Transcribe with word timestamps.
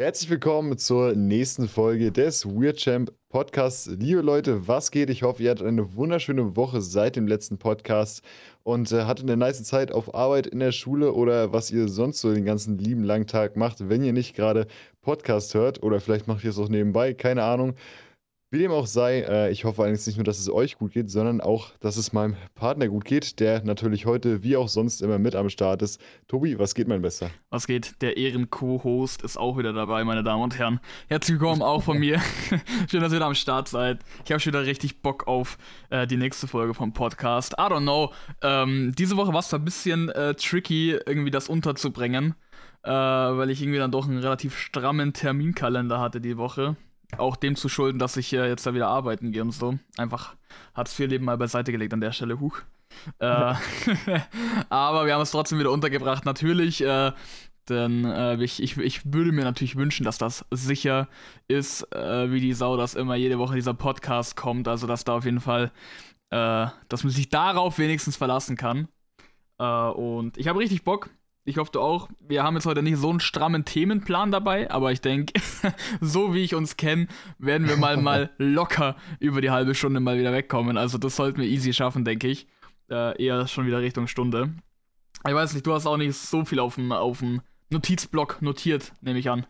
Herzlich 0.00 0.30
willkommen 0.30 0.78
zur 0.78 1.14
nächsten 1.14 1.68
Folge 1.68 2.10
des 2.10 2.46
Weird 2.46 2.78
Champ 2.78 3.12
Podcasts. 3.28 3.86
Liebe 3.86 4.22
Leute, 4.22 4.66
was 4.66 4.90
geht? 4.90 5.10
Ich 5.10 5.22
hoffe, 5.22 5.42
ihr 5.42 5.50
hattet 5.50 5.66
eine 5.66 5.94
wunderschöne 5.94 6.56
Woche 6.56 6.80
seit 6.80 7.16
dem 7.16 7.26
letzten 7.26 7.58
Podcast 7.58 8.22
und 8.62 8.90
äh, 8.92 9.02
hattet 9.02 9.26
eine 9.26 9.36
nice 9.36 9.62
Zeit 9.62 9.92
auf 9.92 10.14
Arbeit, 10.14 10.46
in 10.46 10.60
der 10.60 10.72
Schule 10.72 11.12
oder 11.12 11.52
was 11.52 11.70
ihr 11.70 11.86
sonst 11.86 12.22
so 12.22 12.32
den 12.32 12.46
ganzen 12.46 12.78
lieben 12.78 13.04
langen 13.04 13.26
Tag 13.26 13.58
macht, 13.58 13.90
wenn 13.90 14.02
ihr 14.02 14.14
nicht 14.14 14.34
gerade 14.34 14.68
Podcast 15.02 15.52
hört 15.52 15.82
oder 15.82 16.00
vielleicht 16.00 16.26
macht 16.28 16.44
ihr 16.44 16.50
es 16.50 16.58
auch 16.58 16.70
nebenbei, 16.70 17.12
keine 17.12 17.42
Ahnung. 17.42 17.74
Wie 18.52 18.58
dem 18.58 18.72
auch 18.72 18.88
sei, 18.88 19.20
äh, 19.20 19.52
ich 19.52 19.64
hoffe 19.64 19.82
allerdings 19.82 20.08
nicht 20.08 20.16
nur, 20.16 20.24
dass 20.24 20.40
es 20.40 20.50
euch 20.50 20.76
gut 20.76 20.90
geht, 20.90 21.08
sondern 21.08 21.40
auch, 21.40 21.70
dass 21.78 21.96
es 21.96 22.12
meinem 22.12 22.34
Partner 22.56 22.88
gut 22.88 23.04
geht, 23.04 23.38
der 23.38 23.62
natürlich 23.62 24.06
heute 24.06 24.42
wie 24.42 24.56
auch 24.56 24.68
sonst 24.68 25.02
immer 25.02 25.20
mit 25.20 25.36
am 25.36 25.50
Start 25.50 25.82
ist. 25.82 26.00
Tobi, 26.26 26.58
was 26.58 26.74
geht, 26.74 26.88
mein 26.88 27.00
Bester? 27.00 27.30
Was 27.50 27.68
geht? 27.68 28.02
Der 28.02 28.16
Ehren-Co-Host 28.16 29.22
ist 29.22 29.36
auch 29.36 29.56
wieder 29.56 29.72
dabei, 29.72 30.02
meine 30.02 30.24
Damen 30.24 30.42
und 30.42 30.58
Herren. 30.58 30.80
Herzlich 31.06 31.38
willkommen 31.38 31.62
auch 31.62 31.84
von 31.84 31.98
mir. 31.98 32.20
Schön, 32.90 33.00
dass 33.00 33.12
ihr 33.12 33.20
da 33.20 33.28
am 33.28 33.36
Start 33.36 33.68
seid. 33.68 34.00
Ich 34.24 34.32
habe 34.32 34.40
schon 34.40 34.52
wieder 34.52 34.66
richtig 34.66 35.00
Bock 35.00 35.28
auf 35.28 35.56
äh, 35.90 36.08
die 36.08 36.16
nächste 36.16 36.48
Folge 36.48 36.74
vom 36.74 36.92
Podcast. 36.92 37.52
I 37.52 37.62
don't 37.62 37.82
know. 37.82 38.12
Ähm, 38.42 38.92
diese 38.98 39.16
Woche 39.16 39.32
war 39.32 39.38
es 39.38 39.54
ein 39.54 39.64
bisschen 39.64 40.08
äh, 40.08 40.34
tricky, 40.34 40.98
irgendwie 41.06 41.30
das 41.30 41.48
unterzubringen, 41.48 42.34
äh, 42.82 42.90
weil 42.90 43.48
ich 43.50 43.62
irgendwie 43.62 43.78
dann 43.78 43.92
doch 43.92 44.08
einen 44.08 44.18
relativ 44.18 44.58
strammen 44.58 45.12
Terminkalender 45.12 46.00
hatte 46.00 46.20
die 46.20 46.36
Woche 46.36 46.74
auch 47.18 47.36
dem 47.36 47.56
zu 47.56 47.68
schulden, 47.68 47.98
dass 47.98 48.16
ich 48.16 48.32
äh, 48.32 48.48
jetzt 48.48 48.66
da 48.66 48.74
wieder 48.74 48.88
arbeiten 48.88 49.32
gehe 49.32 49.42
und 49.42 49.52
so. 49.52 49.78
Einfach 49.96 50.36
Hartz 50.74 50.98
IV-Leben 50.98 51.24
mal 51.24 51.38
beiseite 51.38 51.72
gelegt 51.72 51.92
an 51.92 52.00
der 52.00 52.12
Stelle. 52.12 52.40
Huch. 52.40 52.60
Äh, 53.18 53.54
aber 54.68 55.06
wir 55.06 55.14
haben 55.14 55.22
es 55.22 55.30
trotzdem 55.30 55.58
wieder 55.58 55.70
untergebracht, 55.70 56.24
natürlich. 56.24 56.82
Äh, 56.82 57.12
denn 57.68 58.04
äh, 58.04 58.42
ich, 58.42 58.62
ich, 58.62 58.76
ich 58.78 59.12
würde 59.12 59.32
mir 59.32 59.44
natürlich 59.44 59.76
wünschen, 59.76 60.04
dass 60.04 60.18
das 60.18 60.44
sicher 60.50 61.08
ist, 61.46 61.82
äh, 61.94 62.30
wie 62.30 62.40
die 62.40 62.52
Sau, 62.52 62.76
dass 62.76 62.94
immer 62.94 63.14
jede 63.14 63.38
Woche 63.38 63.54
dieser 63.54 63.74
Podcast 63.74 64.36
kommt. 64.36 64.66
Also, 64.66 64.86
dass 64.86 65.04
da 65.04 65.16
auf 65.16 65.24
jeden 65.24 65.40
Fall, 65.40 65.70
äh, 66.30 66.66
dass 66.88 67.04
man 67.04 67.12
sich 67.12 67.28
darauf 67.28 67.78
wenigstens 67.78 68.16
verlassen 68.16 68.56
kann. 68.56 68.88
Äh, 69.58 69.64
und 69.64 70.36
ich 70.36 70.48
habe 70.48 70.58
richtig 70.58 70.84
Bock. 70.84 71.10
Ich 71.50 71.58
hoffe, 71.58 71.72
du 71.72 71.80
auch. 71.80 72.08
Wir 72.20 72.44
haben 72.44 72.54
jetzt 72.54 72.66
heute 72.66 72.80
nicht 72.80 72.96
so 72.96 73.10
einen 73.10 73.18
strammen 73.18 73.64
Themenplan 73.64 74.30
dabei, 74.30 74.70
aber 74.70 74.92
ich 74.92 75.00
denke, 75.00 75.32
so 76.00 76.32
wie 76.32 76.44
ich 76.44 76.54
uns 76.54 76.76
kenne, 76.76 77.08
werden 77.40 77.66
wir 77.66 77.76
mal, 77.76 77.96
mal 77.96 78.30
locker 78.38 78.94
über 79.18 79.40
die 79.40 79.50
halbe 79.50 79.74
Stunde 79.74 79.98
mal 79.98 80.16
wieder 80.16 80.32
wegkommen. 80.32 80.76
Also 80.76 80.96
das 80.96 81.16
sollten 81.16 81.40
wir 81.40 81.48
easy 81.48 81.72
schaffen, 81.72 82.04
denke 82.04 82.28
ich. 82.28 82.46
Äh, 82.88 83.20
eher 83.20 83.48
schon 83.48 83.66
wieder 83.66 83.80
Richtung 83.80 84.06
Stunde. 84.06 84.54
Ich 85.26 85.34
weiß 85.34 85.52
nicht, 85.54 85.66
du 85.66 85.74
hast 85.74 85.86
auch 85.86 85.96
nicht 85.96 86.14
so 86.14 86.44
viel 86.44 86.60
auf 86.60 86.76
dem, 86.76 86.92
auf 86.92 87.18
dem 87.18 87.40
Notizblock 87.70 88.40
notiert, 88.42 88.92
nehme 89.00 89.18
ich 89.18 89.28
an. 89.28 89.44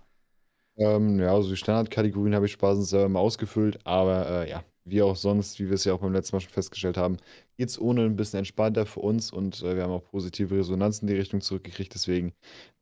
Ähm, 0.79 1.21
ja, 1.21 1.35
also 1.35 1.51
die 1.51 1.57
Standardkategorien 1.57 2.35
habe 2.35 2.47
ich 2.47 2.53
spaßens 2.53 2.95
ähm, 2.95 3.15
ausgefüllt, 3.15 3.79
aber 3.85 4.27
äh, 4.27 4.51
ja, 4.51 4.63
wie 4.85 5.03
auch 5.03 5.17
sonst, 5.17 5.59
wie 5.61 5.67
wir 5.67 5.75
es 5.75 5.85
ja 5.85 5.95
auch 5.95 6.01
beim 6.01 6.13
letzten 6.13 6.37
Mal 6.37 6.41
schon 6.41 6.53
festgestellt 6.53 6.97
haben, 6.97 7.19
geht 7.57 7.69
es 7.69 7.81
ohne 7.81 8.05
ein 8.05 8.17
bisschen 8.17 8.39
entspannter 8.39 8.87
für 8.87 9.01
uns 9.01 9.33
und 9.33 9.63
äh, 9.63 9.77
wir 9.77 9.83
haben 9.85 9.93
auch 9.93 10.05
positive 10.05 10.57
Resonanz 10.57 11.01
in 11.01 11.09
die 11.09 11.15
Richtung 11.15 11.41
zurückgekriegt. 11.41 11.95
Deswegen 11.95 12.33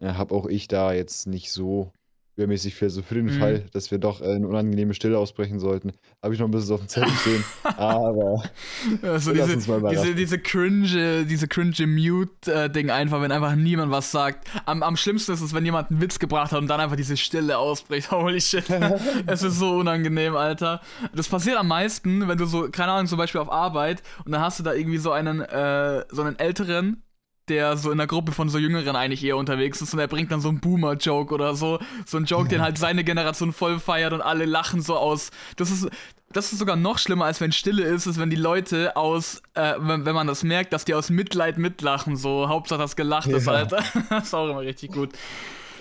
äh, 0.01 0.13
habe 0.13 0.35
auch 0.35 0.47
ich 0.47 0.69
da 0.69 0.93
jetzt 0.93 1.27
nicht 1.27 1.53
so 1.53 1.93
übermäßig 2.39 2.75
viel. 2.75 2.87
Also 2.87 3.03
für 3.03 3.17
den 3.17 3.27
mhm. 3.27 3.39
Fall, 3.39 3.65
dass 3.73 3.91
wir 3.91 3.99
doch 3.99 4.21
äh, 4.21 4.33
eine 4.33 4.47
unangenehme 4.47 4.95
Stille 4.95 5.19
ausbrechen 5.19 5.59
sollten, 5.59 5.93
habe 6.23 6.35
ich 6.35 6.41
noch 6.41 6.47
ein 6.47 6.53
bisschen 6.53 6.75
auf 6.75 6.81
dem 6.81 6.89
Zettel 6.89 7.13
stehen. 7.21 7.45
aber 7.65 8.43
also 9.03 9.33
diese, 9.33 9.57
diese, 9.57 10.15
diese 10.15 10.39
cringe, 10.39 11.27
diese 11.27 11.49
cringe 11.49 11.87
Mute-Ding 11.87 12.91
einfach, 12.91 13.21
wenn 13.21 13.33
einfach 13.33 13.57
niemand 13.57 13.91
was 13.91 14.13
sagt. 14.13 14.49
Am, 14.67 14.83
am 14.83 14.97
schlimmsten 14.97 15.33
ist 15.33 15.41
es, 15.41 15.53
wenn 15.53 15.65
jemand 15.65 15.91
einen 15.91 16.01
Witz 16.01 16.19
gebracht 16.19 16.53
hat 16.53 16.61
und 16.61 16.69
dann 16.69 16.81
einfach 16.81 16.97
diese 16.97 17.17
Stille 17.17 17.59
ausbricht. 17.59 18.11
Holy 18.13 18.41
shit. 18.41 18.65
es 19.27 19.43
ist 19.43 19.59
so 19.59 19.79
unangenehm, 19.79 20.37
Alter. 20.37 20.81
Das 21.15 21.29
passiert 21.29 21.57
am 21.57 21.69
meisten, 21.69 22.29
wenn 22.29 22.39
du 22.39 22.47
so, 22.47 22.69
keine 22.71 22.93
Ahnung, 22.93 23.09
zum 23.09 23.19
Beispiel 23.19 23.41
auf 23.41 23.51
Arbeit 23.51 24.03
und 24.25 24.33
dann 24.33 24.41
hast 24.41 24.61
du 24.61 24.63
da 24.63 24.75
irgendwie 24.75 24.99
so 24.99 25.11
einen, 25.11 25.41
äh, 25.41 26.05
so 26.11 26.23
einen 26.23 26.39
älteren 26.39 27.03
der 27.49 27.77
so 27.77 27.91
in 27.91 27.99
der 27.99 28.07
Gruppe 28.07 28.33
von 28.33 28.49
so 28.49 28.59
Jüngeren 28.59 28.97
eigentlich 28.97 29.25
eher 29.25 29.37
unterwegs 29.37 29.81
ist 29.81 29.93
und 29.93 30.01
er 30.01 30.09
bringt 30.09 30.31
dann 30.33 30.41
so 30.41 30.49
einen 30.49 30.61
Boomer-Joke 30.61 31.33
oder 31.35 31.55
so. 31.55 31.79
So 32.07 32.17
einen 32.17 32.27
Joke, 32.27 32.49
den 32.49 32.63
halt 32.63 32.79
seine 32.79 33.05
Generation 33.05 33.53
voll 33.53 33.79
feiert 33.79 34.13
und 34.13 34.21
alle 34.21 34.45
lachen 34.45 34.83
so 34.83 34.97
aus. 34.97 35.31
Das 35.57 35.71
ist, 35.71 35.89
das 36.33 36.53
ist 36.53 36.59
sogar 36.59 36.77
noch 36.77 36.99
schlimmer, 36.99 37.25
als 37.25 37.41
wenn 37.41 37.53
Stille 37.53 37.85
ist, 37.85 38.07
ist, 38.07 38.19
wenn 38.19 38.31
die 38.31 38.37
Leute 38.37 38.97
aus, 38.97 39.43
äh, 39.55 39.75
wenn, 39.79 40.05
wenn 40.05 40.15
man 40.15 40.27
das 40.27 40.43
merkt, 40.43 40.73
dass 40.73 40.85
die 40.85 40.95
aus 40.95 41.11
Mitleid 41.11 41.59
mitlachen. 41.59 42.17
So, 42.17 42.49
Hauptsache 42.49 42.81
das 42.81 42.97
gelacht 42.97 43.29
ist, 43.29 43.49
Alter. 43.49 43.83
das 44.11 44.25
ist 44.25 44.35
auch 44.35 44.49
immer 44.49 44.61
richtig 44.61 44.93
gut. 44.93 45.11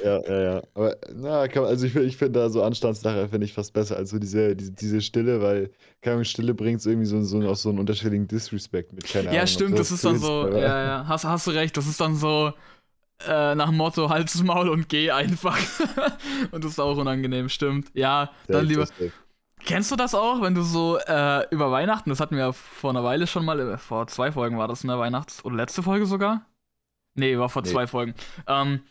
Ja, 0.03 0.21
ja, 0.21 0.41
ja. 0.41 0.63
Aber 0.73 0.95
na, 1.13 1.47
kann, 1.47 1.65
also 1.65 1.85
ich, 1.85 1.95
ich 1.95 2.17
finde 2.17 2.39
da 2.39 2.49
so 2.49 2.63
Anstandssache 2.63 3.29
finde 3.29 3.45
ich 3.45 3.53
fast 3.53 3.73
besser 3.73 3.97
als 3.97 4.09
so 4.09 4.19
diese, 4.19 4.55
diese, 4.55 4.71
diese 4.71 5.01
Stille, 5.01 5.41
weil, 5.41 5.71
keine 6.01 6.15
Ahnung, 6.15 6.25
Stille 6.25 6.53
bringt 6.53 6.85
irgendwie 6.85 7.05
so, 7.05 7.21
so, 7.23 7.41
auch 7.47 7.55
so 7.55 7.69
einen 7.69 7.79
unterschwelligen 7.79 8.27
Disrespect 8.27 8.93
mit, 8.93 9.05
keine 9.05 9.29
Ahnung. 9.29 9.39
Ja, 9.39 9.47
stimmt, 9.47 9.73
das, 9.73 9.89
das 9.89 9.91
ist 9.91 10.05
dann 10.05 10.17
so, 10.17 10.49
ja, 10.49 10.85
ja, 10.85 11.07
hast, 11.07 11.25
hast 11.25 11.47
du 11.47 11.51
recht, 11.51 11.75
das 11.75 11.87
ist 11.87 11.99
dann 11.99 12.15
so, 12.15 12.53
äh, 13.27 13.55
nach 13.55 13.69
dem 13.69 13.77
Motto, 13.77 14.09
halt's 14.09 14.41
Maul 14.43 14.69
und 14.69 14.89
geh 14.89 15.11
einfach. 15.11 15.57
und 16.51 16.63
das 16.63 16.71
ist 16.71 16.79
auch 16.79 16.97
unangenehm, 16.97 17.49
stimmt. 17.49 17.89
Ja, 17.93 18.31
dann 18.47 18.65
lieber. 18.65 18.87
Kennst 19.65 19.91
du 19.91 19.95
das 19.95 20.13
auch, 20.13 20.41
wenn 20.41 20.53
du 20.53 20.61
so 20.61 20.97
äh, 20.97 21.47
über 21.49 21.71
Weihnachten, 21.71 22.09
das 22.09 22.19
hatten 22.19 22.35
wir 22.35 22.45
ja 22.45 22.51
vor 22.53 22.91
einer 22.91 23.03
Weile 23.03 23.25
schon 23.25 23.43
mal, 23.43 23.59
äh, 23.59 23.77
vor 23.77 24.07
zwei 24.07 24.31
Folgen 24.31 24.57
war 24.57 24.67
das 24.67 24.83
in 24.83 24.87
der 24.87 24.99
Weihnachts- 24.99 25.43
oder 25.43 25.55
letzte 25.55 25.81
Folge 25.81 26.05
sogar? 26.05 26.45
Nee, 27.17 27.37
war 27.37 27.49
vor 27.49 27.63
nee. 27.63 27.69
zwei 27.69 27.87
Folgen. 27.87 28.13
Ähm, 28.47 28.81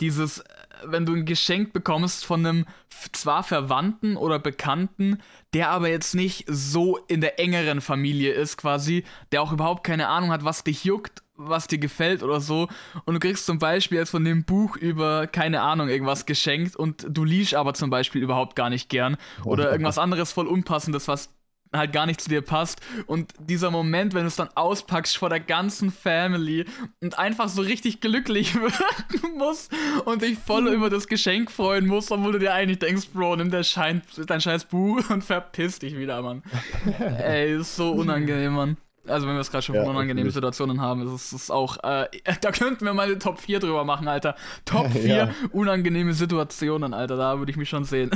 dieses, 0.00 0.42
wenn 0.84 1.04
du 1.04 1.14
ein 1.14 1.26
Geschenk 1.26 1.72
bekommst 1.72 2.24
von 2.24 2.44
einem 2.44 2.66
zwar 3.12 3.42
Verwandten 3.42 4.16
oder 4.16 4.38
Bekannten, 4.38 5.20
der 5.52 5.70
aber 5.70 5.88
jetzt 5.88 6.14
nicht 6.14 6.44
so 6.48 6.96
in 7.08 7.20
der 7.20 7.38
engeren 7.38 7.80
Familie 7.80 8.32
ist, 8.32 8.56
quasi, 8.56 9.04
der 9.30 9.42
auch 9.42 9.52
überhaupt 9.52 9.84
keine 9.84 10.08
Ahnung 10.08 10.30
hat, 10.30 10.42
was 10.42 10.64
dich 10.64 10.84
juckt, 10.84 11.22
was 11.36 11.66
dir 11.66 11.78
gefällt 11.78 12.22
oder 12.22 12.40
so. 12.40 12.68
Und 13.04 13.14
du 13.14 13.20
kriegst 13.20 13.44
zum 13.44 13.58
Beispiel 13.58 13.98
jetzt 13.98 14.10
von 14.10 14.24
dem 14.24 14.44
Buch 14.44 14.76
über, 14.76 15.26
keine 15.26 15.60
Ahnung, 15.60 15.88
irgendwas 15.88 16.24
geschenkt 16.24 16.76
und 16.76 17.06
du 17.08 17.24
liest 17.24 17.54
aber 17.54 17.74
zum 17.74 17.90
Beispiel 17.90 18.22
überhaupt 18.22 18.56
gar 18.56 18.70
nicht 18.70 18.88
gern. 18.88 19.16
Oder 19.44 19.70
irgendwas 19.70 19.98
anderes 19.98 20.32
voll 20.32 20.46
Unpassendes, 20.46 21.08
was 21.08 21.30
halt 21.72 21.92
gar 21.92 22.06
nicht 22.06 22.20
zu 22.20 22.28
dir 22.28 22.42
passt. 22.42 22.80
Und 23.06 23.32
dieser 23.38 23.70
Moment, 23.70 24.14
wenn 24.14 24.22
du 24.22 24.28
es 24.28 24.36
dann 24.36 24.48
auspackst 24.54 25.16
vor 25.16 25.28
der 25.28 25.40
ganzen 25.40 25.90
Family 25.90 26.64
und 27.00 27.18
einfach 27.18 27.48
so 27.48 27.62
richtig 27.62 28.00
glücklich 28.00 28.54
wirken 28.60 29.38
musst 29.38 29.72
und 30.04 30.22
dich 30.22 30.38
voll 30.38 30.62
mhm. 30.62 30.74
über 30.74 30.90
das 30.90 31.06
Geschenk 31.06 31.50
freuen 31.50 31.86
musst, 31.86 32.10
obwohl 32.10 32.32
du 32.32 32.38
dir 32.38 32.54
eigentlich 32.54 32.78
denkst, 32.78 33.08
Bro, 33.12 33.36
nimm 33.36 33.50
der 33.50 33.62
Schein, 33.62 34.02
dein 34.26 34.40
scheiß 34.40 34.66
Buch 34.66 35.08
und 35.10 35.22
verpiss 35.22 35.78
dich 35.78 35.96
wieder, 35.96 36.20
Mann. 36.22 36.42
Ey, 37.18 37.56
ist 37.56 37.76
so 37.76 37.92
unangenehm, 37.92 38.52
Mann. 38.52 38.76
Also 39.06 39.26
wenn 39.26 39.34
wir 39.34 39.40
es 39.40 39.50
gerade 39.50 39.62
schon 39.62 39.74
ja, 39.74 39.82
von 39.82 39.96
unangenehmen 39.96 40.30
Situationen 40.30 40.80
haben, 40.80 41.02
ist 41.14 41.32
es 41.32 41.50
auch, 41.50 41.78
äh, 41.82 42.06
da 42.42 42.52
könnten 42.52 42.84
wir 42.84 42.92
mal 42.92 43.06
eine 43.06 43.18
Top 43.18 43.40
4 43.40 43.58
drüber 43.58 43.84
machen, 43.84 44.08
Alter. 44.08 44.36
Top 44.66 44.92
4 44.92 45.06
ja. 45.06 45.34
unangenehme 45.52 46.12
Situationen, 46.12 46.92
Alter, 46.92 47.16
da 47.16 47.38
würde 47.38 47.50
ich 47.50 47.56
mich 47.56 47.68
schon 47.68 47.84
sehen. 47.84 48.10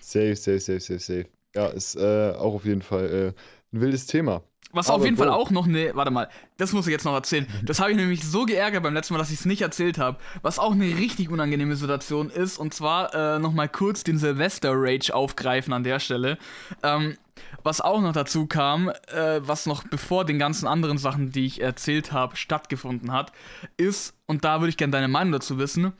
safe, 0.00 0.34
safe, 0.34 0.60
safe, 0.60 0.80
safe, 0.80 0.98
safe. 0.98 1.39
Ja, 1.54 1.66
ist 1.66 1.96
äh, 1.96 2.32
auch 2.32 2.54
auf 2.54 2.64
jeden 2.64 2.82
Fall 2.82 3.34
äh, 3.34 3.76
ein 3.76 3.80
wildes 3.80 4.06
Thema. 4.06 4.42
Was 4.72 4.88
Aber 4.88 4.98
auf 4.98 5.04
jeden. 5.04 5.16
Fall 5.16 5.30
auch 5.30 5.50
noch 5.50 5.66
eine, 5.66 5.94
warte 5.94 6.12
mal, 6.12 6.28
das 6.56 6.72
muss 6.72 6.86
ich 6.86 6.92
jetzt 6.92 7.04
noch 7.04 7.14
erzählen. 7.14 7.46
Das 7.64 7.80
habe 7.80 7.90
ich 7.90 7.96
nämlich 7.96 8.24
so 8.24 8.44
geärgert 8.44 8.84
beim 8.84 8.94
letzten 8.94 9.14
Mal, 9.14 9.18
dass 9.18 9.30
ich 9.30 9.40
es 9.40 9.44
nicht 9.44 9.62
erzählt 9.62 9.98
habe. 9.98 10.18
Was 10.42 10.60
auch 10.60 10.72
eine 10.72 10.84
richtig 10.84 11.28
unangenehme 11.28 11.74
Situation 11.74 12.30
ist, 12.30 12.56
und 12.58 12.72
zwar 12.72 13.14
äh, 13.14 13.38
nochmal 13.40 13.68
kurz 13.68 14.04
den 14.04 14.18
Silvester-Rage 14.18 15.12
aufgreifen 15.12 15.72
an 15.72 15.82
der 15.82 15.98
Stelle. 15.98 16.38
Ähm, 16.84 17.16
was 17.64 17.80
auch 17.80 18.00
noch 18.00 18.12
dazu 18.12 18.46
kam, 18.46 18.90
äh, 18.90 19.40
was 19.40 19.66
noch 19.66 19.82
bevor 19.84 20.24
den 20.24 20.38
ganzen 20.38 20.68
anderen 20.68 20.98
Sachen, 20.98 21.32
die 21.32 21.46
ich 21.46 21.60
erzählt 21.60 22.12
habe, 22.12 22.36
stattgefunden 22.36 23.12
hat, 23.12 23.32
ist, 23.76 24.14
und 24.26 24.44
da 24.44 24.60
würde 24.60 24.70
ich 24.70 24.76
gerne 24.76 24.92
deine 24.92 25.08
Meinung 25.08 25.32
dazu 25.32 25.58
wissen, 25.58 25.94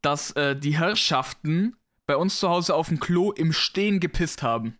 dass 0.00 0.30
äh, 0.32 0.56
die 0.56 0.78
Herrschaften 0.78 1.76
bei 2.06 2.16
uns 2.16 2.38
zu 2.38 2.48
Hause 2.48 2.74
auf 2.74 2.88
dem 2.88 3.00
Klo 3.00 3.32
im 3.32 3.52
Stehen 3.52 4.00
gepisst 4.00 4.42
haben. 4.42 4.78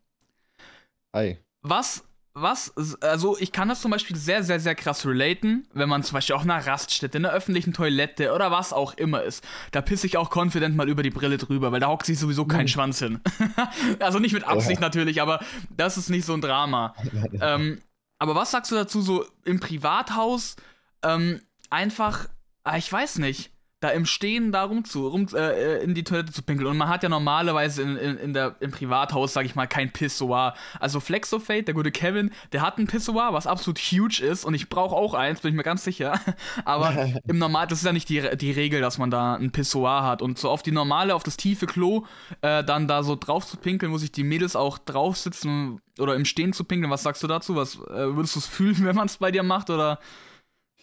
Ei. 1.14 1.38
Was, 1.62 2.04
was, 2.34 2.74
also 3.00 3.38
ich 3.38 3.52
kann 3.52 3.68
das 3.68 3.80
zum 3.80 3.92
Beispiel 3.92 4.16
sehr, 4.16 4.42
sehr, 4.42 4.58
sehr 4.58 4.74
krass 4.74 5.06
relaten, 5.06 5.66
wenn 5.72 5.88
man 5.88 6.02
zum 6.02 6.14
Beispiel 6.14 6.34
auch 6.34 6.44
in 6.44 6.50
einer 6.50 6.66
Raststätte, 6.66 7.16
in 7.16 7.24
einer 7.24 7.34
öffentlichen 7.34 7.72
Toilette 7.72 8.32
oder 8.32 8.50
was 8.50 8.72
auch 8.72 8.94
immer 8.94 9.22
ist. 9.22 9.44
Da 9.70 9.80
pisse 9.80 10.06
ich 10.06 10.16
auch 10.16 10.34
confident 10.34 10.76
mal 10.76 10.88
über 10.88 11.02
die 11.02 11.10
Brille 11.10 11.38
drüber, 11.38 11.70
weil 11.72 11.80
da 11.80 11.88
hockt 11.88 12.06
sich 12.06 12.18
sowieso 12.18 12.44
kein 12.44 12.62
mhm. 12.62 12.68
Schwanz 12.68 12.98
hin. 12.98 13.20
also 14.00 14.18
nicht 14.18 14.32
mit 14.32 14.44
Absicht 14.44 14.80
ja. 14.80 14.86
natürlich, 14.86 15.22
aber 15.22 15.40
das 15.70 15.96
ist 15.96 16.10
nicht 16.10 16.26
so 16.26 16.34
ein 16.34 16.40
Drama. 16.40 16.94
ähm, 17.40 17.80
aber 18.18 18.34
was 18.34 18.50
sagst 18.50 18.72
du 18.72 18.74
dazu 18.74 19.00
so 19.00 19.24
im 19.44 19.60
Privathaus? 19.60 20.56
Ähm, 21.02 21.40
einfach, 21.70 22.28
ah, 22.64 22.76
ich 22.76 22.90
weiß 22.92 23.18
nicht 23.18 23.53
da 23.84 23.90
im 23.90 24.06
Stehen 24.06 24.50
da 24.50 24.64
rum 24.64 24.86
zu, 24.86 25.06
rum, 25.06 25.28
äh, 25.34 25.82
in 25.84 25.92
die 25.92 26.04
Toilette 26.04 26.32
zu 26.32 26.42
pinkeln. 26.42 26.70
Und 26.70 26.78
man 26.78 26.88
hat 26.88 27.02
ja 27.02 27.10
normalerweise 27.10 27.82
in, 27.82 27.96
in, 27.98 28.16
in 28.16 28.32
der, 28.32 28.56
im 28.60 28.70
Privathaus, 28.70 29.34
sag 29.34 29.44
ich 29.44 29.54
mal, 29.54 29.66
kein 29.66 29.92
Pissoir. 29.92 30.54
Also 30.80 31.00
Flexofate, 31.00 31.64
der 31.64 31.74
gute 31.74 31.92
Kevin, 31.92 32.30
der 32.52 32.62
hat 32.62 32.78
ein 32.78 32.86
Pissoir, 32.86 33.34
was 33.34 33.46
absolut 33.46 33.78
huge 33.78 34.24
ist. 34.24 34.46
Und 34.46 34.54
ich 34.54 34.70
brauche 34.70 34.96
auch 34.96 35.12
eins, 35.12 35.40
bin 35.40 35.50
ich 35.50 35.56
mir 35.56 35.64
ganz 35.64 35.84
sicher. 35.84 36.18
Aber 36.64 36.94
im 37.26 37.36
Normal, 37.36 37.66
das 37.66 37.80
ist 37.80 37.84
ja 37.84 37.92
nicht 37.92 38.08
die, 38.08 38.22
die 38.38 38.52
Regel, 38.52 38.80
dass 38.80 38.96
man 38.96 39.10
da 39.10 39.34
ein 39.34 39.52
Pissoir 39.52 40.02
hat. 40.02 40.22
Und 40.22 40.38
so 40.38 40.48
auf 40.48 40.62
die 40.62 40.72
normale, 40.72 41.14
auf 41.14 41.22
das 41.22 41.36
tiefe 41.36 41.66
Klo, 41.66 42.06
äh, 42.40 42.64
dann 42.64 42.88
da 42.88 43.02
so 43.02 43.16
drauf 43.16 43.46
zu 43.46 43.58
pinkeln, 43.58 43.92
wo 43.92 43.98
sich 43.98 44.12
die 44.12 44.24
Mädels 44.24 44.56
auch 44.56 44.78
drauf 44.78 45.18
sitzen 45.18 45.82
oder 45.98 46.14
im 46.14 46.24
Stehen 46.24 46.54
zu 46.54 46.64
pinkeln. 46.64 46.90
Was 46.90 47.02
sagst 47.02 47.22
du 47.22 47.26
dazu? 47.26 47.54
Was 47.54 47.74
äh, 47.74 48.16
würdest 48.16 48.34
du 48.34 48.38
es 48.38 48.46
fühlen, 48.46 48.78
wenn 48.86 48.96
man 48.96 49.08
es 49.08 49.18
bei 49.18 49.30
dir 49.30 49.42
macht? 49.42 49.68
Oder 49.68 49.98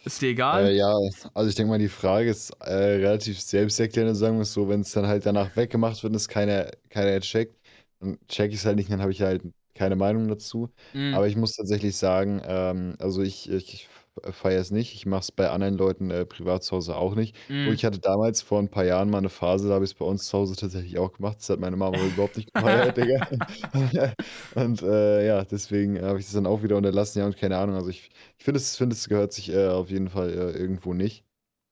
ist 0.05 0.21
dir 0.21 0.29
egal? 0.29 0.67
Äh, 0.67 0.77
ja, 0.77 0.93
also 1.33 1.49
ich 1.49 1.55
denke 1.55 1.69
mal, 1.69 1.79
die 1.79 1.89
Frage 1.89 2.29
ist 2.29 2.51
äh, 2.61 2.73
relativ 2.73 3.39
selbsterklärend, 3.39 4.17
sagen 4.17 4.37
wir 4.37 4.41
es 4.43 4.53
so, 4.53 4.67
wenn 4.67 4.81
es 4.81 4.91
dann 4.91 5.07
halt 5.07 5.25
danach 5.25 5.55
weggemacht 5.55 6.01
wird 6.03 6.11
und 6.11 6.15
es 6.15 6.27
keiner, 6.27 6.71
keiner 6.89 7.19
checkt, 7.19 7.55
dann 7.99 8.17
check 8.27 8.51
ich 8.51 8.57
es 8.57 8.65
halt 8.65 8.77
nicht, 8.77 8.91
dann 8.91 9.01
habe 9.01 9.11
ich 9.11 9.21
halt 9.21 9.43
keine 9.75 9.95
Meinung 9.95 10.27
dazu. 10.27 10.69
Mhm. 10.93 11.13
Aber 11.13 11.27
ich 11.27 11.35
muss 11.35 11.55
tatsächlich 11.55 11.95
sagen, 11.95 12.41
ähm, 12.45 12.95
also 12.99 13.21
ich, 13.21 13.49
ich 13.49 13.87
feiere 14.31 14.59
es 14.59 14.71
nicht. 14.71 14.93
Ich 14.93 15.05
mache 15.05 15.21
es 15.21 15.31
bei 15.31 15.49
anderen 15.49 15.77
Leuten 15.77 16.11
äh, 16.11 16.25
privat 16.25 16.63
zu 16.63 16.75
Hause 16.75 16.95
auch 16.95 17.15
nicht. 17.15 17.35
Mm. 17.49 17.71
ich 17.71 17.85
hatte 17.85 17.99
damals 17.99 18.41
vor 18.41 18.59
ein 18.59 18.69
paar 18.69 18.83
Jahren 18.85 19.09
mal 19.09 19.19
eine 19.19 19.29
Phase, 19.29 19.69
da 19.69 19.75
habe 19.75 19.85
ich 19.85 19.91
es 19.91 19.97
bei 19.97 20.05
uns 20.05 20.27
zu 20.27 20.37
Hause 20.37 20.55
tatsächlich 20.55 20.97
auch 20.97 21.13
gemacht. 21.13 21.37
Das 21.39 21.49
hat 21.49 21.59
meine 21.59 21.77
Mama 21.77 21.97
überhaupt 21.97 22.37
nicht 22.37 22.53
gefeiert, 22.53 22.97
Digga. 22.97 23.27
und 24.55 24.81
äh, 24.81 25.25
ja, 25.25 25.43
deswegen 25.45 26.01
habe 26.01 26.19
ich 26.19 26.25
es 26.25 26.33
dann 26.33 26.45
auch 26.45 26.63
wieder 26.63 26.77
unterlassen. 26.77 27.19
Ja, 27.19 27.25
und 27.25 27.37
keine 27.37 27.57
Ahnung. 27.57 27.75
Also 27.75 27.89
ich, 27.89 28.09
ich 28.37 28.43
finde, 28.43 28.59
es, 28.59 28.77
find, 28.77 28.93
es 28.93 29.07
gehört 29.07 29.33
sich 29.33 29.51
äh, 29.53 29.69
auf 29.69 29.89
jeden 29.89 30.09
Fall 30.09 30.29
äh, 30.29 30.51
irgendwo 30.57 30.93
nicht. 30.93 31.23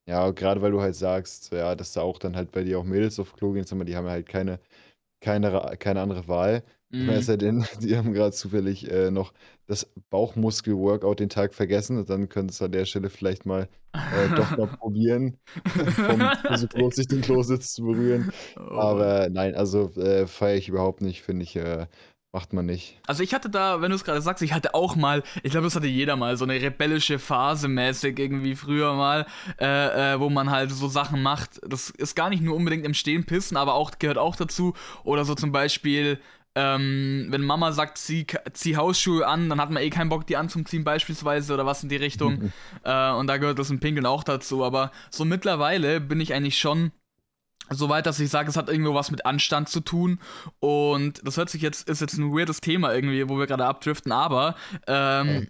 Ja, 0.07 0.31
gerade 0.31 0.61
weil 0.61 0.71
du 0.71 0.81
halt 0.81 0.95
sagst, 0.95 1.51
ja, 1.51 1.75
dass 1.75 1.93
da 1.93 2.01
auch 2.01 2.17
dann 2.17 2.35
halt 2.35 2.51
bei 2.51 2.63
dir 2.63 2.79
auch 2.79 2.83
Mädels 2.83 3.19
auf 3.19 3.33
Klo 3.35 3.51
gehen, 3.51 3.65
die 3.85 3.95
haben 3.95 4.05
ja 4.05 4.11
halt 4.11 4.27
keine, 4.27 4.59
keine, 5.21 5.75
keine 5.79 6.01
andere 6.01 6.27
Wahl. 6.27 6.63
Mhm. 6.91 7.09
Es 7.09 7.27
sei 7.27 7.37
denn, 7.37 7.65
die 7.81 7.95
haben 7.95 8.13
gerade 8.13 8.31
zufällig 8.31 8.89
äh, 8.89 9.11
noch 9.11 9.33
das 9.67 9.87
Bauchmuskel-Workout 10.09 11.19
den 11.19 11.29
Tag 11.29 11.53
vergessen 11.53 11.99
und 11.99 12.09
dann 12.09 12.29
könnte 12.29 12.51
es 12.51 12.61
an 12.61 12.71
der 12.71 12.85
Stelle 12.85 13.09
vielleicht 13.11 13.45
mal 13.45 13.69
äh, 13.93 14.35
doch 14.35 14.57
mal 14.57 14.67
probieren, 14.79 15.37
vom 15.95 16.23
so 16.55 16.89
sich 16.91 17.07
den 17.07 17.21
Klositz 17.21 17.73
zu 17.73 17.83
berühren. 17.83 18.31
Oh. 18.57 18.73
Aber 18.73 19.29
nein, 19.29 19.53
also 19.53 19.91
äh, 19.97 20.25
feiere 20.25 20.57
ich 20.57 20.69
überhaupt 20.69 21.01
nicht, 21.01 21.21
finde 21.21 21.43
ich, 21.43 21.55
äh, 21.55 21.85
macht 22.31 22.53
man 22.53 22.65
nicht. 22.65 22.99
Also 23.07 23.23
ich 23.23 23.33
hatte 23.33 23.49
da, 23.49 23.81
wenn 23.81 23.89
du 23.89 23.95
es 23.95 24.03
gerade 24.03 24.21
sagst, 24.21 24.43
ich 24.43 24.53
hatte 24.53 24.73
auch 24.75 24.95
mal, 24.95 25.23
ich 25.43 25.51
glaube, 25.51 25.65
das 25.65 25.75
hatte 25.75 25.87
jeder 25.87 26.15
mal, 26.15 26.37
so 26.37 26.45
eine 26.45 26.61
rebellische 26.61 27.17
Phase 27.17 27.67
mäßig 27.67 28.19
irgendwie 28.19 28.55
früher 28.55 28.93
mal, 28.93 29.25
äh, 29.59 30.13
äh, 30.13 30.19
wo 30.19 30.29
man 30.29 30.51
halt 30.51 30.71
so 30.71 30.87
Sachen 30.87 31.21
macht. 31.23 31.59
Das 31.67 31.89
ist 31.89 32.15
gar 32.15 32.29
nicht 32.29 32.43
nur 32.43 32.55
unbedingt 32.55 32.85
im 32.85 32.93
Stehen 32.93 33.25
pissen, 33.25 33.57
aber 33.57 33.73
auch 33.73 33.91
gehört 33.97 34.17
auch 34.17 34.35
dazu. 34.35 34.73
Oder 35.03 35.25
so 35.25 35.33
zum 35.33 35.51
Beispiel 35.51 36.19
ähm, 36.55 37.27
wenn 37.29 37.41
Mama 37.41 37.71
sagt, 37.71 37.97
zieh, 37.97 38.25
zieh 38.53 38.75
Hausschuhe 38.75 39.25
an, 39.27 39.49
dann 39.49 39.61
hat 39.61 39.69
man 39.69 39.83
eh 39.83 39.89
keinen 39.89 40.09
Bock, 40.09 40.27
die 40.27 40.37
anzuziehen 40.37 40.83
beispielsweise 40.83 41.53
oder 41.53 41.65
was 41.65 41.83
in 41.83 41.89
die 41.89 41.95
Richtung. 41.95 42.39
Mhm. 42.39 42.53
Äh, 42.83 43.11
und 43.11 43.27
da 43.27 43.37
gehört 43.37 43.59
das 43.59 43.69
im 43.69 43.79
Pinkeln 43.79 44.05
auch 44.05 44.23
dazu. 44.23 44.63
Aber 44.63 44.91
so 45.09 45.25
mittlerweile 45.25 45.99
bin 45.99 46.21
ich 46.21 46.33
eigentlich 46.33 46.57
schon 46.57 46.91
so 47.69 47.89
weit, 47.89 48.05
dass 48.05 48.19
ich 48.19 48.29
sage, 48.29 48.49
es 48.49 48.57
hat 48.57 48.69
irgendwo 48.69 48.93
was 48.93 49.11
mit 49.11 49.25
Anstand 49.25 49.69
zu 49.69 49.81
tun. 49.81 50.19
Und 50.59 51.25
das 51.25 51.37
hört 51.37 51.49
sich 51.49 51.61
jetzt, 51.61 51.89
ist 51.89 52.01
jetzt 52.01 52.17
ein 52.17 52.31
weirdes 52.31 52.61
Thema 52.61 52.93
irgendwie, 52.93 53.27
wo 53.27 53.37
wir 53.37 53.47
gerade 53.47 53.65
abdriften, 53.65 54.11
aber 54.11 54.55
ähm, 54.87 55.49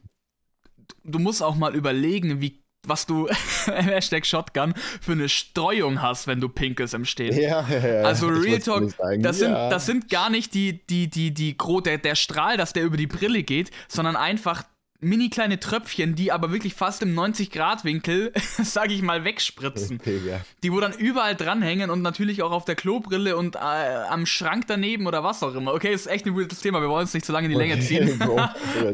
du 1.04 1.20
musst 1.20 1.44
auch 1.44 1.56
mal 1.56 1.76
überlegen, 1.76 2.42
wie 2.42 2.64
was 2.88 3.06
du, 3.06 3.28
Hashtag 3.66 4.26
Shotgun, 4.26 4.74
für 5.02 5.12
eine 5.14 5.30
Streuung 5.30 6.02
hast, 6.02 6.28
wenn 6.28 6.40
du 6.40 6.50
pinkelst 6.50 6.94
im 6.94 7.06
Stehen. 7.06 7.40
Ja, 7.40 7.68
ja, 7.70 7.88
ja. 7.88 8.02
Also 8.02 8.28
Real 8.28 8.60
Talk, 8.60 8.94
das 9.20 9.40
sind, 9.40 9.52
ja. 9.52 9.70
das 9.70 9.86
sind 9.86 10.10
gar 10.10 10.30
nicht 10.30 10.54
die, 10.54 10.86
die, 10.88 11.10
die, 11.10 11.34
die, 11.34 11.56
der, 11.86 11.98
der 11.98 12.16
Strahl, 12.16 12.58
dass 12.58 12.74
der 12.74 12.84
über 12.84 12.98
die 12.98 13.08
Brille 13.08 13.44
geht, 13.44 13.72
sondern 13.88 14.16
einfach 14.16 14.64
mini 15.02 15.30
kleine 15.30 15.60
Tröpfchen, 15.60 16.16
die 16.16 16.32
aber 16.32 16.52
wirklich 16.52 16.74
fast 16.74 17.02
im 17.02 17.18
90-Grad-Winkel, 17.18 18.34
sag 18.64 18.92
ich 18.92 19.02
mal, 19.02 19.24
wegspritzen. 19.24 20.00
Ja. 20.10 20.42
Die 20.64 20.72
wo 20.72 20.80
dann 20.80 20.94
überall 20.94 21.36
dranhängen 21.36 21.90
und 21.90 22.02
natürlich 22.02 22.42
auch 22.42 22.52
auf 22.52 22.66
der 22.66 22.76
Klobrille 22.76 23.38
und 23.38 23.56
äh, 23.56 23.60
am 23.60 24.26
Schrank 24.26 24.66
daneben 24.68 25.08
oder 25.08 25.24
was 25.24 25.42
auch 25.44 25.54
immer. 25.54 25.74
Okay, 25.74 25.94
ist 25.94 26.08
echt 26.08 26.26
ein 26.26 26.36
weirdes 26.36 26.60
Thema, 26.60 26.82
wir 26.82 26.90
wollen 26.90 27.06
es 27.06 27.14
nicht 27.14 27.26
zu 27.26 27.32
lange 27.32 27.46
in 27.46 27.52
die 27.52 27.58
Länge 27.58 27.80
ziehen. 27.80 28.22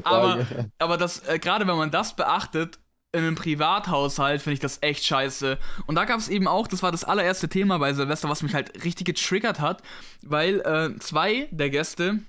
aber, 0.04 0.46
aber 0.78 0.98
das, 0.98 1.28
äh, 1.28 1.40
gerade 1.40 1.66
wenn 1.68 1.78
man 1.78 1.90
das 1.90 2.16
beachtet, 2.16 2.80
in 3.16 3.24
einem 3.24 3.36
Privathaushalt 3.36 4.42
finde 4.42 4.56
ich 4.56 4.60
das 4.60 4.80
echt 4.82 5.06
scheiße. 5.06 5.58
Und 5.86 5.96
da 5.96 6.06
gab 6.06 6.20
es 6.20 6.28
eben 6.28 6.48
auch, 6.48 6.68
das 6.68 6.84
war 6.84 6.92
das 6.92 7.04
allererste 7.06 7.48
Thema 7.48 7.78
bei 7.78 7.94
Silvester, 7.94 8.30
was 8.30 8.44
mich 8.44 8.54
halt 8.54 8.84
richtig 8.84 9.06
getriggert 9.06 9.60
hat, 9.60 9.82
weil 10.22 10.60
äh, 10.62 11.00
zwei 11.00 11.48
der 11.52 11.70
Gäste, 11.70 12.20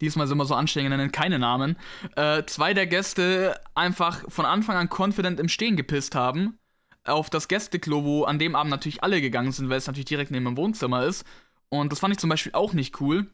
diesmal 0.00 0.26
sind 0.26 0.38
wir 0.38 0.46
so 0.46 0.54
anstrengend, 0.54 0.90
nennen 0.90 1.12
keine 1.12 1.38
Namen, 1.38 1.76
äh, 2.16 2.44
zwei 2.46 2.72
der 2.72 2.86
Gäste 2.86 3.60
einfach 3.74 4.24
von 4.28 4.46
Anfang 4.46 4.76
an 4.76 4.88
confident 4.90 5.38
im 5.38 5.48
Stehen 5.48 5.76
gepisst 5.76 6.14
haben. 6.14 6.58
Auf 7.04 7.30
das 7.30 7.46
Gästeklo, 7.46 8.02
wo 8.02 8.24
an 8.24 8.40
dem 8.40 8.56
Abend 8.56 8.70
natürlich 8.70 9.04
alle 9.04 9.20
gegangen 9.20 9.52
sind, 9.52 9.68
weil 9.68 9.78
es 9.78 9.86
natürlich 9.86 10.06
direkt 10.06 10.32
neben 10.32 10.44
dem 10.46 10.56
Wohnzimmer 10.56 11.04
ist. 11.04 11.24
Und 11.68 11.92
das 11.92 12.00
fand 12.00 12.12
ich 12.12 12.18
zum 12.18 12.30
Beispiel 12.30 12.52
auch 12.52 12.72
nicht 12.72 13.00
cool. 13.00 13.30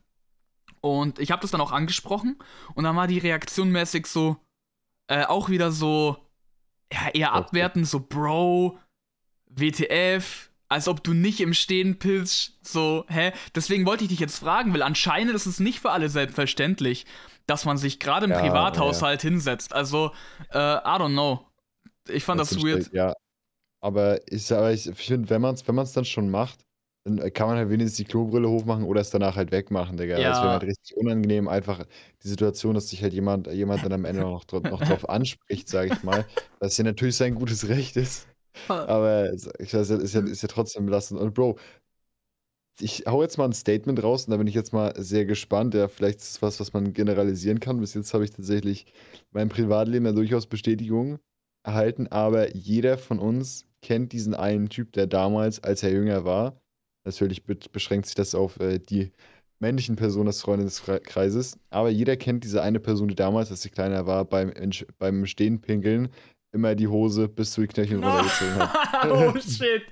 Und 0.82 1.20
ich 1.20 1.31
habe 1.31 1.40
das 1.40 1.52
dann 1.52 1.61
auch 1.61 1.73
angesprochen. 1.73 2.37
Und 2.75 2.84
dann 2.84 2.96
war 2.96 3.06
die 3.06 3.19
Reaktion 3.19 3.70
mäßig 3.70 4.06
so, 4.06 4.37
äh, 5.06 5.25
auch 5.25 5.49
wieder 5.49 5.73
so, 5.73 6.21
ja, 6.92 7.08
eher 7.12 7.32
abwertend, 7.32 7.86
so 7.86 8.00
Bro, 8.00 8.78
WTF, 9.46 10.50
als 10.68 10.88
ob 10.88 11.04
du 11.04 11.12
nicht 11.12 11.40
im 11.40 11.54
Stehen 11.54 11.98
pilzt, 11.98 12.58
so, 12.62 13.04
hä? 13.08 13.32
Deswegen 13.54 13.86
wollte 13.86 14.04
ich 14.04 14.10
dich 14.10 14.20
jetzt 14.20 14.38
fragen, 14.38 14.72
weil 14.72 14.82
anscheinend 14.82 15.34
ist 15.34 15.46
es 15.46 15.60
nicht 15.60 15.80
für 15.80 15.90
alle 15.90 16.08
selbstverständlich, 16.08 17.06
dass 17.46 17.64
man 17.64 17.76
sich 17.76 17.98
gerade 17.98 18.26
im 18.26 18.32
ja, 18.32 18.40
Privathaushalt 18.40 19.22
ja. 19.22 19.30
hinsetzt. 19.30 19.74
Also, 19.74 20.12
äh, 20.50 20.58
I 20.58 20.96
don't 20.98 21.12
know. 21.12 21.46
Ich 22.08 22.24
fand 22.24 22.40
das, 22.40 22.50
das 22.50 22.62
weird. 22.62 22.92
Ja, 22.92 23.14
aber 23.80 24.20
ich, 24.32 24.50
ich 24.50 24.90
finde, 24.94 25.28
wenn 25.30 25.42
man 25.42 25.54
es 25.54 25.66
wenn 25.66 25.76
dann 25.76 26.04
schon 26.04 26.30
macht, 26.30 26.64
dann 27.04 27.32
kann 27.32 27.49
man 27.49 27.56
halt 27.56 27.70
wenigstens 27.70 27.96
die 27.96 28.04
Klobrille 28.04 28.49
hochmachen 28.49 28.84
oder 28.84 29.00
es 29.00 29.10
danach 29.10 29.37
halt 29.37 29.50
wegmachen, 29.50 29.96
Digga. 29.96 30.19
Ja. 30.19 30.31
Das 30.31 30.38
wäre 30.43 30.50
halt 30.50 30.62
richtig 30.62 30.96
unangenehm, 30.96 31.49
einfach 31.49 31.84
die 32.22 32.28
Situation, 32.28 32.75
dass 32.75 32.88
sich 32.88 33.02
halt 33.02 33.12
jemand, 33.12 33.49
jemand 33.49 33.84
dann 33.84 33.93
am 33.93 34.04
Ende 34.04 34.22
noch, 34.22 34.44
noch 34.52 34.81
drauf 34.81 35.08
anspricht, 35.08 35.69
sage 35.69 35.93
ich 35.93 36.02
mal. 36.04 36.25
Was 36.60 36.76
ja 36.78 36.84
natürlich 36.84 37.16
sein 37.16 37.34
gutes 37.34 37.69
Recht 37.69 37.96
ist. 37.96 38.28
Aber 38.69 39.32
ich 39.58 39.75
weiß, 39.75 39.90
ist 39.90 40.14
ja, 40.14 40.20
ist 40.20 40.43
ja 40.43 40.49
trotzdem 40.49 40.87
belastend. 40.87 41.20
Und 41.20 41.34
Bro, 41.34 41.58
ich 42.78 43.05
hau 43.06 43.22
jetzt 43.22 43.37
mal 43.37 43.46
ein 43.46 43.52
Statement 43.52 44.02
raus 44.02 44.26
und 44.26 44.31
da 44.31 44.37
bin 44.37 44.46
ich 44.46 44.55
jetzt 44.55 44.72
mal 44.72 44.94
sehr 44.96 45.25
gespannt. 45.25 45.75
Ja, 45.75 45.88
vielleicht 45.88 46.20
ist 46.20 46.31
es 46.31 46.43
was, 46.43 46.60
was 46.60 46.72
man 46.72 46.93
generalisieren 46.93 47.60
kann. 47.60 47.81
Bis 47.81 47.94
jetzt 47.94 48.14
habe 48.14 48.25
ich 48.25 48.31
tatsächlich 48.31 48.87
mein 49.32 49.48
Privatleben 49.48 50.06
ja 50.06 50.12
durchaus 50.12 50.46
Bestätigung 50.46 51.19
erhalten, 51.64 52.06
aber 52.08 52.55
jeder 52.55 52.98
von 52.98 53.19
uns 53.19 53.66
kennt 53.82 54.12
diesen 54.12 54.34
einen 54.34 54.69
Typ, 54.69 54.93
der 54.93 55.06
damals, 55.06 55.62
als 55.62 55.82
er 55.82 55.90
jünger 55.90 56.25
war, 56.25 56.61
Natürlich 57.04 57.44
beschränkt 57.44 58.06
sich 58.06 58.14
das 58.14 58.34
auf 58.34 58.60
äh, 58.60 58.78
die 58.78 59.12
männlichen 59.58 59.96
Personen 59.96 60.26
des 60.26 60.41
Freundeskreises. 60.41 61.58
Aber 61.70 61.88
jeder 61.88 62.17
kennt 62.17 62.44
diese 62.44 62.62
eine 62.62 62.81
Person, 62.81 63.08
die 63.08 63.15
damals, 63.15 63.50
als 63.50 63.62
sie 63.62 63.70
kleiner 63.70 64.06
war, 64.06 64.24
beim, 64.24 64.53
beim 64.98 65.26
Stehen 65.26 65.60
pinkeln 65.60 66.08
immer 66.53 66.74
die 66.74 66.88
Hose 66.88 67.29
bis 67.29 67.53
zu 67.53 67.62
den 67.62 67.69
Knöcheln 67.69 68.05
runtergezogen 68.05 68.58
hat. 68.58 69.10
oh 69.10 69.34
shit, 69.41 69.82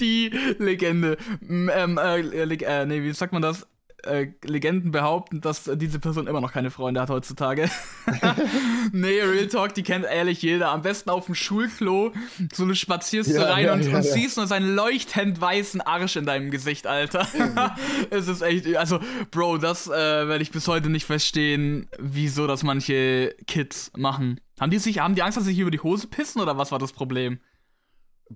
die 0.00 0.30
Legende. 0.58 1.16
Ähm, 1.48 1.98
äh, 1.98 2.20
äh, 2.20 2.86
nee, 2.86 3.02
wie 3.02 3.12
sagt 3.12 3.32
man 3.32 3.42
das? 3.42 3.66
Äh, 4.04 4.28
Legenden 4.44 4.90
behaupten, 4.90 5.40
dass 5.40 5.70
diese 5.74 5.98
Person 5.98 6.26
immer 6.26 6.40
noch 6.40 6.52
keine 6.52 6.70
Freunde 6.70 7.00
hat 7.00 7.10
heutzutage. 7.10 7.68
nee, 8.92 9.20
Real 9.20 9.48
Talk, 9.48 9.74
die 9.74 9.82
kennt 9.82 10.04
ehrlich 10.04 10.42
jeder. 10.42 10.70
Am 10.70 10.82
besten 10.82 11.10
auf 11.10 11.26
dem 11.26 11.34
Schulklo. 11.34 12.12
So 12.52 12.66
du 12.66 12.74
spazierst 12.74 13.30
ja, 13.30 13.42
rein 13.42 13.66
ja, 13.66 13.72
und, 13.72 13.84
ja, 13.84 13.96
und 13.96 14.02
siehst 14.04 14.36
nur 14.36 14.46
seinen 14.46 14.74
leuchtend 14.74 15.40
weißen 15.40 15.80
Arsch 15.80 16.16
in 16.16 16.26
deinem 16.26 16.50
Gesicht, 16.50 16.86
Alter. 16.86 17.26
es 18.10 18.28
ist 18.28 18.42
echt, 18.42 18.76
also, 18.76 19.00
Bro, 19.30 19.58
das 19.58 19.88
äh, 19.88 19.90
werde 19.90 20.42
ich 20.42 20.52
bis 20.52 20.68
heute 20.68 20.90
nicht 20.90 21.04
verstehen, 21.04 21.88
wieso 21.98 22.46
das 22.46 22.62
manche 22.62 23.34
Kids 23.46 23.90
machen. 23.96 24.40
Haben 24.60 24.70
die 24.70 24.78
sich, 24.78 25.00
haben 25.00 25.14
die 25.14 25.22
Angst, 25.22 25.36
dass 25.36 25.44
sie 25.44 25.50
sich 25.50 25.60
über 25.60 25.70
die 25.70 25.80
Hose 25.80 26.06
pissen 26.06 26.40
oder 26.40 26.56
was 26.56 26.72
war 26.72 26.78
das 26.78 26.92
Problem? 26.92 27.38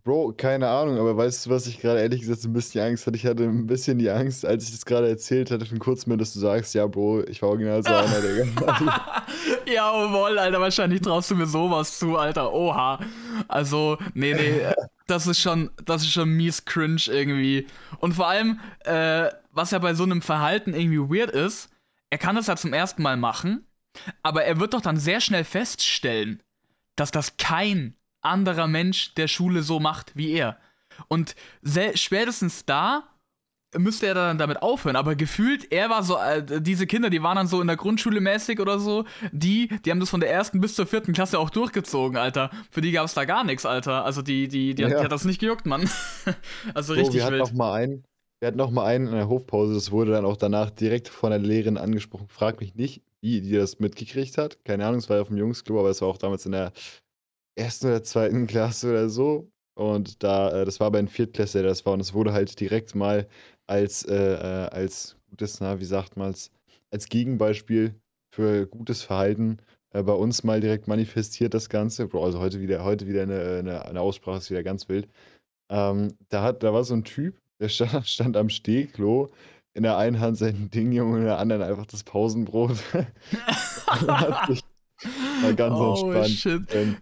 Bro, 0.05 0.35
keine 0.39 0.69
Ahnung, 0.69 0.99
aber 0.99 1.17
weißt 1.17 1.47
du, 1.47 1.51
was 1.51 1.67
ich 1.67 1.81
gerade 1.81 2.01
ehrlich 2.01 2.21
gesagt 2.21 2.45
ein 2.45 2.53
bisschen 2.53 2.83
Angst 2.83 3.07
hatte? 3.07 3.17
Ich 3.17 3.27
hatte 3.27 3.45
ein 3.45 3.67
bisschen 3.67 3.99
die 3.99 4.11
Angst, 4.11 4.45
als 4.45 4.65
ich 4.65 4.71
das 4.73 4.87
gerade 4.87 5.09
erzählt 5.09 5.51
hatte, 5.51 5.67
für 5.67 5.73
einen 5.73 5.81
kurzen 5.81 6.09
Moment, 6.09 6.23
dass 6.23 6.33
du 6.33 6.41
sagst, 6.41 6.75
ja, 6.75 6.87
Bro, 6.87 7.25
ich 7.25 7.43
war 7.43 7.51
original 7.51 7.83
so 7.83 7.93
einer, 7.93 8.21
Digga. 8.21 9.25
Jawohl, 9.67 10.39
Alter, 10.39 10.61
wahrscheinlich 10.61 11.03
traust 11.03 11.31
du 11.31 11.35
mir 11.35 11.47
sowas 11.47 11.99
zu, 11.99 12.17
Alter. 12.17 12.53
Oha. 12.53 13.01
Also, 13.49 13.99
nee, 14.15 14.35
nee, 14.35 14.63
das 15.07 15.27
ist 15.27 15.41
schon, 15.41 15.71
das 15.85 16.03
ist 16.03 16.13
schon 16.13 16.31
mies 16.31 16.65
cringe 16.65 17.03
irgendwie. 17.09 17.67
Und 17.99 18.15
vor 18.15 18.29
allem, 18.29 18.61
äh, 18.85 19.29
was 19.51 19.73
ja 19.73 19.79
bei 19.79 19.95
so 19.95 20.05
einem 20.05 20.23
Verhalten 20.23 20.75
irgendwie 20.75 21.19
weird 21.19 21.31
ist, 21.31 21.69
er 22.11 22.19
kann 22.19 22.37
das 22.37 22.47
ja 22.47 22.57
zum 22.57 22.73
ersten 22.73 23.03
Mal 23.03 23.17
machen, 23.17 23.67
aber 24.23 24.45
er 24.45 24.59
wird 24.59 24.75
doch 24.75 24.81
dann 24.81 24.97
sehr 24.97 25.21
schnell 25.21 25.45
feststellen, 25.45 26.43
dass 26.97 27.11
das 27.11 27.37
kein 27.37 27.95
anderer 28.23 28.67
Mensch 28.67 29.15
der 29.15 29.29
Schule 29.29 29.63
so 29.63 29.81
macht 29.81 30.17
wie 30.17 30.33
er. 30.33 30.59
Und 31.09 31.35
spätestens 31.95 32.65
da 32.65 33.05
müsste 33.79 34.07
er 34.07 34.15
dann 34.15 34.39
damit 34.39 34.63
aufhören. 34.63 34.97
Aber 34.97 35.15
gefühlt, 35.15 35.73
er 35.73 35.91
war 35.91 36.03
so, 36.03 36.17
äh, 36.19 36.61
diese 36.61 36.87
Kinder, 36.87 37.11
die 37.11 37.23
waren 37.23 37.37
dann 37.37 37.47
so 37.47 37.61
in 37.61 37.67
der 37.67 37.77
Grundschule 37.77 38.21
mäßig 38.21 38.61
oder 38.61 38.79
so, 38.79 39.05
die, 39.33 39.69
die 39.85 39.91
haben 39.91 40.01
das 40.01 40.11
von 40.11 40.21
der 40.21 40.31
ersten 40.31 40.61
bis 40.61 40.75
zur 40.75 40.87
vierten 40.87 41.13
Klasse 41.13 41.39
auch 41.39 41.51
durchgezogen, 41.51 42.17
Alter. 42.17 42.51
Für 42.71 42.81
die 42.81 42.93
gab 42.93 43.07
es 43.07 43.15
da 43.15 43.25
gar 43.25 43.45
nichts, 43.45 43.65
Alter. 43.65 44.05
Also 44.05 44.23
die, 44.23 44.49
die, 44.49 44.75
die, 44.75 44.83
ja. 44.83 44.91
hat, 44.91 44.99
die, 44.99 45.05
hat, 45.05 45.13
das 45.13 45.25
nicht 45.25 45.41
gejuckt, 45.41 45.67
Mann. 45.67 45.89
also 46.75 46.93
richtig 46.93 47.23
so, 47.23 47.29
wir 47.29 47.33
wild. 47.33 47.43
Hatten 47.43 47.53
noch 47.53 47.59
mal 47.59 47.73
einen, 47.75 48.05
wir 48.41 48.49
hatten 48.49 48.59
noch 48.59 48.71
mal 48.71 48.85
einen 48.85 49.07
in 49.07 49.15
der 49.15 49.29
Hofpause, 49.29 49.75
das 49.75 49.91
wurde 49.91 50.13
dann 50.13 50.25
auch 50.25 50.37
danach 50.37 50.71
direkt 50.71 51.09
von 51.09 51.31
der 51.31 51.39
Lehrerin 51.39 51.79
angesprochen. 51.79 52.27
Frag 52.29 52.61
mich 52.61 52.75
nicht, 52.75 53.03
wie 53.21 53.41
die 53.41 53.53
das 53.53 53.79
mitgekriegt 53.79 54.37
hat. 54.37 54.65
Keine 54.65 54.87
Ahnung, 54.87 54.99
es 54.99 55.09
war 55.09 55.17
ja 55.17 55.23
auf 55.23 55.29
dem 55.29 55.39
Jungsklo, 55.39 55.81
aber 55.81 55.91
es 55.91 56.03
war 56.03 56.09
auch 56.09 56.19
damals 56.19 56.45
in 56.45 56.53
der 56.53 56.73
ersten 57.57 57.87
oder 57.87 58.03
zweiten 58.03 58.47
Klasse 58.47 58.91
oder 58.91 59.09
so. 59.09 59.51
Und 59.75 60.23
da, 60.23 60.63
äh, 60.63 60.65
das 60.65 60.81
war 60.81 60.91
bei 60.91 60.99
einem 60.99 61.09
Viertklässler, 61.09 61.63
das 61.63 61.87
war, 61.87 61.95
und 61.95 62.01
es 62.01 62.13
wurde 62.13 62.33
halt 62.33 62.59
direkt 62.61 62.95
mal 62.95 63.27
als, 63.67 64.05
äh, 64.05 64.15
äh, 64.15 64.69
als 64.69 65.17
gutes, 65.31 65.61
na, 65.61 65.81
wie 65.81 65.85
sagt 65.85 66.17
man 66.17 66.31
es, 66.31 66.51
als 66.91 67.09
Gegenbeispiel 67.09 67.95
für 68.35 68.67
gutes 68.67 69.03
Verhalten 69.03 69.59
äh, 69.93 70.03
bei 70.03 70.13
uns 70.13 70.45
mal 70.45 70.61
direkt 70.61 70.89
manifestiert, 70.89 71.55
das 71.55 71.69
Ganze. 71.69 72.07
Bro, 72.07 72.25
also 72.25 72.41
heute 72.41 72.61
wieder, 72.61 72.85
heute 72.85 73.07
wieder 73.07 73.23
eine, 73.23 73.59
eine, 73.59 73.85
eine 73.87 74.01
Aussprache, 74.01 74.39
ist 74.39 74.51
wieder 74.51 74.63
ganz 74.63 74.89
wild. 74.89 75.09
Ähm, 75.71 76.15
da, 76.29 76.43
hat, 76.43 76.63
da 76.63 76.75
war 76.75 76.85
so 76.85 76.95
ein 76.95 77.05
Typ, 77.05 77.39
der 77.61 77.69
stand, 77.71 78.07
stand 78.07 78.37
am 78.37 78.51
Stehklo, 78.51 79.31
in 79.75 79.85
der 79.85 79.97
einen 79.97 80.21
Hand 80.21 80.37
sein 80.37 80.71
Ding, 80.71 80.93
Junge, 80.93 81.19
in 81.19 81.25
der 81.25 81.39
anderen 81.39 81.63
einfach 81.63 81.87
das 81.87 82.05
Pausenbrot. 82.05 82.77
hat 83.87 84.49
sich 84.49 84.61
mal 85.43 85.55
ganz 85.55 85.75
oh, 85.77 86.13
entspannt. 86.13 86.29
Shit. 86.29 86.75
Ähm, 86.75 86.97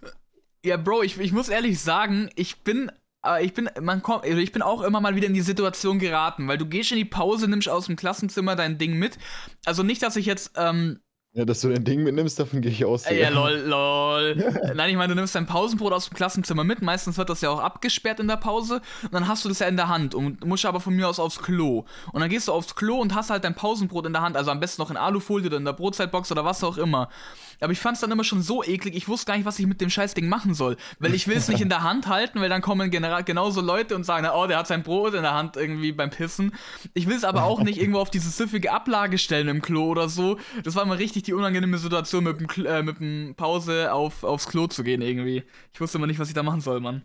ja, 0.65 0.77
Bro, 0.77 1.03
ich, 1.03 1.19
ich 1.19 1.33
muss 1.33 1.49
ehrlich 1.49 1.81
sagen, 1.81 2.31
ich 2.37 2.61
bin 2.61 2.91
aber 3.23 3.43
ich 3.43 3.53
bin, 3.53 3.69
man 3.81 4.03
kommt, 4.03 4.25
also 4.25 4.39
ich 4.39 4.53
bin 4.53 4.63
auch 4.63 4.81
immer 4.83 5.01
mal 5.01 5.15
wieder 5.15 5.27
in 5.27 5.35
die 5.35 5.43
Situation 5.43 5.99
geraten, 5.99 6.49
weil 6.49 6.57
du 6.57 6.67
gehst 6.67 6.91
in 6.91 6.97
die 6.97 7.05
Pause, 7.05 7.49
nimmst 7.49 7.69
aus 7.69 7.87
dem 7.87 7.97
Klassenzimmer 7.97 8.57
dein 8.57 8.79
Ding 8.79 8.95
mit. 8.99 9.19
Also 9.67 9.83
nicht, 9.83 10.03
dass 10.03 10.17
ich 10.17 10.27
jetzt, 10.27 10.53
ähm, 10.57 11.01
ja, 11.33 11.45
dass 11.45 11.61
du 11.61 11.69
dein 11.69 11.85
Ding 11.85 12.03
mitnimmst, 12.03 12.41
davon 12.41 12.61
gehe 12.61 12.73
ich 12.73 12.85
aus. 12.85 13.05
Ja, 13.05 13.13
ja 13.13 13.29
lol, 13.29 13.53
lol. 13.65 14.35
Nein, 14.75 14.91
ich 14.91 14.97
meine, 14.97 15.15
du 15.15 15.15
nimmst 15.15 15.37
dein 15.37 15.47
Pausenbrot 15.47 15.93
aus 15.93 16.09
dem 16.09 16.17
Klassenzimmer 16.17 16.65
mit. 16.65 16.83
Meistens 16.83 17.19
wird 17.19 17.31
das 17.31 17.41
ja 17.41 17.51
auch 17.51 17.61
abgesperrt 17.61 18.19
in 18.19 18.27
der 18.27 18.37
Pause. 18.37 18.83
Und 19.03 19.15
dann 19.15 19.29
hast 19.29 19.45
du 19.45 19.49
das 19.49 19.61
ja 19.61 19.69
in 19.69 19.77
der 19.77 19.87
Hand 19.87 20.17
und 20.17 20.45
musst 20.45 20.67
aber 20.67 20.81
von 20.81 20.93
mir 20.93 21.09
aus 21.09 21.21
aufs 21.21 21.41
Klo. 21.41 21.85
Und 22.13 22.21
dann 22.21 22.31
gehst 22.31 22.49
du 22.49 22.53
aufs 22.53 22.75
Klo 22.75 22.97
und 22.97 23.15
hast 23.15 23.31
halt 23.31 23.45
dein 23.45 23.55
Pausenbrot 23.55 24.07
in 24.07 24.13
der 24.13 24.23
Hand. 24.23 24.37
Also 24.37 24.51
am 24.51 24.59
besten 24.59 24.83
noch 24.83 24.91
in 24.91 24.97
Alufolie 24.97 25.47
oder 25.47 25.59
in 25.59 25.65
der 25.65 25.73
Brotzeitbox 25.73 26.33
oder 26.33 26.45
was 26.45 26.65
auch 26.65 26.79
immer. 26.79 27.09
Aber 27.61 27.73
ich 27.73 27.79
fand 27.79 27.95
es 27.95 28.01
dann 28.01 28.11
immer 28.11 28.25
schon 28.25 28.43
so 28.43 28.65
eklig, 28.65 28.97
ich 28.97 29.07
wusste 29.07 29.27
gar 29.27 29.37
nicht, 29.37 29.47
was 29.47 29.59
ich 29.59 29.67
mit 29.67 29.81
dem 29.81 29.91
Scheißding 29.91 30.29
machen 30.29 30.55
soll. 30.55 30.77
Weil 30.99 31.15
ich 31.15 31.29
will 31.29 31.37
es 31.37 31.49
nicht 31.49 31.61
in 31.61 31.69
der 31.69 31.83
Hand 31.83 32.09
halten, 32.09 32.41
weil 32.41 32.49
dann 32.49 32.63
kommen 32.63 32.91
genauso 32.91 33.61
Leute 33.61 33.95
und 33.95 34.05
sagen, 34.05 34.27
oh, 34.35 34.47
der 34.47 34.59
hat 34.59 34.67
sein 34.67 34.83
Brot 34.83 35.15
in 35.15 35.23
der 35.23 35.35
Hand 35.35 35.57
irgendwie 35.57 35.93
beim 35.93 36.11
Pissen. 36.11 36.55
Ich 36.95 37.07
will 37.07 37.17
es 37.17 37.25
aber 37.25 37.45
auch 37.51 37.63
nicht 37.63 37.79
irgendwo 37.79 38.01
auf 38.01 38.11
diese 38.11 38.31
süffige 38.31 38.73
Ablage 38.73 39.19
stellen 39.19 39.49
im 39.49 39.63
Klo 39.63 39.89
oder 39.89 40.09
so. 40.09 40.39
Das 40.65 40.75
war 40.75 40.83
immer 40.83 40.99
richtig 40.99 41.20
die 41.23 41.35
unangenehme 41.35 41.79
Situation, 41.79 42.25
mit 42.25 42.41
dem, 42.41 42.67
äh, 42.67 42.83
mit 42.83 43.01
dem 43.01 43.35
Pause 43.37 43.93
auf, 43.93 44.25
aufs 44.25 44.49
Klo 44.49 44.67
zu 44.67 44.85
gehen 44.85 45.03
irgendwie. 45.03 45.45
Ich 45.73 45.81
wusste 45.81 45.99
immer 45.99 46.07
nicht, 46.07 46.19
was 46.19 46.29
ich 46.29 46.35
da 46.35 46.43
machen 46.43 46.61
soll, 46.61 46.81
Mann. 46.81 47.05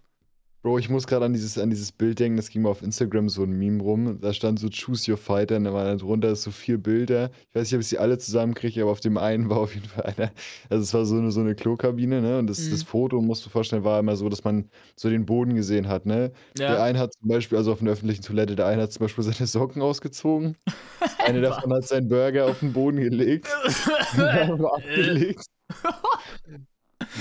Bro, 0.65 0.79
ich 0.79 0.89
muss 0.89 1.05
gerade 1.05 1.25
an 1.25 1.33
dieses, 1.33 1.59
an 1.59 1.69
dieses 1.69 1.91
Bild 1.91 2.19
denken, 2.19 2.37
das 2.37 2.49
ging 2.49 2.63
mal 2.63 2.69
auf 2.69 2.81
Instagram 2.81 3.29
so 3.29 3.43
ein 3.43 3.51
Meme 3.51 3.83
rum. 3.83 4.19
Da 4.19 4.33
stand 4.33 4.57
so 4.57 4.67
Choose 4.67 5.11
Your 5.11 5.17
Fighter 5.17 5.57
und 5.57 5.65
da 5.65 5.73
waren 5.73 5.99
drunter 5.99 6.35
so 6.35 6.49
vier 6.49 6.79
Bilder. 6.79 7.29
Ich 7.49 7.55
weiß 7.55 7.67
nicht, 7.67 7.75
ob 7.75 7.81
ich 7.81 7.87
sie 7.87 7.99
alle 7.99 8.17
zusammenkriege, 8.17 8.81
aber 8.81 8.89
auf 8.89 8.99
dem 8.99 9.19
einen 9.19 9.47
war 9.47 9.57
auf 9.59 9.75
jeden 9.75 9.87
Fall 9.87 10.15
einer. 10.17 10.31
Also 10.71 10.81
es 10.81 10.91
war 10.95 11.05
so 11.05 11.17
eine, 11.17 11.29
so 11.29 11.41
eine 11.41 11.53
Klokabine, 11.53 12.19
ne? 12.19 12.39
Und 12.39 12.47
das, 12.47 12.61
mhm. 12.61 12.71
das 12.71 12.81
Foto, 12.81 13.21
musst 13.21 13.45
du 13.45 13.51
vorstellen, 13.51 13.83
war 13.83 13.99
immer 13.99 14.15
so, 14.15 14.27
dass 14.27 14.43
man 14.43 14.67
so 14.95 15.07
den 15.07 15.27
Boden 15.27 15.53
gesehen 15.53 15.87
hat, 15.87 16.07
ne? 16.07 16.31
Ja. 16.57 16.71
Der 16.71 16.81
eine 16.81 16.97
hat 16.97 17.13
zum 17.13 17.27
Beispiel, 17.27 17.59
also 17.59 17.71
auf 17.71 17.81
einer 17.81 17.91
öffentlichen 17.91 18.23
Toilette, 18.23 18.55
der 18.55 18.65
eine 18.65 18.81
hat 18.81 18.91
zum 18.91 19.01
Beispiel 19.01 19.23
seine 19.23 19.45
Socken 19.45 19.83
ausgezogen. 19.83 20.57
Eine 21.23 21.41
davon 21.41 21.73
hat 21.73 21.87
seinen 21.87 22.07
Burger 22.07 22.45
auf 22.45 22.61
den 22.61 22.73
Boden 22.73 22.97
gelegt. 22.97 23.47
abgelegt. 24.17 25.45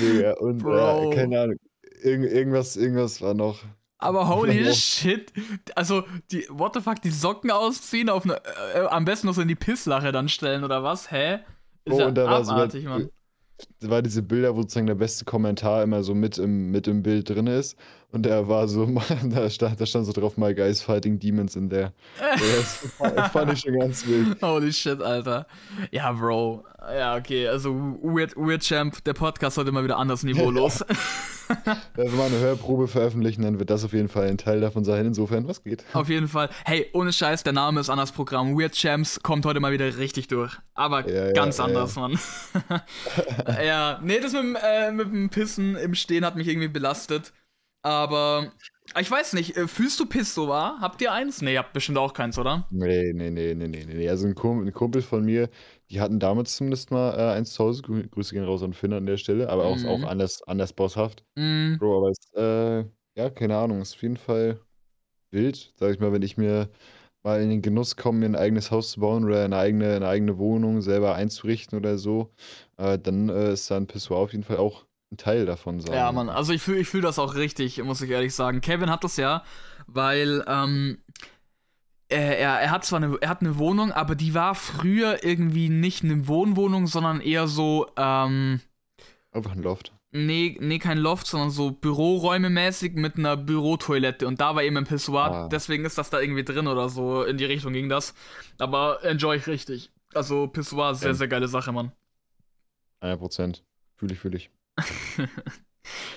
Digga, 0.01 0.33
und 0.39 0.63
äh, 0.63 1.15
keine 1.15 1.41
Ahnung 1.41 1.59
Irg 2.05 2.23
irgendwas, 2.25 2.77
irgendwas 2.77 3.21
war 3.23 3.35
noch. 3.35 3.65
Aber 3.99 4.29
holy 4.35 4.73
shit. 4.75 5.33
Also, 5.75 6.05
die, 6.31 6.47
what 6.51 6.75
the 6.75 6.81
fuck, 6.81 7.01
die 7.01 7.11
Socken 7.11 7.51
ausziehen, 7.51 8.11
auf 8.11 8.25
eine, 8.25 8.41
äh, 8.75 8.87
am 8.89 9.05
besten 9.05 9.27
noch 9.27 9.35
so 9.35 9.41
in 9.41 9.49
die 9.49 9.55
Pisslache 9.55 10.13
dann 10.13 10.29
stellen 10.29 10.65
oder 10.65 10.83
was? 10.83 11.11
Hä? 11.11 11.41
Ist 11.85 11.95
oh, 11.95 12.01
ja 12.01 12.09
abartig, 12.09 12.47
war 12.55 12.71
so, 12.71 12.89
Mann. 12.89 13.11
War 13.91 14.03
diese 14.03 14.23
Bilder, 14.23 14.55
wo 14.55 14.63
sozusagen 14.63 14.87
der 14.87 14.95
beste 14.95 15.25
Kommentar 15.25 15.83
immer 15.83 16.03
so 16.03 16.15
mit 16.15 16.39
im, 16.39 16.71
mit 16.71 16.87
im 16.89 17.03
Bild 17.03 17.29
drin 17.31 17.47
ist. 17.47 17.77
Und 18.15 18.23
der 18.23 18.47
war 18.47 18.69
so, 18.69 18.87
da 19.25 19.51
stand, 19.51 19.81
da 19.81 19.87
stand 19.87 20.07
so 20.07 20.13
drauf, 20.13 20.37
My 20.37 20.55
Guys 20.55 20.81
Fighting 20.81 21.19
Demons 21.19 21.57
in 21.57 21.69
der. 21.69 21.93
das 22.99 23.31
fand 23.33 23.53
ich 23.53 23.61
schon 23.61 23.77
ganz 23.77 24.07
wild. 24.07 24.41
Holy 24.41 24.73
shit, 24.73 25.03
Alter. 25.03 25.47
Ja, 25.91 26.13
Bro. 26.13 26.65
Ja, 26.97 27.17
okay, 27.17 27.49
also 27.49 27.75
Weird, 28.03 28.37
Weird 28.37 28.63
Champ, 28.63 29.03
der 29.05 29.15
Podcast 29.15 29.57
sollte 29.57 29.73
mal 29.73 29.83
wieder 29.83 29.97
anders 29.97 30.23
niveaulos. 30.23 30.85
Wenn 31.95 32.11
wir 32.11 32.17
mal 32.17 32.27
eine 32.27 32.39
Hörprobe 32.39 32.89
veröffentlichen, 32.89 33.43
dann 33.43 33.59
wird 33.59 33.71
das 33.71 33.85
auf 33.85 33.93
jeden 33.93 34.09
Fall 34.09 34.29
ein 34.29 34.39
Teil 34.39 34.61
davon 34.61 34.85
sein. 34.85 35.07
Insofern, 35.07 35.49
was 35.49 35.63
geht. 35.63 35.85
Auf 35.93 36.09
jeden 36.09 36.29
Fall. 36.29 36.51
Hey, 36.65 36.89
ohne 36.93 37.13
Scheiß, 37.13 37.43
der 37.43 37.53
Name 37.53 37.81
ist 37.81 37.91
anders 37.91 38.13
Programm. 38.13 38.59
Weird 38.59 38.75
Champs 38.75 39.21
kommt 39.23 39.45
heute 39.45 39.61
mal 39.61 39.73
wieder 39.73 39.97
richtig 39.97 40.29
durch. 40.29 40.57
Aber 40.75 41.09
ja, 41.09 41.33
ganz 41.33 41.59
ja, 41.59 41.65
anders, 41.65 41.97
ja. 41.97 42.01
Mann. 42.01 42.19
ja, 43.65 43.74
nee, 44.03 44.21
das 44.21 44.33
mit, 44.33 44.43
dem, 44.43 44.57
äh, 44.57 44.93
mit 44.93 45.07
dem 45.09 45.31
Pissen 45.31 45.77
im 45.77 45.95
Stehen 45.95 46.25
hat 46.25 46.37
mich 46.37 46.49
irgendwie 46.49 46.69
belastet. 46.69 47.33
Aber 47.83 48.51
ich 48.99 49.11
weiß 49.11 49.35
nicht, 49.35 49.57
äh, 49.57 49.69
fühlst 49.69 50.01
du 50.01 50.07
Pissoir? 50.07 50.79
Habt 50.81 51.03
ihr 51.03 51.13
eins? 51.13 51.43
Nee, 51.43 51.53
ihr 51.53 51.59
habt 51.59 51.75
bestimmt 51.75 51.99
auch 51.99 52.15
keins, 52.15 52.39
oder? 52.39 52.67
Nee, 52.71 53.13
nee, 53.13 53.31
nee, 53.31 53.55
nee, 53.55 53.69
nee, 53.69 53.85
nee. 53.85 54.09
Also 54.09 54.27
ein 54.27 54.35
Kumpel, 54.35 54.67
ein 54.67 54.73
Kumpel 54.73 55.03
von 55.03 55.25
mir, 55.25 55.51
die 55.91 56.01
hatten 56.01 56.19
damals 56.19 56.57
zumindest 56.57 56.91
mal 56.91 57.15
äh, 57.15 57.37
eins 57.37 57.53
zu 57.53 57.65
Hause. 57.65 57.83
Grüße 57.83 58.35
gehen 58.35 58.45
raus 58.45 58.63
an 58.63 58.73
Finn 58.73 58.95
an 58.95 59.05
der 59.05 59.19
Stelle, 59.19 59.51
aber 59.51 59.65
auch, 59.65 59.77
mhm. 59.77 59.87
auch 59.87 60.03
anders, 60.05 60.43
anders 60.43 60.73
bosshaft. 60.73 61.25
Mhm. 61.35 61.77
Bro, 61.79 61.99
aber 61.99 62.11
es, 62.11 62.33
äh, 62.35 62.85
ja, 63.21 63.31
keine 63.31 63.57
Ahnung, 63.57 63.83
ist 63.83 63.95
auf 63.95 64.03
jeden 64.03 64.17
Fall 64.17 64.61
wild, 65.31 65.73
sag 65.77 65.93
ich 65.93 66.01
mal, 66.01 66.13
wenn 66.13 66.23
ich 66.23 66.39
mir 66.39 66.71
mal 67.25 67.41
in 67.41 67.51
den 67.51 67.63
Genuss 67.63 67.97
komme, 67.97 68.21
mir 68.21 68.27
ein 68.27 68.37
eigenes 68.37 68.71
Haus 68.71 68.93
zu 68.93 69.01
bauen 69.01 69.25
oder 69.25 69.45
eine 69.45 69.57
eigene, 69.57 69.97
eine 69.97 70.07
eigene 70.07 70.39
Wohnung 70.39 70.83
selber 70.83 71.15
einzurichten 71.15 71.79
oder 71.79 71.99
so, 71.99 72.31
äh, 72.77 72.99
dann 72.99 73.29
äh, 73.31 73.53
ist 73.53 73.71
da 73.71 73.77
ein 73.77 73.87
Pissoir 73.87 74.19
auf 74.19 74.33
jeden 74.33 74.45
Fall 74.45 74.59
auch 74.59 74.85
ein 75.11 75.17
Teil 75.17 75.47
davon 75.47 75.81
sein. 75.81 75.95
Ja, 75.95 76.13
Mann, 76.13 76.29
also 76.29 76.53
ich 76.53 76.63
fühle 76.63 76.79
ich 76.79 76.89
fühl 76.89 77.01
das 77.01 77.19
auch 77.19 77.35
richtig, 77.35 77.83
muss 77.83 78.03
ich 78.03 78.11
ehrlich 78.11 78.35
sagen. 78.35 78.61
Kevin 78.61 78.91
hat 78.91 79.05
das 79.05 79.17
ja, 79.17 79.43
weil 79.87 80.45
ähm, 80.47 80.99
er, 82.09 82.39
er, 82.39 82.71
hat 82.71 82.85
zwar 82.85 83.03
eine, 83.03 83.17
er 83.21 83.29
hat 83.31 83.41
eine 83.41 83.59
Wohnung, 83.59 83.91
aber 83.91 84.15
die 84.15 84.35
war 84.35 84.55
früher 84.55 85.25
irgendwie 85.25 85.71
nicht 85.71 86.05
eine 86.05 86.29
Wohnwohnung, 86.29 86.87
sondern 86.87 87.21
eher 87.21 87.49
so, 87.49 87.89
ähm, 87.97 88.61
Einfach 89.33 89.53
ein 89.53 89.63
Loft. 89.63 89.93
Nee, 90.17 90.57
nee, 90.61 90.79
kein 90.79 90.99
Loft, 90.99 91.27
sondern 91.27 91.51
so 91.51 91.73
Büroräume 91.73 92.49
mäßig 92.49 92.95
mit 92.95 93.17
einer 93.17 93.37
Bürotoilette. 93.37 94.29
Und 94.29 94.41
da 94.41 94.55
war 94.55 94.63
eben 94.63 94.77
ein 94.77 94.85
Pissoir, 94.85 95.33
ah. 95.33 95.49
deswegen 95.49 95.85
ist 95.85 95.99
das 95.99 96.09
da 96.09 96.21
irgendwie 96.21 96.45
drin 96.45 96.69
oder 96.69 96.89
so. 96.89 97.25
In 97.25 97.37
die 97.37 97.45
Richtung 97.45 97.73
ging 97.73 97.89
das. 97.89 98.15
Aber 98.59 99.03
enjoy 99.03 99.39
ich 99.39 99.49
richtig. 99.49 99.91
Also 100.15 100.47
Pissoir, 100.47 100.95
sehr, 100.95 101.15
sehr 101.15 101.27
geile 101.27 101.49
Sache, 101.49 101.73
Mann. 101.73 101.91
100%. 103.03 103.63
Fühle 103.97 104.13
ich, 104.15 104.21
fühle 104.21 104.37
ich. 104.37 104.51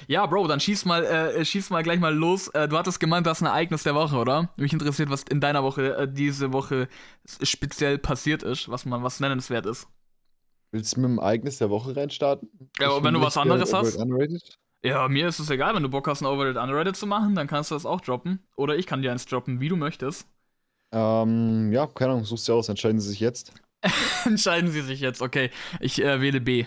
ja, 0.07 0.27
Bro, 0.27 0.45
dann 0.45 0.59
schieß 0.59 0.85
mal, 0.85 1.03
äh, 1.03 1.43
schieß 1.43 1.71
mal 1.71 1.81
gleich 1.81 1.99
mal 1.99 2.13
los. 2.13 2.49
Äh, 2.49 2.67
du 2.67 2.77
hattest 2.77 2.99
gemeint, 2.99 3.25
das 3.25 3.39
ist 3.39 3.41
ein 3.41 3.47
Ereignis 3.47 3.81
der 3.81 3.95
Woche, 3.95 4.17
oder? 4.17 4.53
Mich 4.57 4.73
interessiert, 4.73 5.09
was 5.09 5.23
in 5.23 5.41
deiner 5.41 5.63
Woche 5.63 5.97
äh, 5.97 6.07
diese 6.07 6.53
Woche 6.53 6.87
speziell 7.41 7.97
passiert 7.97 8.43
ist, 8.43 8.69
was 8.69 8.85
man 8.85 9.01
was 9.01 9.19
nennenswert 9.19 9.65
ist. 9.65 9.87
Willst 10.71 10.95
du 10.95 11.01
mit 11.01 11.09
dem 11.09 11.17
Ereignis 11.19 11.57
der 11.57 11.69
Woche 11.69 11.95
reinstarten? 11.95 12.49
Ja, 12.79 12.89
aber 12.89 13.03
wenn 13.03 13.13
du 13.13 13.21
was 13.21 13.37
anderes 13.37 13.73
hast. 13.73 13.95
Unrated? 13.95 14.57
Ja, 14.83 15.07
mir 15.07 15.27
ist 15.27 15.39
es 15.39 15.49
egal, 15.49 15.75
wenn 15.75 15.83
du 15.83 15.89
Bock 15.89 16.07
hast, 16.07 16.21
ein 16.21 16.27
Overrated 16.27 16.57
Underrated 16.57 16.95
zu 16.95 17.07
machen, 17.07 17.35
dann 17.35 17.47
kannst 17.47 17.71
du 17.71 17.75
das 17.75 17.85
auch 17.85 18.01
droppen. 18.01 18.45
Oder 18.55 18.75
ich 18.75 18.85
kann 18.85 19.01
dir 19.01 19.11
eins 19.11 19.25
droppen, 19.25 19.59
wie 19.59 19.69
du 19.69 19.75
möchtest. 19.75 20.27
Ähm, 20.91 21.71
ja, 21.71 21.87
keine 21.87 22.13
Ahnung, 22.13 22.25
suchst 22.25 22.47
du 22.47 22.53
aus, 22.53 22.69
entscheiden 22.69 22.99
sie 22.99 23.09
sich 23.09 23.19
jetzt. 23.19 23.53
entscheiden 24.25 24.69
sie 24.71 24.81
sich 24.81 24.99
jetzt, 24.99 25.21
okay. 25.21 25.49
Ich 25.79 26.01
äh, 26.01 26.21
wähle 26.21 26.41
B. 26.41 26.65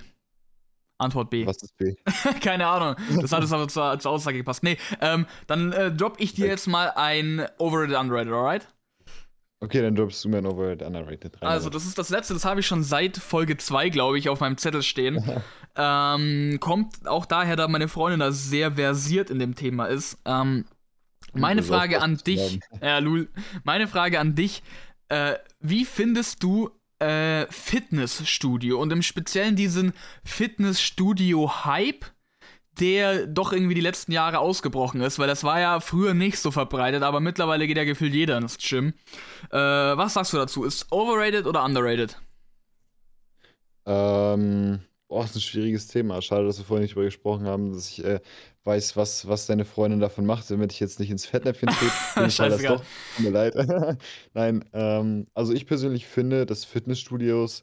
Antwort 0.99 1.31
B. 1.31 1.47
Was 1.47 1.63
ist 1.63 1.77
B? 1.79 1.95
Keine 2.43 2.67
Ahnung. 2.67 2.95
Das 3.21 3.33
hat 3.33 3.43
es 3.43 3.53
aber 3.53 3.69
zur, 3.69 3.99
zur, 3.99 4.11
Aussage 4.11 4.37
gepasst. 4.37 4.63
Nee, 4.63 4.77
ähm, 5.01 5.27
dann 5.47 5.73
äh, 5.73 5.91
drop 5.91 6.17
ich 6.19 6.35
dir 6.35 6.47
jetzt 6.47 6.67
mal 6.67 6.93
ein 6.95 7.47
Overrated 7.59 7.97
Underrated, 7.97 8.33
alright? 8.33 8.69
Okay, 9.63 9.83
dann 9.83 9.95
droppst 9.95 10.25
du 10.25 10.31
mir 10.31 10.39
ein 10.39 10.47
Overrated 10.47 10.87
Underrated 10.87 11.43
rein. 11.43 11.49
Also, 11.49 11.69
das 11.69 11.85
ist 11.85 11.99
das 11.99 12.09
letzte, 12.09 12.33
das 12.33 12.47
habe 12.47 12.61
ich 12.61 12.67
schon 12.67 12.83
seit 12.83 13.19
Folge 13.19 13.59
2, 13.59 13.91
glaube 13.91 14.19
ich, 14.19 14.31
auf 14.31 14.41
meinem 14.41 14.57
Zettel 14.57 14.83
stehen. 14.83 15.23
ähm, 15.77 16.57
kommt 16.61 17.07
auch 17.07 17.27
daher, 17.27 17.57
da 17.57 17.69
meine 17.69 17.89
Freundin 17.89 18.21
da 18.21 18.33
sehr 18.33 18.73
versiert 18.73 19.29
in 19.29 19.39
dem 19.39 19.55
Thema 19.55 19.87
ist. 19.87 20.19
Ähm, 20.25 20.65
meine 21.35 21.63
Frage 21.63 22.01
an 22.01 22.17
dich, 22.17 22.61
ja, 22.83 22.99
Lul, 22.99 23.29
meine 23.63 23.87
Frage 23.87 24.19
an 24.19 24.35
dich, 24.35 24.63
äh, 25.09 25.35
wie 25.61 25.85
findest 25.85 26.43
du 26.43 26.71
äh, 26.99 27.47
Fitnessstudio 27.51 28.81
und 28.81 28.93
im 28.93 29.03
Speziellen 29.03 29.57
diesen 29.57 29.93
Fitnessstudio-Hype, 30.25 32.07
der 32.79 33.27
doch 33.27 33.53
irgendwie 33.53 33.75
die 33.75 33.81
letzten 33.81 34.13
Jahre 34.13 34.39
ausgebrochen 34.39 35.01
ist, 35.01 35.19
weil 35.19 35.27
das 35.27 35.45
war 35.45 35.61
ja 35.61 35.81
früher 35.81 36.15
nicht 36.15 36.39
so 36.39 36.51
verbreitet, 36.51 37.03
aber 37.03 37.21
mittlerweile 37.21 37.67
geht 37.67 37.77
ja 37.77 37.85
gefühlt 37.85 38.15
jeder 38.15 38.39
ins 38.39 38.59
Gym. 38.59 38.95
Äh, 39.51 39.57
was 39.57 40.15
sagst 40.15 40.33
du 40.33 40.37
dazu? 40.37 40.65
Ist 40.65 40.91
overrated 40.93 41.47
oder 41.47 41.65
underrated? 41.65 42.17
Ähm, 43.87 44.81
boah, 45.09 45.25
ist 45.25 45.35
ein 45.35 45.41
schwieriges 45.41 45.89
Thema. 45.89 46.23
Schade, 46.23 46.47
dass 46.47 46.59
wir 46.59 46.65
vorhin 46.65 46.83
nicht 46.83 46.93
darüber 46.93 47.07
gesprochen 47.07 47.47
haben, 47.47 47.73
dass 47.73 47.91
ich 47.91 48.05
äh, 48.05 48.21
weiß, 48.65 48.97
was, 48.97 49.27
was 49.27 49.47
deine 49.47 49.65
Freundin 49.65 50.01
davon 50.01 50.25
macht, 50.25 50.51
damit 50.51 50.73
ich 50.73 50.81
jetzt 50.81 51.01
nicht 51.01 51.11
ins 51.11 51.27
Fettnäpfchen 51.27 51.69
trete. 51.69 52.31
Scheißegal. 52.31 52.81
Tut 53.17 53.25
mir 53.25 53.31
leid. 53.31 53.55
Nein, 54.35 54.65
ähm, 54.73 55.27
also 55.35 55.53
ich 55.53 55.67
persönlich 55.67 56.07
finde, 56.07 56.47
dass 56.47 56.65
Fitnessstudios, 56.65 57.63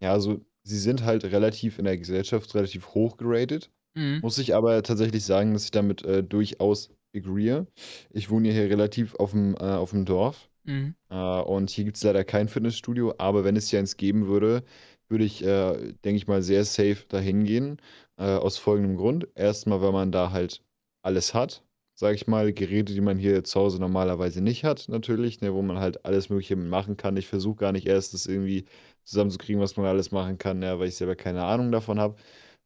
ja, 0.00 0.12
also 0.12 0.40
sie 0.62 0.78
sind 0.78 1.04
halt 1.04 1.24
relativ 1.24 1.78
in 1.78 1.84
der 1.84 1.96
Gesellschaft 1.96 2.54
relativ 2.54 2.88
hoch 2.88 3.16
geratet. 3.16 3.70
Mhm. 3.94 4.20
Muss 4.22 4.38
ich 4.38 4.54
aber 4.54 4.82
tatsächlich 4.82 5.24
sagen, 5.24 5.52
dass 5.52 5.64
ich 5.64 5.70
damit 5.70 6.04
äh, 6.04 6.22
durchaus 6.22 6.90
agree. 7.14 7.62
Ich 8.10 8.30
wohne 8.30 8.50
hier 8.52 8.68
relativ 8.68 9.14
auf 9.16 9.30
dem, 9.30 9.54
äh, 9.54 9.60
auf 9.60 9.90
dem 9.90 10.04
Dorf. 10.04 10.48
Mhm. 10.64 10.94
Äh, 11.10 11.40
und 11.42 11.70
hier 11.70 11.84
gibt 11.84 11.96
es 11.96 12.02
leider 12.02 12.24
kein 12.24 12.48
Fitnessstudio, 12.48 13.14
aber 13.18 13.44
wenn 13.44 13.56
es 13.56 13.68
hier 13.68 13.78
eins 13.78 13.96
geben 13.96 14.26
würde, 14.26 14.64
würde 15.08 15.24
ich, 15.24 15.44
äh, 15.44 15.92
denke 16.04 16.16
ich 16.16 16.26
mal, 16.26 16.42
sehr 16.42 16.64
safe 16.64 17.04
dahin 17.08 17.44
gehen. 17.44 17.78
Äh, 18.16 18.24
aus 18.24 18.58
folgendem 18.58 18.96
Grund. 18.96 19.28
Erstmal, 19.34 19.80
weil 19.82 19.92
man 19.92 20.12
da 20.12 20.30
halt 20.30 20.62
alles 21.02 21.34
hat. 21.34 21.62
Sage 21.96 22.16
ich 22.16 22.26
mal, 22.26 22.52
Geräte, 22.52 22.92
die 22.92 23.00
man 23.00 23.18
hier 23.18 23.44
zu 23.44 23.60
Hause 23.60 23.78
normalerweise 23.78 24.40
nicht 24.42 24.64
hat, 24.64 24.88
natürlich, 24.88 25.40
ne, 25.40 25.54
wo 25.54 25.62
man 25.62 25.78
halt 25.78 26.04
alles 26.04 26.28
Mögliche 26.28 26.56
machen 26.56 26.96
kann. 26.96 27.16
Ich 27.16 27.28
versuche 27.28 27.56
gar 27.56 27.70
nicht 27.72 27.86
erst, 27.86 28.14
das 28.14 28.26
irgendwie 28.26 28.64
zusammenzukriegen, 29.04 29.60
was 29.62 29.76
man 29.76 29.86
alles 29.86 30.10
machen 30.10 30.36
kann, 30.38 30.60
ja, 30.62 30.78
weil 30.80 30.88
ich 30.88 30.96
selber 30.96 31.14
keine 31.14 31.44
Ahnung 31.44 31.70
davon 31.70 32.00
habe. 32.00 32.16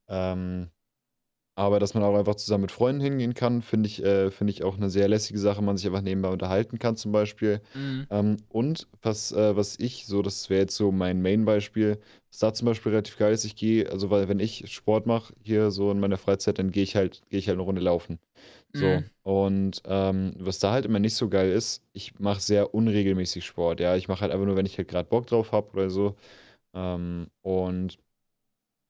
Ähm, 0.09 0.71
aber 1.59 1.81
dass 1.81 1.93
man 1.93 2.05
auch 2.05 2.17
einfach 2.17 2.37
zusammen 2.37 2.63
mit 2.63 2.73
Freunden 2.73 3.01
hingehen 3.01 3.35
kann, 3.35 3.63
finde 3.63 3.89
ich, 3.89 4.01
äh, 4.05 4.31
find 4.31 4.49
ich 4.49 4.63
auch 4.63 4.77
eine 4.77 4.91
sehr 4.91 5.09
lässige 5.09 5.41
Sache, 5.41 5.61
man 5.61 5.77
sich 5.77 5.87
einfach 5.89 6.03
nebenbei 6.03 6.29
unterhalten 6.29 6.79
kann, 6.79 6.97
zum 6.97 7.11
Beispiel. 7.11 7.61
Mhm. 7.75 8.07
Ähm, 8.11 8.37
und 8.49 8.87
was, 9.03 9.33
äh, 9.33 9.57
was 9.57 9.77
ich, 9.81 10.07
so, 10.07 10.23
das 10.23 10.49
wäre 10.51 10.61
jetzt 10.61 10.77
so 10.77 10.93
mein 10.93 11.21
Main-Beispiel, 11.21 11.99
was 12.31 12.39
da 12.39 12.55
zum 12.55 12.67
Beispiel 12.67 12.91
relativ 12.93 13.19
geil 13.19 13.33
ist, 13.33 13.45
ich 13.45 13.57
gehe, 13.57 13.91
also 13.91 14.09
weil 14.09 14.29
wenn 14.29 14.39
ich 14.39 14.73
Sport 14.73 15.07
mache 15.07 15.35
hier 15.43 15.73
so 15.73 15.91
in 15.91 15.99
meiner 15.99 16.17
Freizeit, 16.17 16.61
dann 16.61 16.71
gehe 16.71 16.85
ich 16.85 16.95
halt, 16.95 17.23
gehe 17.29 17.41
ich 17.41 17.49
halt 17.49 17.57
eine 17.57 17.65
Runde 17.65 17.81
laufen. 17.81 18.21
So. 18.73 18.87
Mhm. 18.87 19.11
Und 19.25 19.83
ähm, 19.85 20.35
was 20.39 20.61
da 20.61 20.71
halt 20.71 20.87
immer 20.87 21.01
nicht 21.01 21.15
so 21.17 21.29
geil 21.29 21.51
ist, 21.51 21.83
ich 21.93 22.21
mache 22.21 22.41
sehr 22.41 22.73
unregelmäßig 22.73 23.45
Sport. 23.45 23.81
Ja, 23.81 23.97
ich 23.97 24.07
mache 24.07 24.21
halt 24.21 24.33
einfach 24.33 24.47
nur, 24.47 24.55
wenn 24.57 24.67
ich 24.67 24.79
halt 24.79 24.87
gerade 24.89 25.09
Bock 25.09 25.27
drauf 25.27 25.51
habe 25.51 25.73
oder 25.73 25.91
so. 25.91 26.15
Ähm, 26.75 27.29
und 27.43 27.99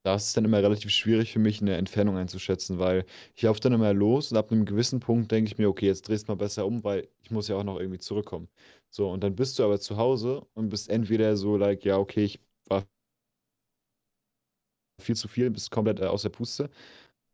da 0.08 0.14
ist 0.14 0.28
es 0.28 0.32
dann 0.32 0.46
immer 0.46 0.62
relativ 0.62 0.90
schwierig 0.90 1.32
für 1.32 1.38
mich, 1.38 1.60
eine 1.60 1.76
Entfernung 1.76 2.16
einzuschätzen, 2.16 2.78
weil 2.78 3.04
ich 3.34 3.42
laufe 3.42 3.60
dann 3.60 3.74
immer 3.74 3.92
los 3.92 4.32
und 4.32 4.38
ab 4.38 4.50
einem 4.50 4.64
gewissen 4.64 5.00
Punkt 5.00 5.30
denke 5.30 5.50
ich 5.50 5.58
mir, 5.58 5.68
okay, 5.68 5.84
jetzt 5.86 6.08
drehst 6.08 6.28
du 6.28 6.32
mal 6.32 6.36
besser 6.36 6.64
um, 6.66 6.82
weil 6.82 7.08
ich 7.22 7.30
muss 7.30 7.48
ja 7.48 7.56
auch 7.56 7.64
noch 7.64 7.78
irgendwie 7.78 7.98
zurückkommen. 7.98 8.48
So, 8.88 9.10
und 9.10 9.22
dann 9.22 9.36
bist 9.36 9.58
du 9.58 9.64
aber 9.64 9.78
zu 9.80 9.98
Hause 9.98 10.46
und 10.54 10.70
bist 10.70 10.88
entweder 10.88 11.36
so, 11.36 11.58
like, 11.58 11.84
ja, 11.84 11.98
okay, 11.98 12.24
ich 12.24 12.40
war 12.70 12.86
viel 14.98 15.14
zu 15.14 15.28
viel, 15.28 15.50
bist 15.50 15.70
komplett 15.70 16.00
äh, 16.00 16.06
aus 16.06 16.22
der 16.22 16.30
Puste. 16.30 16.70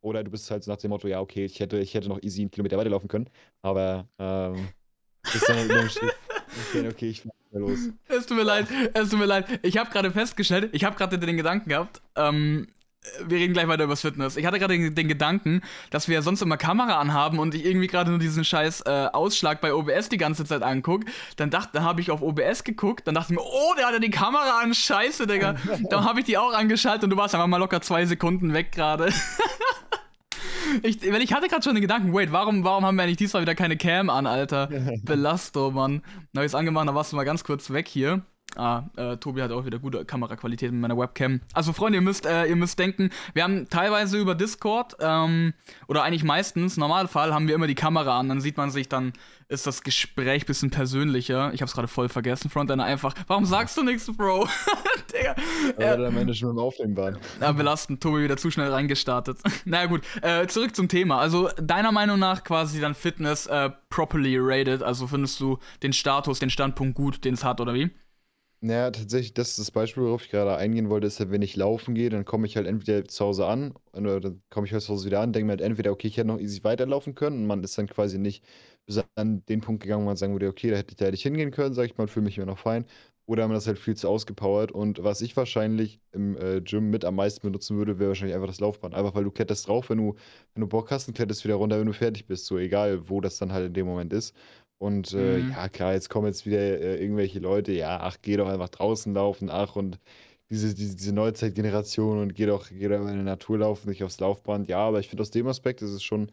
Oder 0.02 0.24
du 0.24 0.30
bist 0.32 0.50
halt 0.50 0.66
nach 0.66 0.76
dem 0.76 0.90
Motto, 0.90 1.06
ja, 1.06 1.20
okay, 1.20 1.44
ich 1.44 1.60
hätte, 1.60 1.78
ich 1.78 1.94
hätte 1.94 2.08
noch 2.08 2.22
easy 2.22 2.42
einen 2.42 2.50
Kilometer 2.50 2.76
weiterlaufen 2.76 3.08
können, 3.08 3.30
aber 3.62 4.08
ähm, 4.18 4.68
ist 5.32 5.48
dann 5.48 5.58
halt 5.58 5.70
okay, 6.68 6.88
okay, 6.88 7.08
ich 7.10 7.22
los. 7.52 7.78
Es 8.08 8.26
tut 8.26 8.36
mir 8.36 8.44
leid, 8.44 8.66
es 8.94 9.10
tut 9.10 9.18
mir 9.18 9.26
leid. 9.26 9.46
Ich 9.62 9.76
habe 9.76 9.90
gerade 9.90 10.10
festgestellt, 10.10 10.70
ich 10.72 10.84
habe 10.84 10.96
gerade 10.96 11.18
den 11.18 11.36
Gedanken 11.36 11.68
gehabt, 11.68 12.00
ähm, 12.16 12.68
wir 13.26 13.38
reden 13.38 13.52
gleich 13.52 13.68
weiter 13.68 13.84
über 13.84 13.96
Fitness. 13.96 14.36
Ich 14.36 14.46
hatte 14.46 14.58
gerade 14.58 14.74
den, 14.74 14.94
den, 14.94 15.08
Gedanken, 15.08 15.62
dass 15.90 16.08
wir 16.08 16.14
ja 16.14 16.22
sonst 16.22 16.42
immer 16.42 16.56
Kamera 16.56 16.98
anhaben 16.98 17.38
und 17.38 17.54
ich 17.54 17.64
irgendwie 17.64 17.86
gerade 17.86 18.10
nur 18.10 18.18
diesen 18.18 18.44
scheiß 18.44 18.82
äh, 18.82 19.08
Ausschlag 19.12 19.60
bei 19.60 19.74
OBS 19.74 20.08
die 20.08 20.16
ganze 20.16 20.44
Zeit 20.44 20.62
angucke. 20.62 21.06
Dann 21.36 21.50
dachte, 21.50 21.70
dann 21.74 21.84
habe 21.84 22.00
ich 22.00 22.10
auf 22.10 22.22
OBS 22.22 22.64
geguckt, 22.64 23.06
dann 23.06 23.14
dachte 23.14 23.32
ich 23.32 23.38
mir, 23.38 23.44
oh, 23.44 23.74
der 23.76 23.86
hat 23.86 23.92
ja 23.92 23.98
die 23.98 24.10
Kamera 24.10 24.60
an, 24.62 24.74
scheiße, 24.74 25.26
Digga. 25.26 25.56
dann 25.90 26.04
habe 26.04 26.20
ich 26.20 26.26
die 26.26 26.38
auch 26.38 26.54
angeschaltet 26.54 27.04
und 27.04 27.10
du 27.10 27.16
warst 27.16 27.34
einfach 27.34 27.46
mal 27.46 27.58
locker 27.58 27.80
zwei 27.82 28.06
Sekunden 28.06 28.52
weg 28.52 28.72
gerade. 28.72 29.12
Ich, 30.82 31.00
weil 31.02 31.22
ich 31.22 31.32
hatte 31.32 31.48
gerade 31.48 31.62
schon 31.62 31.74
den 31.74 31.82
Gedanken, 31.82 32.12
wait, 32.12 32.32
warum, 32.32 32.64
warum 32.64 32.84
haben 32.84 32.96
wir 32.96 33.02
eigentlich 33.02 33.16
diesmal 33.16 33.42
wieder 33.42 33.54
keine 33.54 33.76
Cam 33.76 34.10
an, 34.10 34.26
Alter? 34.26 34.68
Belasto, 35.02 35.70
Mann. 35.70 36.02
Na, 36.32 36.42
ich 36.42 36.46
es 36.46 36.54
angemacht, 36.54 36.88
da 36.88 36.94
warst 36.94 37.12
du 37.12 37.16
mal 37.16 37.24
ganz 37.24 37.44
kurz 37.44 37.70
weg 37.70 37.88
hier. 37.88 38.22
Ah, 38.56 38.84
äh, 38.96 39.16
Tobi 39.16 39.42
hat 39.42 39.50
auch 39.50 39.64
wieder 39.64 39.78
gute 39.78 40.04
Kameraqualität 40.04 40.72
mit 40.72 40.80
meiner 40.80 40.96
Webcam. 40.96 41.40
Also 41.52 41.72
Freunde, 41.72 41.98
ihr 41.98 42.02
müsst, 42.02 42.26
äh, 42.26 42.46
ihr 42.46 42.56
müsst 42.56 42.78
denken, 42.78 43.10
wir 43.32 43.42
haben 43.42 43.68
teilweise 43.68 44.18
über 44.18 44.34
Discord 44.34 44.96
ähm, 45.00 45.54
oder 45.88 46.02
eigentlich 46.02 46.24
meistens, 46.24 46.76
Normalfall, 46.76 47.34
haben 47.34 47.48
wir 47.48 47.54
immer 47.54 47.66
die 47.66 47.74
Kamera 47.74 48.18
an. 48.18 48.28
Dann 48.28 48.40
sieht 48.40 48.56
man 48.56 48.70
sich, 48.70 48.88
dann 48.88 49.12
ist 49.48 49.66
das 49.66 49.82
Gespräch 49.82 50.42
ein 50.42 50.46
bisschen 50.46 50.70
persönlicher. 50.70 51.52
Ich 51.52 51.62
hab's 51.62 51.74
gerade 51.74 51.88
voll 51.88 52.08
vergessen. 52.08 52.50
Frontender 52.50 52.84
einfach. 52.84 53.14
Warum 53.26 53.44
sagst 53.44 53.76
du 53.76 53.82
nichts, 53.82 54.10
Bro? 54.16 54.48
Digga. 55.12 55.34
Weil 55.76 55.98
wir 55.98 56.08
am 56.08 56.16
Ende 56.16 56.34
schon 56.34 56.50
im 56.50 56.58
Aufnehmen 56.58 56.96
waren. 56.96 57.18
Ja, 57.40 57.52
belastend. 57.52 58.02
Tobi 58.02 58.24
wieder 58.24 58.36
zu 58.36 58.50
schnell 58.50 58.70
reingestartet. 58.70 59.38
naja, 59.64 59.86
gut. 59.86 60.02
Äh, 60.22 60.46
zurück 60.46 60.74
zum 60.74 60.88
Thema. 60.88 61.18
Also, 61.18 61.48
deiner 61.60 61.92
Meinung 61.92 62.18
nach 62.18 62.44
quasi 62.44 62.80
dann 62.80 62.94
Fitness 62.94 63.46
äh, 63.46 63.70
properly 63.90 64.36
rated. 64.38 64.82
Also, 64.82 65.06
findest 65.06 65.38
du 65.40 65.58
den 65.82 65.92
Status, 65.92 66.38
den 66.38 66.50
Standpunkt 66.50 66.94
gut, 66.94 67.24
den 67.24 67.34
es 67.34 67.44
hat, 67.44 67.60
oder 67.60 67.74
wie? 67.74 67.90
Naja, 68.66 68.90
tatsächlich, 68.92 69.34
das 69.34 69.50
ist 69.50 69.58
das 69.58 69.70
Beispiel, 69.70 70.04
worauf 70.04 70.22
ich 70.24 70.30
gerade 70.30 70.56
eingehen 70.56 70.88
wollte, 70.88 71.06
ist 71.06 71.18
ja, 71.18 71.30
wenn 71.30 71.42
ich 71.42 71.54
laufen 71.54 71.94
gehe, 71.94 72.08
dann 72.08 72.24
komme 72.24 72.46
ich 72.46 72.56
halt 72.56 72.66
entweder 72.66 73.04
zu 73.04 73.22
Hause 73.26 73.44
an, 73.46 73.74
oder 73.92 74.20
dann 74.20 74.42
komme 74.48 74.66
ich 74.66 74.72
halt 74.72 74.82
zu 74.82 74.94
Hause 74.94 75.04
wieder 75.06 75.20
an, 75.20 75.34
denke 75.34 75.44
mir 75.46 75.52
halt 75.52 75.60
entweder, 75.60 75.92
okay, 75.92 76.08
ich 76.08 76.16
hätte 76.16 76.28
noch 76.28 76.38
easy 76.40 76.64
weiterlaufen 76.64 77.14
können 77.14 77.40
und 77.42 77.46
man 77.46 77.62
ist 77.62 77.76
dann 77.76 77.88
quasi 77.88 78.18
nicht 78.18 78.42
bis 78.86 79.04
an 79.16 79.44
den 79.50 79.60
Punkt 79.60 79.82
gegangen, 79.82 80.02
wo 80.04 80.06
man 80.06 80.16
sagen 80.16 80.32
würde, 80.32 80.48
okay, 80.48 80.70
da 80.70 80.76
hätte 80.78 80.92
ich, 80.92 80.96
da 80.96 81.04
hätte 81.06 81.14
ich 81.14 81.22
hingehen 81.22 81.50
können, 81.50 81.74
sage 81.74 81.88
ich 81.90 81.98
mal, 81.98 82.08
fühle 82.08 82.24
mich 82.24 82.38
immer 82.38 82.46
noch 82.46 82.58
fein. 82.58 82.86
Oder 83.26 83.48
man 83.48 83.54
das 83.54 83.66
halt 83.66 83.78
viel 83.78 83.96
zu 83.96 84.06
ausgepowert. 84.08 84.70
Und 84.70 85.02
was 85.02 85.22
ich 85.22 85.34
wahrscheinlich 85.34 85.98
im 86.12 86.36
äh, 86.36 86.60
Gym 86.60 86.90
mit 86.90 87.06
am 87.06 87.14
meisten 87.16 87.40
benutzen 87.46 87.78
würde, 87.78 87.98
wäre 87.98 88.08
wahrscheinlich 88.10 88.34
einfach 88.34 88.48
das 88.48 88.60
Laufband. 88.60 88.94
Einfach 88.94 89.14
weil 89.14 89.24
du 89.24 89.30
kletterst 89.30 89.66
drauf, 89.66 89.88
wenn 89.88 89.96
du, 89.96 90.14
wenn 90.54 90.60
du 90.60 90.66
Bock 90.66 90.90
hast 90.90 91.08
und 91.08 91.14
kletterst 91.14 91.42
wieder 91.44 91.54
runter, 91.54 91.78
wenn 91.78 91.86
du 91.86 91.94
fertig 91.94 92.26
bist. 92.26 92.44
So 92.44 92.58
egal, 92.58 93.08
wo 93.08 93.22
das 93.22 93.38
dann 93.38 93.50
halt 93.52 93.66
in 93.68 93.72
dem 93.72 93.86
Moment 93.86 94.12
ist. 94.12 94.34
Und 94.78 95.12
äh, 95.12 95.38
mhm. 95.38 95.50
ja, 95.50 95.68
klar, 95.68 95.94
jetzt 95.94 96.10
kommen 96.10 96.26
jetzt 96.26 96.46
wieder 96.46 96.58
äh, 96.58 97.00
irgendwelche 97.00 97.38
Leute, 97.38 97.72
ja, 97.72 98.00
ach, 98.00 98.16
geh 98.20 98.36
doch 98.36 98.48
einfach 98.48 98.68
draußen 98.68 99.14
laufen, 99.14 99.48
ach, 99.50 99.76
und 99.76 99.98
diese, 100.50 100.74
diese, 100.74 100.96
diese 100.96 101.12
Neuzeitgeneration 101.12 102.18
und 102.18 102.34
geh 102.34 102.46
doch, 102.46 102.68
geh 102.68 102.88
doch 102.88 103.00
in 103.00 103.06
der 103.06 103.22
Natur 103.22 103.58
laufen, 103.58 103.88
nicht 103.88 104.04
aufs 104.04 104.20
Laufband. 104.20 104.68
Ja, 104.68 104.78
aber 104.78 105.00
ich 105.00 105.08
finde 105.08 105.22
aus 105.22 105.30
dem 105.30 105.46
Aspekt 105.46 105.82
ist 105.82 105.90
es 105.90 106.02
schon, 106.02 106.30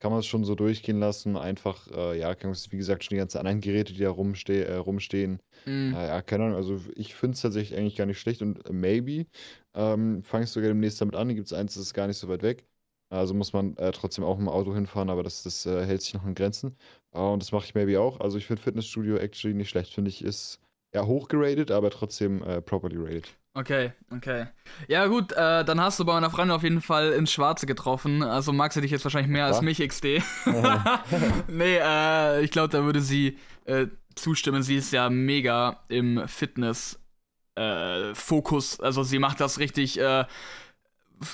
kann 0.00 0.10
man 0.10 0.20
es 0.20 0.26
schon 0.26 0.44
so 0.44 0.54
durchgehen 0.54 1.00
lassen. 1.00 1.36
Einfach, 1.36 1.88
äh, 1.90 2.18
ja, 2.18 2.34
kann 2.34 2.50
man, 2.50 2.58
wie 2.70 2.76
gesagt, 2.76 3.04
schon 3.04 3.14
die 3.14 3.20
ganzen 3.20 3.38
anderen 3.38 3.60
Geräte, 3.60 3.94
die 3.94 4.00
da 4.00 4.10
rumste 4.10 4.66
äh, 4.66 4.76
rumstehen. 4.76 5.40
Mhm. 5.64 5.94
Äh, 5.94 6.08
ja, 6.08 6.22
keine 6.22 6.44
Ahnung, 6.44 6.56
also 6.56 6.78
ich 6.94 7.14
finde 7.14 7.34
es 7.34 7.40
tatsächlich 7.40 7.78
eigentlich 7.78 7.96
gar 7.96 8.06
nicht 8.06 8.20
schlecht 8.20 8.42
und 8.42 8.66
äh, 8.68 8.72
maybe 8.72 9.26
ähm, 9.74 10.22
fange 10.22 10.44
ich 10.44 10.50
sogar 10.50 10.68
demnächst 10.68 11.00
damit 11.00 11.14
an. 11.14 11.28
Hier 11.28 11.36
gibt 11.36 11.46
es 11.46 11.52
eins, 11.52 11.74
das 11.74 11.84
ist 11.84 11.94
gar 11.94 12.06
nicht 12.06 12.18
so 12.18 12.28
weit 12.28 12.42
weg. 12.42 12.66
Also 13.14 13.34
muss 13.34 13.52
man 13.52 13.76
äh, 13.76 13.92
trotzdem 13.92 14.24
auch 14.24 14.38
im 14.38 14.48
Auto 14.48 14.74
hinfahren, 14.74 15.10
aber 15.10 15.22
das, 15.22 15.44
das 15.44 15.66
äh, 15.66 15.86
hält 15.86 16.02
sich 16.02 16.14
noch 16.14 16.26
in 16.26 16.34
Grenzen. 16.34 16.76
Uh, 17.14 17.32
und 17.32 17.40
das 17.42 17.52
mache 17.52 17.64
ich 17.64 17.74
maybe 17.74 18.00
auch. 18.00 18.20
Also 18.20 18.38
ich 18.38 18.46
finde 18.46 18.62
Fitnessstudio 18.62 19.16
actually 19.16 19.54
nicht 19.54 19.70
schlecht. 19.70 19.94
Finde 19.94 20.10
ich, 20.10 20.24
ist 20.24 20.58
ja 20.92 21.06
hochgeratet, 21.06 21.70
aber 21.70 21.90
trotzdem 21.90 22.42
äh, 22.42 22.60
properly 22.60 22.96
rated. 22.98 23.28
Okay, 23.56 23.92
okay. 24.10 24.48
Ja, 24.88 25.06
gut, 25.06 25.30
äh, 25.32 25.64
dann 25.64 25.80
hast 25.80 26.00
du 26.00 26.04
bei 26.04 26.12
meiner 26.12 26.30
Freundin 26.30 26.56
auf 26.56 26.64
jeden 26.64 26.80
Fall 26.80 27.12
ins 27.12 27.30
Schwarze 27.30 27.66
getroffen. 27.66 28.24
Also 28.24 28.52
mag 28.52 28.72
sie 28.72 28.80
dich 28.80 28.90
jetzt 28.90 29.04
wahrscheinlich 29.04 29.30
mehr 29.30 29.48
Was? 29.48 29.58
als 29.58 29.64
mich, 29.64 29.78
XD. 29.78 30.04
nee, 31.48 31.78
äh, 31.80 32.42
ich 32.42 32.50
glaube, 32.50 32.70
da 32.70 32.82
würde 32.82 33.00
sie 33.00 33.38
äh, 33.64 33.86
zustimmen. 34.16 34.64
Sie 34.64 34.74
ist 34.74 34.92
ja 34.92 35.08
mega 35.08 35.84
im 35.88 36.26
Fitness-Fokus. 36.26 38.80
Äh, 38.80 38.82
also 38.82 39.04
sie 39.04 39.20
macht 39.20 39.38
das 39.40 39.60
richtig 39.60 40.00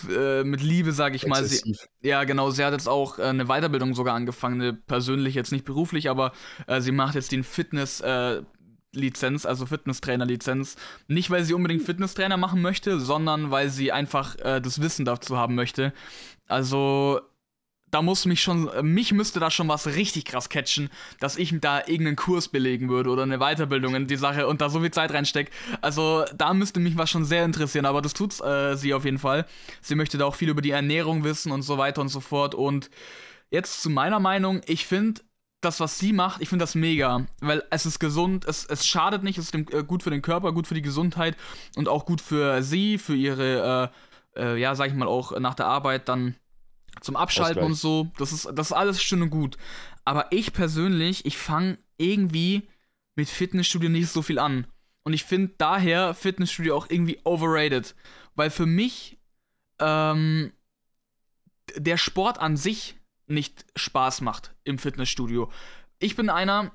äh, 0.08 0.44
mit 0.44 0.62
Liebe, 0.62 0.92
sage 0.92 1.16
ich 1.16 1.26
mal. 1.26 1.44
Sie, 1.44 1.76
ja, 2.02 2.24
genau. 2.24 2.50
Sie 2.50 2.64
hat 2.64 2.72
jetzt 2.72 2.88
auch 2.88 3.18
äh, 3.18 3.24
eine 3.24 3.46
Weiterbildung 3.46 3.94
sogar 3.94 4.14
angefangen, 4.14 4.60
eine 4.60 4.72
persönlich 4.72 5.34
jetzt 5.34 5.52
nicht 5.52 5.64
beruflich, 5.64 6.10
aber 6.10 6.32
äh, 6.66 6.80
sie 6.80 6.92
macht 6.92 7.14
jetzt 7.14 7.32
den 7.32 7.44
Fitness. 7.44 8.00
Äh, 8.00 8.42
Lizenz, 8.92 9.46
also 9.46 9.66
Fitnesstrainer-Lizenz. 9.66 10.74
Nicht, 11.06 11.30
weil 11.30 11.44
sie 11.44 11.54
unbedingt 11.54 11.82
Fitnesstrainer 11.82 12.36
machen 12.36 12.60
möchte, 12.60 12.98
sondern 12.98 13.52
weil 13.52 13.68
sie 13.68 13.92
einfach 13.92 14.36
äh, 14.40 14.60
das 14.60 14.80
Wissen 14.80 15.04
dazu 15.04 15.36
haben 15.36 15.54
möchte. 15.54 15.92
Also 16.48 17.20
da 17.90 18.02
muss 18.02 18.26
mich 18.26 18.42
schon, 18.42 18.70
mich 18.82 19.12
müsste 19.12 19.40
da 19.40 19.50
schon 19.50 19.68
was 19.68 19.86
richtig 19.86 20.24
krass 20.24 20.48
catchen, 20.48 20.90
dass 21.18 21.36
ich 21.36 21.58
da 21.60 21.78
irgendeinen 21.78 22.16
Kurs 22.16 22.48
belegen 22.48 22.88
würde 22.88 23.10
oder 23.10 23.22
eine 23.22 23.38
Weiterbildung 23.38 23.94
in 23.94 24.06
die 24.06 24.16
Sache 24.16 24.46
und 24.46 24.60
da 24.60 24.68
so 24.68 24.80
viel 24.80 24.90
Zeit 24.90 25.12
reinstecke. 25.12 25.50
Also 25.80 26.24
da 26.34 26.54
müsste 26.54 26.80
mich 26.80 26.96
was 26.96 27.10
schon 27.10 27.24
sehr 27.24 27.44
interessieren, 27.44 27.86
aber 27.86 28.02
das 28.02 28.14
tut 28.14 28.40
äh, 28.40 28.76
sie 28.76 28.94
auf 28.94 29.04
jeden 29.04 29.18
Fall. 29.18 29.46
Sie 29.80 29.94
möchte 29.94 30.18
da 30.18 30.26
auch 30.26 30.34
viel 30.34 30.48
über 30.48 30.62
die 30.62 30.70
Ernährung 30.70 31.24
wissen 31.24 31.52
und 31.52 31.62
so 31.62 31.78
weiter 31.78 32.00
und 32.00 32.08
so 32.08 32.20
fort. 32.20 32.54
Und 32.54 32.90
jetzt 33.50 33.82
zu 33.82 33.90
meiner 33.90 34.20
Meinung, 34.20 34.60
ich 34.66 34.86
finde, 34.86 35.22
das, 35.60 35.80
was 35.80 35.98
sie 35.98 36.12
macht, 36.12 36.40
ich 36.40 36.48
finde 36.48 36.62
das 36.62 36.74
mega, 36.74 37.26
weil 37.40 37.62
es 37.70 37.84
ist 37.84 37.98
gesund, 37.98 38.46
es, 38.46 38.64
es 38.64 38.86
schadet 38.86 39.22
nicht, 39.22 39.36
es 39.36 39.46
ist 39.46 39.54
dem, 39.54 39.66
äh, 39.72 39.84
gut 39.84 40.02
für 40.02 40.10
den 40.10 40.22
Körper, 40.22 40.52
gut 40.52 40.66
für 40.66 40.74
die 40.74 40.82
Gesundheit 40.82 41.36
und 41.76 41.88
auch 41.88 42.06
gut 42.06 42.20
für 42.20 42.62
sie, 42.62 42.96
für 42.96 43.14
ihre, 43.14 43.92
äh, 44.36 44.40
äh, 44.40 44.56
ja, 44.58 44.74
sag 44.74 44.88
ich 44.88 44.94
mal, 44.94 45.08
auch 45.08 45.38
nach 45.38 45.54
der 45.54 45.66
Arbeit 45.66 46.08
dann 46.08 46.34
zum 47.00 47.16
Abschalten 47.16 47.62
und 47.62 47.74
so. 47.74 48.08
Das 48.18 48.32
ist, 48.32 48.48
das 48.54 48.68
ist 48.68 48.72
alles 48.72 49.02
schön 49.02 49.22
und 49.22 49.30
gut. 49.30 49.56
Aber 50.04 50.32
ich 50.32 50.52
persönlich, 50.52 51.24
ich 51.26 51.36
fange 51.38 51.78
irgendwie 51.98 52.68
mit 53.14 53.28
Fitnessstudio 53.28 53.88
nicht 53.88 54.08
so 54.08 54.22
viel 54.22 54.38
an. 54.38 54.66
Und 55.02 55.12
ich 55.12 55.24
finde 55.24 55.54
daher 55.58 56.14
Fitnessstudio 56.14 56.76
auch 56.76 56.88
irgendwie 56.88 57.18
overrated. 57.24 57.94
Weil 58.34 58.50
für 58.50 58.66
mich 58.66 59.18
ähm, 59.78 60.52
der 61.76 61.96
Sport 61.96 62.38
an 62.38 62.56
sich 62.56 62.96
nicht 63.26 63.64
Spaß 63.76 64.20
macht 64.22 64.54
im 64.64 64.78
Fitnessstudio. 64.78 65.50
Ich 65.98 66.16
bin 66.16 66.28
einer, 66.28 66.72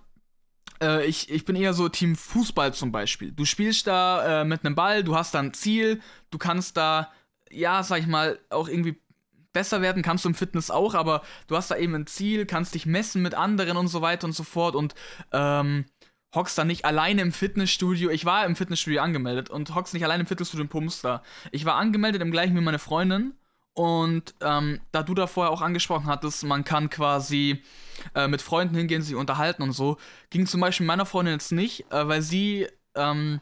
äh, 0.81 1.05
ich, 1.05 1.29
ich 1.29 1.45
bin 1.45 1.55
eher 1.55 1.73
so 1.73 1.89
Team 1.89 2.15
Fußball 2.15 2.73
zum 2.73 2.91
Beispiel. 2.91 3.31
Du 3.31 3.45
spielst 3.45 3.87
da 3.87 4.41
äh, 4.41 4.45
mit 4.45 4.65
einem 4.65 4.75
Ball, 4.75 5.03
du 5.03 5.15
hast 5.15 5.33
da 5.33 5.39
ein 5.39 5.53
Ziel, 5.53 6.01
du 6.31 6.37
kannst 6.37 6.77
da, 6.77 7.11
ja, 7.51 7.83
sag 7.83 7.99
ich 7.99 8.07
mal, 8.07 8.39
auch 8.49 8.67
irgendwie 8.67 8.99
besser 9.55 9.81
werden 9.81 10.03
kannst 10.03 10.25
du 10.25 10.29
im 10.29 10.35
Fitness 10.35 10.69
auch, 10.69 10.93
aber 10.93 11.23
du 11.47 11.55
hast 11.55 11.71
da 11.71 11.77
eben 11.77 11.95
ein 11.95 12.05
Ziel, 12.05 12.45
kannst 12.45 12.75
dich 12.75 12.85
messen 12.85 13.21
mit 13.21 13.33
anderen 13.33 13.77
und 13.77 13.87
so 13.87 14.01
weiter 14.01 14.27
und 14.27 14.33
so 14.33 14.43
fort 14.43 14.75
und 14.75 14.93
ähm, 15.31 15.85
hockst 16.35 16.57
da 16.57 16.65
nicht 16.65 16.83
alleine 16.83 17.21
im 17.21 17.31
Fitnessstudio. 17.31 18.09
Ich 18.09 18.25
war 18.25 18.45
im 18.45 18.57
Fitnessstudio 18.57 19.01
angemeldet 19.01 19.49
und 19.49 19.73
hockst 19.73 19.93
nicht 19.93 20.03
alleine 20.03 20.21
im 20.21 20.27
Fitnessstudio 20.27 20.63
und 20.63 20.69
pumpst 20.69 21.05
da. 21.05 21.23
Ich 21.51 21.63
war 21.63 21.75
angemeldet 21.75 22.21
im 22.21 22.31
gleichen 22.31 22.55
wie 22.55 22.61
meine 22.61 22.79
Freundin 22.79 23.33
und 23.73 24.35
ähm, 24.41 24.81
da 24.91 25.03
du 25.03 25.13
da 25.13 25.25
vorher 25.25 25.51
auch 25.51 25.61
angesprochen 25.61 26.07
hattest, 26.07 26.43
man 26.43 26.65
kann 26.65 26.89
quasi 26.89 27.63
äh, 28.13 28.27
mit 28.27 28.41
Freunden 28.41 28.75
hingehen, 28.75 29.01
sich 29.01 29.15
unterhalten 29.15 29.63
und 29.63 29.71
so, 29.71 29.97
ging 30.29 30.47
zum 30.47 30.59
Beispiel 30.59 30.85
meiner 30.85 31.05
Freundin 31.05 31.33
jetzt 31.33 31.53
nicht, 31.53 31.91
äh, 31.91 32.07
weil 32.07 32.21
sie 32.21 32.67
ähm, 32.95 33.39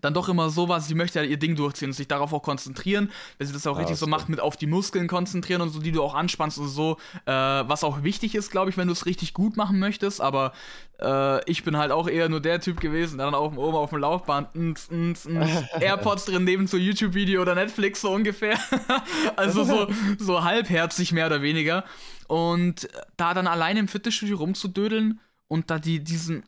dann 0.00 0.14
doch 0.14 0.28
immer 0.28 0.50
so 0.50 0.68
war, 0.68 0.80
sie 0.80 0.94
möchte 0.94 1.20
ja 1.20 1.24
ihr 1.24 1.36
Ding 1.36 1.54
durchziehen 1.54 1.90
und 1.90 1.92
sich 1.92 2.08
darauf 2.08 2.32
auch 2.32 2.42
konzentrieren, 2.42 3.10
weil 3.38 3.46
sie 3.46 3.52
das 3.52 3.66
auch 3.66 3.76
ah, 3.76 3.80
richtig 3.80 3.98
so 3.98 4.06
macht, 4.06 4.28
mit 4.28 4.40
auf 4.40 4.56
die 4.56 4.66
Muskeln 4.66 5.06
konzentrieren 5.06 5.60
und 5.60 5.70
so, 5.70 5.80
die 5.80 5.92
du 5.92 6.02
auch 6.02 6.14
anspannst 6.14 6.58
und 6.58 6.68
so, 6.68 6.96
äh, 7.26 7.32
was 7.32 7.84
auch 7.84 8.02
wichtig 8.02 8.34
ist, 8.34 8.50
glaube 8.50 8.70
ich, 8.70 8.76
wenn 8.76 8.86
du 8.86 8.92
es 8.92 9.06
richtig 9.06 9.34
gut 9.34 9.56
machen 9.56 9.78
möchtest, 9.78 10.20
aber 10.20 10.52
äh, 11.00 11.44
ich 11.50 11.62
bin 11.62 11.76
halt 11.76 11.92
auch 11.92 12.08
eher 12.08 12.28
nur 12.28 12.40
der 12.40 12.60
Typ 12.60 12.80
gewesen, 12.80 13.18
der 13.18 13.26
dann 13.26 13.34
auch 13.34 13.54
oben 13.56 13.76
auf 13.76 13.90
dem 13.90 13.98
Laufband 13.98 14.54
ns, 14.54 14.90
ns, 14.90 15.26
ns, 15.26 15.64
Airpods 15.80 16.24
drin 16.24 16.44
neben 16.44 16.66
so 16.66 16.76
YouTube-Video 16.78 17.42
oder 17.42 17.54
Netflix 17.54 18.00
so 18.00 18.12
ungefähr, 18.12 18.58
also 19.36 19.62
so, 19.64 19.88
so 20.18 20.42
halbherzig 20.42 21.12
mehr 21.12 21.26
oder 21.26 21.42
weniger. 21.42 21.84
Und 22.28 22.88
da 23.16 23.34
dann 23.34 23.46
alleine 23.46 23.80
im 23.80 23.88
Fitnessstudio 23.88 24.38
rumzudödeln 24.38 25.20
und 25.48 25.70
da 25.70 25.78
die, 25.78 26.02
diesen 26.02 26.44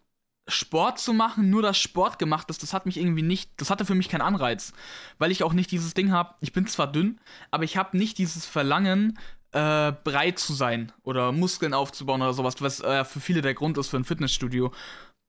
Sport 0.46 0.98
zu 0.98 1.14
machen, 1.14 1.48
nur 1.48 1.62
das 1.62 1.78
Sport 1.78 2.18
gemacht 2.18 2.50
ist, 2.50 2.62
das 2.62 2.74
hat 2.74 2.84
mich 2.84 2.98
irgendwie 2.98 3.22
nicht, 3.22 3.50
das 3.56 3.70
hatte 3.70 3.86
für 3.86 3.94
mich 3.94 4.08
keinen 4.08 4.20
Anreiz, 4.20 4.72
weil 5.18 5.30
ich 5.30 5.42
auch 5.42 5.54
nicht 5.54 5.70
dieses 5.70 5.94
Ding 5.94 6.12
habe, 6.12 6.34
ich 6.40 6.52
bin 6.52 6.66
zwar 6.66 6.90
dünn, 6.90 7.18
aber 7.50 7.64
ich 7.64 7.76
habe 7.76 7.96
nicht 7.96 8.18
dieses 8.18 8.44
Verlangen, 8.44 9.18
äh, 9.54 9.92
breit 10.02 10.38
zu 10.38 10.52
sein 10.52 10.92
oder 11.04 11.32
Muskeln 11.32 11.74
aufzubauen 11.74 12.20
oder 12.20 12.34
sowas, 12.34 12.56
was 12.60 12.80
äh, 12.80 13.04
für 13.04 13.20
viele 13.20 13.40
der 13.40 13.54
Grund 13.54 13.78
ist 13.78 13.88
für 13.88 13.96
ein 13.96 14.04
Fitnessstudio. 14.04 14.72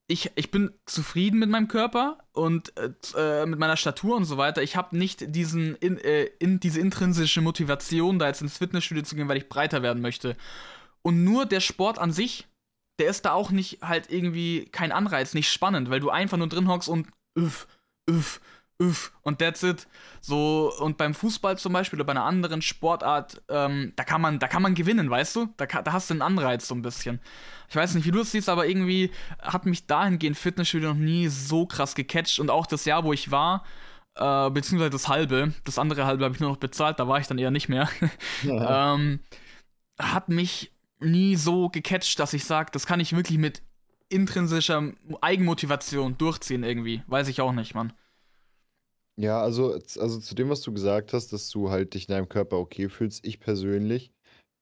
Ich, 0.07 0.31
ich 0.35 0.51
bin 0.51 0.71
zufrieden 0.85 1.39
mit 1.39 1.49
meinem 1.49 1.67
Körper 1.67 2.19
und 2.33 2.73
äh, 3.15 3.45
mit 3.45 3.59
meiner 3.59 3.77
Statur 3.77 4.15
und 4.17 4.25
so 4.25 4.37
weiter. 4.37 4.61
Ich 4.61 4.75
habe 4.75 4.97
nicht 4.97 5.35
diesen 5.35 5.75
in, 5.75 5.97
äh, 5.97 6.25
in, 6.39 6.59
diese 6.59 6.79
intrinsische 6.79 7.41
Motivation, 7.41 8.19
da 8.19 8.27
jetzt 8.27 8.41
ins 8.41 8.57
Fitnessstudio 8.57 9.03
zu 9.03 9.15
gehen, 9.15 9.27
weil 9.27 9.37
ich 9.37 9.49
breiter 9.49 9.81
werden 9.81 10.01
möchte. 10.01 10.35
Und 11.01 11.23
nur 11.23 11.45
der 11.45 11.59
Sport 11.59 11.99
an 11.99 12.11
sich 12.11 12.47
der 12.99 13.09
ist 13.09 13.25
da 13.25 13.33
auch 13.33 13.51
nicht 13.51 13.81
halt 13.81 14.11
irgendwie 14.11 14.65
kein 14.71 14.91
Anreiz, 14.91 15.33
nicht 15.33 15.51
spannend, 15.51 15.89
weil 15.89 15.99
du 15.99 16.09
einfach 16.09 16.37
nur 16.37 16.47
drin 16.47 16.67
hockst 16.67 16.89
und 16.89 17.07
üff, 17.37 17.67
üff, 18.09 18.39
üff 18.81 19.11
und 19.21 19.39
that's 19.39 19.63
it. 19.63 19.87
So, 20.21 20.73
und 20.79 20.97
beim 20.97 21.13
Fußball 21.13 21.57
zum 21.57 21.73
Beispiel 21.73 21.97
oder 21.97 22.05
bei 22.05 22.11
einer 22.11 22.23
anderen 22.23 22.61
Sportart, 22.61 23.41
ähm, 23.49 23.93
da 23.95 24.03
kann 24.03 24.21
man, 24.21 24.39
da 24.39 24.47
kann 24.47 24.61
man 24.61 24.75
gewinnen, 24.75 25.09
weißt 25.09 25.35
du? 25.35 25.47
Da, 25.57 25.65
da 25.65 25.93
hast 25.93 26.09
du 26.09 26.13
einen 26.13 26.21
Anreiz 26.21 26.67
so 26.67 26.75
ein 26.75 26.81
bisschen. 26.81 27.19
Ich 27.69 27.75
weiß 27.75 27.95
nicht, 27.95 28.05
wie 28.05 28.11
du 28.11 28.21
es 28.21 28.31
siehst, 28.31 28.49
aber 28.49 28.67
irgendwie 28.67 29.11
hat 29.41 29.65
mich 29.65 29.87
dahingehend 29.87 30.37
Fitnessstudio 30.37 30.89
noch 30.89 30.99
nie 30.99 31.27
so 31.27 31.65
krass 31.65 31.95
gecatcht 31.95 32.39
und 32.39 32.49
auch 32.49 32.65
das 32.67 32.85
Jahr, 32.85 33.03
wo 33.03 33.13
ich 33.13 33.31
war, 33.31 33.63
äh, 34.15 34.49
beziehungsweise 34.49 34.91
das 34.91 35.07
halbe, 35.07 35.53
das 35.63 35.79
andere 35.79 36.05
halbe 36.05 36.23
habe 36.23 36.35
ich 36.35 36.39
nur 36.39 36.51
noch 36.51 36.57
bezahlt, 36.57 36.99
da 36.99 37.07
war 37.07 37.19
ich 37.19 37.27
dann 37.27 37.37
eher 37.37 37.51
nicht 37.51 37.69
mehr, 37.69 37.89
ja. 38.43 38.95
ähm, 38.95 39.19
hat 39.99 40.29
mich 40.29 40.71
nie 40.99 41.35
so 41.35 41.69
gecatcht, 41.69 42.19
dass 42.19 42.33
ich 42.33 42.45
sage, 42.45 42.71
das 42.71 42.85
kann 42.85 42.99
ich 42.99 43.15
wirklich 43.15 43.37
mit 43.37 43.61
intrinsischer 44.09 44.93
Eigenmotivation 45.21 46.17
durchziehen 46.17 46.63
irgendwie. 46.63 47.03
Weiß 47.07 47.27
ich 47.27 47.41
auch 47.41 47.51
nicht, 47.51 47.75
Mann. 47.75 47.93
Ja, 49.17 49.41
also, 49.41 49.73
also 49.73 50.19
zu 50.19 50.35
dem, 50.35 50.49
was 50.49 50.61
du 50.61 50.73
gesagt 50.73 51.13
hast, 51.13 51.31
dass 51.31 51.49
du 51.49 51.69
halt 51.69 51.93
dich 51.93 52.09
in 52.09 52.13
deinem 52.13 52.29
Körper 52.29 52.57
okay 52.57 52.89
fühlst, 52.89 53.25
ich 53.25 53.39
persönlich 53.39 54.11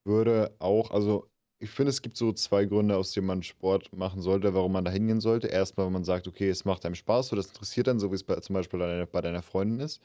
würde 0.06 0.56
auch, 0.60 0.92
also 0.92 1.28
ich 1.60 1.70
finde, 1.70 1.90
es 1.92 2.02
gibt 2.02 2.18
so 2.18 2.34
zwei 2.34 2.66
Gründe, 2.66 2.98
aus 2.98 3.14
denen 3.14 3.28
man 3.28 3.42
Sport 3.42 3.96
machen 3.96 4.22
sollte, 4.22 4.54
warum 4.54 4.74
man 4.74 4.84
da 4.84 4.92
hingehen 4.92 5.22
sollte. 5.22 5.48
Erstmal, 5.48 5.86
wenn 5.86 5.94
man 5.94 6.04
sagt, 6.04 6.28
okay, 6.28 6.50
es 6.50 6.66
macht 6.66 6.86
einem 6.86 6.96
Spaß 6.96 7.32
oder 7.32 7.42
das 7.42 7.52
interessiert 7.52 7.88
dann, 7.88 8.00
so 8.00 8.12
wie 8.12 8.16
es 8.16 8.24
bei, 8.24 8.36
zum 8.42 8.54
Beispiel 8.54 8.80
bei 8.80 8.88
deiner, 8.88 9.06
bei 9.06 9.22
deiner 9.22 9.42
Freundin 9.42 9.80
ist. 9.80 10.02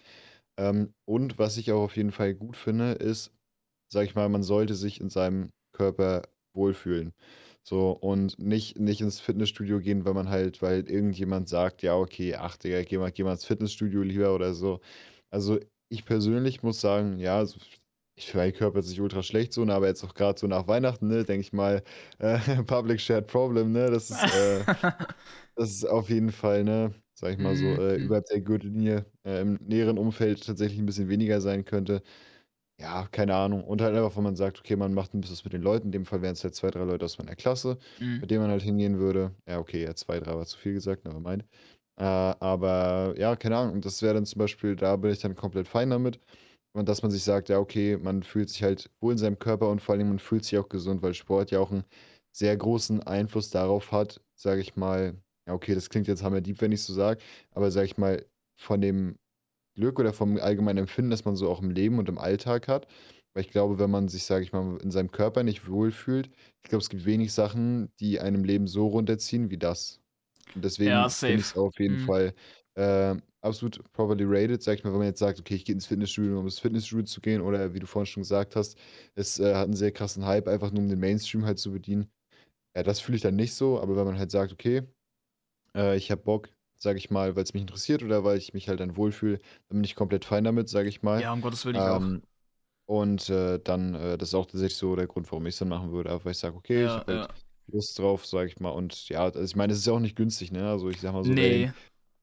Ähm, 0.57 0.95
und 1.05 1.39
was 1.39 1.57
ich 1.57 1.73
auch 1.73 1.83
auf 1.83 1.97
jeden 1.97 2.13
Fall 2.13 2.35
gut 2.35 2.57
finde, 2.57 2.93
ist, 2.93 3.33
sag 3.93 4.05
ich 4.05 4.15
mal, 4.15 4.29
man 4.29 4.45
sollte 4.45 4.77
sich 4.77 5.01
in 5.01 5.11
seinem 5.11 5.51
Körper 5.79 6.23
wohlfühlen. 6.55 7.13
So, 7.63 7.91
und 7.91 8.39
nicht, 8.39 8.79
nicht 8.79 9.01
ins 9.01 9.21
Fitnessstudio 9.21 9.81
gehen, 9.81 10.05
weil 10.05 10.15
man 10.15 10.31
halt, 10.31 10.63
weil 10.63 10.89
irgendjemand 10.91 11.49
sagt, 11.49 11.83
ja, 11.83 11.97
okay, 11.97 12.35
ach, 12.35 12.57
Digga, 12.57 12.83
geh 12.83 12.99
mal, 12.99 13.13
geh 13.13 13.25
mal 13.25 13.33
ins 13.33 13.45
Fitnessstudio 13.45 14.03
lieber 14.03 14.35
oder 14.35 14.55
so. 14.55 14.81
Also 15.31 15.59
ich 15.91 16.05
persönlich 16.05 16.63
muss 16.63 16.81
sagen, 16.81 17.19
ja, 17.19 17.45
so, 17.45 17.59
ich 18.17 18.35
mein 18.35 18.53
Körper 18.53 18.83
sich 18.83 19.01
ultra 19.01 19.23
schlecht 19.23 19.53
so, 19.53 19.65
ne, 19.65 19.75
aber 19.75 19.87
jetzt 19.87 20.03
auch 20.05 20.15
gerade 20.15 20.39
so 20.39 20.47
nach 20.47 20.67
Weihnachten, 20.67 21.09
ne, 21.09 21.25
denke 21.25 21.43
ich 21.43 21.53
mal, 21.53 21.83
äh, 22.19 22.39
Public 22.65 23.01
Shared 23.01 23.27
Problem, 23.27 23.73
ne, 23.73 23.91
das 23.91 24.11
ist, 24.11 24.23
äh, 24.23 24.65
das 25.57 25.71
ist 25.71 25.85
auf 25.85 26.09
jeden 26.11 26.33
Fall, 26.33 26.65
ne, 26.65 26.95
sag 27.15 27.33
ich 27.33 27.39
mal 27.39 27.55
so, 27.57 27.67
äh, 27.67 27.99
mhm. 27.99 28.05
überhalb 28.05 28.27
der 28.27 28.41
Gürtellinie 28.41 29.07
äh, 29.25 29.43
im 29.43 29.59
näheren 29.63 29.99
Umfeld 29.99 30.45
tatsächlich 30.45 30.79
ein 30.79 30.87
bisschen 30.87 31.09
weniger 31.09 31.41
sein 31.41 31.65
könnte. 31.65 32.03
Ja, 32.81 33.09
keine 33.11 33.35
Ahnung. 33.35 33.65
Und 33.65 33.81
halt 33.83 33.97
einfach, 33.97 34.17
wenn 34.17 34.23
man 34.23 34.37
sagt, 34.37 34.61
okay, 34.61 34.77
man 34.77 34.95
macht 34.95 35.13
ein 35.13 35.21
bisschen 35.21 35.35
was 35.37 35.45
mit 35.45 35.53
den 35.53 35.63
Leuten. 35.63 35.87
In 35.89 35.93
dem 35.93 36.07
Fall 36.07 36.23
wären 36.23 36.35
es 36.35 36.45
halt 36.45 36.55
zwei, 36.55 36.71
drei 36.71 36.85
Leute 36.85 37.05
aus 37.05 37.19
meiner 37.19 37.35
Klasse, 37.35 37.79
Mhm. 38.01 38.21
mit 38.21 38.31
denen 38.31 38.43
man 38.43 38.51
halt 38.53 38.63
hingehen 38.63 38.99
würde. 38.99 39.35
Ja, 39.49 39.59
okay, 39.59 39.83
ja, 39.83 39.95
zwei, 39.97 40.21
drei 40.21 40.37
war 40.37 40.47
zu 40.47 40.57
viel 40.59 40.75
gesagt, 40.75 41.07
aber 41.07 41.19
meint. 41.19 41.43
Äh, 41.99 42.05
aber 42.05 43.15
ja, 43.19 43.35
keine 43.35 43.57
Ahnung. 43.57 43.75
Und 43.75 43.85
das 43.85 44.01
wäre 44.03 44.15
dann 44.15 44.27
zum 44.27 44.39
Beispiel, 44.39 44.77
da 44.77 44.95
bin 44.97 45.11
ich 45.11 45.19
dann 45.21 45.35
komplett 45.35 45.67
fein 45.67 45.91
damit. 45.91 46.21
Und 46.73 46.89
dass 46.89 47.03
man 47.03 47.11
sich 47.11 47.25
sagt, 47.25 47.49
ja, 47.49 47.59
okay, 47.59 47.97
man 47.97 48.23
fühlt 48.23 48.51
sich 48.51 48.63
halt 48.63 48.91
wohl 49.01 49.13
in 49.13 49.19
seinem 49.19 49.39
Körper 49.41 49.69
und 49.71 49.81
vor 49.83 49.95
allem 49.97 50.09
man 50.09 50.19
fühlt 50.21 50.45
sich 50.45 50.59
auch 50.59 50.69
gesund, 50.69 51.03
weil 51.03 51.15
Sport 51.15 51.51
ja 51.51 51.59
auch 51.61 51.73
einen 51.73 51.85
sehr 52.33 52.57
großen 52.57 53.03
Einfluss 53.03 53.51
darauf 53.51 53.91
hat, 53.91 54.21
sage 54.37 54.61
ich 54.61 54.77
mal, 54.77 55.15
ja, 55.49 55.55
okay, 55.55 55.75
das 55.75 55.91
klingt 55.91 56.07
jetzt 56.09 56.23
hammerdeep, 56.23 56.61
wenn 56.61 56.73
ich 56.73 56.83
so 56.83 56.93
sage, 56.93 57.21
aber 57.53 57.71
sage 57.73 57.87
ich 57.87 57.97
mal, 57.99 58.25
von 58.61 58.81
dem 58.81 59.17
Glück 59.79 59.99
oder 60.01 60.13
vom 60.13 60.37
allgemeinen 60.39 60.79
Empfinden, 60.81 61.11
das 61.11 61.25
man 61.25 61.37
so 61.37 61.49
auch 61.51 61.63
im 61.63 61.71
Leben 61.71 61.99
und 61.99 62.09
im 62.09 62.19
Alltag 62.19 62.69
hat. 62.69 62.89
Weil 63.35 63.43
ich 63.45 63.51
glaube, 63.51 63.79
wenn 63.79 63.91
man 63.91 64.09
sich, 64.09 64.25
sage 64.25 64.45
ich 64.45 64.53
mal, 64.53 64.79
in 64.83 64.91
seinem 64.91 65.11
Körper 65.13 65.43
nicht 65.45 65.69
wohlfühlt, 65.69 66.31
ich 66.63 66.71
glaube, 66.71 66.83
es 66.83 66.91
gibt 66.91 67.05
wenig 67.07 67.33
Sachen, 67.33 67.93
die 68.01 68.21
einem 68.21 68.45
Leben 68.45 68.67
so 68.67 68.87
runterziehen 68.89 69.51
wie 69.51 69.59
das. 69.59 70.01
Und 70.55 70.65
deswegen 70.65 71.07
Ja, 71.07 71.15
finde 71.25 71.41
ich 71.41 71.49
es 71.49 71.57
auf 71.57 71.75
jeden 71.79 71.99
Mhm. 71.99 71.99
Fall 71.99 72.35
äh, 72.75 73.17
absolut 73.43 73.83
properly 73.93 74.25
rated, 74.27 74.63
sag 74.63 74.79
ich 74.79 74.85
mal, 74.85 74.91
wenn 74.93 74.99
man 75.01 75.09
jetzt 75.09 75.19
sagt, 75.21 75.39
okay, 75.41 75.55
ich 75.55 75.65
gehe 75.65 75.75
ins 75.75 75.87
Fitnessstudio, 75.87 76.39
um 76.41 76.47
ins 76.47 76.59
Fitnessstudio 76.59 77.05
zu 77.05 77.21
gehen, 77.21 77.41
oder 77.43 77.75
wie 77.75 77.79
du 77.81 77.87
vorhin 77.87 78.07
schon 78.07 78.23
gesagt 78.23 78.57
hast, 78.57 78.79
es 79.15 79.39
äh, 79.41 79.55
hat 79.55 79.65
einen 79.65 79.77
sehr 79.77 79.93
krassen 79.93 80.27
Hype, 80.27 80.49
einfach 80.49 80.71
nur 80.73 80.83
um 80.83 80.89
den 80.89 81.01
Mainstream 81.01 81.45
halt 81.45 81.59
zu 81.59 81.73
bedienen. 81.73 82.11
Ja, 82.77 82.83
das 82.85 83.01
fühle 83.01 83.17
ich 83.17 83.23
dann 83.23 83.37
nicht 83.37 83.55
so, 83.55 83.81
aber 83.81 83.97
wenn 83.97 84.07
man 84.07 84.19
halt 84.19 84.31
sagt, 84.33 84.53
okay, 84.53 84.83
äh, 85.75 85.97
ich 85.97 86.11
habe 86.11 86.23
Bock, 86.23 86.51
sage 86.79 86.99
ich 86.99 87.11
mal, 87.11 87.37
weil 87.37 87.43
es 87.45 87.55
mich 87.55 87.63
interessiert 87.63 88.03
oder 88.03 88.25
weil 88.25 88.39
ich 88.39 88.55
mich 88.55 88.69
halt 88.69 88.81
dann 88.81 88.97
wohlfühle, 88.97 89.39
dann 89.69 89.79
bin 89.79 89.85
ich 89.85 89.95
komplett 89.97 90.25
fein 90.25 90.45
damit, 90.45 90.69
sage 90.69 90.89
ich 90.89 91.03
mal. 91.03 91.21
Ja, 91.21 91.33
um 91.33 91.41
Gottes 91.43 91.65
Willen, 91.65 91.77
ich 91.77 91.89
auch. 91.89 92.03
Ähm, 92.03 92.23
und 92.87 93.29
äh, 93.31 93.59
dann, 93.61 93.95
äh, 93.95 94.19
das 94.19 94.31
ist 94.31 94.35
auch 94.35 94.47
tatsächlich 94.47 94.77
so 94.79 94.97
der 94.97 95.07
Grund, 95.07 95.31
warum 95.33 95.47
ich 95.47 95.55
es 95.55 95.59
dann 95.59 95.69
machen 95.69 95.93
würde, 95.93 96.11
weil 96.25 96.33
ich 96.33 96.39
sage, 96.39 96.57
okay, 96.57 96.85
ich 96.85 96.97
habe 96.99 97.13
halt 97.13 97.23
ja. 97.23 97.35
Lust 97.69 97.99
drauf, 97.99 98.27
sage 98.27 98.49
ich 98.49 98.61
mal. 98.61 98.71
Und 98.71 99.09
ja, 99.11 99.25
also 99.25 99.43
ich 99.43 99.57
meine, 99.57 99.73
es 99.75 99.81
ist 99.81 99.87
ja 99.87 99.93
auch 99.95 100.01
nicht 100.01 100.17
günstig, 100.17 100.53
ne? 100.53 100.69
Also 100.71 100.89
ich 100.91 101.01
sag 101.01 101.13
mal 101.13 101.25
so, 101.25 101.37
ey, 101.37 101.67
Nee. 101.67 101.73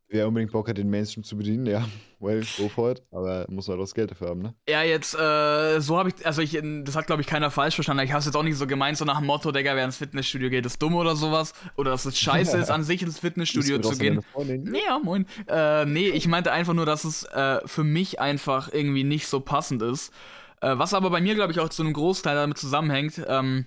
Wer 0.08 0.28
unbedingt 0.28 0.52
Bock 0.52 0.70
hat, 0.70 0.78
den 0.78 0.90
Mainstream 0.90 1.24
zu 1.24 1.36
bedienen, 1.36 1.66
ja, 1.66 1.84
well, 2.20 2.44
go 2.58 2.70
for 2.70 2.92
it. 2.92 3.02
Aber 3.12 3.46
muss 3.50 3.68
halt 3.68 3.80
auch 3.80 3.84
das 3.84 3.96
Geld 3.96 4.12
dafür 4.12 4.30
haben, 4.30 4.42
ne? 4.42 4.54
Ja, 4.70 4.84
jetzt, 4.84 5.16
äh, 5.16 5.80
so 5.80 5.98
habe 5.98 6.10
ich, 6.10 6.26
also 6.26 6.42
ich, 6.42 6.60
das 6.84 6.96
hat, 6.96 7.08
glaube 7.08 7.22
ich, 7.22 7.28
keiner 7.28 7.50
falsch 7.50 7.76
verstanden. 7.76 8.04
Ich 8.04 8.12
habe 8.12 8.20
es 8.20 8.26
jetzt 8.26 8.36
auch 8.36 8.44
nicht 8.44 8.58
so 8.58 8.68
gemeint, 8.68 8.98
so 8.98 9.06
nach 9.06 9.18
dem 9.18 9.26
Motto, 9.26 9.52
Digga, 9.52 9.76
wer 9.76 9.84
ins 9.84 9.98
Fitnessstudio 9.98 10.50
geht, 10.50 10.66
ist 10.66 10.80
dumm 10.82 10.96
oder 10.96 11.16
sowas. 11.16 11.54
Oder 11.76 11.92
dass 11.92 12.06
es 12.06 12.20
scheiße 12.20 12.58
ist, 12.58 12.70
an 12.72 12.84
sich 12.84 13.02
ins 13.02 13.20
Fitnessstudio 13.20 13.80
zu 13.80 13.98
gehen. 13.98 14.22
Nee, 14.38 14.80
ja, 14.86 15.00
moin. 15.00 15.26
Äh, 15.48 15.86
nee, 15.86 16.10
ich 16.10 16.28
meinte 16.28 16.52
einfach 16.52 16.74
nur, 16.74 16.86
dass 16.86 17.04
es 17.04 17.24
äh, 17.24 17.60
für 17.66 17.84
mich 17.84 18.20
einfach 18.20 18.72
irgendwie 18.72 19.04
nicht 19.04 19.28
so 19.28 19.40
passend 19.40 19.82
ist. 19.82 20.14
Äh, 20.62 20.78
was 20.78 20.94
aber 20.94 21.10
bei 21.10 21.22
mir, 21.22 21.36
glaube 21.36 21.52
ich, 21.52 21.60
auch 21.60 21.70
zu 21.70 21.82
einem 21.82 21.94
Großteil 21.94 22.36
damit 22.36 22.58
zusammenhängt, 22.58 23.22
ähm, 23.28 23.66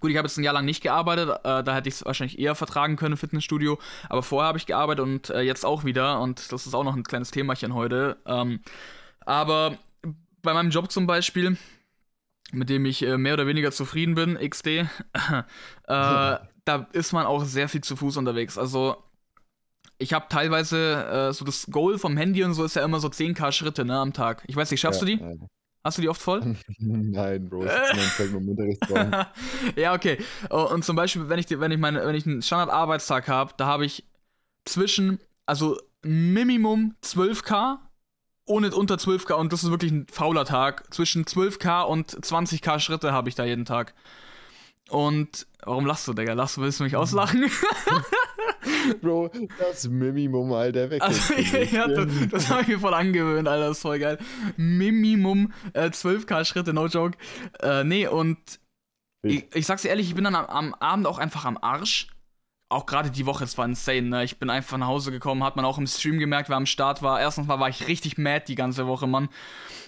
Gut, 0.00 0.10
ich 0.10 0.16
habe 0.16 0.26
jetzt 0.26 0.36
ein 0.36 0.44
Jahr 0.44 0.54
lang 0.54 0.64
nicht 0.64 0.82
gearbeitet, 0.82 1.30
äh, 1.44 1.62
da 1.62 1.74
hätte 1.74 1.88
ich 1.88 1.94
es 1.96 2.04
wahrscheinlich 2.04 2.38
eher 2.38 2.54
vertragen 2.54 2.96
können, 2.96 3.16
Fitnessstudio. 3.16 3.78
Aber 4.08 4.22
vorher 4.22 4.48
habe 4.48 4.58
ich 4.58 4.66
gearbeitet 4.66 5.02
und 5.02 5.30
äh, 5.30 5.40
jetzt 5.40 5.64
auch 5.64 5.84
wieder. 5.84 6.20
Und 6.20 6.52
das 6.52 6.66
ist 6.66 6.74
auch 6.74 6.84
noch 6.84 6.94
ein 6.94 7.04
kleines 7.04 7.30
Themachen 7.30 7.74
heute. 7.74 8.16
Ähm, 8.26 8.60
aber 9.20 9.78
bei 10.42 10.52
meinem 10.52 10.70
Job 10.70 10.90
zum 10.90 11.06
Beispiel, 11.06 11.56
mit 12.52 12.68
dem 12.68 12.84
ich 12.84 13.02
äh, 13.02 13.16
mehr 13.16 13.34
oder 13.34 13.46
weniger 13.46 13.72
zufrieden 13.72 14.14
bin, 14.14 14.36
XD, 14.36 14.66
äh, 14.66 14.86
da 15.86 16.86
ist 16.92 17.12
man 17.12 17.26
auch 17.26 17.44
sehr 17.44 17.68
viel 17.68 17.82
zu 17.82 17.96
Fuß 17.96 18.16
unterwegs. 18.16 18.58
Also 18.58 19.02
ich 19.98 20.12
habe 20.12 20.26
teilweise 20.28 21.04
äh, 21.04 21.32
so 21.32 21.44
das 21.44 21.66
Goal 21.70 21.98
vom 21.98 22.16
Handy 22.16 22.44
und 22.44 22.54
so 22.54 22.64
ist 22.64 22.76
ja 22.76 22.84
immer 22.84 23.00
so 23.00 23.08
10k 23.08 23.52
Schritte 23.52 23.84
ne, 23.84 23.98
am 23.98 24.12
Tag. 24.12 24.42
Ich 24.46 24.56
weiß 24.56 24.70
nicht, 24.70 24.80
schaffst 24.80 25.02
ja, 25.02 25.06
du 25.06 25.16
die? 25.16 25.46
Hast 25.84 25.98
du 25.98 26.02
die 26.02 26.08
oft 26.08 26.20
voll? 26.20 26.56
Nein, 26.78 27.48
Bro, 27.48 27.66
ich 27.66 28.16
bin 28.16 28.36
im 28.38 28.48
Unterrichtsraum. 28.48 29.12
ja, 29.76 29.92
okay. 29.92 30.16
Oh, 30.48 30.66
und 30.72 30.82
zum 30.82 30.96
Beispiel, 30.96 31.28
wenn 31.28 31.38
ich, 31.38 31.46
wenn 31.50 31.70
ich, 31.70 31.78
meine, 31.78 32.04
wenn 32.06 32.14
ich 32.14 32.26
einen 32.26 32.40
Standard-Arbeitstag 32.40 33.28
habe, 33.28 33.52
da 33.58 33.66
habe 33.66 33.84
ich 33.84 34.04
zwischen, 34.64 35.20
also 35.44 35.78
Minimum 36.02 36.94
12k, 37.04 37.76
ohne 38.46 38.74
unter 38.74 38.94
12k, 38.94 39.34
und 39.34 39.52
das 39.52 39.62
ist 39.62 39.70
wirklich 39.70 39.92
ein 39.92 40.06
fauler 40.10 40.46
Tag, 40.46 40.92
zwischen 40.92 41.26
12k 41.26 41.82
und 41.82 42.10
20k 42.10 42.80
Schritte 42.80 43.12
habe 43.12 43.28
ich 43.28 43.34
da 43.34 43.44
jeden 43.44 43.66
Tag. 43.66 43.94
Und 44.90 45.46
warum 45.64 45.86
lachst 45.86 46.06
du, 46.06 46.12
Digga? 46.12 46.34
Lachst 46.34 46.56
du, 46.56 46.60
willst 46.60 46.80
du 46.80 46.84
mich 46.84 46.96
auslachen? 46.96 47.50
Bro, 49.00 49.30
das 49.58 49.88
Minimum, 49.88 50.52
Alter, 50.52 50.90
weg. 50.90 51.02
Also, 51.02 51.34
ja, 51.72 51.88
das, 51.88 52.06
das 52.30 52.50
habe 52.50 52.62
ich 52.62 52.68
mir 52.68 52.78
voll 52.78 52.94
angewöhnt, 52.94 53.48
Alter, 53.48 53.68
das 53.68 53.78
ist 53.78 53.82
voll 53.82 53.98
geil. 53.98 54.18
Minimum 54.56 55.52
äh, 55.72 55.86
12k 55.86 56.44
Schritte, 56.44 56.74
no 56.74 56.86
joke. 56.86 57.16
Äh, 57.60 57.84
nee, 57.84 58.06
und 58.06 58.38
ich, 59.22 59.46
ich, 59.54 59.66
sag's 59.66 59.82
dir 59.82 59.88
ehrlich, 59.88 60.08
ich 60.08 60.14
bin 60.14 60.24
dann 60.24 60.34
am, 60.34 60.46
am 60.46 60.74
Abend 60.74 61.06
auch 61.06 61.18
einfach 61.18 61.46
am 61.46 61.56
Arsch 61.60 62.08
auch 62.74 62.86
gerade 62.86 63.10
die 63.10 63.26
Woche, 63.26 63.44
es 63.44 63.56
war 63.56 63.64
insane, 63.64 64.02
ne? 64.02 64.24
Ich 64.24 64.38
bin 64.38 64.50
einfach 64.50 64.76
nach 64.76 64.86
Hause 64.86 65.10
gekommen, 65.10 65.42
hat 65.44 65.56
man 65.56 65.64
auch 65.64 65.78
im 65.78 65.86
Stream 65.86 66.18
gemerkt, 66.18 66.48
wer 66.48 66.56
am 66.56 66.66
Start 66.66 67.02
war. 67.02 67.20
Erstens 67.20 67.46
mal 67.46 67.60
war 67.60 67.68
ich 67.68 67.88
richtig 67.88 68.18
mad 68.18 68.44
die 68.48 68.54
ganze 68.54 68.86
Woche, 68.86 69.06
Mann. 69.06 69.28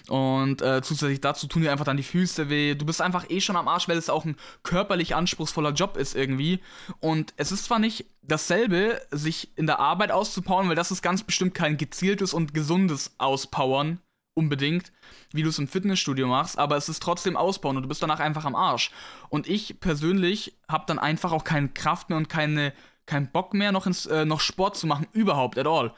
Und 0.07 0.61
äh, 0.61 0.81
zusätzlich 0.81 1.21
dazu 1.21 1.47
tun 1.47 1.61
dir 1.61 1.71
einfach 1.71 1.85
dann 1.85 1.97
die 1.97 2.03
Füße 2.03 2.49
weh. 2.49 2.75
Du 2.75 2.85
bist 2.85 3.01
einfach 3.01 3.29
eh 3.29 3.41
schon 3.41 3.57
am 3.57 3.67
Arsch, 3.67 3.87
weil 3.87 3.97
es 3.97 4.09
auch 4.09 4.25
ein 4.25 4.37
körperlich 4.63 5.15
anspruchsvoller 5.15 5.71
Job 5.71 5.97
ist 5.97 6.15
irgendwie. 6.15 6.61
Und 6.99 7.33
es 7.37 7.51
ist 7.51 7.65
zwar 7.65 7.79
nicht 7.79 8.05
dasselbe, 8.21 9.01
sich 9.11 9.57
in 9.57 9.67
der 9.67 9.79
Arbeit 9.79 10.11
auszupowern, 10.11 10.69
weil 10.69 10.75
das 10.75 10.91
ist 10.91 11.01
ganz 11.01 11.23
bestimmt 11.23 11.53
kein 11.53 11.77
gezieltes 11.77 12.33
und 12.33 12.53
gesundes 12.53 13.15
Auspowern 13.17 13.99
unbedingt, 14.37 14.91
wie 15.31 15.43
du 15.43 15.49
es 15.49 15.59
im 15.59 15.67
Fitnessstudio 15.67 16.27
machst, 16.27 16.57
aber 16.57 16.77
es 16.77 16.87
ist 16.87 17.01
trotzdem 17.01 17.35
ausbauen 17.35 17.75
und 17.75 17.83
du 17.83 17.89
bist 17.89 18.01
danach 18.01 18.19
einfach 18.19 18.45
am 18.45 18.55
Arsch. 18.55 18.91
Und 19.29 19.47
ich 19.47 19.79
persönlich 19.79 20.57
habe 20.69 20.85
dann 20.87 20.99
einfach 20.99 21.31
auch 21.31 21.43
keine 21.43 21.69
Kraft 21.69 22.09
mehr 22.09 22.17
und 22.17 22.29
keine, 22.29 22.73
keinen 23.05 23.31
Bock 23.31 23.53
mehr, 23.53 23.71
noch, 23.71 23.87
ins, 23.87 24.05
äh, 24.05 24.25
noch 24.25 24.39
Sport 24.39 24.77
zu 24.77 24.87
machen, 24.87 25.07
überhaupt, 25.11 25.57
at 25.57 25.67
all. 25.67 25.93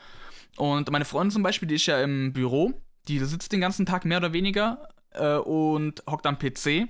Und 0.58 0.90
meine 0.92 1.06
Freundin 1.06 1.32
zum 1.32 1.44
Beispiel, 1.44 1.68
die 1.68 1.76
ist 1.76 1.86
ja 1.86 2.02
im 2.02 2.34
Büro, 2.34 2.74
die 3.08 3.20
sitzt 3.20 3.52
den 3.52 3.62
ganzen 3.62 3.86
Tag 3.86 4.06
mehr 4.06 4.18
oder 4.18 4.34
weniger 4.34 4.88
äh, 5.12 5.36
und 5.36 6.04
hockt 6.10 6.26
am 6.26 6.40
PC. 6.40 6.88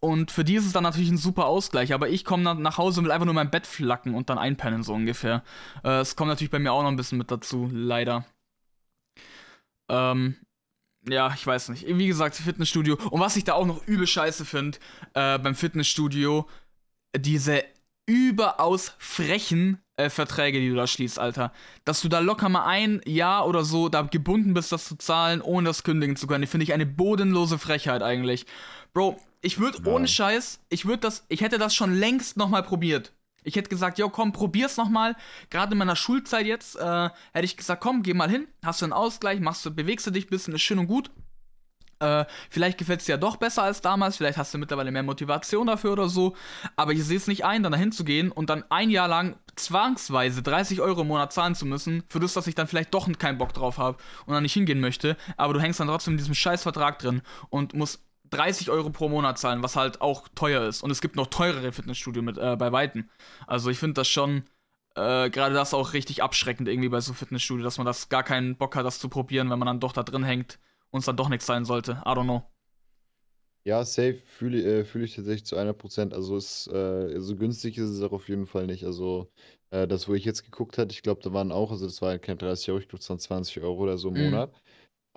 Und 0.00 0.30
für 0.30 0.44
die 0.44 0.54
ist 0.54 0.64
es 0.64 0.72
dann 0.72 0.82
natürlich 0.82 1.10
ein 1.10 1.18
super 1.18 1.44
Ausgleich. 1.44 1.92
Aber 1.92 2.08
ich 2.08 2.24
komme 2.24 2.44
dann 2.44 2.62
nach 2.62 2.78
Hause 2.78 3.00
und 3.00 3.04
will 3.04 3.12
einfach 3.12 3.26
nur 3.26 3.34
mein 3.34 3.50
Bett 3.50 3.66
flacken 3.66 4.14
und 4.14 4.30
dann 4.30 4.38
einpennen, 4.38 4.82
so 4.82 4.94
ungefähr. 4.94 5.42
Äh, 5.84 6.00
es 6.00 6.16
kommt 6.16 6.28
natürlich 6.28 6.50
bei 6.50 6.58
mir 6.58 6.72
auch 6.72 6.82
noch 6.82 6.88
ein 6.90 6.96
bisschen 6.96 7.18
mit 7.18 7.30
dazu, 7.30 7.68
leider. 7.70 8.24
Ähm, 9.90 10.36
ja, 11.08 11.32
ich 11.34 11.46
weiß 11.46 11.70
nicht. 11.70 11.86
Wie 11.86 12.06
gesagt, 12.06 12.36
Fitnessstudio. 12.36 12.98
Und 13.10 13.20
was 13.20 13.36
ich 13.36 13.44
da 13.44 13.54
auch 13.54 13.66
noch 13.66 13.86
übel 13.86 14.06
scheiße 14.06 14.44
finde 14.44 14.78
äh, 15.14 15.38
beim 15.38 15.54
Fitnessstudio, 15.54 16.46
diese 17.16 17.64
überaus 18.06 18.94
frechen 18.98 19.78
äh, 19.96 20.10
Verträge, 20.10 20.60
die 20.60 20.68
du 20.68 20.74
da 20.74 20.86
schließt, 20.86 21.18
Alter. 21.18 21.52
Dass 21.84 22.00
du 22.00 22.08
da 22.08 22.18
locker 22.18 22.48
mal 22.48 22.64
ein 22.64 23.00
Jahr 23.04 23.46
oder 23.46 23.64
so 23.64 23.88
da 23.88 24.02
gebunden 24.02 24.54
bist, 24.54 24.72
das 24.72 24.84
zu 24.84 24.96
zahlen, 24.96 25.40
ohne 25.40 25.68
das 25.68 25.84
kündigen 25.84 26.16
zu 26.16 26.26
können. 26.26 26.46
Finde 26.46 26.64
ich 26.64 26.72
eine 26.72 26.86
bodenlose 26.86 27.58
Frechheit 27.58 28.02
eigentlich. 28.02 28.46
Bro, 28.92 29.18
ich 29.42 29.58
würde 29.58 29.88
ohne 29.88 30.08
Scheiß, 30.08 30.60
ich 30.68 30.86
würde 30.86 31.00
das, 31.00 31.24
ich 31.28 31.40
hätte 31.40 31.58
das 31.58 31.74
schon 31.74 31.94
längst 31.94 32.36
nochmal 32.36 32.62
probiert. 32.62 33.12
Ich 33.42 33.56
hätte 33.56 33.68
gesagt, 33.68 33.98
jo, 33.98 34.08
komm, 34.08 34.32
probier's 34.32 34.76
nochmal. 34.76 35.16
Gerade 35.50 35.72
in 35.72 35.78
meiner 35.78 35.96
Schulzeit 35.96 36.46
jetzt 36.46 36.76
äh, 36.76 37.10
hätte 37.32 37.44
ich 37.44 37.56
gesagt, 37.56 37.82
komm, 37.82 38.02
geh 38.02 38.14
mal 38.14 38.30
hin, 38.30 38.46
hast 38.64 38.80
du 38.80 38.86
einen 38.86 38.92
Ausgleich, 38.92 39.40
machst 39.40 39.64
du, 39.64 39.70
bewegst 39.70 40.06
du 40.06 40.10
dich 40.10 40.26
ein 40.26 40.30
bisschen, 40.30 40.54
ist 40.54 40.62
schön 40.62 40.78
und 40.78 40.86
gut. 40.86 41.10
Äh, 42.00 42.24
vielleicht 42.48 42.78
gefällt 42.78 43.00
es 43.00 43.06
dir 43.06 43.12
ja 43.12 43.18
doch 43.18 43.36
besser 43.36 43.62
als 43.62 43.82
damals, 43.82 44.16
vielleicht 44.16 44.38
hast 44.38 44.54
du 44.54 44.58
mittlerweile 44.58 44.90
mehr 44.90 45.02
Motivation 45.02 45.66
dafür 45.66 45.92
oder 45.92 46.08
so. 46.08 46.34
Aber 46.76 46.92
ich 46.92 47.04
sehe 47.04 47.18
es 47.18 47.26
nicht 47.26 47.44
ein, 47.44 47.62
dann 47.62 47.72
dahin 47.72 47.92
zu 47.92 48.04
gehen 48.04 48.32
und 48.32 48.48
dann 48.48 48.64
ein 48.70 48.88
Jahr 48.90 49.06
lang 49.06 49.36
zwangsweise 49.54 50.42
30 50.42 50.80
Euro 50.80 51.02
im 51.02 51.08
Monat 51.08 51.32
zahlen 51.32 51.54
zu 51.54 51.66
müssen, 51.66 52.02
für 52.08 52.18
das, 52.18 52.32
dass 52.32 52.46
ich 52.46 52.54
dann 52.54 52.68
vielleicht 52.68 52.94
doch 52.94 53.10
keinen 53.18 53.36
Bock 53.36 53.52
drauf 53.52 53.76
habe 53.76 53.98
und 54.24 54.32
dann 54.32 54.42
nicht 54.42 54.54
hingehen 54.54 54.80
möchte. 54.80 55.16
Aber 55.36 55.52
du 55.52 55.60
hängst 55.60 55.78
dann 55.78 55.88
trotzdem 55.88 56.14
in 56.14 56.18
diesem 56.18 56.34
Scheißvertrag 56.34 56.98
drin 56.98 57.20
und 57.50 57.74
musst 57.74 58.02
30 58.30 58.70
Euro 58.70 58.90
pro 58.90 59.08
Monat 59.08 59.38
zahlen, 59.38 59.62
was 59.62 59.76
halt 59.76 60.00
auch 60.00 60.28
teuer 60.34 60.66
ist. 60.66 60.82
Und 60.82 60.90
es 60.90 61.00
gibt 61.00 61.16
noch 61.16 61.26
teurere 61.26 61.72
Fitnessstudio 61.72 62.22
mit 62.22 62.38
äh, 62.38 62.56
bei 62.56 62.72
Weitem. 62.72 63.08
Also 63.46 63.70
ich 63.70 63.78
finde 63.78 63.94
das 63.94 64.08
schon 64.08 64.44
äh, 64.96 65.30
gerade 65.30 65.54
das 65.54 65.74
auch 65.74 65.92
richtig 65.92 66.22
abschreckend 66.22 66.68
irgendwie 66.68 66.88
bei 66.88 67.00
so 67.00 67.12
Fitnessstudio, 67.12 67.64
dass 67.64 67.78
man 67.78 67.86
das 67.86 68.08
gar 68.08 68.22
keinen 68.22 68.56
Bock 68.56 68.76
hat, 68.76 68.84
das 68.84 68.98
zu 68.98 69.08
probieren, 69.08 69.50
wenn 69.50 69.58
man 69.58 69.66
dann 69.66 69.80
doch 69.80 69.92
da 69.92 70.02
drin 70.02 70.24
hängt 70.24 70.58
und 70.90 71.00
es 71.00 71.06
dann 71.06 71.16
doch 71.16 71.28
nichts 71.28 71.46
sein 71.46 71.64
sollte. 71.64 72.02
I 72.04 72.10
don't 72.10 72.24
know. 72.24 72.42
Ja, 73.64 73.84
safe 73.84 74.14
fühle 74.14 74.80
äh, 74.80 74.84
fühl 74.84 75.04
ich 75.04 75.14
tatsächlich 75.14 75.44
zu 75.44 75.56
100%. 75.56 76.14
Also 76.14 76.36
es, 76.36 76.66
äh, 76.68 77.20
so 77.20 77.36
günstig 77.36 77.78
ist 77.78 77.90
es 77.90 78.02
auch 78.02 78.12
auf 78.12 78.28
jeden 78.28 78.46
Fall 78.46 78.66
nicht. 78.66 78.84
Also 78.84 79.30
äh, 79.70 79.86
das, 79.86 80.08
wo 80.08 80.14
ich 80.14 80.24
jetzt 80.24 80.44
geguckt 80.44 80.78
hatte, 80.78 80.92
ich 80.92 81.02
glaube, 81.02 81.20
da 81.22 81.32
waren 81.32 81.52
auch, 81.52 81.70
also 81.70 81.84
das 81.84 82.00
war 82.02 82.18
kein 82.18 82.38
30 82.38 82.70
Euro, 82.70 82.80
ich 82.80 82.88
glaube, 82.88 83.02
es 83.02 83.10
waren 83.10 83.18
20 83.18 83.62
Euro 83.62 83.82
oder 83.82 83.98
so 83.98 84.08
im 84.08 84.14
mm. 84.14 84.24
Monat. 84.24 84.52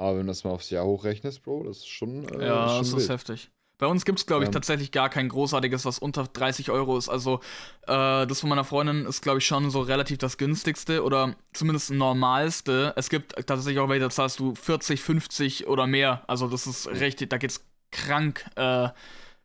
Aber 0.04 0.18
wenn 0.18 0.28
du 0.28 0.32
das 0.32 0.44
mal 0.44 0.52
aufs 0.52 0.70
Jahr 0.70 0.86
hochrechnest, 0.86 1.44
Bro, 1.44 1.64
das 1.64 1.78
ist 1.78 1.88
schon. 1.88 2.28
Äh, 2.28 2.46
ja, 2.46 2.68
schon 2.68 2.78
das 2.80 2.92
wild. 2.92 3.02
ist 3.04 3.10
heftig. 3.10 3.52
Bei 3.78 3.88
uns 3.88 4.04
gibt 4.06 4.20
es, 4.20 4.26
glaube 4.26 4.44
ich, 4.44 4.50
ähm, 4.50 4.54
tatsächlich 4.54 4.92
gar 4.92 5.10
kein 5.10 5.30
großartiges, 5.30 5.86
was 5.86 5.98
unter 5.98 6.26
30 6.26 6.72
Euro 6.72 6.98
ist. 6.98 7.08
Also, 7.08 7.40
äh, 7.84 8.28
das 8.28 8.42
von 8.42 8.50
meiner 8.50 8.66
Freundin 8.66 9.06
ist, 9.06 9.22
glaube 9.22 9.40
ich, 9.40 9.46
schon 9.46 9.72
so 9.72 9.82
relativ 9.82 10.18
das 10.18 10.38
günstigste 10.38 11.04
oder 11.04 11.36
zumindest 11.54 11.92
normalste. 11.92 12.94
Es 12.98 13.10
gibt 13.10 13.34
tatsächlich 13.48 13.80
auch 13.80 13.88
welche, 13.88 14.02
da 14.02 14.10
zahlst 14.10 14.40
du 14.40 14.56
40, 14.56 15.02
50 15.02 15.68
oder 15.68 15.88
mehr. 15.88 16.24
Also, 16.28 16.48
das 16.48 16.68
ist 16.68 16.88
richtig, 16.88 17.30
da 17.30 17.38
geht's 17.38 17.66
krank. 17.92 18.46
Äh, 18.56 18.90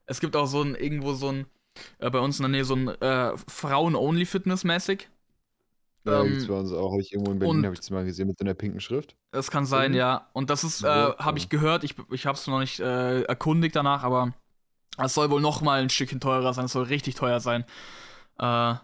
es 0.06 0.20
gibt 0.20 0.34
auch 0.34 0.46
so 0.46 0.62
ein, 0.62 0.74
irgendwo 0.74 1.14
so 1.14 1.28
ein, 1.28 1.46
äh, 2.00 2.10
bei 2.10 2.18
uns 2.18 2.38
in 2.38 2.42
der 2.42 2.50
Nähe 2.50 2.64
so 2.64 2.74
ein 2.74 2.88
äh, 2.88 3.36
Frauen-Only-Fitness-mäßig. 3.46 5.06
Ja, 6.08 6.22
ähm, 6.22 6.46
bei 6.46 6.54
uns 6.54 6.72
auch. 6.72 6.92
Habe 6.92 7.02
ich 7.02 7.12
irgendwo 7.12 7.32
in 7.32 7.38
Berlin, 7.38 7.64
habe 7.64 7.74
ich 7.74 7.80
es 7.80 7.90
mal 7.90 8.04
gesehen 8.04 8.28
mit 8.28 8.38
so 8.38 8.44
einer 8.44 8.54
pinken 8.54 8.80
Schrift. 8.80 9.16
Das 9.30 9.50
kann 9.50 9.66
sein, 9.66 9.94
ja. 9.94 10.28
Und 10.32 10.50
das 10.50 10.64
ist, 10.64 10.82
äh, 10.82 10.86
habe 10.86 11.38
ich 11.38 11.48
gehört, 11.48 11.84
ich, 11.84 11.94
ich 12.10 12.26
habe 12.26 12.36
es 12.36 12.46
noch 12.46 12.60
nicht 12.60 12.80
äh, 12.80 13.22
erkundigt 13.22 13.76
danach, 13.76 14.02
aber 14.02 14.32
es 14.98 15.14
soll 15.14 15.30
wohl 15.30 15.40
noch 15.40 15.60
mal 15.60 15.80
ein 15.80 15.90
Stückchen 15.90 16.20
teurer 16.20 16.52
sein. 16.54 16.64
Es 16.66 16.72
soll 16.72 16.84
richtig 16.84 17.14
teuer 17.14 17.40
sein. 17.40 17.64
Äh, 18.38 18.74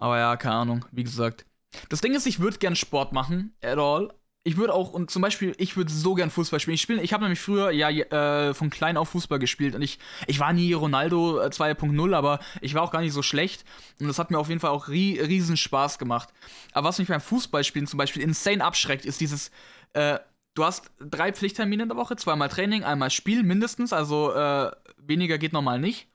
aber 0.00 0.18
ja, 0.18 0.36
keine 0.36 0.54
Ahnung, 0.54 0.84
wie 0.92 1.04
gesagt. 1.04 1.44
Das 1.88 2.00
Ding 2.00 2.14
ist, 2.14 2.26
ich 2.26 2.40
würde 2.40 2.58
gern 2.58 2.76
Sport 2.76 3.12
machen, 3.12 3.54
at 3.62 3.78
all, 3.78 4.12
ich 4.48 4.56
würde 4.56 4.72
auch, 4.72 4.94
und 4.94 5.10
zum 5.10 5.20
Beispiel, 5.20 5.54
ich 5.58 5.76
würde 5.76 5.92
so 5.92 6.14
gern 6.14 6.30
Fußball 6.30 6.58
spielen. 6.58 6.74
Ich, 6.74 6.80
spiel, 6.80 7.00
ich 7.00 7.12
habe 7.12 7.22
nämlich 7.22 7.38
früher 7.38 7.70
ja 7.70 7.90
äh, 7.90 8.54
von 8.54 8.70
klein 8.70 8.96
auf 8.96 9.10
Fußball 9.10 9.38
gespielt 9.38 9.74
und 9.74 9.82
ich, 9.82 9.98
ich 10.26 10.40
war 10.40 10.54
nie 10.54 10.72
Ronaldo 10.72 11.38
2.0, 11.42 12.10
äh, 12.10 12.14
aber 12.14 12.40
ich 12.62 12.72
war 12.72 12.82
auch 12.82 12.90
gar 12.90 13.02
nicht 13.02 13.12
so 13.12 13.20
schlecht. 13.20 13.66
Und 14.00 14.08
das 14.08 14.18
hat 14.18 14.30
mir 14.30 14.38
auf 14.38 14.48
jeden 14.48 14.60
Fall 14.60 14.70
auch 14.70 14.88
rie 14.88 15.20
riesen 15.20 15.58
Spaß 15.58 15.98
gemacht. 15.98 16.30
Aber 16.72 16.88
was 16.88 16.98
mich 16.98 17.08
beim 17.08 17.20
Fußballspielen 17.20 17.86
zum 17.86 17.98
Beispiel 17.98 18.22
insane 18.22 18.64
abschreckt, 18.64 19.04
ist 19.04 19.20
dieses, 19.20 19.50
äh, 19.92 20.18
du 20.54 20.64
hast 20.64 20.90
drei 20.98 21.30
Pflichttermine 21.30 21.82
in 21.82 21.90
der 21.90 21.98
Woche, 21.98 22.16
zweimal 22.16 22.48
Training, 22.48 22.84
einmal 22.84 23.10
Spiel 23.10 23.42
mindestens, 23.42 23.92
also 23.92 24.32
äh, 24.32 24.70
weniger 24.96 25.36
geht 25.36 25.52
normal 25.52 25.78
nicht. 25.78 26.08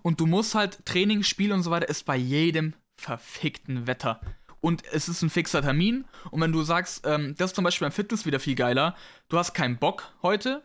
Und 0.00 0.18
du 0.18 0.26
musst 0.26 0.54
halt 0.54 0.86
Training, 0.86 1.24
Spiel 1.24 1.52
und 1.52 1.62
so 1.62 1.70
weiter, 1.70 1.90
ist 1.90 2.06
bei 2.06 2.16
jedem 2.16 2.72
verfickten 2.96 3.86
Wetter 3.86 4.22
und 4.66 4.82
es 4.92 5.08
ist 5.08 5.22
ein 5.22 5.30
fixer 5.30 5.62
Termin. 5.62 6.06
Und 6.32 6.40
wenn 6.40 6.50
du 6.50 6.60
sagst, 6.62 7.06
ähm, 7.06 7.36
das 7.38 7.50
ist 7.50 7.54
zum 7.54 7.62
Beispiel 7.62 7.86
beim 7.86 7.92
Fitness 7.92 8.26
wieder 8.26 8.40
viel 8.40 8.56
geiler, 8.56 8.96
du 9.28 9.38
hast 9.38 9.54
keinen 9.54 9.78
Bock 9.78 10.12
heute, 10.22 10.64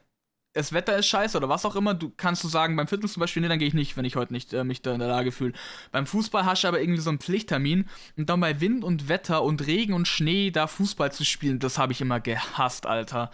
das 0.54 0.74
Wetter 0.74 0.98
ist 0.98 1.06
scheiße 1.06 1.38
oder 1.38 1.50
was 1.50 1.66
auch 1.66 1.76
immer, 1.76 1.94
du 1.94 2.10
kannst 2.10 2.44
du 2.44 2.48
sagen, 2.48 2.76
beim 2.76 2.88
Fitness 2.88 3.14
zum 3.14 3.22
Beispiel, 3.22 3.44
nee, 3.44 3.48
dann 3.48 3.60
gehe 3.60 3.68
ich 3.68 3.76
nicht, 3.76 3.96
wenn 3.98 4.06
ich 4.06 4.16
heute 4.16 4.34
nicht 4.34 4.54
äh, 4.54 4.64
mich 4.64 4.82
da 4.82 4.94
in 4.94 5.00
der 5.00 5.08
Lage 5.08 5.32
fühle. 5.32 5.54
Beim 5.92 6.08
Fußball 6.08 6.46
hast 6.46 6.64
du 6.64 6.68
aber 6.68 6.82
irgendwie 6.82 7.00
so 7.00 7.12
einen 7.12 7.20
Pflichttermin 7.20 7.86
und 8.18 8.28
dann 8.28 8.40
bei 8.40 8.60
Wind 8.60 8.84
und 8.84 9.08
Wetter 9.08 9.44
und 9.44 9.68
Regen 9.68 9.94
und 9.94 10.08
Schnee 10.08 10.50
da 10.50 10.66
Fußball 10.66 11.12
zu 11.12 11.24
spielen, 11.24 11.60
das 11.60 11.78
habe 11.78 11.94
ich 11.94 12.02
immer 12.02 12.20
gehasst, 12.20 12.88
Alter. 12.88 13.30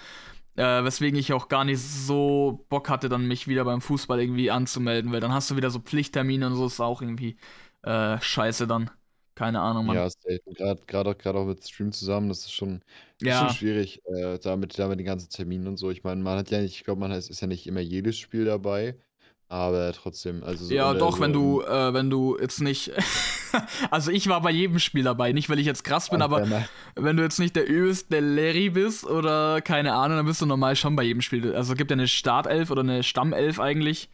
Äh, 0.58 0.84
weswegen 0.84 1.17
ich 1.17 1.32
auch 1.32 1.47
gar 1.47 1.63
nicht 1.63 1.80
so 1.80 2.65
Bock 2.67 2.89
hatte, 2.89 3.08
dann 3.08 3.25
mich 3.25 3.47
wieder 3.47 3.63
beim 3.63 3.80
Fußball 3.80 4.19
irgendwie 4.19 4.51
anzumelden, 4.51 5.13
weil 5.13 5.21
dann 5.21 5.32
hast 5.32 5.49
du 5.49 5.56
wieder 5.56 5.69
so 5.69 5.80
Pflichttermine 5.80 6.47
und 6.47 6.56
so, 6.56 6.65
ist 6.65 6.82
auch 6.82 7.01
irgendwie 7.01 7.38
äh, 7.84 8.19
scheiße 8.19 8.67
dann. 8.67 8.91
Keine 9.38 9.62
Ahnung, 9.62 9.86
Mann. 9.86 9.95
Ja, 9.95 10.08
Gerade 10.56 10.82
gerade 10.88 11.10
auch, 11.12 11.36
auch 11.36 11.45
mit 11.45 11.63
Stream 11.63 11.91
zusammen, 11.91 12.28
das 12.28 12.39
ist 12.39 12.54
schon, 12.54 12.82
ist 13.19 13.38
schon 13.38 13.50
schwierig, 13.52 14.02
äh, 14.06 14.39
damit, 14.39 14.80
damit 14.80 14.97
den 14.97 15.06
ganzen 15.06 15.30
Terminen 15.30 15.67
und 15.67 15.78
so. 15.78 15.91
Ich 15.91 16.04
meine, 16.04 16.23
man 16.23 16.39
hat 16.39 16.50
ja 16.50 16.60
nicht, 16.60 16.76
ich 16.76 16.84
glaube, 16.84 17.00
man 17.02 17.12
ist, 17.12 17.30
ist 17.30 17.41
ja 17.41 17.45
nicht 17.45 17.67
immer 17.67 17.80
jedes 17.80 18.17
Spiel 18.17 18.45
dabei, 18.45 18.95
aber 19.47 19.93
trotzdem, 19.93 20.43
also 20.43 20.65
so 20.65 20.73
Ja, 20.73 20.95
doch, 20.95 21.17
so 21.17 21.21
wenn 21.21 21.34
du, 21.34 21.62
äh, 21.62 21.93
wenn 21.93 22.10
du 22.10 22.36
jetzt 22.41 22.62
nicht. 22.62 22.93
also 23.91 24.10
ich 24.10 24.28
war 24.28 24.41
bei 24.41 24.50
jedem 24.50 24.80
Spiel 24.80 25.04
dabei, 25.04 25.32
nicht 25.34 25.52
weil 25.52 25.60
ich 25.60 25.67
jetzt 25.67 25.84
krass 25.84 26.10
bin, 26.10 26.23
aber 26.23 26.43
wenn 26.95 27.15
du 27.15 27.21
jetzt 27.21 27.38
nicht 27.38 27.56
der 27.56 27.67
übelste 27.67 28.19
Larry 28.19 28.71
bist 28.71 29.06
oder 29.06 29.62
keine 29.62 29.93
Ahnung, 29.93 30.17
dann 30.17 30.26
bist 30.26 30.41
du 30.41 30.47
normal 30.47 30.76
schon 30.76 30.95
bei 30.95 31.04
jedem 31.04 31.21
Spiel. 31.21 31.54
Also 31.56 31.73
es 31.73 31.78
gibt 31.78 31.91
ja 31.91 31.95
eine 31.95 32.08
Startelf 32.08 32.71
oder 32.71 32.82
eine 32.82 33.04
Stammelf 33.04 33.60
eigentlich. 33.60 34.10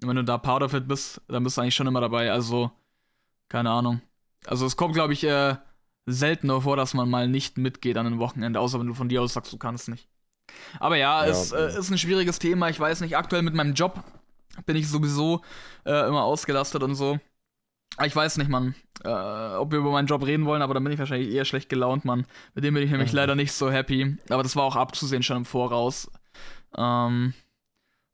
Und 0.00 0.10
wenn 0.10 0.16
du 0.16 0.22
da 0.22 0.38
Powderfit 0.38 0.86
bist, 0.86 1.20
dann 1.26 1.42
bist 1.42 1.56
du 1.56 1.62
eigentlich 1.62 1.74
schon 1.74 1.88
immer 1.88 2.00
dabei. 2.00 2.30
Also, 2.30 2.70
keine 3.48 3.70
Ahnung. 3.70 4.00
Also 4.46 4.66
es 4.66 4.76
kommt, 4.76 4.94
glaube 4.94 5.12
ich, 5.12 5.24
äh, 5.24 5.56
seltener 6.06 6.62
vor, 6.62 6.76
dass 6.76 6.94
man 6.94 7.08
mal 7.08 7.28
nicht 7.28 7.58
mitgeht 7.58 7.96
an 7.96 8.06
einem 8.06 8.18
Wochenende, 8.18 8.60
außer 8.60 8.80
wenn 8.80 8.86
du 8.86 8.94
von 8.94 9.08
dir 9.08 9.22
aus 9.22 9.34
sagst, 9.34 9.52
du 9.52 9.58
kannst 9.58 9.88
nicht. 9.88 10.08
Aber 10.78 10.96
ja, 10.96 11.24
ja 11.24 11.30
es 11.30 11.52
äh, 11.52 11.78
ist 11.78 11.90
ein 11.90 11.98
schwieriges 11.98 12.38
Thema. 12.38 12.68
Ich 12.68 12.80
weiß 12.80 13.00
nicht, 13.00 13.16
aktuell 13.16 13.42
mit 13.42 13.54
meinem 13.54 13.74
Job 13.74 14.02
bin 14.66 14.76
ich 14.76 14.88
sowieso 14.88 15.42
äh, 15.84 16.08
immer 16.08 16.24
ausgelastet 16.24 16.82
und 16.82 16.94
so. 16.94 17.18
Ich 18.04 18.14
weiß 18.14 18.38
nicht, 18.38 18.48
Mann, 18.48 18.74
äh, 19.04 19.08
ob 19.08 19.72
wir 19.72 19.78
über 19.78 19.90
meinen 19.90 20.06
Job 20.06 20.24
reden 20.24 20.46
wollen, 20.46 20.62
aber 20.62 20.74
dann 20.74 20.84
bin 20.84 20.92
ich 20.92 20.98
wahrscheinlich 20.98 21.32
eher 21.32 21.44
schlecht 21.44 21.68
gelaunt, 21.68 22.04
Mann. 22.04 22.26
Mit 22.54 22.64
dem 22.64 22.74
bin 22.74 22.82
ich 22.82 22.90
nämlich 22.90 23.12
mhm. 23.12 23.16
leider 23.16 23.34
nicht 23.34 23.52
so 23.52 23.70
happy. 23.70 24.16
Aber 24.28 24.42
das 24.42 24.56
war 24.56 24.64
auch 24.64 24.76
abzusehen 24.76 25.22
schon 25.22 25.38
im 25.38 25.44
Voraus. 25.44 26.10
Ähm, 26.76 27.34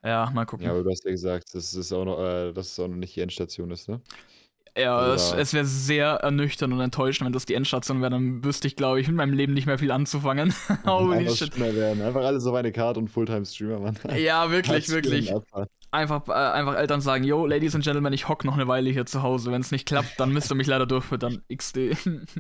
ja, 0.03 0.31
mal 0.35 0.47
gucken. 0.47 0.67
Ja, 0.67 0.73
aber 0.73 0.83
du 0.83 0.91
hast 0.91 1.05
ja 1.05 1.11
gesagt, 1.11 1.55
dass 1.55 1.73
es 1.75 1.93
auch 1.93 2.05
noch, 2.05 2.19
äh, 2.19 2.53
dass 2.53 2.73
es 2.73 2.79
auch 2.79 2.89
noch 2.89 2.97
nicht 2.97 3.15
die 3.17 3.21
Endstation 3.21 3.71
ist, 3.71 3.89
ne? 3.89 4.01
Ja, 4.77 4.97
also, 4.99 5.35
es, 5.37 5.49
es 5.49 5.55
wäre 5.55 5.65
sehr 5.65 6.07
ernüchternd 6.07 6.73
und 6.73 6.81
enttäuschend, 6.81 7.27
wenn 7.27 7.33
das 7.33 7.47
die 7.47 7.55
Endstation 7.55 8.01
wäre. 8.01 8.11
Dann 8.11 8.45
wüsste 8.45 8.69
ich, 8.69 8.77
glaube 8.77 9.01
ich, 9.01 9.07
mit 9.09 9.17
meinem 9.17 9.33
Leben 9.33 9.55
nicht 9.55 9.67
mehr 9.67 9.79
viel 9.79 9.91
anzufangen. 9.91 10.53
Holy 10.87 11.31
shit. 11.31 11.59
Werden. 11.59 12.03
Einfach 12.03 12.23
alle 12.23 12.41
so 12.41 12.53
meine 12.53 12.73
Karte 12.73 13.01
und 13.01 13.09
Fulltime-Streamer, 13.09 13.81
Mann. 13.81 13.99
Ja, 14.19 14.51
wirklich, 14.51 14.89
wirklich. 14.91 15.33
Einfach, 15.91 16.29
äh, 16.29 16.33
einfach 16.33 16.75
Eltern 16.77 17.01
sagen, 17.01 17.25
yo, 17.25 17.47
Ladies 17.47 17.75
and 17.75 17.85
Gentlemen, 17.85 18.13
ich 18.13 18.29
hock 18.29 18.45
noch 18.45 18.55
eine 18.55 18.69
Weile 18.69 18.91
hier 18.91 19.07
zu 19.07 19.23
Hause. 19.23 19.51
Wenn 19.51 19.63
es 19.63 19.71
nicht 19.71 19.87
klappt, 19.87 20.21
dann 20.21 20.31
müsst 20.31 20.53
ihr 20.53 20.55
mich 20.55 20.67
leider 20.67 20.85
durchfüttern. 20.85 21.43
XD. 21.55 21.97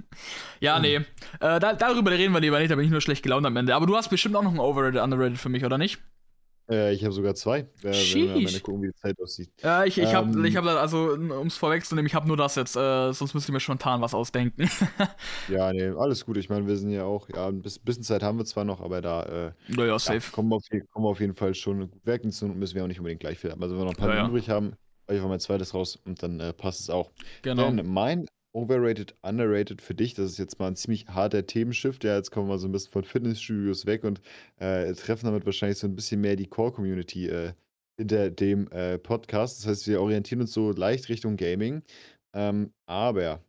ja, 0.61 0.79
nee. 0.79 0.97
Äh, 0.97 1.59
da, 1.61 1.73
darüber 1.73 2.11
reden 2.11 2.35
wir 2.35 2.41
lieber 2.41 2.59
nicht, 2.59 2.71
da 2.71 2.77
bin 2.77 2.85
ich 2.85 2.91
nur 2.91 3.01
schlecht 3.01 3.23
gelaunt 3.23 3.47
am 3.47 3.57
Ende. 3.57 3.75
Aber 3.75 3.87
du 3.87 3.97
hast 3.97 4.09
bestimmt 4.11 4.37
auch 4.37 4.43
noch 4.43 4.53
ein 4.53 4.59
Overrated, 4.59 5.01
Underrated 5.01 5.39
für 5.39 5.49
mich, 5.49 5.65
oder 5.65 5.79
nicht? 5.79 5.99
Äh, 6.69 6.95
ich 6.95 7.05
habe 7.05 7.13
sogar 7.13 7.35
zwei. 7.35 7.61
Äh, 7.61 7.67
wenn 7.83 8.35
wir 8.35 8.51
mal 8.51 8.61
gucken, 8.61 8.83
wie 8.83 8.89
die 8.89 8.95
Zeit 8.95 9.21
aussieht. 9.21 9.51
Ja, 9.63 9.85
ich, 9.85 9.99
ich 9.99 10.15
habe, 10.15 10.31
ähm, 10.31 10.45
ich 10.45 10.57
hab, 10.57 10.65
also, 10.65 11.13
um 11.13 11.47
es 11.47 11.57
vorwegzunehmen, 11.57 12.07
ich 12.07 12.15
habe 12.15 12.27
nur 12.27 12.37
das 12.37 12.57
jetzt. 12.57 12.77
Äh, 12.77 13.13
sonst 13.13 13.35
müsste 13.35 13.51
ich 13.51 13.53
mir 13.53 13.61
spontan 13.61 14.01
was 14.01 14.15
ausdenken. 14.15 14.69
ja, 15.49 15.73
nee, 15.73 15.89
alles 15.91 16.27
gut. 16.27 16.37
Ich 16.39 16.49
meine, 16.49 16.67
wir 16.67 16.77
sind 16.77 16.91
ja 16.91 17.05
auch, 17.05 17.29
ja, 17.29 17.47
ein 17.49 17.63
bisschen 17.63 18.03
Zeit 18.03 18.23
haben 18.23 18.39
wir 18.39 18.45
zwar 18.45 18.65
noch, 18.65 18.81
aber 18.81 19.01
da 19.01 19.23
äh, 19.23 19.53
naja, 19.69 19.99
safe. 19.99 20.19
Ja, 20.19 20.33
kommen, 20.33 20.49
wir 20.49 20.57
auf, 20.57 20.65
kommen 20.91 21.05
wir 21.07 21.11
auf 21.11 21.21
jeden 21.21 21.35
Fall 21.35 21.55
schon 21.55 21.91
gut 21.91 22.05
weg. 22.05 22.23
Und 22.25 22.59
müssen 22.59 22.75
wir 22.75 22.83
auch 22.83 22.89
nicht 22.89 22.99
unbedingt 22.99 23.21
gleich 23.21 23.39
viel 23.39 23.53
haben. 23.53 23.63
Also, 23.63 23.75
wenn 23.75 23.83
wir 23.83 23.87
noch 23.87 23.95
ein 23.95 23.99
paar 23.99 24.15
ja, 24.15 24.27
übrig 24.27 24.51
haben, 24.51 24.75
einfach 25.07 25.29
mein 25.29 25.41
zweites 25.41 25.73
raus 25.73 25.99
und 26.05 26.23
dann 26.23 26.41
äh, 26.41 26.53
passt 26.53 26.81
es 26.81 26.91
auch. 26.91 27.11
Genau. 27.43 27.71
Denn 27.71 27.87
mein 27.87 28.27
Overrated, 28.57 29.15
underrated 29.21 29.83
für 29.83 29.95
dich? 29.95 30.15
Das 30.15 30.31
ist 30.31 30.39
jetzt 30.39 30.59
mal 30.59 30.69
ein 30.69 30.77
ziemlich 30.77 31.07
harter 31.09 31.47
Themenshift. 31.47 32.05
Ja, 32.05 32.17
jetzt 32.17 32.31
kommen 32.31 32.49
wir 32.49 32.59
so 32.59 32.67
ein 32.67 32.73
bisschen 32.73 32.91
von 32.91 33.05
Fitnessstudios 33.05 33.85
weg 33.85 34.03
und 34.03 34.23
äh, 34.57 34.95
treffen 34.95 35.27
damit 35.27 35.45
wahrscheinlich 35.45 35.77
so 35.77 35.87
ein 35.87 35.95
bisschen 35.95 36.23
mehr 36.23 36.37
die 36.37 36.47
Core-Community 36.47 37.29
äh, 37.29 37.53
hinter 37.99 38.31
dem 38.31 38.67
äh, 38.73 38.97
Podcast. 38.97 39.59
Das 39.59 39.67
heißt, 39.67 39.89
wir 39.89 40.01
orientieren 40.01 40.41
uns 40.41 40.55
so 40.55 40.73
leicht 40.73 41.11
Richtung 41.11 41.37
Gaming. 41.37 41.83
Ähm, 42.35 42.73
aber 42.87 43.43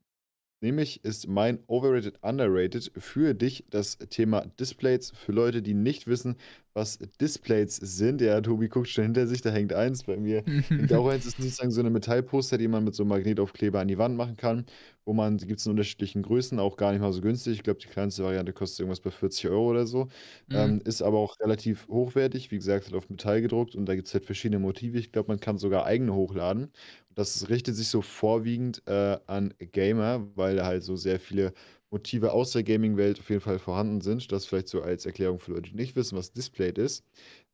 Nämlich 0.60 1.04
ist 1.06 1.28
mein 1.28 1.60
Overrated, 1.68 2.24
Underrated 2.24 2.92
für 2.98 3.36
dich 3.36 3.66
das 3.70 4.00
Thema 4.10 4.48
Displays. 4.60 5.12
Für 5.12 5.32
Leute, 5.32 5.62
die 5.62 5.76
nicht 5.76 6.08
wissen, 6.08 6.36
was 6.78 7.00
Displays 7.20 7.76
sind. 7.76 8.22
Ja, 8.22 8.40
Tobi 8.40 8.70
guckt 8.70 8.88
schon 8.88 9.04
hinter 9.04 9.26
sich, 9.28 9.42
da 9.42 9.50
hängt 9.50 9.74
eins 9.74 10.04
bei 10.04 10.16
mir. 10.16 10.44
hängt 10.70 10.94
auch 10.94 11.08
eins, 11.10 11.26
ist 11.26 11.38
sozusagen 11.38 11.72
so 11.72 11.82
eine 11.82 11.90
Metallposter, 11.90 12.58
die 12.58 12.68
man 12.68 12.84
mit 12.84 12.96
so 12.96 13.04
einem 13.04 13.10
Magnetaufkleber 13.10 13.80
an 13.80 13.88
die 13.88 13.98
Wand 13.98 14.16
machen 14.16 14.38
kann. 14.38 14.66
Wo 15.04 15.14
man, 15.14 15.38
gibt 15.38 15.60
es 15.60 15.66
in 15.66 15.72
unterschiedlichen 15.72 16.22
Größen, 16.22 16.60
auch 16.60 16.78
gar 16.78 16.92
nicht 16.92 17.02
mal 17.02 17.12
so 17.12 17.22
günstig. 17.22 17.54
Ich 17.56 17.64
glaube, 17.64 17.80
die 17.80 17.88
kleinste 17.88 18.24
Variante 18.24 18.54
kostet 18.54 18.82
irgendwas 18.82 19.00
bei 19.00 19.10
40 19.10 19.50
Euro 19.50 19.70
oder 19.72 19.88
so. 19.88 20.06
Mhm. 20.48 20.56
Ähm, 20.56 20.82
ist 20.86 21.02
aber 21.02 21.18
auch 21.18 21.40
relativ 21.40 21.88
hochwertig. 21.88 22.52
Wie 22.52 22.58
gesagt, 22.58 22.88
hat 22.88 22.94
auf 22.94 23.10
Metall 23.10 23.42
gedruckt 23.42 23.76
und 23.76 23.86
da 23.86 23.96
gibt 23.96 24.08
es 24.08 24.14
halt 24.14 24.26
verschiedene 24.26 24.60
Motive. 24.60 25.00
Ich 25.00 25.12
glaube, 25.12 25.30
man 25.30 25.40
kann 25.40 25.58
sogar 25.58 25.86
eigene 25.86 26.14
hochladen. 26.14 26.72
Das 27.16 27.50
richtet 27.50 27.76
sich 27.76 27.88
so 27.88 28.04
vorwiegend 28.04 28.84
äh, 28.86 29.18
an 29.26 29.54
Gamer, 29.58 30.28
weil 30.36 30.56
da 30.56 30.66
halt 30.66 30.84
so 30.84 30.96
sehr 30.96 31.20
viele 31.20 31.54
Motive 31.92 32.34
aus 32.34 32.52
der 32.52 32.64
Gaming-Welt 32.64 33.20
auf 33.20 33.30
jeden 33.30 33.42
Fall 33.42 33.60
vorhanden 33.60 34.02
sind. 34.02 34.32
Das 34.32 34.46
vielleicht 34.46 34.68
so 34.68 34.82
als 34.82 35.06
Erklärung 35.06 35.40
für 35.40 35.52
Leute, 35.52 35.70
die 35.70 35.76
nicht 35.76 35.96
wissen, 35.96 36.18
was 36.18 36.32
Displayed 36.32 36.78
ist. 36.78 37.04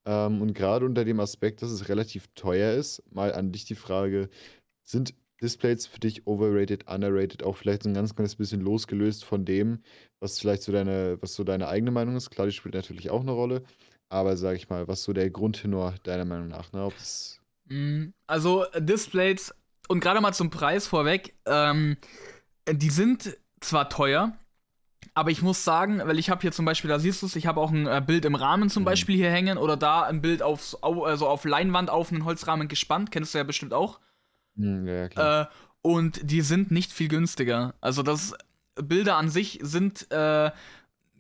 Ähm, 0.06 0.42
und 0.42 0.54
gerade 0.54 0.86
unter 0.86 1.06
dem 1.06 1.20
Aspekt, 1.20 1.62
dass 1.62 1.72
es 1.72 1.90
relativ 1.90 2.28
teuer 2.36 2.74
ist, 2.74 3.04
mal 3.12 3.34
an 3.34 3.52
dich 3.52 3.66
die 3.66 3.76
Frage, 3.76 4.30
sind 4.84 5.14
Displays 5.42 5.88
für 5.88 6.00
dich 6.00 6.26
overrated, 6.26 6.88
underrated, 6.88 7.44
auch 7.44 7.58
vielleicht 7.58 7.84
so 7.84 7.90
ein 7.90 7.96
ganz 7.96 8.16
kleines 8.16 8.36
bisschen 8.36 8.62
losgelöst 8.62 9.26
von 9.26 9.46
dem, 9.46 9.82
was 10.20 10.40
vielleicht 10.40 10.64
so 10.64 10.72
deine, 10.72 11.18
was 11.22 11.36
so 11.36 11.44
deine 11.44 11.68
eigene 11.68 11.92
Meinung 11.92 12.16
ist. 12.16 12.30
Klar, 12.32 12.48
die 12.48 12.54
spielt 12.54 12.76
natürlich 12.76 13.10
auch 13.10 13.22
eine 13.22 13.32
Rolle, 13.32 13.64
aber 14.10 14.38
sag 14.38 14.56
ich 14.56 14.70
mal, 14.70 14.88
was 14.88 15.04
so 15.04 15.14
der 15.14 15.30
Grundtenor 15.30 15.96
deiner 16.04 16.26
Meinung 16.26 16.48
nach, 16.48 16.72
ne? 16.72 16.86
Ob 16.86 16.96
es 16.96 17.44
Mm, 17.66 18.14
also 18.28 18.66
Displays 18.78 19.54
und 19.88 20.00
gerade 20.00 20.22
mal 20.22 20.34
zum 20.34 20.50
Preis 20.50 20.88
vorweg, 20.88 21.36
ähm, 21.46 21.98
die 22.70 22.90
sind 22.90 23.38
zwar 23.64 23.90
teuer, 23.90 24.34
aber 25.14 25.32
ich 25.32 25.42
muss 25.42 25.64
sagen, 25.64 26.02
weil 26.06 26.18
ich 26.18 26.30
habe 26.30 26.42
hier 26.42 26.52
zum 26.52 26.66
Beispiel, 26.66 26.90
da 26.90 27.00
siehst 27.00 27.22
du 27.22 27.26
es, 27.26 27.36
ich 27.36 27.46
habe 27.46 27.60
auch 27.60 27.72
ein 27.72 27.88
äh, 27.88 28.02
Bild 28.06 28.26
im 28.26 28.36
Rahmen 28.36 28.70
zum 28.70 28.84
mhm. 28.84 28.86
Beispiel 28.86 29.16
hier 29.16 29.30
hängen 29.30 29.58
oder 29.58 29.78
da 29.78 30.04
ein 30.04 30.22
Bild 30.22 30.42
aufs, 30.42 30.76
also 30.82 31.28
auf 31.28 31.46
Leinwand 31.46 31.90
auf 31.90 32.12
einen 32.12 32.26
Holzrahmen 32.26 32.68
gespannt, 32.68 33.12
kennst 33.12 33.34
du 33.34 33.38
ja 33.38 33.44
bestimmt 33.44 33.74
auch. 33.74 34.00
Mhm, 34.56 34.88
ja, 34.88 35.10
klar. 35.10 35.42
Äh, 35.42 35.46
und 35.82 36.20
die 36.24 36.42
sind 36.42 36.72
nicht 36.72 36.92
viel 36.92 37.10
günstiger. 37.10 37.76
Also 37.82 38.04
das 38.04 38.34
Bilder 38.76 39.18
an 39.18 39.30
sich 39.30 39.60
sind 39.62 40.10
äh, 40.12 40.52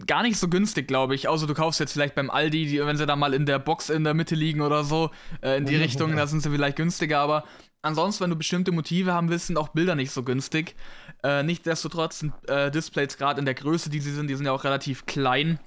gar 0.07 0.23
nicht 0.23 0.37
so 0.37 0.47
günstig, 0.47 0.87
glaube 0.87 1.15
ich. 1.15 1.27
Außer 1.27 1.47
du 1.47 1.53
kaufst 1.53 1.79
jetzt 1.79 1.93
vielleicht 1.93 2.15
beim 2.15 2.29
Aldi, 2.29 2.65
die, 2.65 2.85
wenn 2.85 2.97
sie 2.97 3.05
da 3.05 3.15
mal 3.15 3.33
in 3.33 3.45
der 3.45 3.59
Box 3.59 3.89
in 3.89 4.03
der 4.03 4.13
Mitte 4.13 4.35
liegen 4.35 4.61
oder 4.61 4.83
so, 4.83 5.11
äh, 5.41 5.57
in 5.57 5.65
die 5.65 5.75
Richtung, 5.75 6.15
da 6.15 6.27
sind 6.27 6.41
sie 6.41 6.49
vielleicht 6.49 6.77
günstiger. 6.77 7.19
Aber 7.19 7.43
ansonsten, 7.83 8.23
wenn 8.23 8.31
du 8.31 8.35
bestimmte 8.35 8.71
Motive 8.71 9.13
haben 9.13 9.29
willst, 9.29 9.47
sind 9.47 9.57
auch 9.57 9.69
Bilder 9.69 9.93
nicht 9.93 10.11
so 10.11 10.23
günstig. 10.23 10.75
Äh, 11.23 11.43
Nichtsdestotrotz 11.43 12.19
sind 12.19 12.33
äh, 12.49 12.71
Displays 12.71 13.17
gerade 13.17 13.39
in 13.39 13.45
der 13.45 13.53
Größe, 13.53 13.89
die 13.89 13.99
sie 13.99 14.11
sind, 14.11 14.27
die 14.27 14.35
sind 14.35 14.45
ja 14.45 14.51
auch 14.51 14.63
relativ 14.63 15.05
klein. 15.05 15.59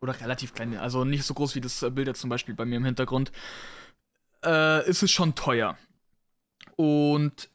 Oder 0.00 0.20
relativ 0.20 0.52
klein, 0.52 0.76
also 0.76 1.04
nicht 1.04 1.24
so 1.24 1.32
groß 1.32 1.54
wie 1.54 1.60
das 1.60 1.82
äh, 1.82 1.90
Bild 1.90 2.08
jetzt 2.08 2.20
zum 2.20 2.28
Beispiel 2.28 2.54
bei 2.54 2.64
mir 2.64 2.76
im 2.76 2.84
Hintergrund. 2.84 3.30
Äh, 4.44 4.88
ist 4.88 5.02
es 5.02 5.10
schon 5.10 5.34
teuer. 5.34 5.78
Und 6.76 7.48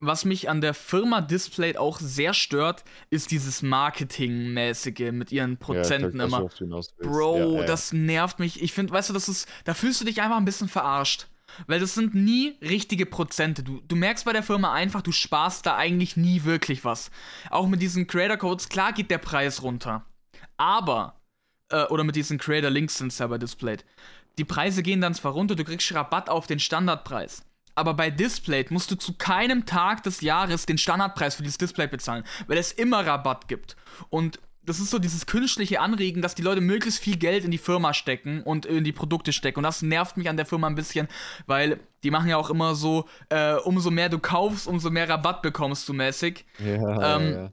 was 0.00 0.24
mich 0.24 0.48
an 0.48 0.60
der 0.60 0.74
Firma 0.74 1.20
Display 1.20 1.76
auch 1.76 1.98
sehr 1.98 2.34
stört, 2.34 2.84
ist 3.10 3.30
dieses 3.30 3.62
Marketingmäßige 3.62 5.12
mit 5.12 5.32
ihren 5.32 5.56
Prozenten 5.56 6.18
ja, 6.18 6.26
immer. 6.26 6.48
Bro, 6.98 7.38
ja, 7.38 7.60
ja, 7.60 7.66
das 7.66 7.92
nervt 7.92 8.38
mich. 8.38 8.62
Ich 8.62 8.72
finde, 8.72 8.92
weißt 8.92 9.10
du, 9.10 9.14
das 9.14 9.28
ist, 9.28 9.48
da 9.64 9.74
fühlst 9.74 10.00
du 10.00 10.04
dich 10.04 10.20
einfach 10.22 10.36
ein 10.36 10.44
bisschen 10.44 10.68
verarscht. 10.68 11.28
Weil 11.66 11.80
das 11.80 11.94
sind 11.94 12.14
nie 12.14 12.56
richtige 12.62 13.06
Prozente. 13.06 13.62
Du, 13.62 13.80
du 13.86 13.96
merkst 13.96 14.24
bei 14.24 14.32
der 14.32 14.42
Firma 14.42 14.72
einfach, 14.72 15.02
du 15.02 15.12
sparst 15.12 15.66
da 15.66 15.76
eigentlich 15.76 16.16
nie 16.16 16.44
wirklich 16.44 16.84
was. 16.84 17.10
Auch 17.50 17.66
mit 17.66 17.82
diesen 17.82 18.06
Creator 18.06 18.36
Codes, 18.36 18.68
klar 18.68 18.92
geht 18.92 19.10
der 19.10 19.18
Preis 19.18 19.62
runter. 19.62 20.04
Aber, 20.56 21.20
äh, 21.70 21.84
oder 21.84 22.04
mit 22.04 22.16
diesen 22.16 22.38
Creator 22.38 22.70
Links 22.70 22.98
sind 22.98 23.08
es 23.08 23.18
ja 23.18 23.26
bei 23.26 23.38
Displayed. 23.38 23.84
Die 24.38 24.44
Preise 24.44 24.82
gehen 24.82 25.00
dann 25.00 25.14
zwar 25.14 25.32
runter, 25.32 25.56
du 25.56 25.64
kriegst 25.64 25.92
Rabatt 25.94 26.28
auf 26.30 26.46
den 26.46 26.60
Standardpreis 26.60 27.42
aber 27.78 27.94
bei 27.94 28.10
Display 28.10 28.66
musst 28.70 28.90
du 28.90 28.96
zu 28.96 29.12
keinem 29.12 29.64
Tag 29.64 30.02
des 30.02 30.20
Jahres 30.20 30.66
den 30.66 30.78
Standardpreis 30.78 31.36
für 31.36 31.44
dieses 31.44 31.58
Display 31.58 31.86
bezahlen, 31.86 32.24
weil 32.48 32.58
es 32.58 32.72
immer 32.72 33.06
Rabatt 33.06 33.46
gibt. 33.46 33.76
Und 34.10 34.40
das 34.68 34.80
ist 34.80 34.90
so 34.90 34.98
dieses 34.98 35.26
künstliche 35.26 35.80
Anregen, 35.80 36.22
dass 36.22 36.34
die 36.34 36.42
Leute 36.42 36.60
möglichst 36.60 37.00
viel 37.00 37.16
Geld 37.16 37.44
in 37.44 37.50
die 37.50 37.58
Firma 37.58 37.94
stecken 37.94 38.42
und 38.42 38.66
in 38.66 38.84
die 38.84 38.92
Produkte 38.92 39.32
stecken. 39.32 39.58
Und 39.58 39.64
das 39.64 39.82
nervt 39.82 40.16
mich 40.16 40.28
an 40.28 40.36
der 40.36 40.46
Firma 40.46 40.66
ein 40.66 40.74
bisschen, 40.74 41.08
weil 41.46 41.80
die 42.04 42.10
machen 42.10 42.28
ja 42.28 42.36
auch 42.36 42.50
immer 42.50 42.74
so, 42.74 43.06
äh, 43.30 43.54
umso 43.54 43.90
mehr 43.90 44.08
du 44.08 44.18
kaufst, 44.18 44.68
umso 44.68 44.90
mehr 44.90 45.08
Rabatt 45.08 45.42
bekommst 45.42 45.88
du 45.88 45.92
mäßig. 45.92 46.44
Ja, 46.58 47.16
ähm, 47.16 47.32
ja. 47.32 47.52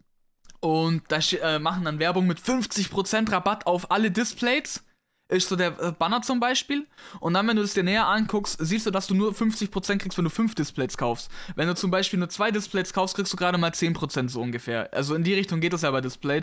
Und 0.60 1.04
da 1.10 1.17
äh, 1.17 1.60
machen 1.60 1.86
dann 1.86 1.99
Werbung 1.99 2.28
mit 2.28 2.39
50% 2.39 3.32
Rabatt 3.32 3.67
auf 3.67 3.91
alle 3.91 4.12
Displays 4.12 4.85
ist 5.27 5.49
so 5.49 5.55
der 5.55 5.79
äh, 5.79 5.91
Banner 5.91 6.21
zum 6.21 6.39
Beispiel. 6.39 6.85
Und 7.19 7.33
dann, 7.33 7.47
wenn 7.47 7.55
du 7.55 7.63
es 7.63 7.73
dir 7.73 7.83
näher 7.83 8.07
anguckst, 8.07 8.57
siehst 8.59 8.85
du, 8.85 8.91
dass 8.91 9.07
du 9.07 9.15
nur 9.15 9.31
50% 9.31 9.97
kriegst, 9.97 10.17
wenn 10.17 10.25
du 10.25 10.29
5 10.29 10.55
Displays 10.55 10.97
kaufst. 10.97 11.31
Wenn 11.55 11.67
du 11.67 11.75
zum 11.75 11.91
Beispiel 11.91 12.19
nur 12.19 12.29
2 12.29 12.51
Displays 12.51 12.93
kaufst, 12.93 13.15
kriegst 13.15 13.33
du 13.33 13.38
gerade 13.38 13.57
mal 13.57 13.71
10% 13.71 14.29
so 14.29 14.41
ungefähr. 14.41 14.93
Also 14.93 15.15
in 15.15 15.23
die 15.23 15.33
Richtung 15.33 15.61
geht 15.61 15.73
es 15.73 15.81
ja 15.81 15.91
bei 15.91 16.01
Display. 16.01 16.41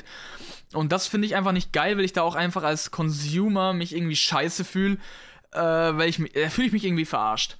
Und 0.72 0.90
das 0.92 1.06
finde 1.06 1.26
ich 1.26 1.36
einfach 1.36 1.52
nicht 1.52 1.72
geil, 1.72 1.96
weil 1.96 2.04
ich 2.04 2.12
da 2.12 2.22
auch 2.22 2.34
einfach 2.34 2.64
als 2.64 2.90
Consumer 2.90 3.72
mich 3.72 3.94
irgendwie 3.94 4.16
scheiße 4.16 4.64
fühle, 4.64 4.98
äh, 5.52 5.60
weil 5.60 6.08
ich 6.08 6.16
da 6.16 6.48
fühle 6.48 6.66
ich 6.66 6.72
mich 6.72 6.84
irgendwie 6.84 7.04
verarscht. 7.04 7.58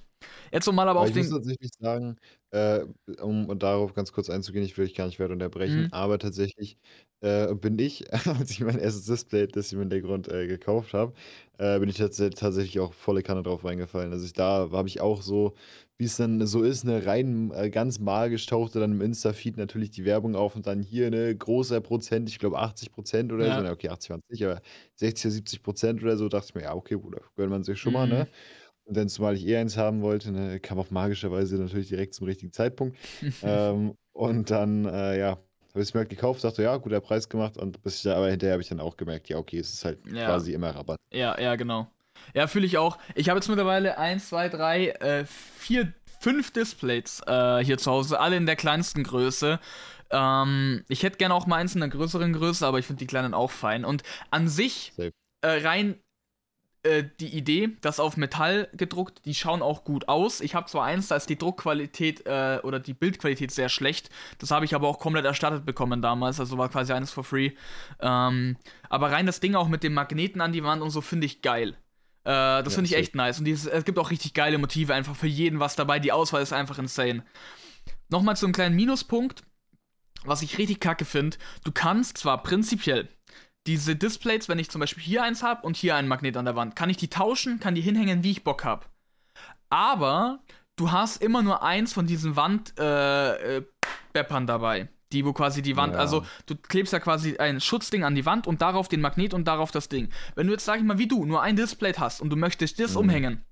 Jetzt 0.51 0.67
um 0.67 0.75
mal 0.75 0.83
aber, 0.83 0.91
aber 0.91 0.99
auf 1.01 1.07
ich 1.07 1.13
den. 1.13 1.23
Ich 1.23 1.29
muss 1.29 1.39
tatsächlich 1.39 1.71
sagen, 1.79 2.17
äh, 2.53 2.85
um 3.21 3.57
darauf 3.59 3.93
ganz 3.93 4.11
kurz 4.13 4.29
einzugehen, 4.29 4.63
ich 4.65 4.77
will 4.77 4.85
dich 4.85 4.95
gar 4.95 5.07
nicht 5.07 5.19
weiter 5.19 5.33
unterbrechen, 5.33 5.85
Mhm. 5.85 5.91
aber 5.91 6.19
tatsächlich 6.19 6.77
äh, 7.21 7.53
bin 7.55 7.79
ich, 7.79 8.11
als 8.27 8.51
ich 8.51 8.59
mein 8.61 8.79
erstes 8.79 9.05
Display, 9.05 9.47
das 9.47 9.71
ich 9.71 9.77
mir 9.77 9.83
in 9.83 9.89
der 9.89 10.01
Grund 10.01 10.27
äh, 10.29 10.47
gekauft 10.47 10.93
habe, 10.93 11.13
äh, 11.57 11.79
bin 11.79 11.89
ich 11.89 11.97
tats 11.97 12.17
tatsächlich 12.17 12.79
auch 12.79 12.93
volle 12.93 13.23
Kanne 13.23 13.43
drauf 13.43 13.63
reingefallen. 13.65 14.11
Also 14.11 14.25
ich, 14.25 14.33
da 14.33 14.69
habe 14.71 14.87
ich 14.87 15.01
auch 15.01 15.21
so, 15.21 15.53
wie 15.97 16.05
es 16.05 16.17
dann 16.17 16.45
so 16.47 16.63
ist, 16.63 16.83
eine 16.83 17.05
rein 17.05 17.51
äh, 17.53 17.69
ganz 17.69 17.99
magisch 17.99 18.45
tauchte 18.45 18.79
dann 18.79 18.91
im 18.93 19.01
Insta-Feed 19.01 19.57
natürlich 19.57 19.91
die 19.91 20.05
Werbung 20.05 20.35
auf 20.35 20.55
und 20.55 20.67
dann 20.67 20.81
hier 20.81 21.07
eine 21.07 21.35
großer 21.35 21.81
Prozent, 21.81 22.29
ich 22.29 22.39
glaube 22.39 22.59
80 22.59 22.91
Prozent 22.91 23.31
oder 23.31 23.51
so, 23.53 23.61
Ja. 23.61 23.63
okay, 23.63 23.89
80 23.89 24.09
waren 24.11 24.21
es 24.27 24.29
nicht, 24.29 24.43
aber 24.45 24.61
60 24.95 25.25
oder 25.25 25.31
70 25.35 25.63
Prozent 25.63 26.01
oder 26.03 26.17
so, 26.17 26.29
dachte 26.29 26.47
ich 26.49 26.55
mir, 26.55 26.63
ja, 26.63 26.73
okay, 26.75 26.95
Bruder, 26.97 27.21
gönnt 27.35 27.51
man 27.51 27.63
sich 27.63 27.79
schon 27.79 27.93
mal, 27.93 28.07
ne? 28.07 28.27
Und 28.85 28.97
dann, 28.97 29.09
zumal 29.09 29.35
ich 29.35 29.47
eh 29.47 29.57
eins 29.57 29.77
haben 29.77 30.01
wollte, 30.01 30.31
ne, 30.31 30.59
kam 30.59 30.77
auf 30.77 30.91
magischer 30.91 31.31
Weise 31.31 31.55
natürlich 31.55 31.87
direkt 31.87 32.13
zum 32.13 32.27
richtigen 32.27 32.51
Zeitpunkt. 32.51 32.97
ähm, 33.43 33.95
und 34.11 34.51
dann, 34.51 34.85
äh, 34.85 35.19
ja, 35.19 35.29
habe 35.29 35.81
ich 35.81 35.89
es 35.89 35.93
mir 35.93 36.01
halt 36.01 36.09
gekauft, 36.09 36.43
dachte, 36.43 36.63
ja, 36.63 36.75
guter 36.77 36.99
Preis 36.99 37.29
gemacht. 37.29 37.57
Und 37.57 37.81
bis 37.81 37.97
ich 37.97 38.03
da, 38.03 38.15
aber 38.15 38.29
hinterher 38.29 38.53
habe 38.53 38.61
ich 38.61 38.69
dann 38.69 38.79
auch 38.79 38.97
gemerkt, 38.97 39.29
ja, 39.29 39.37
okay, 39.37 39.59
es 39.59 39.73
ist 39.73 39.85
halt 39.85 39.99
ja. 40.11 40.25
quasi 40.25 40.53
immer 40.53 40.71
Rabatt. 40.71 40.97
Ja, 41.11 41.39
ja, 41.39 41.55
genau. 41.55 41.87
Ja, 42.33 42.47
fühle 42.47 42.65
ich 42.65 42.77
auch. 42.77 42.97
Ich 43.15 43.29
habe 43.29 43.39
jetzt 43.39 43.47
mittlerweile 43.47 43.97
1, 43.97 44.29
2, 44.29 44.49
3, 44.49 45.25
4, 45.25 45.93
5 46.19 46.51
Displays 46.51 47.21
äh, 47.27 47.63
hier 47.63 47.77
zu 47.77 47.91
Hause, 47.91 48.19
alle 48.19 48.37
in 48.37 48.45
der 48.45 48.55
kleinsten 48.55 49.03
Größe. 49.03 49.59
Ähm, 50.09 50.85
ich 50.87 51.03
hätte 51.03 51.17
gerne 51.17 51.33
auch 51.33 51.47
mal 51.47 51.57
eins 51.57 51.73
in 51.73 51.81
der 51.81 51.89
größeren 51.89 52.33
Größe, 52.33 52.65
aber 52.65 52.79
ich 52.79 52.85
finde 52.85 52.99
die 52.99 53.07
kleinen 53.07 53.33
auch 53.33 53.51
fein. 53.51 53.83
Und 53.83 54.03
an 54.31 54.47
sich, 54.47 54.93
äh, 54.97 55.11
rein 55.41 55.95
äh, 56.83 57.05
die 57.19 57.29
Idee, 57.29 57.69
das 57.81 57.99
auf 57.99 58.17
Metall 58.17 58.67
gedruckt, 58.73 59.25
die 59.25 59.33
schauen 59.33 59.61
auch 59.61 59.83
gut 59.83 60.09
aus. 60.09 60.41
Ich 60.41 60.53
habe 60.53 60.67
zwar 60.67 60.83
eins, 60.83 61.07
da 61.07 61.15
ist 61.15 61.29
die 61.29 61.37
Druckqualität 61.37 62.25
äh, 62.25 62.59
oder 62.63 62.79
die 62.79 62.93
Bildqualität 62.93 63.51
sehr 63.51 63.69
schlecht. 63.69 64.09
Das 64.39 64.51
habe 64.51 64.65
ich 64.65 64.75
aber 64.75 64.87
auch 64.87 64.99
komplett 64.99 65.25
erstattet 65.25 65.65
bekommen 65.65 66.01
damals, 66.01 66.39
also 66.39 66.57
war 66.57 66.69
quasi 66.69 66.93
eines 66.93 67.11
for 67.11 67.23
free. 67.23 67.51
Ähm, 67.99 68.57
aber 68.89 69.11
rein 69.11 69.25
das 69.25 69.39
Ding 69.39 69.55
auch 69.55 69.69
mit 69.69 69.83
dem 69.83 69.93
Magneten 69.93 70.41
an 70.41 70.51
die 70.51 70.63
Wand 70.63 70.81
und 70.81 70.89
so 70.89 71.01
finde 71.01 71.25
ich 71.25 71.41
geil. 71.41 71.77
Äh, 72.25 72.63
das 72.63 72.65
ja, 72.65 72.75
finde 72.75 72.89
ich 72.89 72.95
echt 72.95 73.15
nice. 73.15 73.39
Und 73.39 73.45
dieses, 73.45 73.65
es 73.65 73.85
gibt 73.85 73.97
auch 73.97 74.11
richtig 74.11 74.33
geile 74.33 74.57
Motive, 74.57 74.93
einfach 74.93 75.15
für 75.15 75.27
jeden 75.27 75.59
was 75.59 75.75
dabei. 75.75 75.99
Die 75.99 76.11
Auswahl 76.11 76.41
ist 76.41 76.53
einfach 76.53 76.79
insane. 76.79 77.23
Nochmal 78.09 78.35
zu 78.35 78.45
einem 78.45 78.53
kleinen 78.53 78.75
Minuspunkt, 78.75 79.43
was 80.25 80.41
ich 80.41 80.57
richtig 80.57 80.79
kacke 80.79 81.05
finde. 81.05 81.37
Du 81.63 81.71
kannst 81.71 82.17
zwar 82.17 82.43
prinzipiell 82.43 83.09
diese 83.67 83.95
Displays, 83.95 84.49
wenn 84.49 84.59
ich 84.59 84.69
zum 84.69 84.79
Beispiel 84.79 85.03
hier 85.03 85.23
eins 85.23 85.43
habe 85.43 85.65
und 85.65 85.77
hier 85.77 85.95
einen 85.95 86.07
Magnet 86.07 86.35
an 86.37 86.45
der 86.45 86.55
Wand, 86.55 86.75
kann 86.75 86.89
ich 86.89 86.97
die 86.97 87.09
tauschen, 87.09 87.59
kann 87.59 87.75
die 87.75 87.81
hinhängen, 87.81 88.23
wie 88.23 88.31
ich 88.31 88.43
Bock 88.43 88.63
habe. 88.63 88.85
Aber 89.69 90.39
du 90.75 90.91
hast 90.91 91.21
immer 91.21 91.41
nur 91.41 91.63
eins 91.63 91.93
von 91.93 92.05
diesen 92.05 92.35
Wandbeppern 92.35 93.63
äh, 94.13 94.43
äh, 94.43 94.45
dabei. 94.45 94.89
Die, 95.11 95.23
wo 95.25 95.31
quasi 95.31 95.61
die 95.61 95.77
Wand, 95.77 95.93
ja. 95.93 95.99
also 95.99 96.25
du 96.47 96.55
klebst 96.55 96.91
ja 96.91 96.99
quasi 96.99 97.37
ein 97.37 97.61
Schutzding 97.61 98.03
an 98.03 98.15
die 98.15 98.25
Wand 98.25 98.47
und 98.47 98.61
darauf 98.61 98.87
den 98.87 98.99
Magnet 98.99 99.35
und 99.35 99.47
darauf 99.47 99.69
das 99.69 99.87
Ding. 99.87 100.09
Wenn 100.33 100.47
du 100.47 100.53
jetzt, 100.53 100.65
sag 100.65 100.79
ich 100.79 100.83
mal, 100.83 100.97
wie 100.97 101.07
du, 101.07 101.23
nur 101.23 101.43
ein 101.43 101.55
Display 101.55 101.93
hast 101.93 102.19
und 102.19 102.31
du 102.31 102.35
möchtest 102.35 102.79
das 102.79 102.93
mhm. 102.93 102.97
umhängen, 102.97 103.45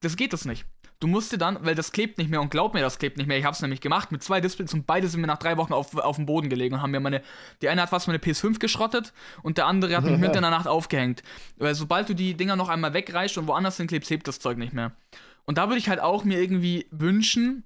das 0.00 0.16
geht 0.16 0.32
das 0.32 0.44
nicht. 0.44 0.66
Du 1.04 1.08
musst 1.08 1.30
dir 1.32 1.36
dann, 1.36 1.58
weil 1.60 1.74
das 1.74 1.92
klebt 1.92 2.16
nicht 2.16 2.30
mehr 2.30 2.40
und 2.40 2.50
glaub 2.50 2.72
mir, 2.72 2.80
das 2.80 2.98
klebt 2.98 3.18
nicht 3.18 3.26
mehr. 3.26 3.36
Ich 3.36 3.44
hab's 3.44 3.60
nämlich 3.60 3.82
gemacht 3.82 4.10
mit 4.10 4.22
zwei 4.22 4.40
Displays 4.40 4.72
und 4.72 4.86
beide 4.86 5.06
sind 5.06 5.20
mir 5.20 5.26
nach 5.26 5.36
drei 5.36 5.58
Wochen 5.58 5.74
auf, 5.74 5.94
auf 5.94 6.16
dem 6.16 6.24
Boden 6.24 6.48
gelegen 6.48 6.76
und 6.76 6.80
haben 6.80 6.92
mir 6.92 7.00
meine. 7.00 7.20
Die 7.60 7.68
eine 7.68 7.82
hat 7.82 7.90
fast 7.90 8.06
meine 8.06 8.18
PS5 8.18 8.58
geschrottet 8.58 9.12
und 9.42 9.58
der 9.58 9.66
andere 9.66 9.94
hat 9.94 10.04
mich 10.04 10.16
mitten 10.16 10.36
in 10.36 10.40
der 10.40 10.50
Nacht 10.50 10.66
aufgehängt. 10.66 11.22
Weil 11.58 11.74
sobald 11.74 12.08
du 12.08 12.14
die 12.14 12.32
Dinger 12.32 12.56
noch 12.56 12.70
einmal 12.70 12.94
wegreißt 12.94 13.36
und 13.36 13.46
woanders 13.48 13.76
hinklebst, 13.76 14.08
hebt 14.08 14.26
das 14.26 14.38
Zeug 14.38 14.56
nicht 14.56 14.72
mehr. 14.72 14.92
Und 15.44 15.58
da 15.58 15.68
würde 15.68 15.78
ich 15.78 15.90
halt 15.90 16.00
auch 16.00 16.24
mir 16.24 16.40
irgendwie 16.40 16.86
wünschen, 16.90 17.64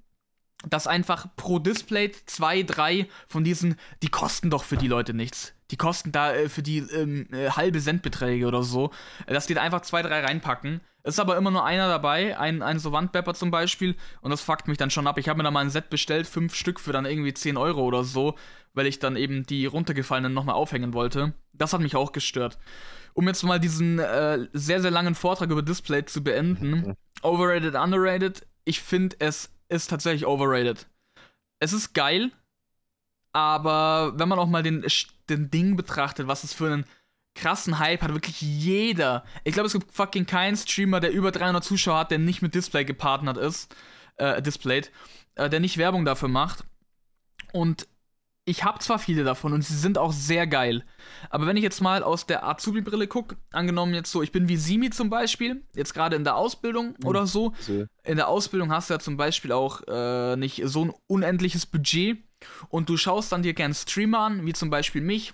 dass 0.67 0.85
einfach 0.85 1.33
pro 1.37 1.59
Display 1.59 2.11
zwei, 2.25 2.63
drei 2.63 3.07
von 3.29 3.45
diesen, 3.45 3.77
die 4.03 4.09
kosten 4.09 4.49
doch 4.49 4.65
für 4.65 4.75
die 4.75 4.89
Leute 4.89 5.13
nichts. 5.13 5.53
Die 5.71 5.77
kosten 5.77 6.11
da 6.11 6.33
äh, 6.33 6.49
für 6.49 6.63
die 6.63 6.79
ähm, 6.79 7.27
äh, 7.31 7.49
halbe 7.51 7.79
Centbeträge 7.79 8.47
oder 8.47 8.63
so, 8.63 8.91
dass 9.27 9.47
die 9.47 9.53
da 9.53 9.61
einfach 9.61 9.81
zwei, 9.81 10.01
drei 10.01 10.21
reinpacken. 10.21 10.81
Ist 11.03 11.19
aber 11.19 11.37
immer 11.37 11.51
nur 11.51 11.63
einer 11.63 11.87
dabei, 11.87 12.37
ein, 12.37 12.61
ein 12.61 12.77
so 12.77 12.91
Wandbepper 12.91 13.33
zum 13.33 13.51
Beispiel, 13.51 13.95
und 14.21 14.31
das 14.31 14.41
fuckt 14.41 14.67
mich 14.67 14.77
dann 14.77 14.91
schon 14.91 15.07
ab. 15.07 15.17
Ich 15.17 15.29
habe 15.29 15.37
mir 15.37 15.43
da 15.43 15.51
mal 15.51 15.61
ein 15.61 15.69
Set 15.69 15.89
bestellt, 15.89 16.27
fünf 16.27 16.53
Stück 16.55 16.79
für 16.79 16.91
dann 16.91 17.05
irgendwie 17.05 17.33
10 17.33 17.55
Euro 17.55 17.83
oder 17.83 18.03
so, 18.03 18.35
weil 18.73 18.85
ich 18.85 18.99
dann 18.99 19.15
eben 19.15 19.45
die 19.45 19.65
runtergefallenen 19.65 20.33
nochmal 20.33 20.55
aufhängen 20.55 20.93
wollte. 20.93 21.33
Das 21.53 21.71
hat 21.73 21.81
mich 21.81 21.95
auch 21.95 22.11
gestört. 22.11 22.57
Um 23.13 23.27
jetzt 23.27 23.43
mal 23.43 23.59
diesen 23.59 23.99
äh, 23.99 24.47
sehr, 24.53 24.81
sehr 24.81 24.91
langen 24.91 25.15
Vortrag 25.15 25.49
über 25.49 25.61
Display 25.61 26.05
zu 26.05 26.23
beenden. 26.23 26.95
Overrated, 27.21 27.75
underrated. 27.75 28.45
Ich 28.65 28.81
finde, 28.81 29.15
es 29.19 29.51
ist 29.69 29.89
tatsächlich 29.89 30.25
overrated. 30.25 30.87
Es 31.59 31.73
ist 31.73 31.93
geil, 31.93 32.31
aber 33.31 34.13
wenn 34.15 34.29
man 34.29 34.39
auch 34.39 34.47
mal 34.47 34.63
den, 34.63 34.85
den 35.29 35.51
Ding 35.51 35.75
betrachtet, 35.75 36.27
was 36.27 36.43
es 36.43 36.53
für 36.53 36.67
einen 36.67 36.85
krassen 37.35 37.79
Hype 37.79 38.01
hat, 38.01 38.13
wirklich 38.13 38.41
jeder. 38.41 39.23
Ich 39.43 39.53
glaube, 39.53 39.67
es 39.67 39.73
gibt 39.73 39.91
fucking 39.91 40.25
keinen 40.25 40.57
Streamer, 40.57 40.99
der 40.99 41.11
über 41.11 41.31
300 41.31 41.63
Zuschauer 41.63 41.99
hat, 41.99 42.11
der 42.11 42.19
nicht 42.19 42.41
mit 42.41 42.55
Display 42.55 42.85
gepartnert 42.85 43.37
ist, 43.37 43.73
äh, 44.17 44.41
displayed, 44.41 44.91
äh, 45.35 45.49
der 45.49 45.59
nicht 45.59 45.77
Werbung 45.77 46.05
dafür 46.05 46.27
macht. 46.27 46.65
Und 47.53 47.87
ich 48.45 48.63
habe 48.63 48.79
zwar 48.79 48.97
viele 48.97 49.23
davon 49.23 49.53
und 49.53 49.61
sie 49.61 49.75
sind 49.75 49.99
auch 49.99 50.11
sehr 50.11 50.47
geil. 50.47 50.83
Aber 51.29 51.45
wenn 51.45 51.55
ich 51.55 51.61
jetzt 51.61 51.81
mal 51.81 52.01
aus 52.01 52.25
der 52.25 52.47
Azubi-Brille 52.47 53.07
gucke, 53.07 53.37
angenommen 53.51 53.93
jetzt 53.93 54.11
so, 54.11 54.23
ich 54.23 54.31
bin 54.31 54.49
wie 54.49 54.57
Simi 54.57 54.89
zum 54.89 55.11
Beispiel, 55.11 55.63
jetzt 55.75 55.93
gerade 55.93 56.15
in 56.15 56.23
der 56.23 56.35
Ausbildung 56.35 56.95
mhm. 56.99 57.07
oder 57.07 57.27
so. 57.27 57.53
In 58.03 58.17
der 58.17 58.27
Ausbildung 58.27 58.71
hast 58.71 58.89
du 58.89 58.95
ja 58.95 58.99
zum 58.99 59.17
Beispiel 59.17 59.51
auch 59.51 59.81
äh, 59.87 60.35
nicht 60.35 60.63
so 60.65 60.85
ein 60.85 60.93
unendliches 61.05 61.67
Budget 61.67 62.17
und 62.69 62.89
du 62.89 62.97
schaust 62.97 63.31
dann 63.31 63.43
dir 63.43 63.53
gern 63.53 63.73
Streamer 63.73 64.19
an, 64.19 64.45
wie 64.45 64.53
zum 64.53 64.69
Beispiel 64.69 65.01
mich 65.01 65.33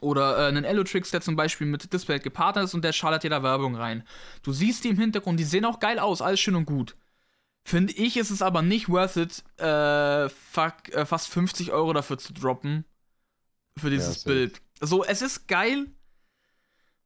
oder 0.00 0.38
äh, 0.38 0.48
einen 0.48 0.64
Elotrix, 0.64 1.10
der 1.10 1.20
zum 1.20 1.36
Beispiel 1.36 1.66
mit 1.66 1.92
Display 1.92 2.18
gepartnert 2.18 2.66
ist 2.66 2.74
und 2.74 2.84
der 2.84 2.92
schallert 2.92 3.22
dir 3.22 3.30
da 3.30 3.42
Werbung 3.42 3.76
rein. 3.76 4.02
Du 4.42 4.52
siehst 4.52 4.84
die 4.84 4.88
im 4.88 4.98
Hintergrund, 4.98 5.38
die 5.38 5.44
sehen 5.44 5.64
auch 5.64 5.80
geil 5.80 5.98
aus, 5.98 6.20
alles 6.20 6.40
schön 6.40 6.56
und 6.56 6.66
gut. 6.66 6.96
Finde 7.64 7.92
ich, 7.92 8.16
ist 8.16 8.30
es 8.30 8.42
aber 8.42 8.62
nicht 8.62 8.88
worth 8.88 9.16
it, 9.16 9.44
äh, 9.60 10.28
fuck, 10.28 10.88
äh, 10.92 11.06
fast 11.06 11.28
50 11.28 11.70
Euro 11.70 11.92
dafür 11.92 12.18
zu 12.18 12.32
droppen. 12.32 12.84
Für 13.78 13.88
dieses 13.88 14.24
ja, 14.24 14.32
Bild. 14.32 14.60
So, 14.80 15.04
es 15.04 15.22
ist 15.22 15.46
geil. 15.46 15.86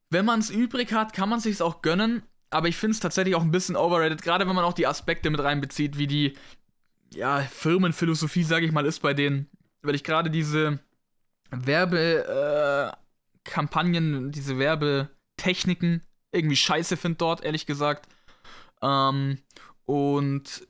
Wenn 0.08 0.24
man 0.24 0.40
es 0.40 0.50
übrig 0.50 0.92
hat, 0.92 1.12
kann 1.12 1.28
man 1.28 1.38
es 1.38 1.44
sich 1.44 1.60
auch 1.60 1.82
gönnen. 1.82 2.22
Aber 2.50 2.68
ich 2.68 2.76
finde 2.76 2.92
es 2.92 3.00
tatsächlich 3.00 3.34
auch 3.34 3.42
ein 3.42 3.50
bisschen 3.50 3.76
overrated, 3.76 4.22
gerade 4.22 4.46
wenn 4.46 4.54
man 4.54 4.64
auch 4.64 4.72
die 4.72 4.86
Aspekte 4.86 5.30
mit 5.30 5.40
reinbezieht, 5.40 5.98
wie 5.98 6.06
die 6.06 6.36
ja, 7.14 7.40
Firmenphilosophie, 7.40 8.42
sage 8.42 8.66
ich 8.66 8.72
mal, 8.72 8.86
ist 8.86 9.00
bei 9.00 9.14
denen. 9.14 9.48
Weil 9.82 9.94
ich 9.94 10.04
gerade 10.04 10.30
diese 10.30 10.80
Werbekampagnen, 11.50 14.28
äh, 14.28 14.32
diese 14.32 14.58
Werbetechniken 14.58 16.02
irgendwie 16.32 16.56
scheiße 16.56 16.96
finde 16.96 17.18
dort, 17.18 17.44
ehrlich 17.44 17.66
gesagt. 17.66 18.08
Ähm, 18.82 19.38
und 19.84 20.66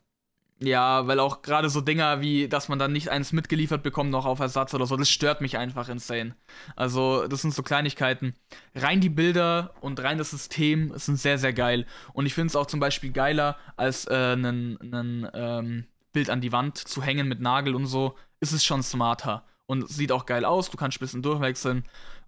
ja, 0.59 1.07
weil 1.07 1.21
auch 1.21 1.43
gerade 1.43 1.69
so 1.69 1.83
Dinger 1.83 2.23
wie, 2.23 2.49
dass 2.49 2.69
man 2.69 2.79
dann 2.79 2.93
nicht 2.93 3.11
eins 3.11 3.33
mitgeliefert 3.33 3.83
bekommt, 3.83 4.11
noch 4.11 4.25
auf 4.25 4.41
Ersatz 4.41 4.73
oder 4.73 4.87
so, 4.87 4.97
das 4.97 5.11
stört 5.11 5.43
mich 5.43 5.59
einfach 5.59 5.91
insane. 5.91 6.35
Also, 6.77 7.29
das 7.29 7.43
sind 7.43 7.53
so 7.53 7.63
Kleinigkeiten. 7.63 8.35
Rein 8.75 9.03
die 9.03 9.11
Bilder 9.11 9.75
und 9.83 10.03
rein 10.03 10.17
das 10.17 10.31
System 10.31 10.97
sind 10.97 11.19
sehr, 11.19 11.37
sehr 11.37 11.53
geil. 11.53 11.85
Und 12.15 12.25
ich 12.25 12.33
finde 12.33 12.49
es 12.49 12.57
auch 12.57 12.67
zum 12.67 12.81
Beispiel 12.81 13.13
geiler, 13.13 13.59
als 13.77 14.09
ein 14.09 14.79
äh, 14.81 15.31
ähm, 15.35 15.87
Bild 16.17 16.31
an 16.31 16.41
die 16.41 16.51
Wand 16.51 16.79
zu 16.79 17.03
hängen 17.03 17.29
mit 17.29 17.43
Nagel 17.43 17.75
und 17.75 17.85
so. 17.85 18.15
Ist 18.41 18.53
es 18.53 18.65
schon 18.65 18.83
smarter. 18.83 19.45
Und 19.67 19.87
sieht 19.87 20.13
auch 20.13 20.25
geil 20.25 20.47
aus, 20.47 20.71
du 20.71 20.79
kannst 20.79 20.97
ein 20.97 21.01
bisschen 21.01 21.21
durchwechseln. 21.23 21.85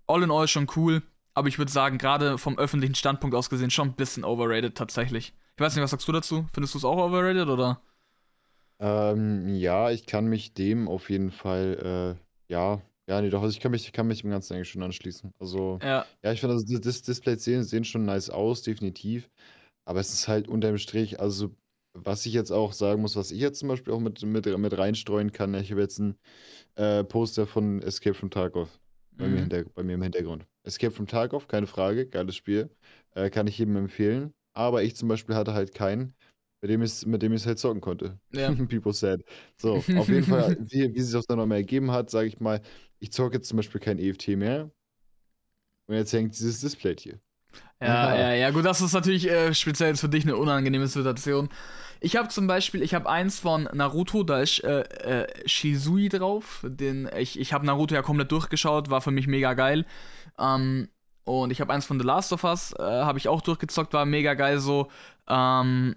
All 0.06 0.22
in 0.22 0.30
all 0.30 0.46
schon 0.46 0.66
cool. 0.76 1.02
Aber 1.32 1.48
ich 1.48 1.56
würde 1.56 1.72
sagen, 1.72 1.96
gerade 1.96 2.36
vom 2.36 2.58
öffentlichen 2.58 2.94
Standpunkt 2.94 3.34
aus 3.34 3.48
gesehen, 3.48 3.70
schon 3.70 3.88
ein 3.88 3.94
bisschen 3.94 4.24
overrated 4.24 4.76
tatsächlich. 4.76 5.32
Ich 5.56 5.60
weiß 5.60 5.74
nicht, 5.74 5.82
was 5.82 5.90
sagst 5.92 6.06
du 6.06 6.12
dazu? 6.12 6.46
Findest 6.52 6.74
du 6.74 6.78
es 6.78 6.84
auch 6.84 6.98
overrated 6.98 7.48
oder? 7.48 7.80
Ähm, 8.78 9.54
ja, 9.54 9.90
ich 9.90 10.04
kann 10.04 10.26
mich 10.26 10.52
dem 10.52 10.86
auf 10.86 11.08
jeden 11.08 11.30
Fall, 11.30 12.18
äh, 12.20 12.52
ja, 12.52 12.82
ja, 13.08 13.22
nee, 13.22 13.30
doch, 13.30 13.42
also 13.42 13.56
ich 13.56 13.60
kann 13.60 13.70
mich, 13.70 13.86
ich 13.86 13.92
kann 13.92 14.06
mich 14.06 14.20
dem 14.20 14.30
Ganzen 14.30 14.54
eigentlich 14.54 14.68
schon 14.68 14.82
anschließen. 14.82 15.32
Also, 15.38 15.78
Ja. 15.82 16.04
ja, 16.22 16.32
ich 16.32 16.40
finde, 16.40 16.56
also 16.56 16.78
Dis 16.78 17.02
Displays 17.02 17.42
sehen, 17.42 17.64
sehen 17.64 17.84
schon 17.84 18.04
nice 18.04 18.28
aus, 18.28 18.62
definitiv. 18.62 19.30
Aber 19.86 20.00
es 20.00 20.12
ist 20.12 20.28
halt 20.28 20.46
unterm 20.46 20.76
Strich, 20.76 21.18
also 21.18 21.50
was 22.04 22.26
ich 22.26 22.32
jetzt 22.32 22.50
auch 22.50 22.72
sagen 22.72 23.02
muss, 23.02 23.16
was 23.16 23.30
ich 23.30 23.40
jetzt 23.40 23.60
zum 23.60 23.68
Beispiel 23.68 23.92
auch 23.92 24.00
mit, 24.00 24.22
mit, 24.22 24.46
mit 24.58 24.78
reinstreuen 24.78 25.32
kann, 25.32 25.54
ich 25.54 25.70
habe 25.70 25.80
jetzt 25.80 25.98
ein 25.98 26.16
äh, 26.76 27.04
Poster 27.04 27.46
von 27.46 27.82
Escape 27.82 28.14
from 28.14 28.30
Tarkov 28.30 28.68
bei, 29.12 29.26
mir 29.28 29.42
Mhm. 29.42 29.64
bei 29.74 29.82
mir 29.82 29.94
im 29.94 30.02
Hintergrund. 30.02 30.46
Escape 30.64 30.92
from 30.92 31.06
Tarkov, 31.06 31.48
keine 31.48 31.66
Frage, 31.66 32.06
geiles 32.06 32.36
Spiel. 32.36 32.70
Äh, 33.14 33.30
kann 33.30 33.46
ich 33.46 33.58
jedem 33.58 33.76
empfehlen 33.76 34.32
aber 34.58 34.82
ich 34.82 34.96
zum 34.96 35.08
Beispiel 35.08 35.36
hatte 35.36 35.54
halt 35.54 35.72
keinen, 35.72 36.14
mit 36.60 36.70
dem 36.70 36.82
ich 36.82 37.06
mit 37.06 37.22
dem 37.22 37.32
ich 37.32 37.46
halt 37.46 37.60
zocken 37.60 37.80
konnte. 37.80 38.18
Ja. 38.32 38.52
People 38.68 38.92
said. 38.92 39.22
So, 39.56 39.74
auf 39.74 40.08
jeden 40.08 40.24
Fall, 40.24 40.56
wie, 40.68 40.92
wie 40.92 41.00
sich 41.00 41.12
das 41.12 41.26
dann 41.26 41.38
nochmal 41.38 41.58
ergeben 41.58 41.92
hat, 41.92 42.10
sage 42.10 42.26
ich 42.26 42.40
mal, 42.40 42.60
ich 42.98 43.12
zocke 43.12 43.36
jetzt 43.36 43.48
zum 43.48 43.56
Beispiel 43.58 43.80
kein 43.80 44.00
EFT 44.00 44.36
mehr. 44.36 44.70
Und 45.86 45.94
jetzt 45.94 46.12
hängt 46.12 46.36
dieses 46.36 46.60
Display 46.60 46.96
hier. 46.98 47.20
Ja, 47.80 48.18
ja, 48.18 48.34
ja, 48.34 48.50
gut, 48.50 48.64
das 48.64 48.80
ist 48.80 48.92
natürlich 48.92 49.30
äh, 49.30 49.54
speziell 49.54 49.94
für 49.94 50.08
dich 50.08 50.24
eine 50.24 50.36
unangenehme 50.36 50.88
Situation. 50.88 51.48
Ich 52.00 52.16
habe 52.16 52.28
zum 52.28 52.46
Beispiel, 52.46 52.82
ich 52.82 52.94
habe 52.94 53.08
eins 53.08 53.40
von 53.40 53.68
Naruto, 53.72 54.22
da 54.22 54.40
ist 54.40 54.62
äh, 54.62 54.82
äh, 55.22 55.48
Shizui 55.48 56.08
drauf. 56.08 56.64
Den, 56.64 57.08
ich 57.16 57.38
ich 57.38 57.52
habe 57.52 57.66
Naruto 57.66 57.94
ja 57.94 58.02
komplett 58.02 58.30
durchgeschaut, 58.32 58.90
war 58.90 59.00
für 59.00 59.10
mich 59.10 59.26
mega 59.26 59.54
geil. 59.54 59.84
Ähm, 60.38 60.88
und 61.24 61.50
ich 61.50 61.60
habe 61.60 61.72
eins 61.72 61.84
von 61.84 61.98
The 61.98 62.06
Last 62.06 62.32
of 62.32 62.44
Us, 62.44 62.72
äh, 62.78 62.82
habe 62.82 63.18
ich 63.18 63.28
auch 63.28 63.40
durchgezockt, 63.42 63.92
war 63.92 64.06
mega 64.06 64.34
geil 64.34 64.60
so. 64.60 64.88
Ähm, 65.28 65.96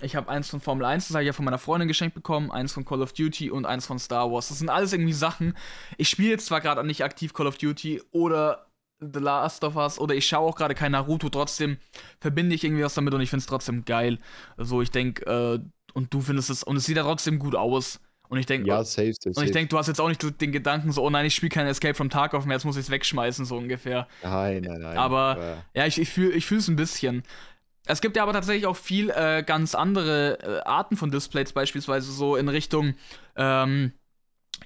ich 0.00 0.14
habe 0.14 0.28
eins 0.28 0.48
von 0.48 0.60
Formel 0.60 0.84
1, 0.84 1.08
das 1.08 1.14
habe 1.14 1.24
ich 1.24 1.28
ja 1.28 1.32
von 1.32 1.44
meiner 1.44 1.58
Freundin 1.58 1.88
geschenkt 1.88 2.14
bekommen, 2.14 2.52
eins 2.52 2.72
von 2.72 2.84
Call 2.84 3.02
of 3.02 3.12
Duty 3.12 3.50
und 3.50 3.66
eins 3.66 3.86
von 3.86 3.98
Star 3.98 4.30
Wars. 4.30 4.48
Das 4.48 4.60
sind 4.60 4.68
alles 4.68 4.92
irgendwie 4.92 5.12
Sachen. 5.12 5.56
Ich 5.96 6.08
spiele 6.08 6.30
jetzt 6.30 6.46
zwar 6.46 6.60
gerade 6.60 6.84
nicht 6.84 7.02
aktiv 7.02 7.32
Call 7.32 7.48
of 7.48 7.58
Duty 7.58 8.02
oder 8.12 8.67
The 9.00 9.20
Last 9.20 9.64
of 9.64 9.76
Us 9.76 9.98
oder 9.98 10.14
ich 10.14 10.26
schaue 10.26 10.48
auch 10.48 10.56
gerade 10.56 10.74
kein 10.74 10.92
Naruto, 10.92 11.28
trotzdem 11.28 11.78
verbinde 12.20 12.54
ich 12.54 12.64
irgendwie 12.64 12.84
was 12.84 12.94
damit 12.94 13.14
und 13.14 13.20
ich 13.20 13.30
finde 13.30 13.40
es 13.40 13.46
trotzdem 13.46 13.84
geil. 13.84 14.18
Also 14.56 14.82
ich 14.82 14.90
denke, 14.90 15.24
äh, 15.26 15.60
und 15.94 16.12
du 16.12 16.20
findest 16.20 16.50
es, 16.50 16.62
und 16.62 16.76
es 16.76 16.84
sieht 16.84 16.96
ja 16.96 17.02
trotzdem 17.02 17.38
gut 17.38 17.54
aus. 17.54 18.00
Und 18.28 18.38
ich 18.38 18.46
denke, 18.46 18.68
ja, 18.68 18.84
safe, 18.84 19.14
safe, 19.14 19.38
und 19.38 19.44
ich 19.44 19.52
denke, 19.52 19.70
du 19.70 19.78
hast 19.78 19.86
jetzt 19.86 20.00
auch 20.00 20.08
nicht 20.08 20.40
den 20.40 20.52
Gedanken 20.52 20.92
so, 20.92 21.02
oh 21.02 21.08
nein, 21.08 21.24
ich 21.24 21.34
spiele 21.34 21.48
kein 21.48 21.66
Escape 21.66 21.94
from 21.94 22.10
Tarkov 22.10 22.44
mehr, 22.44 22.56
jetzt 22.56 22.64
muss 22.64 22.76
ich 22.76 22.82
es 22.82 22.90
wegschmeißen, 22.90 23.46
so 23.46 23.56
ungefähr. 23.56 24.06
Nein, 24.22 24.62
nein, 24.62 24.82
nein. 24.82 24.98
Aber, 24.98 25.62
ja, 25.72 25.86
ich, 25.86 25.98
ich 25.98 26.10
fühle 26.10 26.32
ich 26.32 26.50
es 26.50 26.68
ein 26.68 26.76
bisschen. 26.76 27.22
Es 27.86 28.02
gibt 28.02 28.16
ja 28.16 28.22
aber 28.22 28.34
tatsächlich 28.34 28.66
auch 28.66 28.76
viel 28.76 29.08
äh, 29.08 29.42
ganz 29.42 29.74
andere 29.74 30.38
äh, 30.42 30.68
Arten 30.68 30.98
von 30.98 31.10
Displays, 31.10 31.54
beispielsweise 31.54 32.12
so 32.12 32.36
in 32.36 32.50
Richtung 32.50 32.94
ähm, 33.34 33.92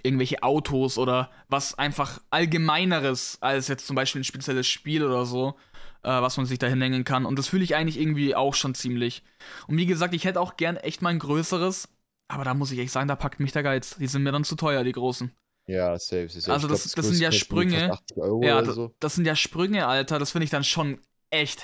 irgendwelche 0.02 0.42
Autos 0.42 0.98
oder 0.98 1.30
was 1.48 1.78
einfach 1.78 2.20
allgemeineres 2.30 3.38
als 3.40 3.68
jetzt 3.68 3.86
zum 3.86 3.96
Beispiel 3.96 4.20
ein 4.20 4.24
spezielles 4.24 4.66
Spiel 4.66 5.04
oder 5.04 5.24
so, 5.24 5.56
äh, 6.02 6.08
was 6.08 6.36
man 6.36 6.46
sich 6.46 6.58
da 6.58 6.66
hinhängen 6.66 7.04
kann. 7.04 7.26
Und 7.26 7.38
das 7.38 7.48
fühle 7.48 7.64
ich 7.64 7.74
eigentlich 7.74 8.00
irgendwie 8.00 8.34
auch 8.34 8.54
schon 8.54 8.74
ziemlich. 8.74 9.22
Und 9.66 9.76
wie 9.76 9.86
gesagt, 9.86 10.14
ich 10.14 10.24
hätte 10.24 10.40
auch 10.40 10.56
gern 10.56 10.76
echt 10.76 11.02
mal 11.02 11.10
ein 11.10 11.18
größeres, 11.18 11.88
aber 12.28 12.44
da 12.44 12.54
muss 12.54 12.72
ich 12.72 12.78
echt 12.78 12.92
sagen, 12.92 13.08
da 13.08 13.16
packt 13.16 13.40
mich 13.40 13.52
der 13.52 13.62
Geiz. 13.62 13.96
Die 13.96 14.06
sind 14.06 14.22
mir 14.22 14.32
dann 14.32 14.44
zu 14.44 14.56
teuer, 14.56 14.84
die 14.84 14.92
großen. 14.92 15.32
Ja, 15.66 15.98
safe. 15.98 16.28
safe. 16.28 16.52
Also, 16.52 16.66
das, 16.66 16.82
glaub, 16.82 16.94
das, 16.94 16.94
das 16.94 17.06
sind 17.06 17.20
ja 17.20 17.30
Sprünge. 17.30 17.98
Ja, 18.16 18.62
das, 18.62 18.74
so. 18.74 18.94
das 18.98 19.14
sind 19.14 19.26
ja 19.26 19.36
Sprünge, 19.36 19.86
Alter. 19.86 20.18
Das 20.18 20.32
finde 20.32 20.44
ich 20.44 20.50
dann 20.50 20.64
schon 20.64 20.98
echt 21.30 21.62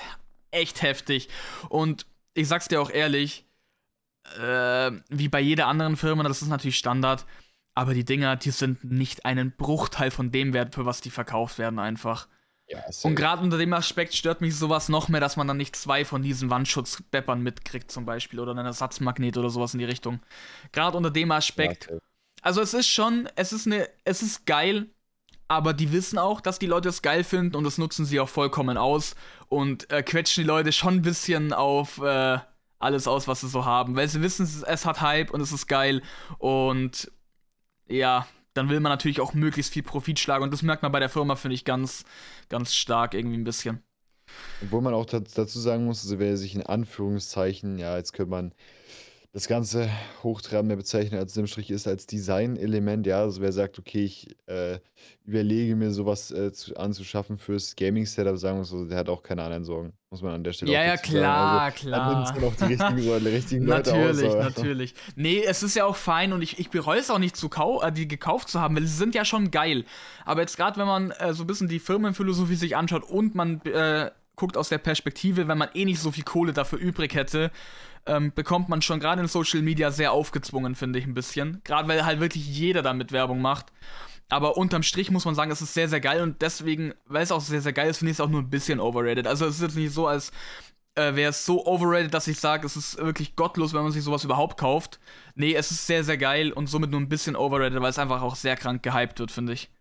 echt 0.51 0.81
heftig. 0.81 1.29
Und 1.69 2.05
ich 2.33 2.47
sag's 2.47 2.67
dir 2.67 2.81
auch 2.81 2.89
ehrlich, 2.89 3.45
äh, 4.37 4.91
wie 5.09 5.29
bei 5.29 5.39
jeder 5.39 5.67
anderen 5.67 5.97
Firma, 5.97 6.23
das 6.23 6.41
ist 6.41 6.49
natürlich 6.49 6.77
Standard, 6.77 7.25
aber 7.79 7.93
die 7.93 8.03
Dinger, 8.03 8.35
die 8.35 8.51
sind 8.51 8.83
nicht 8.83 9.23
einen 9.23 9.53
Bruchteil 9.53 10.11
von 10.11 10.33
dem 10.33 10.51
Wert, 10.51 10.75
für 10.75 10.85
was 10.85 10.99
die 10.99 11.09
verkauft 11.09 11.59
werden, 11.59 11.79
einfach. 11.79 12.27
Ja, 12.67 12.83
und 13.03 13.15
gerade 13.15 13.41
unter 13.41 13.57
dem 13.57 13.71
Aspekt 13.71 14.13
stört 14.13 14.41
mich 14.41 14.57
sowas 14.57 14.89
noch 14.89 15.07
mehr, 15.07 15.21
dass 15.21 15.37
man 15.37 15.47
dann 15.47 15.55
nicht 15.55 15.77
zwei 15.77 16.03
von 16.03 16.21
diesen 16.21 16.49
Wandschutzbeppern 16.49 17.41
mitkriegt, 17.41 17.89
zum 17.89 18.05
Beispiel, 18.05 18.41
oder 18.41 18.51
einen 18.51 18.65
Ersatzmagnet 18.65 19.37
oder 19.37 19.49
sowas 19.49 19.73
in 19.73 19.79
die 19.79 19.85
Richtung. 19.85 20.19
Gerade 20.73 20.97
unter 20.97 21.09
dem 21.09 21.31
Aspekt. 21.31 21.87
Ja, 21.89 21.99
also 22.41 22.59
es 22.59 22.73
ist 22.73 22.89
schon, 22.89 23.29
es 23.37 23.53
ist 23.53 23.65
eine, 23.65 23.87
es 24.03 24.21
ist 24.23 24.45
geil, 24.45 24.87
aber 25.47 25.73
die 25.73 25.93
wissen 25.93 26.19
auch, 26.19 26.41
dass 26.41 26.59
die 26.59 26.67
Leute 26.67 26.89
es 26.89 27.01
geil 27.01 27.23
finden 27.23 27.55
und 27.55 27.63
das 27.63 27.77
nutzen 27.77 28.05
sie 28.05 28.19
auch 28.19 28.27
vollkommen 28.27 28.75
aus 28.75 29.15
und 29.47 29.89
äh, 29.89 30.03
quetschen 30.03 30.43
die 30.43 30.49
Leute 30.49 30.73
schon 30.73 30.95
ein 30.95 31.01
bisschen 31.01 31.53
auf 31.53 31.99
äh, 32.01 32.39
alles 32.77 33.07
aus, 33.07 33.29
was 33.29 33.39
sie 33.39 33.47
so 33.47 33.63
haben, 33.63 33.95
weil 33.95 34.09
sie 34.09 34.21
wissen, 34.21 34.43
es 34.67 34.85
hat 34.85 34.99
Hype 34.99 35.31
und 35.31 35.39
es 35.39 35.53
ist 35.53 35.67
geil 35.67 36.01
und 36.39 37.09
ja, 37.89 38.27
dann 38.53 38.69
will 38.69 38.79
man 38.79 38.91
natürlich 38.91 39.21
auch 39.21 39.33
möglichst 39.33 39.73
viel 39.73 39.83
Profit 39.83 40.19
schlagen 40.19 40.43
und 40.43 40.51
das 40.51 40.61
merkt 40.61 40.83
man 40.83 40.91
bei 40.91 40.99
der 40.99 41.09
Firma, 41.09 41.35
finde 41.35 41.55
ich, 41.55 41.65
ganz, 41.65 42.05
ganz 42.49 42.73
stark 42.73 43.13
irgendwie 43.13 43.37
ein 43.37 43.43
bisschen. 43.43 43.83
Obwohl 44.61 44.81
man 44.81 44.93
auch 44.93 45.05
dazu 45.05 45.59
sagen 45.59 45.85
muss, 45.85 46.03
also 46.03 46.19
wer 46.19 46.37
sich 46.37 46.55
in 46.55 46.65
Anführungszeichen, 46.65 47.79
ja, 47.79 47.97
jetzt 47.97 48.13
könnte 48.13 48.31
man 48.31 48.53
das 49.31 49.47
Ganze 49.47 49.89
hochtrabende 50.23 50.75
bezeichnen 50.75 51.19
als 51.19 51.35
Simstrich 51.35 51.69
ist 51.69 51.87
als 51.87 52.07
Design-Element, 52.07 53.05
ja. 53.05 53.19
Also 53.19 53.41
wer 53.41 53.51
sagt, 53.51 53.77
okay, 53.77 54.03
ich 54.03 54.35
äh, 54.47 54.79
überlege 55.23 55.75
mir 55.75 55.91
sowas 55.91 56.31
äh, 56.31 56.51
zu, 56.51 56.75
anzuschaffen 56.75 57.37
fürs 57.37 57.75
Gaming-Setup, 57.75 58.37
sagen 58.37 58.57
wir 58.57 58.65
so, 58.65 58.85
der 58.85 58.97
hat 58.97 59.07
auch 59.09 59.21
keine 59.21 59.43
anderen 59.43 59.65
Sorgen. 59.65 59.93
Muss 60.09 60.23
man 60.23 60.33
an 60.33 60.43
der 60.43 60.53
Stelle 60.53 60.71
Ja, 60.71 60.83
ja, 60.83 60.97
klar, 60.97 61.61
also, 61.61 61.77
klar. 61.77 62.25
Dann 62.33 62.41
noch 62.41 62.55
die 62.55 62.63
richtigen, 62.63 62.97
die 62.97 63.29
richtigen 63.29 63.65
Leute 63.65 63.91
Natürlich, 63.93 64.27
aus, 64.27 64.35
natürlich. 64.35 64.93
Nee, 65.15 65.43
es 65.45 65.61
ist 65.61 65.75
ja 65.75 65.85
auch 65.85 65.95
fein 65.95 66.33
und 66.33 66.41
ich, 66.41 66.57
ich 66.57 66.71
bereue 66.71 66.99
es 66.99 67.11
auch 67.11 67.19
nicht, 67.19 67.37
zu 67.37 67.49
kau 67.49 67.83
äh, 67.83 67.91
die 67.91 68.07
gekauft 68.07 68.49
zu 68.49 68.59
haben, 68.59 68.75
weil 68.75 68.87
sie 68.87 68.97
sind 68.97 69.13
ja 69.13 69.25
schon 69.25 69.51
geil. 69.51 69.85
Aber 70.25 70.41
jetzt 70.41 70.57
gerade, 70.57 70.79
wenn 70.79 70.87
man 70.87 71.11
äh, 71.11 71.35
so 71.35 71.43
ein 71.43 71.47
bisschen 71.47 71.67
die 71.67 71.79
Firmenphilosophie 71.79 72.55
sich 72.55 72.75
anschaut 72.75 73.03
und 73.03 73.35
man 73.35 73.61
äh, 73.61 74.09
guckt 74.35 74.57
aus 74.57 74.69
der 74.69 74.79
Perspektive, 74.79 75.47
wenn 75.47 75.57
man 75.57 75.69
eh 75.75 75.85
nicht 75.85 75.99
so 75.99 76.11
viel 76.11 76.23
Kohle 76.23 76.53
dafür 76.53 76.79
übrig 76.79 77.13
hätte, 77.13 77.51
ähm, 78.05 78.31
bekommt 78.33 78.69
man 78.69 78.81
schon 78.81 78.99
gerade 78.99 79.21
in 79.21 79.27
Social 79.27 79.61
Media 79.61 79.91
sehr 79.91 80.11
aufgezwungen, 80.11 80.75
finde 80.75 80.99
ich 80.99 81.05
ein 81.05 81.13
bisschen. 81.13 81.61
Gerade 81.63 81.87
weil 81.87 82.05
halt 82.05 82.19
wirklich 82.19 82.47
jeder 82.47 82.81
damit 82.81 83.11
Werbung 83.11 83.41
macht. 83.41 83.67
Aber 84.29 84.57
unterm 84.57 84.83
Strich 84.83 85.09
muss 85.09 85.25
man 85.25 85.35
sagen, 85.35 85.51
es 85.51 85.61
ist 85.61 85.73
sehr, 85.73 85.89
sehr 85.89 85.99
geil 85.99 86.21
und 86.21 86.41
deswegen, 86.41 86.93
weil 87.05 87.23
es 87.23 87.31
auch 87.31 87.41
sehr, 87.41 87.61
sehr 87.61 87.73
geil 87.73 87.89
ist, 87.89 87.97
finde 87.97 88.11
ich 88.11 88.17
es 88.17 88.21
auch 88.21 88.29
nur 88.29 88.41
ein 88.41 88.49
bisschen 88.49 88.79
overrated. 88.79 89.25
Also 89.25 89.45
es 89.45 89.55
ist 89.55 89.61
jetzt 89.61 89.75
nicht 89.75 89.91
so, 89.91 90.07
als 90.07 90.31
äh, 90.95 91.15
wäre 91.15 91.31
es 91.31 91.45
so 91.45 91.65
overrated, 91.65 92.13
dass 92.13 92.27
ich 92.27 92.39
sage, 92.39 92.65
es 92.65 92.75
ist 92.75 92.97
wirklich 92.97 93.35
gottlos, 93.35 93.73
wenn 93.73 93.83
man 93.83 93.91
sich 93.91 94.03
sowas 94.03 94.23
überhaupt 94.23 94.59
kauft. 94.59 94.99
Nee, 95.35 95.55
es 95.55 95.71
ist 95.71 95.87
sehr, 95.87 96.03
sehr 96.03 96.17
geil 96.17 96.51
und 96.51 96.67
somit 96.67 96.91
nur 96.91 96.99
ein 96.99 97.09
bisschen 97.09 97.35
overrated, 97.35 97.81
weil 97.81 97.89
es 97.89 97.99
einfach 97.99 98.21
auch 98.21 98.35
sehr 98.35 98.55
krank 98.55 98.83
gehypt 98.83 99.19
wird, 99.19 99.31
finde 99.31 99.53
ich. 99.53 99.71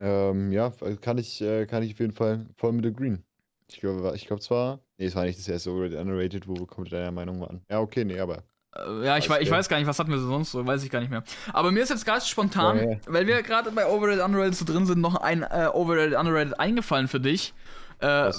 Ähm, 0.00 0.50
ja, 0.50 0.72
kann 1.00 1.18
ich, 1.18 1.40
äh, 1.42 1.66
kann 1.66 1.82
ich 1.82 1.92
auf 1.92 2.00
jeden 2.00 2.14
Fall 2.14 2.46
voll 2.56 2.72
mit 2.72 2.86
agreeen. 2.86 3.22
Ich 3.68 3.80
glaube, 3.80 4.12
ich 4.16 4.26
glaube 4.26 4.42
zwar, 4.42 4.80
nee, 5.00 5.06
es 5.06 5.16
war 5.16 5.24
nicht 5.24 5.38
das 5.38 5.48
erste 5.48 5.70
Overrated 5.70 5.98
Underrated, 5.98 6.46
wo 6.46 6.66
kommt 6.66 6.92
deine 6.92 7.10
Meinung 7.10 7.38
mal 7.40 7.46
an? 7.46 7.62
Ja, 7.70 7.80
okay, 7.80 8.04
nee, 8.04 8.20
aber. 8.20 8.44
Äh, 8.76 9.04
ja, 9.04 9.18
ich, 9.18 9.28
weiß, 9.28 9.42
ich 9.42 9.50
weiß 9.50 9.68
gar 9.68 9.78
nicht, 9.78 9.86
was 9.86 9.98
hatten 9.98 10.10
wir 10.10 10.18
sonst 10.18 10.52
so, 10.52 10.64
weiß 10.64 10.84
ich 10.84 10.90
gar 10.90 11.00
nicht 11.00 11.10
mehr. 11.10 11.24
Aber 11.52 11.72
mir 11.72 11.82
ist 11.82 11.88
jetzt 11.88 12.04
gerade 12.04 12.24
spontan, 12.24 12.76
ja, 12.76 12.90
ja. 12.92 12.98
weil 13.06 13.26
wir 13.26 13.42
gerade 13.42 13.70
bei 13.72 13.86
Overrated 13.86 14.22
Underrated 14.22 14.54
so 14.54 14.64
drin 14.64 14.86
sind, 14.86 15.00
noch 15.00 15.16
ein 15.16 15.42
äh, 15.42 15.68
Overrated 15.72 16.14
Underrated 16.14 16.60
eingefallen 16.60 17.08
für 17.08 17.20
dich. 17.20 17.54
Äh, 17.98 18.30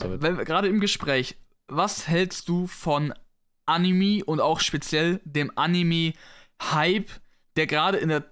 gerade 0.45 0.68
im 0.68 0.80
Gespräch. 0.80 1.36
Was 1.68 2.07
hältst 2.07 2.49
du 2.49 2.68
von 2.68 3.14
Anime 3.66 4.24
und 4.26 4.39
auch 4.39 4.59
speziell 4.59 5.22
dem 5.24 5.51
Anime-Hype, 5.55 7.09
der 7.55 7.68
gerade 7.68 7.97
in 7.97 8.09
der 8.09 8.24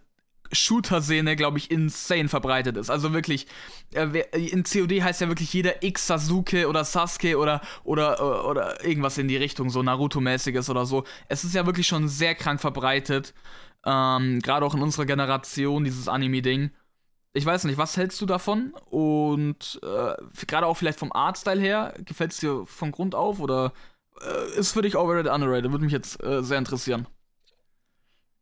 Shooter-Szene, 0.52 1.36
glaube 1.36 1.58
ich, 1.58 1.72
insane 1.72 2.30
verbreitet 2.30 2.78
ist. 2.78 2.90
Also 2.90 3.14
wirklich, 3.14 3.48
äh, 3.94 4.24
in 4.32 4.64
COD 4.64 5.02
heißt 5.02 5.22
ja 5.22 5.28
wirklich 5.28 5.54
jeder 5.54 5.84
X 5.84 6.08
Sasuke 6.08 6.68
oder 6.68 6.84
Sasuke 6.84 7.38
oder, 7.38 7.62
oder, 7.84 8.20
äh, 8.20 8.48
oder 8.48 8.84
irgendwas 8.84 9.18
in 9.18 9.28
die 9.28 9.38
Richtung, 9.38 9.70
so 9.70 9.82
Naruto-mäßiges 9.82 10.70
oder 10.70 10.86
so. 10.86 11.04
Es 11.28 11.44
ist 11.44 11.56
ja 11.56 11.66
wirklich 11.66 11.88
schon 11.88 12.08
sehr 12.08 12.36
krank 12.36 12.62
verbreitet. 12.62 13.34
Ähm, 13.86 14.40
Gerade 14.42 14.66
auch 14.66 14.76
in 14.76 14.82
unserer 14.82 15.06
Generation, 15.06 15.84
dieses 15.84 16.08
Anime-Ding. 16.08 16.72
Ich 17.34 17.46
weiß 17.46 17.66
nicht, 17.66 17.78
was 17.78 17.96
hältst 17.96 18.20
du 18.22 18.26
davon? 18.26 18.74
Und 18.90 19.80
äh, 19.84 20.16
gerade 20.48 20.66
auch 20.66 20.76
vielleicht 20.76 21.00
vom 21.00 21.12
Artstyle 21.12 21.62
her, 21.62 21.94
gefällt 22.06 22.32
es 22.32 22.40
dir 22.40 22.66
von 22.66 22.92
Grund 22.92 23.16
auf 23.16 23.40
oder 23.40 23.72
äh, 24.22 24.60
ist 24.60 24.74
für 24.74 24.82
dich 24.82 24.98
overrated, 24.98 25.32
underrated? 25.32 25.72
Würde 25.72 25.86
mich 25.86 25.94
jetzt 25.94 26.22
äh, 26.24 26.44
sehr 26.44 26.58
interessieren. 26.58 27.08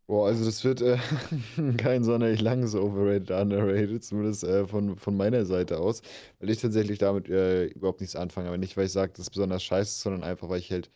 Boah, 0.08 0.28
also 0.28 0.46
das 0.46 0.64
wird 0.64 0.82
äh, 0.82 0.98
kein 1.78 2.04
sonderlich 2.04 2.40
langes 2.40 2.76
Overrated, 2.76 3.30
Underrated, 3.32 4.04
zumindest 4.06 4.44
äh, 4.46 4.66
von, 4.66 4.96
von 4.96 5.18
meiner 5.18 5.46
Seite 5.46 5.80
aus, 5.80 6.02
weil 6.40 6.50
ich 6.50 6.62
tatsächlich 6.62 6.98
damit 7.00 7.28
äh, 7.30 7.66
überhaupt 7.68 8.00
nichts 8.00 8.16
anfange. 8.16 8.48
Aber 8.48 8.58
nicht, 8.58 8.78
weil 8.78 8.86
ich 8.86 8.94
sage, 8.94 9.12
das 9.12 9.24
ist 9.26 9.32
besonders 9.32 9.64
scheiße, 9.64 10.00
sondern 10.02 10.24
einfach, 10.24 10.48
weil 10.48 10.60
ich 10.60 10.72
halt 10.72 10.90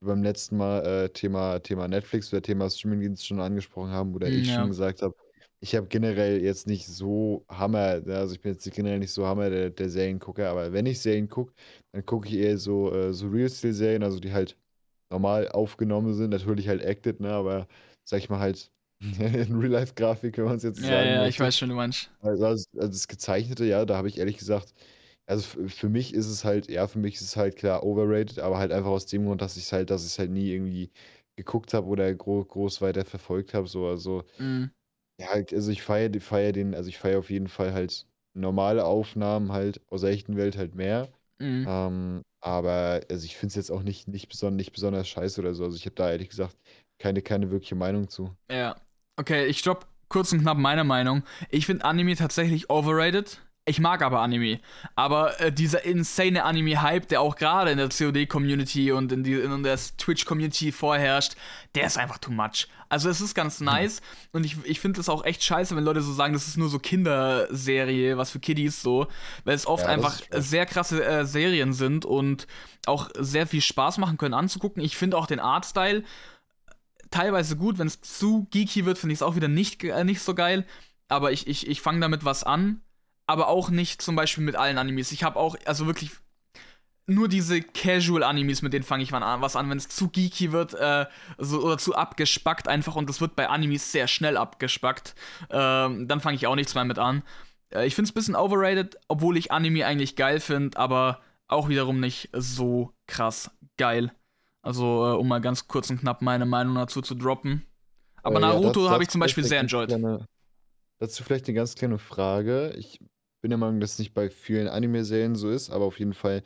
beim 0.00 0.22
letzten 0.22 0.58
Mal 0.58 0.84
äh, 0.84 1.08
Thema, 1.08 1.60
Thema 1.60 1.88
Netflix 1.88 2.30
oder 2.32 2.42
Thema 2.42 2.68
Streamingdienst 2.68 3.26
schon 3.26 3.40
angesprochen 3.40 3.90
haben, 3.90 4.14
oder 4.14 4.30
ich 4.30 4.50
schon 4.52 4.68
gesagt 4.68 5.00
habe, 5.00 5.14
ich 5.60 5.74
habe 5.74 5.88
generell 5.88 6.42
jetzt 6.42 6.66
nicht 6.66 6.86
so 6.86 7.44
Hammer, 7.48 8.00
ne, 8.00 8.16
also 8.18 8.34
ich 8.34 8.40
bin 8.42 8.52
jetzt 8.52 8.70
generell 8.72 8.98
nicht 8.98 9.12
so 9.12 9.26
Hammer 9.26 9.48
der, 9.50 9.70
der 9.70 9.88
Seriengucker, 9.88 10.50
aber 10.50 10.72
wenn 10.74 10.84
ich 10.86 11.00
Serien 11.00 11.28
gucke, 11.28 11.52
dann 11.92 12.04
gucke 12.06 12.28
ich 12.28 12.34
eher 12.34 12.58
so, 12.58 12.92
äh, 12.94 13.12
so 13.14 13.28
Real-Style-Serien, 13.28 14.02
also 14.04 14.20
die 14.20 14.32
halt 14.32 14.56
normal 15.10 15.48
aufgenommen 15.48 16.14
sind, 16.14 16.30
natürlich 16.30 16.68
halt 16.68 16.82
acted, 16.84 17.20
ne, 17.20 17.30
aber 17.32 17.66
sag 18.08 18.18
ich 18.18 18.28
mal 18.30 18.40
halt, 18.40 18.70
in 19.00 19.56
Real-Life-Grafik, 19.58 20.38
wenn 20.38 20.44
man 20.46 20.56
es 20.56 20.62
jetzt 20.64 20.82
ja, 20.82 20.84
sagen 20.84 21.16
Ja, 21.22 21.26
möchte. 21.26 21.28
ich 21.28 21.38
weiß 21.40 21.58
schon, 21.58 21.68
du 21.70 21.74
meinst. 21.74 22.10
Also, 22.20 22.46
also 22.46 22.66
das 22.74 23.08
Gezeichnete, 23.08 23.64
ja, 23.64 23.84
da 23.84 23.96
habe 23.96 24.08
ich 24.08 24.18
ehrlich 24.18 24.38
gesagt, 24.38 24.74
also 25.26 25.44
für 25.68 25.88
mich 25.88 26.14
ist 26.14 26.26
es 26.28 26.44
halt, 26.44 26.68
ja, 26.70 26.86
für 26.88 26.98
mich 26.98 27.16
ist 27.16 27.22
es 27.22 27.36
halt 27.36 27.56
klar 27.56 27.84
overrated, 27.84 28.38
aber 28.40 28.58
halt 28.58 28.72
einfach 28.72 28.90
aus 28.90 29.06
dem 29.06 29.26
Grund, 29.26 29.42
dass 29.42 29.56
ich 29.56 29.64
es 29.64 29.72
halt, 29.72 29.90
dass 29.90 30.06
ich 30.06 30.18
halt 30.18 30.30
nie 30.30 30.50
irgendwie 30.52 30.90
geguckt 31.36 31.74
habe 31.74 31.86
oder 31.88 32.14
gro 32.14 32.44
groß 32.44 32.80
weiter 32.82 33.04
verfolgt 33.04 33.54
habe, 33.54 33.68
so, 33.68 33.86
also, 33.88 34.24
mhm. 34.38 34.68
ja, 35.20 35.28
halt, 35.28 35.52
also 35.52 35.70
ich 35.70 35.82
feiere 35.82 36.20
feier 36.20 36.52
den, 36.52 36.74
also 36.74 36.88
ich 36.88 36.98
feiere 36.98 37.18
auf 37.18 37.30
jeden 37.30 37.48
Fall 37.48 37.72
halt 37.72 38.06
normale 38.34 38.84
Aufnahmen 38.84 39.52
halt 39.52 39.80
aus 39.90 40.02
der 40.02 40.10
echten 40.10 40.36
Welt 40.36 40.56
halt 40.56 40.74
mehr. 40.74 41.08
Mhm. 41.40 41.66
Ähm, 41.66 42.22
aber 42.40 43.00
also 43.10 43.24
ich 43.24 43.36
finde 43.36 43.48
es 43.52 43.56
jetzt 43.56 43.70
auch 43.72 43.82
nicht, 43.82 44.08
nicht, 44.08 44.28
beson 44.28 44.56
nicht 44.56 44.72
besonders 44.72 45.08
scheiße 45.08 45.40
oder 45.40 45.54
so. 45.54 45.64
Also 45.64 45.76
ich 45.76 45.86
habe 45.86 45.96
da 45.96 46.10
ehrlich 46.10 46.28
gesagt 46.30 46.56
keine, 46.98 47.22
keine 47.22 47.50
wirkliche 47.50 47.74
Meinung 47.74 48.08
zu. 48.08 48.34
Ja. 48.50 48.76
Okay, 49.16 49.46
ich 49.46 49.58
stopp 49.58 49.86
kurz 50.08 50.32
und 50.32 50.40
knapp 50.40 50.58
meine 50.58 50.84
Meinung. 50.84 51.22
Ich 51.50 51.66
finde 51.66 51.84
Anime 51.84 52.16
tatsächlich 52.16 52.70
overrated. 52.70 53.40
Ich 53.68 53.80
mag 53.80 54.00
aber 54.00 54.20
Anime. 54.20 54.60
Aber 54.94 55.38
äh, 55.40 55.52
dieser 55.52 55.84
insane 55.84 56.42
Anime-Hype, 56.42 57.06
der 57.08 57.20
auch 57.20 57.36
gerade 57.36 57.70
in 57.70 57.76
der 57.76 57.90
COD-Community 57.90 58.92
und 58.92 59.12
in, 59.12 59.24
die, 59.24 59.34
in 59.34 59.62
der 59.62 59.78
Twitch-Community 59.98 60.72
vorherrscht, 60.72 61.34
der 61.74 61.84
ist 61.84 61.98
einfach 61.98 62.16
too 62.16 62.30
much. 62.30 62.66
Also 62.88 63.10
es 63.10 63.20
ist 63.20 63.34
ganz 63.34 63.60
mhm. 63.60 63.66
nice 63.66 64.00
und 64.32 64.46
ich, 64.46 64.56
ich 64.64 64.80
finde 64.80 65.00
es 65.00 65.10
auch 65.10 65.22
echt 65.22 65.44
scheiße, 65.44 65.76
wenn 65.76 65.84
Leute 65.84 66.00
so 66.00 66.14
sagen, 66.14 66.32
das 66.32 66.48
ist 66.48 66.56
nur 66.56 66.70
so 66.70 66.78
Kinderserie, 66.78 68.16
was 68.16 68.30
für 68.30 68.40
Kiddies 68.40 68.80
so, 68.80 69.06
weil 69.44 69.54
es 69.54 69.66
oft 69.66 69.84
ja, 69.84 69.90
einfach 69.90 70.18
sehr 70.30 70.64
krasse 70.64 71.04
äh, 71.04 71.26
Serien 71.26 71.74
sind 71.74 72.06
und 72.06 72.46
auch 72.86 73.10
sehr 73.18 73.46
viel 73.46 73.60
Spaß 73.60 73.98
machen 73.98 74.16
können 74.16 74.32
anzugucken. 74.32 74.82
Ich 74.82 74.96
finde 74.96 75.18
auch 75.18 75.26
den 75.26 75.40
Artstyle 75.40 76.04
teilweise 77.10 77.56
gut. 77.56 77.78
Wenn 77.78 77.86
es 77.86 78.00
zu 78.00 78.46
geeky 78.50 78.84
wird, 78.84 78.98
finde 78.98 79.12
ich 79.12 79.18
es 79.18 79.22
auch 79.22 79.36
wieder 79.36 79.48
nicht, 79.48 79.82
äh, 79.84 80.04
nicht 80.04 80.22
so 80.22 80.34
geil. 80.34 80.64
Aber 81.08 81.32
ich, 81.32 81.46
ich, 81.46 81.66
ich 81.66 81.80
fange 81.80 82.00
damit 82.00 82.24
was 82.24 82.44
an. 82.44 82.82
aber 83.28 83.48
auch 83.48 83.70
nicht 83.70 84.00
zum 84.02 84.16
Beispiel 84.16 84.42
mit 84.42 84.56
allen 84.56 84.78
Animes. 84.78 85.12
Ich 85.12 85.22
habe 85.22 85.38
auch, 85.38 85.54
also 85.66 85.86
wirklich 85.86 86.12
nur 87.06 87.28
diese 87.28 87.60
Casual-Animes, 87.62 88.62
mit 88.62 88.72
denen 88.72 88.84
fange 88.84 89.02
ich 89.02 89.12
an, 89.14 89.40
was 89.42 89.54
an, 89.54 89.70
wenn 89.70 89.78
es 89.78 89.88
zu 89.88 90.08
geeky 90.08 90.50
wird 90.52 90.74
äh, 90.74 91.06
so, 91.38 91.60
oder 91.62 91.78
zu 91.78 91.94
abgespackt 91.94 92.68
einfach 92.68 92.96
und 92.96 93.08
das 93.08 93.20
wird 93.20 93.36
bei 93.36 93.48
Animes 93.48 93.92
sehr 93.92 94.08
schnell 94.08 94.36
abgespackt, 94.36 95.14
ähm, 95.50 96.08
dann 96.08 96.20
fange 96.20 96.36
ich 96.36 96.46
auch 96.46 96.54
nichts 96.54 96.74
mehr 96.74 96.84
mit 96.84 96.98
an. 96.98 97.22
Äh, 97.70 97.86
ich 97.86 97.94
finde 97.94 98.08
es 98.08 98.12
ein 98.12 98.14
bisschen 98.14 98.36
overrated, 98.36 98.98
obwohl 99.08 99.36
ich 99.36 99.52
Anime 99.52 99.86
eigentlich 99.86 100.16
geil 100.16 100.40
finde, 100.40 100.78
aber 100.78 101.20
auch 101.48 101.68
wiederum 101.68 102.00
nicht 102.00 102.30
so 102.32 102.92
krass 103.06 103.50
geil. 103.76 104.12
Also, 104.68 104.84
äh, 104.84 105.16
um 105.16 105.26
mal 105.26 105.40
ganz 105.40 105.66
kurz 105.66 105.88
und 105.88 106.00
knapp 106.00 106.20
meine 106.20 106.44
Meinung 106.44 106.74
dazu 106.74 107.00
zu 107.00 107.14
droppen. 107.14 107.64
Aber 108.22 108.36
äh, 108.36 108.40
Naruto 108.40 108.84
ja, 108.84 108.90
habe 108.90 109.02
ich 109.02 109.08
zum 109.08 109.18
Beispiel 109.18 109.42
sehr 109.42 109.60
enjoyed. 109.60 109.88
Kleine, 109.88 110.26
dazu 110.98 111.24
vielleicht 111.24 111.46
eine 111.48 111.54
ganz 111.54 111.74
kleine 111.74 111.96
Frage. 111.96 112.74
Ich 112.76 113.00
bin 113.40 113.48
der 113.48 113.56
Meinung, 113.56 113.80
dass 113.80 113.92
es 113.92 113.98
nicht 113.98 114.12
bei 114.12 114.28
vielen 114.28 114.68
Anime-Serien 114.68 115.36
so 115.36 115.48
ist, 115.48 115.70
aber 115.70 115.86
auf 115.86 115.98
jeden 115.98 116.12
Fall 116.12 116.42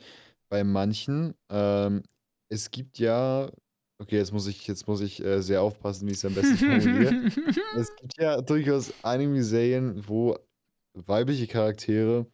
bei 0.47 0.63
manchen. 0.63 1.35
Ähm, 1.49 2.03
es 2.47 2.71
gibt 2.71 2.97
ja, 2.97 3.51
okay, 3.99 4.15
jetzt 4.15 4.31
muss 4.31 4.47
ich, 4.47 4.67
jetzt 4.67 4.87
muss 4.87 5.01
ich 5.01 5.21
äh, 5.21 5.41
sehr 5.41 5.61
aufpassen, 5.61 6.07
wie 6.07 6.11
ich 6.11 6.19
es 6.19 6.23
am 6.23 6.33
besten 6.33 6.55
formuliere. 6.55 7.25
es 7.75 7.93
gibt 7.97 8.17
ja 8.17 8.39
durchaus 8.41 8.93
Anime-Serien, 9.03 10.07
wo 10.07 10.37
weibliche 10.93 11.47
Charaktere 11.47 12.25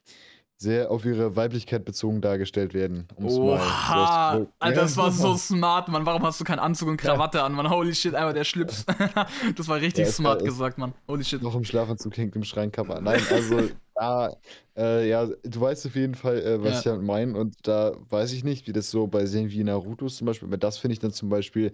sehr 0.62 0.92
auf 0.92 1.06
ihre 1.06 1.38
Weiblichkeit 1.38 1.86
bezogen 1.86 2.20
dargestellt 2.20 2.74
werden. 2.74 3.08
Oha! 3.16 4.46
Alter, 4.60 4.82
das 4.82 4.98
war 4.98 5.10
so 5.10 5.38
smart, 5.38 5.88
Mann. 5.88 6.06
Warum 6.06 6.22
hast 6.24 6.42
du 6.42 6.44
keinen 6.44 6.60
Anzug 6.60 6.90
und 6.90 6.98
Krawatte 6.98 7.38
ja. 7.38 7.46
an, 7.46 7.54
Mann? 7.54 7.70
Holy 7.70 7.96
shit, 7.96 8.14
einfach 8.14 8.34
der 8.34 8.44
Schlips. 8.44 8.86
das 9.56 9.68
war 9.70 9.80
richtig 9.80 10.06
ja, 10.06 10.12
smart 10.12 10.42
war, 10.42 10.46
gesagt, 10.46 10.78
Mann. 10.78 10.94
Holy 11.08 11.24
shit. 11.24 11.42
Noch 11.42 11.56
im 11.56 11.64
Schlafanzug 11.64 12.18
hängt 12.18 12.36
im 12.36 12.44
Schrein 12.44 12.74
Kappa. 12.74 13.00
Nein, 13.00 13.22
also, 13.32 13.70
da, 13.96 14.36
äh, 14.76 15.08
ja, 15.08 15.28
du 15.44 15.62
weißt 15.62 15.86
auf 15.86 15.96
jeden 15.96 16.16
Fall, 16.16 16.42
äh, 16.42 16.62
was 16.62 16.72
ja. 16.72 16.78
ich 16.78 16.84
damit 16.84 17.04
meine. 17.04 17.38
Und 17.38 17.56
da 17.64 17.94
weiß 18.10 18.34
ich 18.34 18.44
nicht, 18.44 18.68
wie 18.68 18.74
das 18.74 18.92
so 18.92 19.08
bei 19.08 19.26
Serien 19.26 19.50
wie 19.52 19.64
Naruto 19.64 20.08
zum 20.08 20.28
Beispiel, 20.28 20.50
aber 20.50 20.58
das 20.58 20.78
finde 20.78 20.94
ich 20.94 21.00
dann 21.00 21.14
zum 21.14 21.30
Beispiel, 21.30 21.72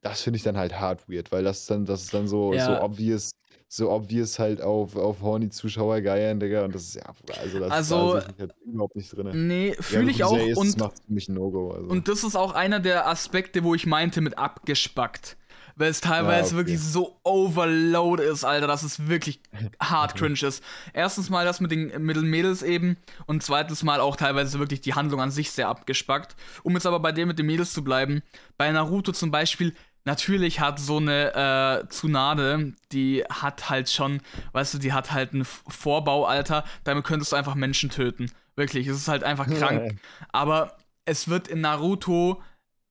das 0.00 0.22
finde 0.22 0.36
ich 0.36 0.44
dann 0.44 0.56
halt 0.56 0.78
hart 0.78 1.08
weird, 1.08 1.32
weil 1.32 1.42
das 1.42 1.66
dann, 1.66 1.84
das 1.84 2.04
ist 2.04 2.14
dann 2.14 2.28
so, 2.28 2.56
so 2.56 2.80
obvious 2.80 3.32
so 3.68 3.90
obvious 3.90 4.38
halt 4.38 4.62
auf, 4.62 4.96
auf 4.96 5.20
horny 5.20 5.50
Zuschauer 5.50 6.00
geiern, 6.00 6.40
Digga. 6.40 6.64
Und 6.64 6.74
das 6.74 6.84
ist 6.84 6.94
ja, 6.94 7.02
also 7.40 7.60
das 7.60 7.70
also, 7.70 8.14
da 8.14 8.26
halt 8.38 8.54
überhaupt 8.64 8.96
nicht 8.96 9.14
drin. 9.14 9.46
Nee, 9.46 9.76
fühle 9.78 10.10
ich 10.10 10.24
auch. 10.24 10.36
Ist, 10.36 10.56
und, 10.56 10.68
das 10.68 10.76
macht 10.78 11.04
für 11.06 11.12
mich 11.12 11.28
ein 11.28 11.34
No-Go. 11.34 11.72
Also. 11.72 11.88
Und 11.88 12.08
das 12.08 12.24
ist 12.24 12.34
auch 12.34 12.54
einer 12.54 12.80
der 12.80 13.06
Aspekte, 13.06 13.62
wo 13.64 13.74
ich 13.74 13.86
meinte 13.86 14.20
mit 14.22 14.38
abgespackt. 14.38 15.36
Weil 15.76 15.90
es 15.90 16.00
teilweise 16.00 16.40
ah, 16.42 16.42
okay. 16.46 16.56
wirklich 16.56 16.80
so 16.80 17.20
overload 17.22 18.20
ist, 18.20 18.42
Alter, 18.42 18.66
dass 18.66 18.82
es 18.82 19.06
wirklich 19.06 19.40
hart 19.80 20.14
cringe 20.16 20.42
ist. 20.42 20.60
Erstens 20.92 21.30
mal 21.30 21.44
das 21.44 21.60
mit 21.60 21.70
den 21.70 22.02
Mittelmädels 22.04 22.64
eben 22.64 22.96
und 23.26 23.44
zweitens 23.44 23.84
mal 23.84 24.00
auch 24.00 24.16
teilweise 24.16 24.58
wirklich 24.58 24.80
die 24.80 24.94
Handlung 24.94 25.20
an 25.20 25.30
sich 25.30 25.52
sehr 25.52 25.68
abgespackt. 25.68 26.34
Um 26.64 26.74
jetzt 26.74 26.86
aber 26.86 26.98
bei 26.98 27.12
dem 27.12 27.28
mit 27.28 27.38
den 27.38 27.46
Mädels 27.46 27.72
zu 27.72 27.84
bleiben, 27.84 28.22
bei 28.56 28.72
Naruto 28.72 29.12
zum 29.12 29.30
Beispiel, 29.30 29.72
natürlich 30.08 30.58
hat 30.58 30.80
so 30.80 30.96
eine 30.96 31.82
äh, 31.84 31.88
Tsunade, 31.88 32.72
die 32.92 33.22
hat 33.28 33.68
halt 33.68 33.90
schon, 33.90 34.22
weißt 34.52 34.74
du, 34.74 34.78
die 34.78 34.94
hat 34.94 35.12
halt 35.12 35.34
ein 35.34 35.44
Vorbaualter, 35.44 36.64
damit 36.82 37.04
könntest 37.04 37.32
du 37.32 37.36
einfach 37.36 37.54
Menschen 37.54 37.90
töten. 37.90 38.32
Wirklich, 38.56 38.86
es 38.86 38.96
ist 38.96 39.08
halt 39.08 39.22
einfach 39.22 39.46
krank. 39.46 40.00
Aber 40.32 40.78
es 41.04 41.28
wird 41.28 41.46
in 41.46 41.60
Naruto 41.60 42.42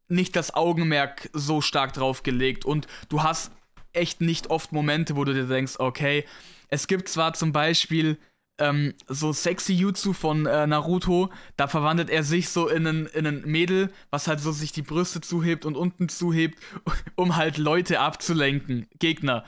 nicht 0.08 0.36
das 0.36 0.54
Augenmerk 0.54 1.30
so 1.34 1.60
stark 1.60 1.94
drauf 1.94 2.22
gelegt 2.22 2.66
und 2.66 2.88
du 3.10 3.24
hast 3.24 3.52
echt 3.94 4.22
nicht 4.22 4.52
oft 4.52 4.72
Momente, 4.72 5.16
wo 5.16 5.26
du 5.26 5.34
dir 5.34 5.48
denkst, 5.48 5.80
okay, 5.80 6.24
es 6.70 6.86
gibt 6.86 7.10
zwar 7.10 7.34
zum 7.34 7.52
Beispiel 7.52 8.20
ähm, 8.60 8.94
so 9.08 9.34
sexy 9.34 9.74
Jutsu 9.74 10.14
von 10.14 10.46
äh, 10.46 10.66
Naruto, 10.68 11.30
da 11.58 11.68
verwandelt 11.68 12.10
er 12.10 12.24
sich 12.24 12.50
so 12.50 12.68
in 12.68 12.88
ein, 12.88 13.06
in 13.08 13.28
ein 13.28 13.42
Mädel, 13.46 13.92
was 14.10 14.28
halt 14.28 14.40
so 14.40 14.52
sich 14.52 14.72
die 14.72 14.82
Brüste 14.82 15.22
zuhebt 15.22 15.66
und 15.66 15.78
unten 15.78 16.10
zuhebt, 16.10 16.60
um 17.16 17.36
halt 17.36 17.58
Leute 17.58 18.00
abzulenken, 18.00 18.88
Gegner. 19.00 19.44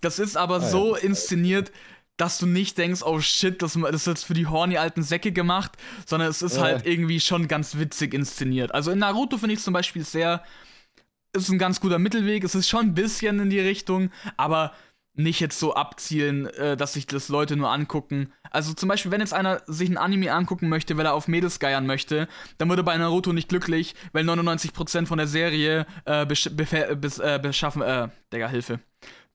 Das 0.00 0.18
ist 0.18 0.36
aber 0.36 0.56
ah, 0.56 0.60
so 0.60 0.96
ja. 0.96 1.02
inszeniert, 1.02 1.72
dass 2.16 2.38
du 2.38 2.46
nicht 2.46 2.78
denkst, 2.78 3.02
oh 3.02 3.20
shit, 3.20 3.62
das, 3.62 3.74
das 3.74 3.94
ist 3.94 4.06
jetzt 4.06 4.24
für 4.24 4.34
die 4.34 4.46
horny 4.46 4.76
alten 4.76 5.02
Säcke 5.02 5.32
gemacht, 5.32 5.72
sondern 6.06 6.28
es 6.28 6.42
ist 6.42 6.56
ja. 6.56 6.62
halt 6.62 6.86
irgendwie 6.86 7.20
schon 7.20 7.48
ganz 7.48 7.78
witzig 7.78 8.14
inszeniert. 8.14 8.72
Also 8.74 8.90
in 8.90 8.98
Naruto 8.98 9.38
finde 9.38 9.54
ich 9.54 9.60
zum 9.60 9.74
Beispiel 9.74 10.04
sehr, 10.04 10.42
ist 11.32 11.48
ein 11.48 11.58
ganz 11.58 11.80
guter 11.80 11.98
Mittelweg, 11.98 12.44
es 12.44 12.54
ist 12.54 12.68
schon 12.68 12.86
ein 12.86 12.94
bisschen 12.94 13.40
in 13.40 13.50
die 13.50 13.60
Richtung, 13.60 14.10
aber 14.36 14.72
nicht 15.14 15.40
jetzt 15.40 15.58
so 15.58 15.74
abzielen, 15.74 16.46
äh, 16.46 16.76
dass 16.76 16.94
sich 16.94 17.06
das 17.06 17.28
Leute 17.28 17.56
nur 17.56 17.70
angucken. 17.70 18.32
Also 18.50 18.72
zum 18.72 18.88
Beispiel, 18.88 19.10
wenn 19.10 19.20
jetzt 19.20 19.34
einer 19.34 19.62
sich 19.66 19.88
ein 19.88 19.98
Anime 19.98 20.32
angucken 20.32 20.68
möchte, 20.68 20.96
weil 20.96 21.06
er 21.06 21.14
auf 21.14 21.28
Mädels 21.28 21.58
geiern 21.58 21.86
möchte, 21.86 22.28
dann 22.58 22.68
würde 22.68 22.82
bei 22.82 22.96
Naruto 22.96 23.32
nicht 23.32 23.48
glücklich, 23.48 23.94
weil 24.12 24.24
99% 24.24 25.06
von 25.06 25.18
der 25.18 25.26
Serie 25.26 25.86
äh, 26.04 26.24
bis, 26.26 26.46
äh, 26.46 27.38
beschaffen, 27.40 27.82
äh, 27.82 28.08
Digga, 28.32 28.48
Hilfe. 28.48 28.80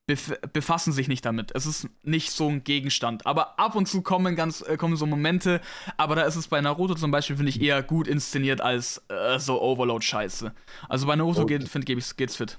Bef 0.07 0.39
befassen 0.53 0.93
sich 0.93 1.09
nicht 1.09 1.25
damit. 1.25 1.51
Es 1.53 1.65
ist 1.65 1.89
nicht 2.01 2.31
so 2.31 2.47
ein 2.47 2.63
Gegenstand. 2.63 3.25
Aber 3.25 3.59
ab 3.59 3.75
und 3.75 3.87
zu 3.87 4.01
kommen 4.01 4.37
ganz 4.37 4.61
äh, 4.61 4.77
kommen 4.77 4.95
so 4.95 5.05
Momente, 5.05 5.59
aber 5.97 6.15
da 6.15 6.21
ist 6.23 6.37
es 6.37 6.47
bei 6.47 6.61
Naruto 6.61 6.95
zum 6.95 7.11
Beispiel, 7.11 7.35
finde 7.35 7.49
ich, 7.49 7.61
eher 7.61 7.83
gut 7.83 8.07
inszeniert 8.07 8.61
als 8.61 9.03
äh, 9.09 9.37
so 9.37 9.61
Overload-Scheiße. 9.61 10.53
Also 10.87 11.07
bei 11.07 11.15
Naruto 11.17 11.41
okay. 11.41 11.59
geht, 11.59 11.67
find, 11.67 11.85
geht's 11.85 12.35
fit. 12.37 12.57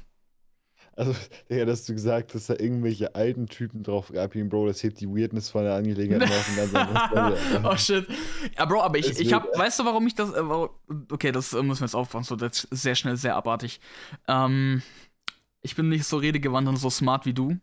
Also, 0.98 1.14
Digga, 1.50 1.64
dass 1.64 1.86
du 1.86 1.92
gesagt 1.94 2.34
hast, 2.34 2.50
da 2.50 2.54
irgendwelche 2.54 3.14
alten 3.14 3.46
Typen 3.46 3.84
drauf 3.84 4.12
abhängen, 4.14 4.48
Bro, 4.48 4.66
das 4.66 4.82
hebt 4.82 5.00
die 5.00 5.08
Weirdness 5.08 5.48
von 5.48 5.62
der 5.62 5.74
Angelegenheit 5.74 6.28
auf 6.28 7.38
Oh 7.64 7.76
shit. 7.76 8.06
Ja, 8.56 8.64
Bro, 8.64 8.82
aber 8.82 8.98
ich, 8.98 9.18
ich 9.18 9.32
hab, 9.32 9.46
weißt 9.56 9.78
du, 9.78 9.84
warum 9.84 10.06
ich 10.08 10.16
das, 10.16 10.32
äh, 10.32 10.42
okay, 11.12 11.30
das 11.30 11.52
äh, 11.52 11.62
müssen 11.62 11.82
wir 11.82 11.86
jetzt 11.86 11.94
aufpassen, 11.94 12.24
so 12.24 12.36
das 12.36 12.64
ist 12.64 12.82
sehr 12.82 12.96
schnell, 12.96 13.16
sehr 13.16 13.36
abartig. 13.36 13.80
Ähm, 14.26 14.82
ich 15.62 15.76
bin 15.76 15.88
nicht 15.88 16.04
so 16.04 16.16
redegewandt 16.16 16.68
und 16.68 16.76
so 16.76 16.90
smart 16.90 17.26
wie 17.26 17.34
du, 17.34 17.56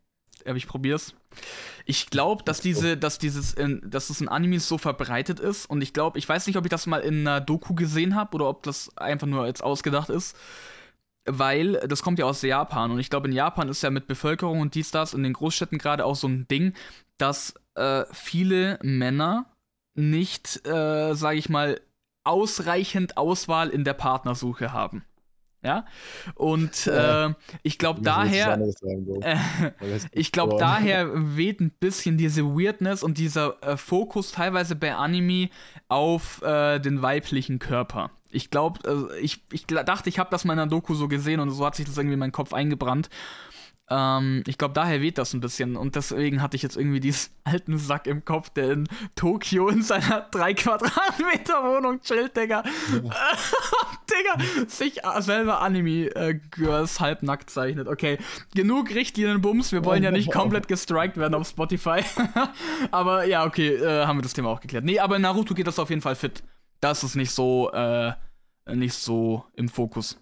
aber 0.45 0.55
ich 0.55 0.67
probier's. 0.67 1.13
Ich 1.85 2.09
glaube, 2.09 2.43
dass 2.43 2.61
diese, 2.61 2.95
dass 2.95 3.19
dieses, 3.19 3.53
in, 3.53 3.81
dass 3.85 4.09
es 4.09 4.21
in 4.21 4.29
Animes 4.29 4.69
so 4.69 4.77
verbreitet 4.77 5.41
ist 5.41 5.65
und 5.65 5.81
ich 5.81 5.91
glaube, 5.91 6.17
ich 6.17 6.27
weiß 6.27 6.47
nicht, 6.47 6.55
ob 6.55 6.63
ich 6.63 6.69
das 6.69 6.87
mal 6.87 7.01
in 7.01 7.27
einer 7.27 7.41
Doku 7.41 7.75
gesehen 7.75 8.15
habe 8.15 8.35
oder 8.35 8.47
ob 8.47 8.63
das 8.63 8.97
einfach 8.97 9.27
nur 9.27 9.45
jetzt 9.45 9.61
ausgedacht 9.61 10.09
ist 10.09 10.37
weil 11.25 11.73
das 11.87 12.01
kommt 12.03 12.19
ja 12.19 12.25
aus 12.25 12.41
Japan 12.41 12.91
und 12.91 12.99
ich 12.99 13.09
glaube, 13.09 13.27
in 13.27 13.33
Japan 13.33 13.69
ist 13.69 13.81
ja 13.81 13.89
mit 13.89 14.07
Bevölkerung 14.07 14.61
und 14.61 14.75
dies, 14.75 14.91
das 14.91 15.13
in 15.13 15.23
den 15.23 15.33
Großstädten 15.33 15.77
gerade 15.77 16.05
auch 16.05 16.15
so 16.15 16.27
ein 16.27 16.47
Ding, 16.47 16.73
dass 17.17 17.55
äh, 17.75 18.03
viele 18.11 18.79
Männer 18.81 19.45
nicht, 19.95 20.65
äh, 20.67 21.13
sage 21.13 21.37
ich 21.37 21.49
mal, 21.49 21.81
ausreichend 22.23 23.17
Auswahl 23.17 23.69
in 23.69 23.83
der 23.83 23.93
Partnersuche 23.93 24.73
haben. 24.73 25.03
Ja, 25.63 25.85
und 26.35 26.85
äh, 26.85 27.33
ich 27.63 27.79
glaube 27.79 28.01
daher, 28.03 28.59
äh, 29.21 29.37
ich 30.11 30.31
glaube 30.31 30.57
daher 30.59 31.09
weht 31.35 31.59
ein 31.59 31.71
bisschen 31.71 32.19
diese 32.19 32.43
Weirdness 32.45 33.01
und 33.01 33.17
dieser 33.17 33.57
äh, 33.63 33.75
Fokus 33.75 34.31
teilweise 34.31 34.75
bei 34.75 34.93
Anime 34.93 35.49
auf 35.87 36.43
äh, 36.43 36.77
den 36.77 37.01
weiblichen 37.01 37.57
Körper. 37.57 38.11
Ich 38.35 38.49
glaube, 38.49 38.79
also 38.87 39.11
ich, 39.13 39.43
ich 39.51 39.65
dachte, 39.65 40.09
ich 40.09 40.19
habe 40.19 40.29
das 40.29 40.45
mal 40.45 40.53
in 40.53 40.59
einer 40.59 40.69
Doku 40.69 40.93
so 40.93 41.07
gesehen 41.07 41.39
und 41.39 41.51
so 41.51 41.65
hat 41.65 41.75
sich 41.75 41.85
das 41.85 41.97
irgendwie 41.97 42.13
in 42.13 42.19
meinen 42.19 42.31
Kopf 42.31 42.53
eingebrannt. 42.53 43.09
Ähm, 43.87 44.43
ich 44.47 44.57
glaube, 44.57 44.73
daher 44.73 45.01
weht 45.01 45.17
das 45.17 45.33
ein 45.33 45.41
bisschen. 45.41 45.75
Und 45.75 45.95
deswegen 45.95 46.41
hatte 46.41 46.55
ich 46.55 46.63
jetzt 46.63 46.75
irgendwie 46.75 46.99
diesen 46.99 47.31
alten 47.43 47.77
Sack 47.77 48.07
im 48.07 48.25
Kopf, 48.25 48.49
der 48.49 48.71
in 48.71 48.89
Tokio 49.15 49.69
in 49.69 49.83
seiner 49.83 50.21
3 50.31 50.53
Quadratmeter 50.55 51.63
Wohnung 51.63 52.01
chillt, 52.01 52.35
Digga. 52.35 52.63
Ja. 52.91 53.01
Digga, 54.09 54.67
sich 54.67 55.01
selber 55.19 55.61
Anime-Girls 55.61 56.99
halbnackt 56.99 57.49
zeichnet. 57.49 57.87
Okay, 57.87 58.17
genug 58.53 58.93
Richtlinien-Bums. 58.93 59.71
Wir 59.71 59.83
wollen 59.85 60.03
ja 60.03 60.11
nicht 60.11 60.31
komplett 60.31 60.67
gestrikt 60.67 61.17
werden 61.17 61.35
auf 61.35 61.47
Spotify. 61.47 62.01
aber 62.91 63.25
ja, 63.25 63.45
okay, 63.45 63.75
äh, 63.75 64.05
haben 64.05 64.17
wir 64.17 64.23
das 64.23 64.33
Thema 64.33 64.49
auch 64.49 64.61
geklärt. 64.61 64.83
Nee, 64.83 64.99
aber 64.99 65.15
in 65.15 65.23
Naruto 65.23 65.53
geht 65.53 65.67
das 65.67 65.79
auf 65.79 65.89
jeden 65.89 66.01
Fall 66.01 66.15
fit 66.15 66.43
das 66.85 67.03
ist 67.03 67.15
nicht 67.15 67.31
so, 67.31 67.71
äh, 67.71 68.13
nicht 68.73 68.93
so 68.95 69.45
im 69.53 69.69
Fokus. 69.69 70.17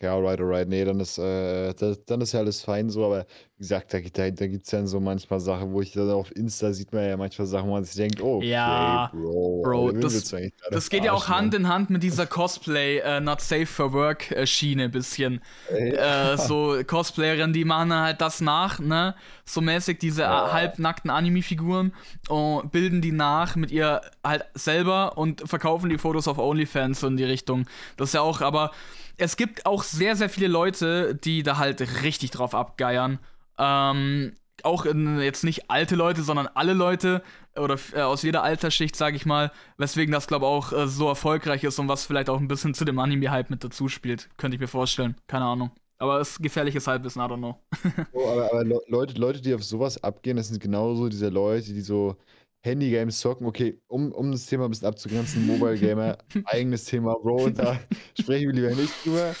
Ja, 0.00 0.14
alright, 0.14 0.40
alright. 0.40 0.68
Nee, 0.68 0.84
dann 0.84 1.00
ist, 1.00 1.18
äh, 1.18 1.74
dann 2.06 2.20
ist 2.20 2.32
ja 2.32 2.40
alles 2.40 2.62
fein 2.62 2.88
so, 2.90 3.04
aber 3.04 3.26
wie 3.58 3.64
gesagt, 3.64 3.92
da, 3.92 3.98
da, 3.98 4.30
da 4.30 4.46
gibt 4.46 4.66
es 4.66 4.70
ja 4.70 4.86
so 4.86 5.00
manchmal 5.00 5.40
Sachen, 5.40 5.72
wo 5.72 5.80
ich 5.80 5.90
dann 5.90 6.08
auf 6.10 6.34
Insta 6.36 6.72
sieht 6.72 6.92
man 6.92 7.08
ja 7.08 7.16
manchmal 7.16 7.48
Sachen, 7.48 7.68
wo 7.68 7.72
man 7.72 7.82
sich 7.82 7.96
denkt, 7.96 8.22
oh, 8.22 8.36
okay, 8.36 8.50
ja, 8.50 9.10
Bro, 9.12 9.62
Bro 9.64 9.92
das, 9.92 10.32
das 10.70 10.88
geht 10.88 11.02
ja 11.02 11.12
auch 11.12 11.26
Hand 11.26 11.54
in 11.54 11.66
Hand 11.66 11.90
mit 11.90 12.04
dieser 12.04 12.26
Cosplay 12.26 13.02
uh, 13.02 13.18
Not 13.18 13.40
Safe 13.40 13.66
for 13.66 13.92
Work 13.92 14.32
uh, 14.40 14.46
Schiene 14.46 14.84
ein 14.84 14.90
bisschen. 14.92 15.40
Ja. 15.70 16.34
Äh, 16.34 16.38
so 16.38 16.78
Cosplayerinnen, 16.86 17.52
die 17.52 17.64
machen 17.64 17.92
halt 17.92 18.20
das 18.20 18.40
nach, 18.40 18.78
ne? 18.78 19.16
So 19.44 19.60
mäßig 19.60 19.98
diese 19.98 20.22
ja. 20.22 20.52
halbnackten 20.52 21.10
Anime-Figuren 21.10 21.92
und 22.28 22.70
bilden 22.70 23.02
die 23.02 23.10
nach 23.10 23.56
mit 23.56 23.72
ihr 23.72 24.02
halt 24.22 24.44
selber 24.54 25.18
und 25.18 25.48
verkaufen 25.48 25.90
die 25.90 25.98
Fotos 25.98 26.28
auf 26.28 26.38
OnlyFans 26.38 27.00
so 27.00 27.08
in 27.08 27.16
die 27.16 27.24
Richtung. 27.24 27.66
Das 27.96 28.10
ist 28.10 28.14
ja 28.14 28.20
auch, 28.20 28.40
aber 28.40 28.70
es 29.16 29.36
gibt 29.36 29.66
auch 29.66 29.82
sehr, 29.82 30.14
sehr 30.14 30.28
viele 30.28 30.46
Leute, 30.46 31.16
die 31.16 31.42
da 31.42 31.58
halt 31.58 32.04
richtig 32.04 32.30
drauf 32.30 32.54
abgeiern. 32.54 33.18
Ähm, 33.58 34.32
auch 34.62 34.84
in, 34.84 35.20
jetzt 35.20 35.44
nicht 35.44 35.70
alte 35.70 35.94
Leute, 35.94 36.22
sondern 36.22 36.48
alle 36.54 36.72
Leute 36.72 37.22
oder 37.56 37.76
äh, 37.92 38.00
aus 38.00 38.22
jeder 38.22 38.42
Altersschicht, 38.42 38.96
sage 38.96 39.16
ich 39.16 39.26
mal, 39.26 39.52
weswegen 39.76 40.12
das, 40.12 40.26
glaube 40.26 40.46
ich, 40.46 40.50
auch 40.50 40.72
äh, 40.72 40.88
so 40.88 41.08
erfolgreich 41.08 41.64
ist 41.64 41.78
und 41.78 41.88
was 41.88 42.06
vielleicht 42.06 42.30
auch 42.30 42.38
ein 42.38 42.48
bisschen 42.48 42.74
zu 42.74 42.84
dem 42.84 42.98
Anime-Hype 42.98 43.50
mit 43.50 43.64
dazu 43.64 43.88
spielt. 43.88 44.28
Könnte 44.36 44.56
ich 44.56 44.60
mir 44.60 44.68
vorstellen. 44.68 45.16
Keine 45.26 45.44
Ahnung. 45.44 45.70
Aber 45.98 46.20
es 46.20 46.30
ist 46.30 46.42
gefährliches 46.42 46.86
Halbwissen, 46.86 47.20
I 47.20 47.24
don't 47.24 47.38
know. 47.38 47.60
oh, 48.12 48.28
aber, 48.28 48.52
aber 48.52 48.64
Leute, 48.64 49.14
Leute, 49.18 49.40
die 49.40 49.54
auf 49.54 49.64
sowas 49.64 50.02
abgehen, 50.02 50.36
das 50.36 50.48
sind 50.48 50.60
genauso 50.60 51.08
diese 51.08 51.28
Leute, 51.28 51.72
die 51.72 51.80
so 51.80 52.16
Handy-Games 52.64 53.18
zocken. 53.18 53.46
Okay, 53.46 53.80
um, 53.88 54.12
um 54.12 54.30
das 54.30 54.46
Thema 54.46 54.66
ein 54.66 54.70
bisschen 54.70 54.86
abzugrenzen, 54.86 55.46
Mobile 55.46 55.76
Gamer, 55.76 56.18
eigenes 56.44 56.84
Thema, 56.84 57.16
Bro, 57.20 57.50
da 57.50 57.80
sprechen 58.18 58.48
wir 58.48 58.52
lieber 58.52 58.80
nicht 58.80 58.92
drüber. 59.04 59.34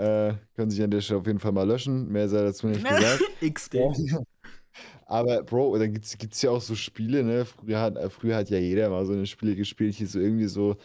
Äh, 0.00 0.32
können 0.56 0.70
sich 0.70 0.82
an 0.82 0.90
der 0.90 1.02
Stelle 1.02 1.20
auf 1.20 1.26
jeden 1.26 1.40
Fall 1.40 1.52
mal 1.52 1.68
löschen. 1.68 2.08
Mehr 2.08 2.26
sei 2.26 2.42
dazu 2.42 2.66
nicht 2.68 2.82
gesagt. 2.82 3.22
XD. 3.46 3.76
Aber 5.04 5.42
Bro, 5.42 5.76
dann 5.76 5.92
gibt 5.92 6.06
es 6.06 6.40
ja 6.40 6.50
auch 6.50 6.62
so 6.62 6.74
Spiele, 6.74 7.22
ne? 7.22 7.44
Früher 7.44 7.80
hat, 7.80 7.98
äh, 7.98 8.08
früher 8.08 8.36
hat 8.36 8.48
ja 8.48 8.58
jeder 8.58 8.88
mal 8.88 9.04
so 9.04 9.12
eine 9.12 9.26
Spiele 9.26 9.54
gespielt, 9.54 9.94
hier 9.94 10.06
so 10.06 10.18
irgendwie 10.18 10.46
so 10.46 10.76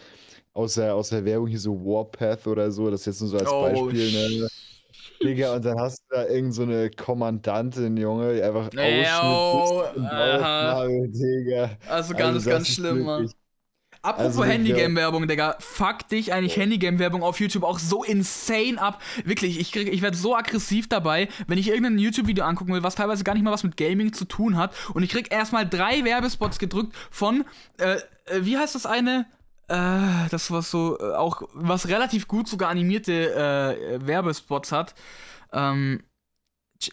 aus 0.53 0.73
der, 0.73 0.95
aus 0.95 1.09
der 1.09 1.23
Werbung 1.23 1.47
hier 1.47 1.59
so 1.59 1.73
Warpath 1.73 2.45
oder 2.47 2.69
so, 2.71 2.91
das 2.91 3.05
jetzt 3.05 3.21
nur 3.21 3.29
so 3.29 3.37
als 3.37 3.49
oh, 3.49 3.61
Beispiel, 3.61 4.11
ne? 4.11 4.47
Digga, 5.23 5.55
und 5.55 5.63
dann 5.63 5.79
hast 5.79 6.01
du 6.09 6.15
da 6.15 6.27
irgend 6.27 6.53
so 6.53 6.63
eine 6.63 6.89
Kommandantin, 6.89 7.95
Junge, 7.95 8.35
die 8.35 8.41
einfach 8.41 8.69
Ey, 8.75 9.05
oh, 9.23 9.83
uh, 9.95 11.07
Digga. 11.07 11.77
Also 11.87 12.13
ganz, 12.15 12.35
also 12.35 12.49
ganz 12.49 12.67
schlimm, 12.67 13.03
Mann. 13.03 13.31
Apropos 14.05 14.37
also, 14.37 14.45
Handygame-Werbung, 14.45 15.27
Digga. 15.27 15.55
Fuck 15.59 16.07
dich 16.09 16.31
eigentlich 16.31 16.57
Handygame-Werbung 16.57 17.23
auf 17.23 17.39
YouTube 17.39 17.63
auch 17.63 17.79
so 17.79 18.03
insane 18.03 18.79
ab. 18.79 19.01
Wirklich, 19.23 19.59
ich, 19.59 19.75
ich 19.75 20.01
werde 20.03 20.15
so 20.15 20.35
aggressiv 20.35 20.87
dabei, 20.87 21.27
wenn 21.47 21.57
ich 21.57 21.69
irgendein 21.69 21.97
YouTube-Video 21.97 22.45
angucken 22.45 22.73
will, 22.73 22.83
was 22.83 22.95
teilweise 22.95 23.23
gar 23.23 23.33
nicht 23.33 23.43
mal 23.43 23.51
was 23.51 23.63
mit 23.63 23.77
Gaming 23.77 24.13
zu 24.13 24.25
tun 24.25 24.57
hat. 24.57 24.75
Und 24.93 25.01
ich 25.01 25.09
krieg 25.09 25.31
erstmal 25.33 25.67
drei 25.67 26.03
Werbespots 26.03 26.59
gedrückt 26.59 26.95
von, 27.09 27.45
äh, 27.79 27.95
äh 27.95 27.99
wie 28.41 28.57
heißt 28.57 28.75
das 28.75 28.85
eine? 28.85 29.25
Äh, 29.67 30.29
das 30.29 30.51
was 30.51 30.69
so 30.69 30.99
äh, 30.99 31.15
auch, 31.15 31.41
was 31.53 31.87
relativ 31.87 32.27
gut 32.27 32.47
sogar 32.47 32.69
animierte 32.69 33.33
äh, 33.33 34.05
Werbespots 34.05 34.71
hat. 34.71 34.93
Ähm, 35.51 36.03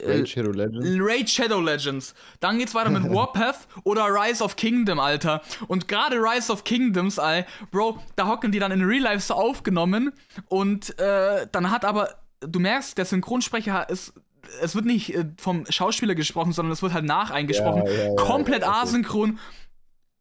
Raid 0.01 0.29
Shadow 0.29 0.53
Legends. 0.53 0.87
Raid 1.01 1.31
Shadow 1.31 1.61
Legends. 1.61 2.15
Dann 2.41 2.59
geht's 2.59 2.75
weiter 2.75 2.91
mit 2.91 3.03
Warpath 3.15 3.69
oder 3.85 4.07
Rise 4.07 4.43
of 4.43 4.57
Kingdom, 4.57 4.99
Alter. 4.99 5.43
Und 5.69 5.89
gerade 5.89 6.17
Rise 6.17 6.53
of 6.53 6.65
Kingdoms, 6.65 7.19
Alter, 7.19 7.49
Bro, 7.71 7.99
da 8.17 8.27
hocken 8.27 8.53
die 8.53 8.59
dann 8.59 8.73
in 8.73 8.83
Real 8.83 9.03
Life 9.03 9.21
so 9.21 9.35
aufgenommen 9.35 10.13
und 10.49 10.99
äh, 10.99 11.47
dann 11.51 11.71
hat 11.71 11.85
aber, 11.85 12.17
du 12.41 12.61
merkst, 12.61 12.97
der 12.97 13.05
Synchronsprecher 13.05 13.89
ist 13.89 14.15
es 14.61 14.75
wird 14.75 14.85
nicht 14.85 15.15
äh, 15.15 15.25
vom 15.39 15.65
Schauspieler 15.69 16.15
gesprochen, 16.15 16.53
sondern 16.53 16.73
es 16.73 16.83
wird 16.83 16.93
halt 16.93 17.05
nacheingesprochen. 17.05 17.87
Ja, 17.87 17.93
ja, 17.93 18.05
ja, 18.09 18.15
Komplett 18.17 18.67
asynchron. 18.67 19.39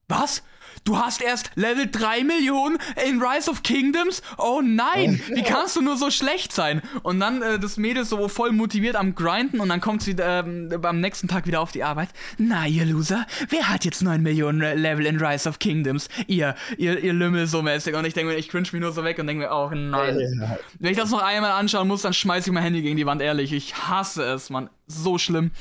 Was? 0.08 0.44
Du 0.84 0.98
hast 0.98 1.22
erst 1.22 1.52
Level 1.56 1.88
3 1.92 2.24
Millionen 2.24 2.78
in 3.08 3.22
Rise 3.22 3.52
of 3.52 3.62
Kingdoms? 3.62 4.24
Oh 4.40 4.62
nein, 4.64 5.22
wie 5.30 5.44
kannst 5.44 5.76
du 5.76 5.82
nur 5.82 5.96
so 5.96 6.10
schlecht 6.10 6.52
sein? 6.54 6.82
Und 7.04 7.20
dann 7.20 7.44
äh, 7.44 7.60
das 7.60 7.78
Mädel 7.78 8.04
so 8.04 8.28
voll 8.28 8.52
motiviert 8.52 8.96
am 8.96 9.14
Grinden 9.14 9.60
und 9.60 9.70
dann 9.70 9.80
kommt 9.80 10.02
sie 10.02 10.14
äh, 10.14 10.44
am 10.82 11.00
nächsten 11.00 11.28
Tag 11.28 11.46
wieder 11.46 11.62
auf 11.62 11.72
die 11.72 11.84
Arbeit. 11.84 12.10
Na, 12.40 12.66
ihr 12.66 12.86
Loser, 12.86 13.28
wer 13.50 13.70
hat 13.70 13.86
jetzt 13.86 14.02
9 14.02 14.24
Millionen 14.24 14.60
Level 14.80 15.06
in 15.06 15.24
Rise 15.24 15.48
of 15.48 15.60
Kingdoms? 15.60 16.10
Ihr, 16.26 16.56
ihr, 16.78 17.00
ihr 17.00 17.14
Lümmel 17.14 17.46
so 17.46 17.62
mäßig. 17.62 17.94
Und 17.94 18.06
ich 18.06 18.16
denke 18.16 18.34
mir, 18.34 18.40
ich 18.40 18.50
cringe 18.50 18.68
mich 18.72 18.82
nur 18.82 18.92
so 18.92 19.04
weg 19.04 19.20
und 19.20 19.28
denke 19.28 19.44
mir, 19.44 19.52
oh 19.52 19.70
nein. 19.70 20.58
Wenn 20.80 20.92
ich 20.92 20.98
das 20.98 21.12
noch 21.12 21.22
einmal 21.22 21.52
anschauen 21.52 21.88
muss, 21.88 22.02
dann 22.02 22.14
schmeiße 22.14 22.50
ich 22.50 22.54
mein 22.54 22.64
Handy 22.64 22.82
gegen 22.82 22.98
die 22.98 23.06
Wand, 23.06 23.22
ehrlich. 23.22 23.54
Ich 23.54 23.76
hasse 23.76 24.24
es, 24.24 24.50
Mann. 24.50 24.70
So 24.88 25.20
schlimm 25.20 25.52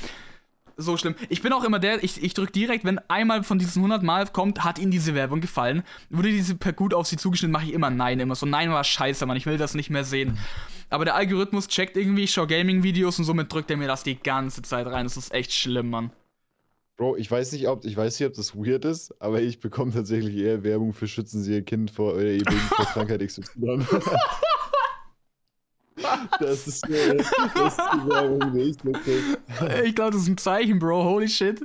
so 0.81 0.97
schlimm. 0.97 1.15
Ich 1.29 1.41
bin 1.41 1.53
auch 1.53 1.63
immer 1.63 1.79
der, 1.79 2.03
ich, 2.03 2.21
ich 2.23 2.33
drücke 2.33 2.51
direkt, 2.51 2.85
wenn 2.85 2.99
einmal 3.07 3.43
von 3.43 3.59
diesen 3.59 3.79
100 3.79 4.03
Mal 4.03 4.27
kommt, 4.27 4.63
hat 4.63 4.79
Ihnen 4.79 4.91
diese 4.91 5.15
Werbung 5.15 5.41
gefallen, 5.41 5.83
wurde 6.09 6.29
diese 6.29 6.55
per 6.55 6.73
gut 6.73 6.93
auf 6.93 7.07
Sie 7.07 7.17
zugeschnitten, 7.17 7.51
mache 7.51 7.65
ich 7.65 7.73
immer 7.73 7.89
Nein, 7.89 8.19
immer 8.19 8.35
so, 8.35 8.45
Nein 8.45 8.71
war 8.71 8.83
scheiße, 8.83 9.25
Mann, 9.25 9.37
ich 9.37 9.45
will 9.45 9.57
das 9.57 9.73
nicht 9.73 9.89
mehr 9.89 10.03
sehen. 10.03 10.37
Aber 10.89 11.05
der 11.05 11.15
Algorithmus 11.15 11.67
checkt 11.67 11.95
irgendwie, 11.95 12.23
ich 12.23 12.33
schaue 12.33 12.47
Gaming-Videos 12.47 13.17
und 13.17 13.25
somit 13.25 13.51
drückt 13.51 13.71
er 13.71 13.77
mir 13.77 13.87
das 13.87 14.03
die 14.03 14.17
ganze 14.17 14.61
Zeit 14.61 14.87
rein. 14.87 15.05
Das 15.05 15.15
ist 15.15 15.33
echt 15.33 15.53
schlimm, 15.53 15.89
Mann. 15.89 16.11
Bro, 16.97 17.15
ich 17.15 17.31
weiß 17.31 17.53
nicht, 17.53 17.67
ob 17.67 17.85
ich 17.85 17.97
weiß 17.97 18.19
nicht, 18.19 18.27
ob 18.27 18.35
das 18.35 18.55
weird 18.55 18.85
ist, 18.85 19.19
aber 19.19 19.41
ich 19.41 19.59
bekomme 19.59 19.91
tatsächlich 19.91 20.35
eher 20.35 20.63
Werbung 20.63 20.93
für 20.93 21.07
schützen 21.07 21.41
Sie 21.41 21.53
Ihr 21.53 21.63
Kind 21.63 21.89
vor 21.89 22.13
oder 22.13 22.25
Ihr 22.25 22.43
Baby 22.43 22.57
vor 22.57 22.85
Krankheit 22.93 23.25
XY. 23.25 23.41
Das 26.39 26.67
ist, 26.67 26.87
äh, 26.89 27.17
das 27.17 27.27
ist 27.27 27.79
die 27.93 28.09
Werbung 28.09 28.53
nicht, 28.53 28.79
okay. 28.85 29.83
Ich 29.85 29.95
glaube, 29.95 30.11
das 30.11 30.21
ist 30.21 30.29
ein 30.29 30.37
Zeichen, 30.37 30.79
Bro. 30.79 31.03
Holy 31.03 31.27
shit. 31.27 31.61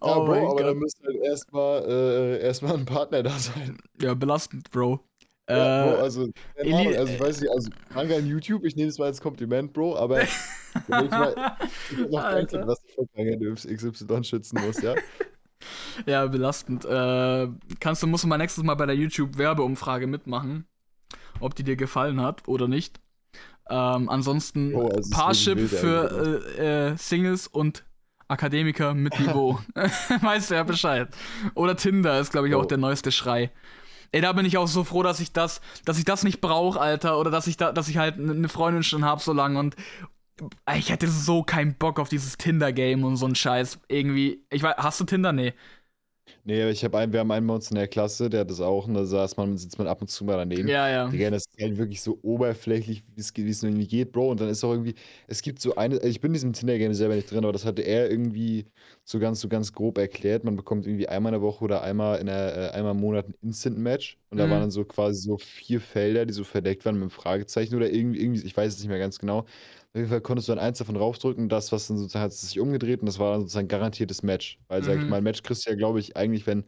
Oh 0.00 0.06
ja, 0.06 0.18
Bro, 0.20 0.50
aber 0.52 0.62
da 0.64 0.74
müsste 0.74 1.04
halt 1.04 1.16
erstmal 1.16 1.84
äh, 1.84 2.42
erstmal 2.42 2.74
ein 2.74 2.86
Partner 2.86 3.22
da 3.22 3.38
sein. 3.38 3.78
Ja, 4.00 4.14
belastend, 4.14 4.70
Bro. 4.70 5.00
Ja, 5.48 5.84
Bro, 5.84 5.96
äh, 5.96 6.00
also, 6.00 6.20
Ahnung, 6.58 6.94
also 6.96 7.12
ich 7.12 7.20
weiß 7.20 7.40
nicht, 7.40 7.50
also 7.50 7.70
danke 7.94 8.16
an 8.16 8.26
YouTube, 8.26 8.64
ich 8.64 8.76
nehme 8.76 8.88
es 8.88 8.98
mal 8.98 9.06
als 9.06 9.20
Kompliment, 9.20 9.72
Bro, 9.72 9.96
aber 9.96 10.22
ich 10.22 10.30
mal, 10.88 11.56
ich 11.90 11.98
noch 12.08 12.22
kein 12.22 12.46
was 12.66 12.80
ich 12.86 12.94
vor 12.94 13.06
Krankheit 13.14 13.40
XY 13.40 14.24
schützen 14.24 14.60
muss, 14.64 14.80
ja? 14.80 14.94
Ja, 16.06 16.26
belastend. 16.26 16.84
Äh, 16.86 17.48
kannst 17.80 18.02
du, 18.02 18.06
musst 18.06 18.24
du 18.24 18.28
mal 18.28 18.38
nächstes 18.38 18.64
Mal 18.64 18.74
bei 18.74 18.86
der 18.86 18.96
YouTube-Werbeumfrage 18.96 20.06
mitmachen, 20.06 20.66
ob 21.38 21.54
die 21.54 21.64
dir 21.64 21.76
gefallen 21.76 22.20
hat 22.20 22.48
oder 22.48 22.66
nicht. 22.66 23.00
Ähm, 23.70 24.08
ansonsten 24.08 24.74
oh, 24.74 24.90
Parship 25.10 25.68
für 25.68 26.42
äh, 26.58 26.90
äh, 26.90 26.96
Singles 26.96 27.46
und 27.46 27.84
Akademiker 28.28 28.94
mit 28.94 29.18
Niveau. 29.20 29.60
weißt 30.20 30.50
du 30.50 30.54
ja 30.54 30.62
Bescheid. 30.64 31.08
Oder 31.54 31.76
Tinder 31.76 32.18
ist, 32.20 32.32
glaube 32.32 32.48
ich, 32.48 32.54
auch 32.54 32.64
oh. 32.64 32.66
der 32.66 32.78
neueste 32.78 33.12
Schrei. 33.12 33.50
Ey, 34.12 34.20
da 34.20 34.32
bin 34.32 34.44
ich 34.44 34.58
auch 34.58 34.66
so 34.66 34.82
froh, 34.82 35.04
dass 35.04 35.20
ich 35.20 35.32
das, 35.32 35.60
dass 35.84 35.98
ich 35.98 36.04
das 36.04 36.24
nicht 36.24 36.40
brauche, 36.40 36.80
Alter. 36.80 37.18
Oder 37.18 37.30
dass 37.30 37.46
ich 37.46 37.56
da, 37.56 37.72
dass 37.72 37.88
ich 37.88 37.96
halt 37.96 38.18
eine 38.18 38.48
Freundin 38.48 38.82
schon 38.82 39.04
habe 39.04 39.20
so 39.20 39.32
lange 39.32 39.58
und 39.58 39.76
ich 40.74 40.90
hätte 40.90 41.06
so 41.06 41.42
keinen 41.42 41.74
Bock 41.74 42.00
auf 42.00 42.08
dieses 42.08 42.38
Tinder-Game 42.38 43.04
und 43.04 43.16
so 43.16 43.26
ein 43.26 43.34
Scheiß. 43.34 43.78
Irgendwie. 43.88 44.44
Ich 44.50 44.62
weiß, 44.62 44.76
hast 44.78 44.98
du 45.00 45.04
Tinder? 45.04 45.32
Nee. 45.32 45.54
Nee, 46.50 46.68
ich 46.68 46.82
habe 46.82 46.98
einen, 46.98 47.12
wir 47.12 47.20
haben 47.20 47.30
einen 47.30 47.46
bei 47.46 47.54
uns 47.54 47.70
in 47.70 47.76
der 47.76 47.86
Klasse, 47.86 48.28
der 48.28 48.40
hat 48.40 48.50
das 48.50 48.60
auch, 48.60 48.88
und 48.88 48.94
da 48.94 49.04
saß 49.04 49.36
man, 49.36 49.56
sitzt 49.56 49.78
man 49.78 49.86
ab 49.86 50.00
und 50.00 50.08
zu 50.08 50.24
mal 50.24 50.36
daneben. 50.36 50.66
Ja, 50.66 50.88
ja. 50.88 51.06
Digga, 51.06 51.30
das 51.30 51.44
ist 51.46 51.62
halt 51.62 51.78
wirklich 51.78 52.02
so 52.02 52.18
oberflächlich, 52.22 53.04
wie 53.14 53.20
es, 53.20 53.32
wie 53.36 53.48
es 53.48 53.62
irgendwie 53.62 53.86
geht, 53.86 54.10
Bro. 54.10 54.32
Und 54.32 54.40
dann 54.40 54.48
ist 54.48 54.64
auch 54.64 54.72
irgendwie, 54.72 54.96
es 55.28 55.42
gibt 55.42 55.60
so 55.60 55.76
eine, 55.76 55.98
ich 56.02 56.20
bin 56.20 56.30
in 56.30 56.32
diesem 56.32 56.52
Tinder-Game 56.52 56.92
selber 56.92 57.14
nicht 57.14 57.30
drin, 57.30 57.44
aber 57.44 57.52
das 57.52 57.64
hatte 57.64 57.82
er 57.82 58.10
irgendwie 58.10 58.66
so 59.04 59.20
ganz, 59.20 59.40
so 59.40 59.46
ganz 59.46 59.72
grob 59.72 59.96
erklärt. 59.96 60.42
Man 60.42 60.56
bekommt 60.56 60.88
irgendwie 60.88 61.08
einmal 61.08 61.32
in 61.32 61.40
der 61.40 61.42
Woche 61.42 61.62
oder 61.62 61.82
einmal 61.82 62.18
in 62.18 62.26
der, 62.26 62.56
äh, 62.56 62.76
einmal 62.76 62.96
im 62.96 63.00
Monat 63.00 63.28
ein 63.28 63.34
Instant-Match. 63.42 64.18
Und 64.30 64.38
da 64.38 64.46
mhm. 64.46 64.50
waren 64.50 64.60
dann 64.62 64.70
so 64.72 64.84
quasi 64.84 65.20
so 65.20 65.38
vier 65.38 65.80
Felder, 65.80 66.26
die 66.26 66.32
so 66.32 66.42
verdeckt 66.42 66.84
waren 66.84 66.96
mit 66.96 67.02
einem 67.02 67.10
Fragezeichen 67.10 67.76
oder 67.76 67.92
irgendwie, 67.92 68.22
irgendwie, 68.22 68.44
ich 68.44 68.56
weiß 68.56 68.74
es 68.74 68.80
nicht 68.80 68.88
mehr 68.88 68.98
ganz 68.98 69.20
genau. 69.20 69.46
Auf 69.92 69.96
jeden 69.96 70.08
Fall 70.08 70.20
konntest 70.20 70.48
du 70.48 70.52
dann 70.52 70.64
eins 70.64 70.78
davon 70.78 70.94
raufdrücken, 70.94 71.48
das, 71.48 71.72
was 71.72 71.88
dann 71.88 71.98
sozusagen 71.98 72.22
hat 72.22 72.32
sich 72.32 72.60
umgedreht 72.60 73.00
und 73.00 73.06
das 73.06 73.18
war 73.18 73.32
dann 73.32 73.40
sozusagen 73.40 73.66
garantiertes 73.66 74.22
Match. 74.22 74.60
Weil, 74.68 74.82
mhm. 74.82 74.84
sag 74.84 74.96
ich 74.98 75.02
mhm. 75.02 75.08
mal, 75.08 75.16
ein 75.16 75.24
Match 75.24 75.42
kriegst 75.42 75.66
du 75.66 75.70
ja, 75.70 75.76
glaube 75.76 75.98
ich, 75.98 76.16
eigentlich, 76.16 76.39
wenn. 76.46 76.64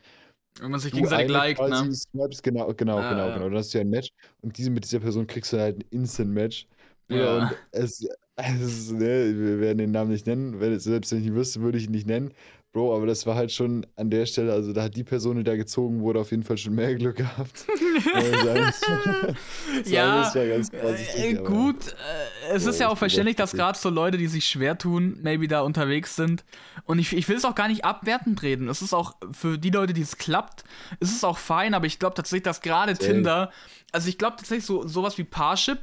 Wenn 0.61 0.71
man 0.71 0.81
sich 0.81 0.93
gegenseitig 0.93 1.31
liked, 1.31 1.67
ne? 1.67 1.95
Snaps, 1.95 2.43
genau, 2.43 2.73
genau, 2.75 2.99
ah, 2.99 3.11
genau, 3.11 3.35
genau. 3.35 3.49
Dann 3.49 3.57
hast 3.57 3.73
du 3.73 3.79
ja 3.79 3.85
ein 3.85 3.91
Match 3.91 4.11
und 4.43 4.59
diese, 4.59 4.71
mit 4.71 4.85
dieser 4.85 5.01
Person 5.01 5.27
kriegst 5.27 5.53
du 5.53 5.59
halt 5.59 5.79
ein 5.79 5.85
Instant-Match. 5.91 6.67
Ja. 7.09 7.39
Und 7.39 7.57
es, 7.71 8.07
es 8.37 8.91
ne, 8.91 9.33
wir 9.35 9.61
werden 9.61 9.79
den 9.79 9.93
Namen 9.93 10.11
nicht 10.11 10.27
nennen, 10.27 10.61
wenn, 10.61 10.79
selbst 10.79 11.13
wenn 11.13 11.21
ich 11.21 11.27
ihn 11.27 11.35
wüsste, 11.35 11.61
würde 11.61 11.79
ich 11.79 11.85
ihn 11.85 11.93
nicht 11.93 12.07
nennen. 12.07 12.33
Bro, 12.73 12.97
aber 12.97 13.05
das 13.05 13.27
war 13.27 13.35
halt 13.35 13.53
schon 13.53 13.87
an 13.97 14.09
der 14.09 14.25
Stelle, 14.25 14.51
also 14.51 14.73
da 14.73 14.85
hat 14.85 14.97
die 14.97 15.05
Person, 15.05 15.37
die 15.37 15.45
da 15.45 15.57
gezogen 15.57 16.01
wurde, 16.01 16.21
auf 16.21 16.31
jeden 16.31 16.43
Fall 16.43 16.57
schon 16.57 16.75
mehr 16.75 16.95
Glück 16.95 17.17
gehabt. 17.17 17.67
ja, 19.85 20.33
äh, 20.33 21.35
gut. 21.35 21.89
Äh, 21.89 22.55
es 22.55 22.65
ist 22.65 22.81
ja 22.81 22.89
auch 22.89 22.97
verständlich, 22.97 23.37
dass 23.37 23.53
gerade 23.53 23.79
so 23.79 23.91
Leute, 23.91 24.17
die 24.17 24.27
sich 24.27 24.47
schwer 24.47 24.79
tun, 24.79 25.19
maybe 25.21 25.49
da 25.49 25.61
unterwegs 25.61 26.17
sind. 26.17 26.47
Und 26.87 26.99
ich, 26.99 27.15
ich 27.15 27.29
will 27.29 27.37
es 27.37 27.45
auch 27.45 27.55
gar 27.55 27.69
nicht 27.69 27.85
abwertend 27.85 28.43
reden. 28.43 28.71
Es 28.71 28.81
ist 28.81 28.95
auch 28.95 29.17
für 29.33 29.59
die 29.59 29.71
Leute, 29.71 29.93
die 29.93 30.01
es 30.01 30.17
klappt, 30.17 30.65
ist 30.99 31.15
es 31.15 31.25
auch 31.25 31.37
fein, 31.37 31.75
aber 31.75 31.85
ich 31.85 31.99
glaube 31.99 32.15
tatsächlich, 32.15 32.45
dass 32.45 32.63
gerade 32.63 32.95
Tinder, 32.95 33.51
also 33.93 34.09
ich 34.09 34.17
glaube 34.17 34.37
tatsächlich 34.37 34.65
so 34.65 34.89
sowas 34.89 35.19
wie 35.19 35.25
Parship, 35.25 35.79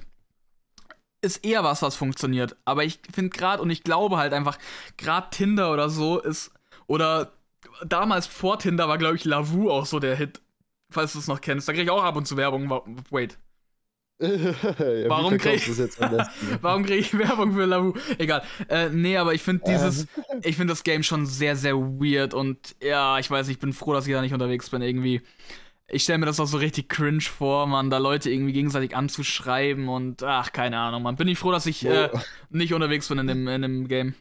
ist 1.22 1.46
eher 1.46 1.64
was, 1.64 1.84
was 1.84 1.96
funktioniert. 1.96 2.56
Aber 2.66 2.84
ich 2.84 3.00
finde 3.14 3.30
gerade, 3.30 3.62
und 3.62 3.70
ich 3.70 3.84
glaube 3.84 4.18
halt 4.18 4.34
einfach, 4.34 4.58
gerade 4.98 5.28
Tinder 5.30 5.72
oder 5.72 5.90
so 5.90 6.20
ist 6.20 6.52
oder 6.90 7.32
damals 7.86 8.26
vor 8.28 8.60
Tinder 8.60 8.88
war, 8.88 8.98
glaube 8.98 9.16
ich, 9.16 9.24
Lavu 9.24 9.70
auch 9.70 9.86
so 9.86 10.00
der 10.00 10.16
Hit. 10.16 10.42
Falls 10.92 11.14
du 11.14 11.20
es 11.20 11.28
noch 11.28 11.40
kennst. 11.40 11.68
Da 11.68 11.74
kriege 11.74 11.84
ich 11.84 11.92
auch 11.92 12.04
ab 12.04 12.16
und 12.16 12.28
zu 12.28 12.36
Werbung. 12.36 12.68
Wait. 13.12 13.38
ja, 14.20 15.08
warum 15.08 15.38
kriege 15.38 15.56
ich, 15.56 15.70
warum 16.62 16.84
krieg 16.84 17.00
ich 17.00 17.18
Werbung 17.18 17.54
für 17.54 17.66
Lavu? 17.66 17.94
Egal. 18.18 18.44
Äh, 18.68 18.90
nee, 18.90 19.16
aber 19.16 19.34
ich 19.34 19.42
finde 19.42 19.64
dieses, 19.66 20.08
ich 20.44 20.58
finde 20.58 20.74
das 20.74 20.84
Game 20.84 21.04
schon 21.04 21.26
sehr, 21.26 21.56
sehr 21.56 21.78
weird 21.78 22.34
und 22.34 22.76
ja, 22.82 23.18
ich 23.20 23.32
weiß, 23.32 23.48
ich 23.48 23.60
bin 23.60 23.72
froh, 23.72 23.94
dass 23.94 24.08
ich 24.08 24.14
da 24.14 24.22
nicht 24.22 24.34
unterwegs 24.34 24.72
bin 24.72 24.82
irgendwie. 24.82 25.22
Ich 25.88 26.04
stelle 26.04 26.18
mir 26.18 26.26
das 26.26 26.40
auch 26.42 26.48
so 26.48 26.58
richtig 26.58 26.90
cringe 26.90 27.22
vor, 27.22 27.66
man, 27.66 27.90
da 27.90 27.98
Leute 27.98 28.30
irgendwie 28.30 28.52
gegenseitig 28.52 28.94
anzuschreiben 28.94 29.88
und 29.88 30.22
ach, 30.22 30.52
keine 30.52 30.80
Ahnung, 30.80 31.04
man. 31.04 31.16
Bin 31.16 31.30
ich 31.30 31.40
froh, 31.40 31.54
dass 31.54 31.66
ich 31.66 31.86
äh, 31.86 32.10
nicht 32.50 32.74
unterwegs 32.74 33.08
bin 33.08 33.20
in 33.20 33.28
dem, 33.28 33.48
in 33.48 33.62
dem 33.62 33.88
Game. 33.88 34.16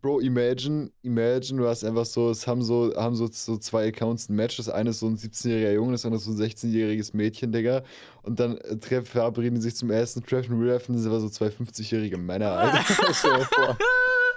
Bro, 0.00 0.20
imagine, 0.20 0.90
imagine, 1.02 1.60
du 1.60 1.68
hast 1.68 1.84
einfach 1.84 2.06
so, 2.06 2.30
es 2.30 2.46
haben 2.46 2.62
so, 2.62 2.94
haben 2.96 3.14
so, 3.14 3.28
so 3.30 3.58
zwei 3.58 3.88
Accounts 3.88 4.28
ein 4.28 4.36
Match. 4.36 4.56
Das 4.56 4.68
eine 4.68 4.90
ist 4.90 5.00
so 5.00 5.06
ein 5.06 5.16
17-jähriger 5.16 5.72
Junge, 5.72 5.92
das 5.92 6.04
andere 6.04 6.18
ist 6.18 6.24
so 6.24 6.32
ein 6.32 6.38
16-jähriges 6.38 7.14
Mädchen, 7.14 7.52
Digga. 7.52 7.82
Und 8.22 8.40
dann 8.40 8.56
äh, 8.58 8.78
treffen, 8.78 9.06
verabreden 9.06 9.56
die 9.56 9.60
sich 9.60 9.76
zum 9.76 9.90
ersten 9.90 10.24
Treffen 10.24 10.64
Life 10.64 10.90
und 10.90 10.98
sind 10.98 11.10
aber 11.10 11.20
so 11.20 11.28
zwei 11.28 11.48
50-jährige 11.48 12.16
Männer, 12.16 12.52
Alter. 12.52 12.84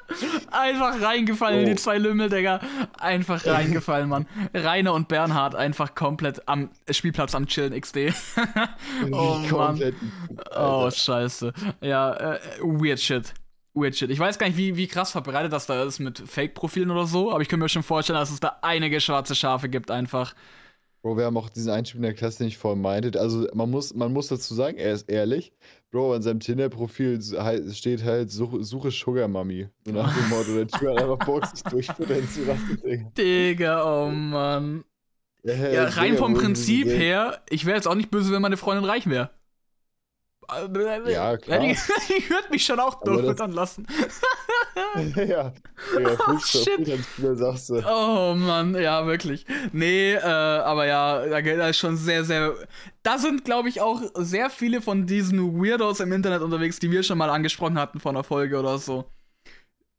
Einfach 0.52 1.02
reingefallen 1.02 1.60
oh. 1.60 1.62
in 1.64 1.68
die 1.68 1.76
zwei 1.76 1.98
Lümmel, 1.98 2.30
Digga. 2.30 2.60
Einfach 3.00 3.46
reingefallen, 3.46 4.10
Mann. 4.10 4.28
Rainer 4.54 4.94
und 4.94 5.08
Bernhard 5.08 5.56
einfach 5.56 5.96
komplett 5.96 6.48
am 6.48 6.70
Spielplatz 6.90 7.36
am 7.36 7.48
Chillen 7.48 7.80
XD. 7.80 8.14
oh 9.12 9.40
Mann. 9.52 9.94
Oh, 10.56 10.90
scheiße. 10.92 11.54
Ja, 11.82 12.14
äh, 12.14 12.40
weird 12.62 13.00
shit. 13.00 13.34
Weird 13.76 13.96
shit. 13.96 14.10
Ich 14.10 14.20
weiß 14.20 14.40
gar 14.40 14.48
nicht, 14.48 14.58
wie, 14.58 14.78
wie 14.78 14.88
krass 14.88 15.12
verbreitet 15.12 15.52
das 15.52 15.66
da 15.66 15.84
ist 15.84 16.00
mit 16.00 16.18
Fake-Profilen 16.20 16.92
oder 16.92 17.06
so, 17.06 17.32
aber 17.32 17.42
ich 17.42 17.50
kann 17.50 17.60
mir 17.60 17.68
schon 17.68 17.84
vorstellen, 17.84 18.18
dass 18.18 18.32
es 18.32 18.40
da 18.40 18.58
einige 18.62 19.02
schwarze 19.02 19.36
Schafe 19.36 19.68
gibt 19.68 19.92
einfach. 19.92 20.34
Bro, 21.02 21.18
wir 21.18 21.26
haben 21.26 21.38
auch 21.38 21.50
diesen 21.50 21.72
Einstieg 21.72 21.98
in 21.98 22.02
der 22.02 22.14
Klasse 22.14 22.44
nicht 22.44 22.58
voll 22.58 22.78
meintet. 22.78 23.16
Also 23.16 23.48
man 23.54 23.70
muss, 23.70 23.94
man 23.94 24.12
muss 24.12 24.30
dazu 24.30 24.56
sagen, 24.56 24.78
er 24.78 24.94
ist 24.94 25.08
ehrlich. 25.08 25.54
Bro, 25.92 26.16
an 26.16 26.22
seinem 26.24 26.40
Tinder-Profil 26.40 27.22
steht 27.74 28.04
halt, 28.04 28.32
suche, 28.32 28.64
suche 28.64 28.90
Sugar 28.90 29.28
Mami. 29.28 29.68
So 29.86 29.92
nach 29.92 30.12
dem 30.18 30.30
Motto, 30.30 30.54
der 30.56 30.66
hat 30.66 31.04
einfach 31.04 31.26
Bock, 31.26 31.46
sich 31.46 31.62
durchfüttern 31.62 32.28
zu 32.30 32.46
lassen, 32.46 32.82
Digga. 32.84 33.12
Digga, 33.18 34.04
oh 34.04 34.10
Mann. 34.10 34.84
Ja, 35.44 35.54
ja 35.54 35.84
rein 35.90 36.18
vom 36.18 36.34
Prinzip 36.34 36.88
her, 36.88 37.44
ich 37.50 37.68
wäre 37.68 37.76
jetzt 37.76 37.88
auch 37.88 37.94
nicht 37.94 38.10
böse, 38.10 38.32
wenn 38.32 38.42
meine 38.42 38.58
Freundin 38.58 38.86
reich 38.86 39.06
wäre. 39.08 39.30
Ja, 41.12 41.38
klar. 41.38 41.64
Ich, 41.64 41.80
ich 42.18 42.30
würde 42.30 42.50
mich 42.50 42.66
schon 42.66 42.80
auch 42.80 43.02
durchfüttern 43.04 43.52
lassen. 43.52 43.88
ja, 45.16 45.24
ja, 45.26 45.54
oh, 46.28 46.38
shit. 46.40 47.00
sagst 47.34 47.70
du. 47.70 47.82
Oh 47.88 48.34
Mann, 48.36 48.76
ja, 48.76 49.06
wirklich. 49.06 49.46
Nee, 49.72 50.14
äh, 50.14 50.20
aber 50.20 50.86
ja, 50.86 51.26
da, 51.26 51.42
da 51.42 51.70
ist 51.70 51.78
schon 51.78 51.98
sehr, 51.98 52.24
sehr. 52.24 52.56
Da 53.04 53.18
sind, 53.18 53.46
glaube 53.46 53.70
ich, 53.70 53.82
auch 53.82 54.02
sehr 54.16 54.50
viele 54.50 54.82
von 54.82 55.06
diesen 55.06 55.62
Weirdos 55.62 56.00
im 56.00 56.12
Internet 56.12 56.42
unterwegs, 56.42 56.80
die 56.80 56.92
wir 56.92 57.04
schon 57.04 57.18
mal 57.18 57.30
angesprochen 57.30 57.80
hatten 57.80 58.00
von 58.00 58.16
der 58.16 58.24
Folge 58.24 58.60
oder 58.60 58.78
so. 58.78 59.06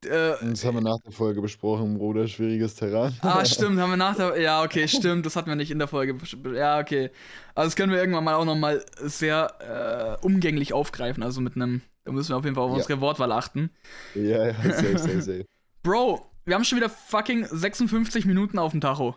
Äh, 0.04 0.34
das 0.42 0.64
haben 0.64 0.76
wir 0.76 0.82
nach 0.82 0.98
der 1.04 1.12
Folge 1.12 1.40
besprochen, 1.40 1.98
Bruder, 1.98 2.28
schwieriges 2.28 2.74
Terrain. 2.74 3.14
Ah, 3.22 3.44
stimmt, 3.46 3.78
haben 3.80 3.90
wir 3.90 3.96
nach 3.96 4.16
der. 4.16 4.40
Ja, 4.40 4.62
okay, 4.62 4.86
stimmt, 4.88 5.26
das 5.26 5.36
hatten 5.36 5.48
wir 5.48 5.56
nicht 5.56 5.70
in 5.70 5.78
der 5.78 5.88
Folge. 5.88 6.16
Ja, 6.54 6.78
okay. 6.78 7.10
Also, 7.54 7.68
das 7.68 7.76
können 7.76 7.92
wir 7.92 7.98
irgendwann 7.98 8.24
mal 8.24 8.34
auch 8.34 8.44
nochmal 8.44 8.84
sehr 9.00 10.18
äh, 10.20 10.24
umgänglich 10.24 10.72
aufgreifen. 10.72 11.22
Also 11.22 11.40
mit 11.40 11.56
einem. 11.56 11.82
Da 12.04 12.12
müssen 12.12 12.28
wir 12.30 12.36
auf 12.36 12.44
jeden 12.44 12.54
Fall 12.54 12.64
auf 12.64 12.70
ja. 12.70 12.76
unsere 12.76 13.00
Wortwahl 13.00 13.32
achten. 13.32 13.70
Ja, 14.14 14.46
ja, 14.46 14.54
safe, 14.54 14.98
safe, 14.98 15.22
safe. 15.22 15.46
Bro, 15.82 16.24
wir 16.44 16.54
haben 16.54 16.64
schon 16.64 16.78
wieder 16.78 16.88
fucking 16.88 17.46
56 17.50 18.26
Minuten 18.26 18.58
auf 18.58 18.70
dem 18.70 18.80
Tacho. 18.80 19.16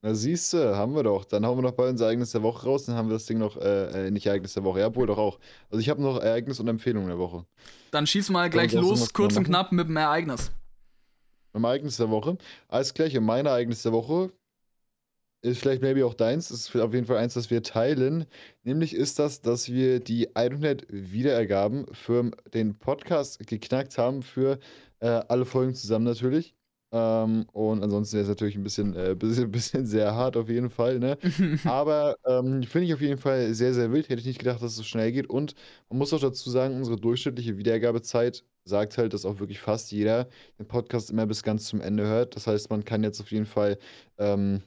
Na 0.00 0.14
siehst 0.14 0.52
du, 0.52 0.76
haben 0.76 0.94
wir 0.94 1.02
doch. 1.02 1.24
Dann 1.24 1.44
hauen 1.44 1.58
wir 1.58 1.62
noch 1.62 1.72
bei 1.72 1.88
unser 1.88 2.06
Ereignis 2.06 2.30
der 2.30 2.42
Woche 2.42 2.66
raus, 2.66 2.84
dann 2.84 2.94
haben 2.94 3.08
wir 3.08 3.14
das 3.14 3.26
Ding 3.26 3.38
noch, 3.38 3.56
äh, 3.56 4.06
äh 4.06 4.10
nicht 4.10 4.26
Ereignis 4.26 4.54
der 4.54 4.64
Woche, 4.64 4.80
ja, 4.80 4.94
wohl 4.94 5.06
doch 5.06 5.18
auch. 5.18 5.38
Also 5.70 5.80
ich 5.80 5.88
habe 5.88 6.00
noch 6.00 6.20
Ereignis 6.20 6.60
und 6.60 6.68
Empfehlung 6.68 7.06
der 7.08 7.18
Woche. 7.18 7.44
Dann 7.90 8.06
schieß 8.06 8.30
mal 8.30 8.48
gleich 8.48 8.72
los, 8.72 9.12
kurz 9.12 9.36
und 9.36 9.44
knapp 9.44 9.72
mit 9.72 9.88
dem 9.88 9.96
Ereignis. 9.96 10.52
Mit 11.52 11.60
dem 11.60 11.64
Ereignis 11.64 11.96
der 11.96 12.10
Woche. 12.10 12.38
Alles 12.68 12.94
gleich, 12.94 13.18
mein 13.18 13.46
Ereignis 13.46 13.82
der 13.82 13.92
Woche 13.92 14.30
ist 15.40 15.60
vielleicht 15.60 15.82
maybe 15.82 16.04
auch 16.04 16.14
deins, 16.14 16.50
ist 16.50 16.74
auf 16.76 16.92
jeden 16.92 17.06
Fall 17.06 17.18
eins, 17.18 17.34
das 17.34 17.50
wir 17.50 17.62
teilen. 17.62 18.26
Nämlich 18.64 18.94
ist 18.94 19.18
das, 19.18 19.40
dass 19.40 19.68
wir 19.68 20.00
die 20.00 20.34
100 20.34 20.86
Wiederergaben 20.88 21.86
für 21.92 22.30
den 22.52 22.76
Podcast 22.78 23.46
geknackt 23.46 23.98
haben, 23.98 24.22
für 24.22 24.58
äh, 25.00 25.06
alle 25.06 25.44
Folgen 25.44 25.74
zusammen 25.74 26.04
natürlich. 26.04 26.54
Ähm, 26.90 27.46
und 27.52 27.82
ansonsten 27.82 28.16
ist 28.16 28.22
es 28.22 28.28
natürlich 28.28 28.56
ein 28.56 28.62
bisschen, 28.62 28.96
äh, 28.96 29.14
bisschen, 29.14 29.50
bisschen 29.52 29.86
sehr 29.86 30.14
hart 30.14 30.36
auf 30.36 30.48
jeden 30.48 30.70
Fall, 30.70 30.98
ne? 30.98 31.18
Aber 31.64 32.16
ähm, 32.26 32.62
finde 32.62 32.86
ich 32.86 32.94
auf 32.94 33.00
jeden 33.00 33.18
Fall 33.18 33.52
sehr, 33.54 33.74
sehr 33.74 33.92
wild. 33.92 34.08
Hätte 34.08 34.20
ich 34.20 34.26
nicht 34.26 34.38
gedacht, 34.38 34.62
dass 34.62 34.70
es 34.72 34.76
so 34.76 34.82
schnell 34.84 35.12
geht. 35.12 35.28
Und 35.28 35.54
man 35.90 35.98
muss 35.98 36.12
auch 36.12 36.20
dazu 36.20 36.50
sagen, 36.50 36.76
unsere 36.76 36.96
durchschnittliche 36.96 37.58
Wiedergabezeit 37.58 38.44
sagt 38.64 38.98
halt, 38.98 39.12
dass 39.12 39.24
auch 39.24 39.38
wirklich 39.40 39.60
fast 39.60 39.92
jeder 39.92 40.28
den 40.58 40.66
Podcast 40.66 41.10
immer 41.10 41.26
bis 41.26 41.42
ganz 41.42 41.66
zum 41.66 41.80
Ende 41.80 42.06
hört. 42.06 42.36
Das 42.36 42.46
heißt, 42.46 42.70
man 42.70 42.84
kann 42.84 43.02
jetzt 43.02 43.20
auf 43.20 43.30
jeden 43.30 43.46
Fall 43.46 43.78
ähm, 44.18 44.62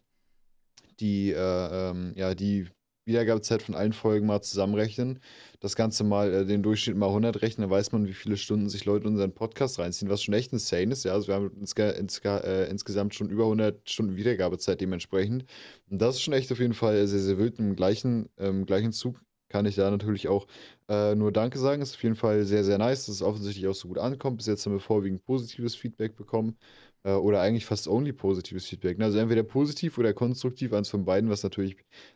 die, 0.99 1.32
äh, 1.32 1.89
ähm, 1.89 2.13
ja, 2.15 2.36
die 2.36 2.67
Wiedergabezeit 3.06 3.62
von 3.64 3.76
allen 3.76 3.93
Folgen 3.93 4.28
mal 4.28 4.41
zusammenrechnen. 4.41 5.20
Das 5.60 5.76
Ganze 5.76 6.04
mal 6.04 6.34
äh, 6.34 6.45
den 6.45 6.64
Durchschnitt 6.64 6.95
mal 6.97 7.08
100 7.08 7.41
rechnen, 7.41 7.64
dann 7.64 7.72
weiß 7.72 7.91
man, 7.91 8.08
wie 8.08 8.14
viele 8.14 8.38
Stunden 8.38 8.70
sich 8.70 8.86
Leute 8.86 9.06
in 9.08 9.14
unseren 9.14 9.34
Podcast 9.34 9.80
reinziehen, 9.80 10.10
was 10.10 10.24
schon 10.24 10.34
echt 10.34 10.54
insane 10.54 10.91
ist. 10.91 11.04
Ja, 11.06 11.14
also 11.14 11.28
wir 11.28 11.36
haben 11.36 11.52
insge 11.60 11.89
insge 11.91 12.43
äh, 12.43 12.70
insgesamt 12.70 13.16
schon 13.16 13.30
über 13.30 13.43
100 13.43 13.89
Stunden 13.89 14.16
Wiedergabezeit 14.16 14.82
dementsprechend. 14.82 15.45
Und 15.89 16.02
das 16.02 16.16
ist 16.16 16.22
schon 16.22 16.34
echt 16.34 16.52
auf 16.52 16.60
jeden 16.60 16.74
Fall 16.74 17.08
sehr, 17.08 17.20
sehr 17.20 17.38
wild. 17.38 17.60
Im 17.60 17.76
gleichen, 17.76 18.30
ähm, 18.38 18.66
gleichen 18.66 18.91
Zug 18.91 19.22
kann 19.49 19.66
ich 19.66 19.76
da 19.76 19.91
natürlich 19.91 20.28
auch 20.30 20.47
äh, 20.89 21.14
nur 21.16 21.32
Danke 21.32 21.60
sagen. 21.60 21.82
Ist 21.82 21.95
auf 21.95 22.04
jeden 22.04 22.16
Fall 22.16 22.45
sehr, 22.45 22.64
sehr 22.64 22.78
nice, 22.78 23.06
dass 23.06 23.16
es 23.16 23.22
offensichtlich 23.22 23.68
auch 23.68 23.76
so 23.76 23.88
gut 23.89 23.97
ankommt. 23.97 24.38
Bis 24.38 24.47
jetzt 24.47 24.66
haben 24.66 24.74
wir 24.74 24.80
vorwiegend 24.80 25.24
positives 25.26 25.76
Feedback 25.76 26.16
bekommen. 26.16 26.58
Äh, 27.04 27.14
oder 27.14 27.41
eigentlich 27.41 27.66
fast 27.66 27.88
only 27.88 28.14
positives 28.14 28.68
Feedback. 28.68 28.97
Ne? 28.97 29.06
Also 29.06 29.18
entweder 29.18 29.43
positiv 29.43 29.97
oder 29.97 30.14
konstruktiv, 30.14 30.74
eins 30.74 30.89
von 30.89 31.04
beiden, 31.06 31.30
was 31.30 31.43
natürlich 31.43 31.76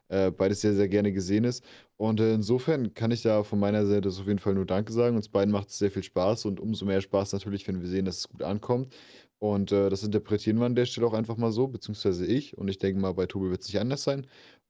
äh, 0.09 0.31
beides 0.31 0.61
sehr, 0.61 0.73
sehr 0.73 0.87
gerne 0.87 1.11
gesehen 1.11 1.43
ist. 1.43 1.63
Und 1.97 2.19
äh, 2.19 2.33
insofern 2.33 2.93
kann 2.93 3.11
ich 3.11 3.21
da 3.23 3.43
von 3.43 3.59
meiner 3.59 3.85
Seite 3.85 4.09
auf 4.09 4.27
jeden 4.27 4.39
Fall 4.39 4.53
nur 4.53 4.65
Danke 4.65 4.93
sagen. 4.93 5.15
Uns 5.15 5.29
beiden 5.29 5.51
macht 5.51 5.69
es 5.69 5.79
sehr 5.79 5.91
viel 5.91 6.03
Spaß 6.03 6.45
und 6.45 6.59
umso 6.59 6.85
mehr 6.85 7.01
Spaß 7.01 7.33
natürlich, 7.33 7.67
wenn 7.67 7.81
wir 7.81 7.87
sehen, 7.87 8.05
dass 8.05 8.19
es 8.19 8.29
gut 8.29 8.43
ankommt. 8.43 8.93
Und 9.39 9.71
äh, 9.71 9.89
das 9.89 10.03
interpretieren 10.03 10.59
wir 10.59 10.65
an 10.65 10.75
der 10.75 10.85
Stelle 10.85 11.07
auch 11.07 11.13
einfach 11.13 11.37
mal 11.37 11.51
so, 11.51 11.67
beziehungsweise 11.67 12.25
ich. 12.25 12.57
Und 12.57 12.67
ich 12.69 12.77
denke 12.77 13.01
mal, 13.01 13.13
bei 13.13 13.25
Tobi 13.25 13.49
wird 13.49 13.61
es 13.61 13.67
nicht 13.67 13.79
anders 13.79 14.03
sein. 14.03 14.27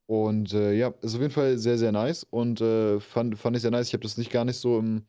Und 0.08 0.54
äh, 0.54 0.74
ja, 0.74 0.94
ist 1.02 1.16
auf 1.16 1.22
jeden 1.22 1.34
Fall 1.34 1.58
sehr, 1.58 1.78
sehr 1.78 1.92
nice 1.92 2.26
und 2.30 2.60
fand, 2.60 3.38
fand 3.38 3.56
ich 3.56 3.62
sehr 3.64 3.72
nice. 3.72 3.88
Ich 3.88 3.94
habe 3.94 4.04
das 4.04 4.18
nicht 4.18 4.32
gar 4.32 4.46
nicht 4.46 4.58
so 4.58 4.80
im 4.80 5.04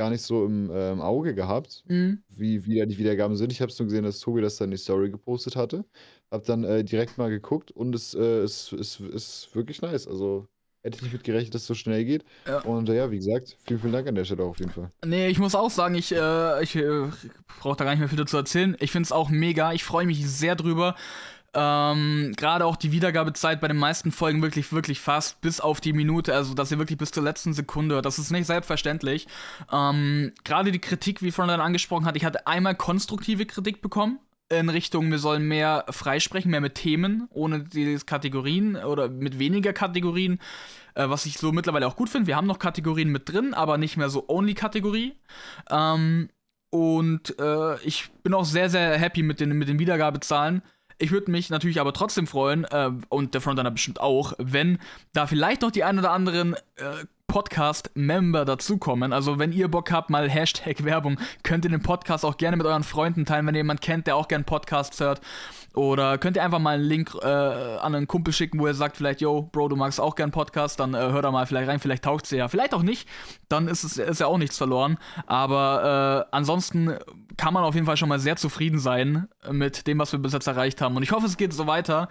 gar 0.00 0.08
nicht 0.10 0.22
so 0.22 0.46
im, 0.46 0.70
äh, 0.70 0.92
im 0.92 1.00
Auge 1.02 1.34
gehabt, 1.34 1.84
Mhm. 1.88 2.22
wie 2.28 2.64
wie 2.64 2.86
die 2.86 2.96
Wiedergaben 2.98 3.36
sind. 3.36 3.52
Ich 3.52 3.60
habe 3.60 3.70
es 3.70 3.78
nur 3.78 3.86
gesehen, 3.86 4.04
dass 4.04 4.18
Tobi 4.20 4.40
das 4.40 4.56
dann 4.56 4.68
in 4.68 4.70
die 4.72 4.76
Story 4.78 5.10
gepostet 5.10 5.56
hatte. 5.56 5.84
Habe 6.30 6.44
dann, 6.46 6.64
äh, 6.64 6.82
direkt 6.82 7.18
mal 7.18 7.28
geguckt 7.28 7.70
und 7.70 7.94
es, 7.94 8.14
äh, 8.14 8.40
es 8.42 8.72
es 8.72 8.98
ist 9.00 9.50
wirklich 9.54 9.82
nice. 9.82 10.06
Also, 10.08 10.46
hätte 10.82 10.96
ich 10.96 11.02
nicht 11.02 11.12
mit 11.12 11.24
gerechnet, 11.24 11.54
dass 11.54 11.62
es 11.62 11.68
so 11.68 11.74
schnell 11.74 12.06
geht. 12.06 12.24
Ja. 12.46 12.60
Und, 12.62 12.88
äh, 12.88 12.96
ja, 12.96 13.10
wie 13.10 13.18
gesagt, 13.18 13.56
vielen, 13.66 13.80
vielen 13.80 13.92
Dank 13.92 14.08
an 14.08 14.14
der 14.14 14.24
Stelle 14.24 14.44
auf 14.44 14.58
jeden 14.58 14.70
Fall. 14.70 14.88
Ne, 15.04 15.28
ich 15.28 15.38
muss 15.38 15.54
auch 15.54 15.70
sagen, 15.70 15.94
ich, 15.94 16.10
äh, 16.12 16.62
ich 16.62 16.74
äh, 16.76 17.08
brauche 17.60 17.76
da 17.76 17.84
gar 17.84 17.90
nicht 17.90 18.00
mehr 18.00 18.08
viel 18.08 18.16
dazu 18.16 18.38
erzählen. 18.38 18.74
Ich 18.80 18.90
finde 18.90 19.04
es 19.06 19.12
auch 19.12 19.28
mega. 19.28 19.74
Ich 19.74 19.84
freue 19.84 20.06
mich 20.06 20.26
sehr 20.26 20.56
drüber. 20.56 20.94
Ähm, 21.52 22.32
Gerade 22.36 22.64
auch 22.64 22.76
die 22.76 22.92
Wiedergabezeit 22.92 23.60
bei 23.60 23.68
den 23.68 23.76
meisten 23.76 24.12
Folgen 24.12 24.40
wirklich, 24.40 24.72
wirklich 24.72 25.00
fast 25.00 25.40
bis 25.40 25.60
auf 25.60 25.80
die 25.80 25.92
Minute, 25.92 26.34
also 26.34 26.54
dass 26.54 26.70
ihr 26.70 26.78
wirklich 26.78 26.98
bis 26.98 27.10
zur 27.10 27.24
letzten 27.24 27.52
Sekunde 27.52 27.96
hört. 27.96 28.06
Das 28.06 28.18
ist 28.18 28.30
nicht 28.30 28.46
selbstverständlich. 28.46 29.26
Ähm, 29.72 30.32
Gerade 30.44 30.70
die 30.70 30.78
Kritik, 30.78 31.22
wie 31.22 31.32
Frontline 31.32 31.62
angesprochen 31.62 32.06
hat, 32.06 32.16
ich 32.16 32.24
hatte 32.24 32.46
einmal 32.46 32.76
konstruktive 32.76 33.46
Kritik 33.46 33.82
bekommen. 33.82 34.20
In 34.48 34.68
Richtung, 34.68 35.10
wir 35.10 35.18
sollen 35.18 35.46
mehr 35.46 35.84
freisprechen, 35.90 36.50
mehr 36.50 36.60
mit 36.60 36.74
Themen, 36.74 37.28
ohne 37.30 37.62
diese 37.62 38.04
Kategorien 38.04 38.76
oder 38.76 39.08
mit 39.08 39.38
weniger 39.38 39.72
Kategorien, 39.72 40.40
äh, 40.94 41.08
was 41.08 41.26
ich 41.26 41.38
so 41.38 41.52
mittlerweile 41.52 41.86
auch 41.86 41.96
gut 41.96 42.08
finde. 42.08 42.26
Wir 42.26 42.36
haben 42.36 42.48
noch 42.48 42.58
Kategorien 42.58 43.10
mit 43.10 43.28
drin, 43.28 43.54
aber 43.54 43.78
nicht 43.78 43.96
mehr 43.96 44.10
so 44.10 44.28
Only-Kategorie. 44.28 45.14
Ähm, 45.68 46.30
und 46.70 47.38
äh, 47.40 47.80
ich 47.82 48.10
bin 48.22 48.34
auch 48.34 48.44
sehr, 48.44 48.70
sehr 48.70 48.96
happy 48.96 49.22
mit 49.22 49.40
den, 49.40 49.50
mit 49.58 49.68
den 49.68 49.80
Wiedergabezahlen. 49.80 50.62
Ich 51.02 51.10
würde 51.12 51.30
mich 51.30 51.48
natürlich 51.48 51.80
aber 51.80 51.94
trotzdem 51.94 52.26
freuen, 52.26 52.64
äh, 52.64 52.90
und 53.08 53.32
der 53.32 53.40
Frontliner 53.40 53.70
bestimmt 53.70 54.00
auch, 54.00 54.34
wenn 54.36 54.78
da 55.14 55.26
vielleicht 55.26 55.62
noch 55.62 55.70
die 55.70 55.82
ein 55.82 55.98
oder 55.98 56.10
anderen 56.10 56.54
äh, 56.76 57.06
Podcast-Member 57.30 58.44
dazukommen. 58.44 59.12
Also 59.12 59.38
wenn 59.38 59.52
ihr 59.52 59.68
Bock 59.68 59.92
habt, 59.92 60.10
mal 60.10 60.28
Hashtag 60.28 60.82
Werbung, 60.84 61.16
könnt 61.44 61.64
ihr 61.64 61.70
den 61.70 61.80
Podcast 61.80 62.24
auch 62.24 62.36
gerne 62.36 62.56
mit 62.56 62.66
euren 62.66 62.82
Freunden 62.82 63.24
teilen, 63.24 63.46
wenn 63.46 63.54
ihr 63.54 63.60
jemanden 63.60 63.82
kennt, 63.82 64.08
der 64.08 64.16
auch 64.16 64.26
gerne 64.26 64.42
Podcasts 64.42 64.98
hört. 64.98 65.20
Oder 65.74 66.18
könnt 66.18 66.36
ihr 66.36 66.42
einfach 66.42 66.58
mal 66.58 66.74
einen 66.74 66.82
Link 66.82 67.14
äh, 67.22 67.26
an 67.26 67.94
einen 67.94 68.08
Kumpel 68.08 68.34
schicken, 68.34 68.58
wo 68.58 68.66
er 68.66 68.74
sagt 68.74 68.96
vielleicht, 68.96 69.20
yo, 69.20 69.48
Bro, 69.52 69.68
du 69.68 69.76
magst 69.76 70.00
auch 70.00 70.16
gern 70.16 70.32
Podcast, 70.32 70.80
dann 70.80 70.94
äh, 70.94 70.98
hör 70.98 71.22
da 71.22 71.30
mal 71.30 71.46
vielleicht 71.46 71.68
rein, 71.68 71.78
vielleicht 71.78 72.02
taugt 72.02 72.24
es 72.24 72.32
ja, 72.32 72.48
vielleicht 72.48 72.74
auch 72.74 72.82
nicht, 72.82 73.08
dann 73.48 73.68
ist 73.68 73.84
es 73.84 73.96
ist 73.96 74.18
ja 74.18 74.26
auch 74.26 74.38
nichts 74.38 74.58
verloren. 74.58 74.98
Aber 75.26 76.26
äh, 76.32 76.34
ansonsten 76.36 76.98
kann 77.36 77.54
man 77.54 77.62
auf 77.62 77.76
jeden 77.76 77.86
Fall 77.86 77.96
schon 77.96 78.08
mal 78.08 78.18
sehr 78.18 78.34
zufrieden 78.34 78.80
sein 78.80 79.28
mit 79.48 79.86
dem, 79.86 80.00
was 80.00 80.10
wir 80.10 80.18
bis 80.18 80.32
jetzt 80.32 80.48
erreicht 80.48 80.80
haben. 80.80 80.96
Und 80.96 81.04
ich 81.04 81.12
hoffe, 81.12 81.26
es 81.26 81.36
geht 81.36 81.52
so 81.52 81.68
weiter. 81.68 82.08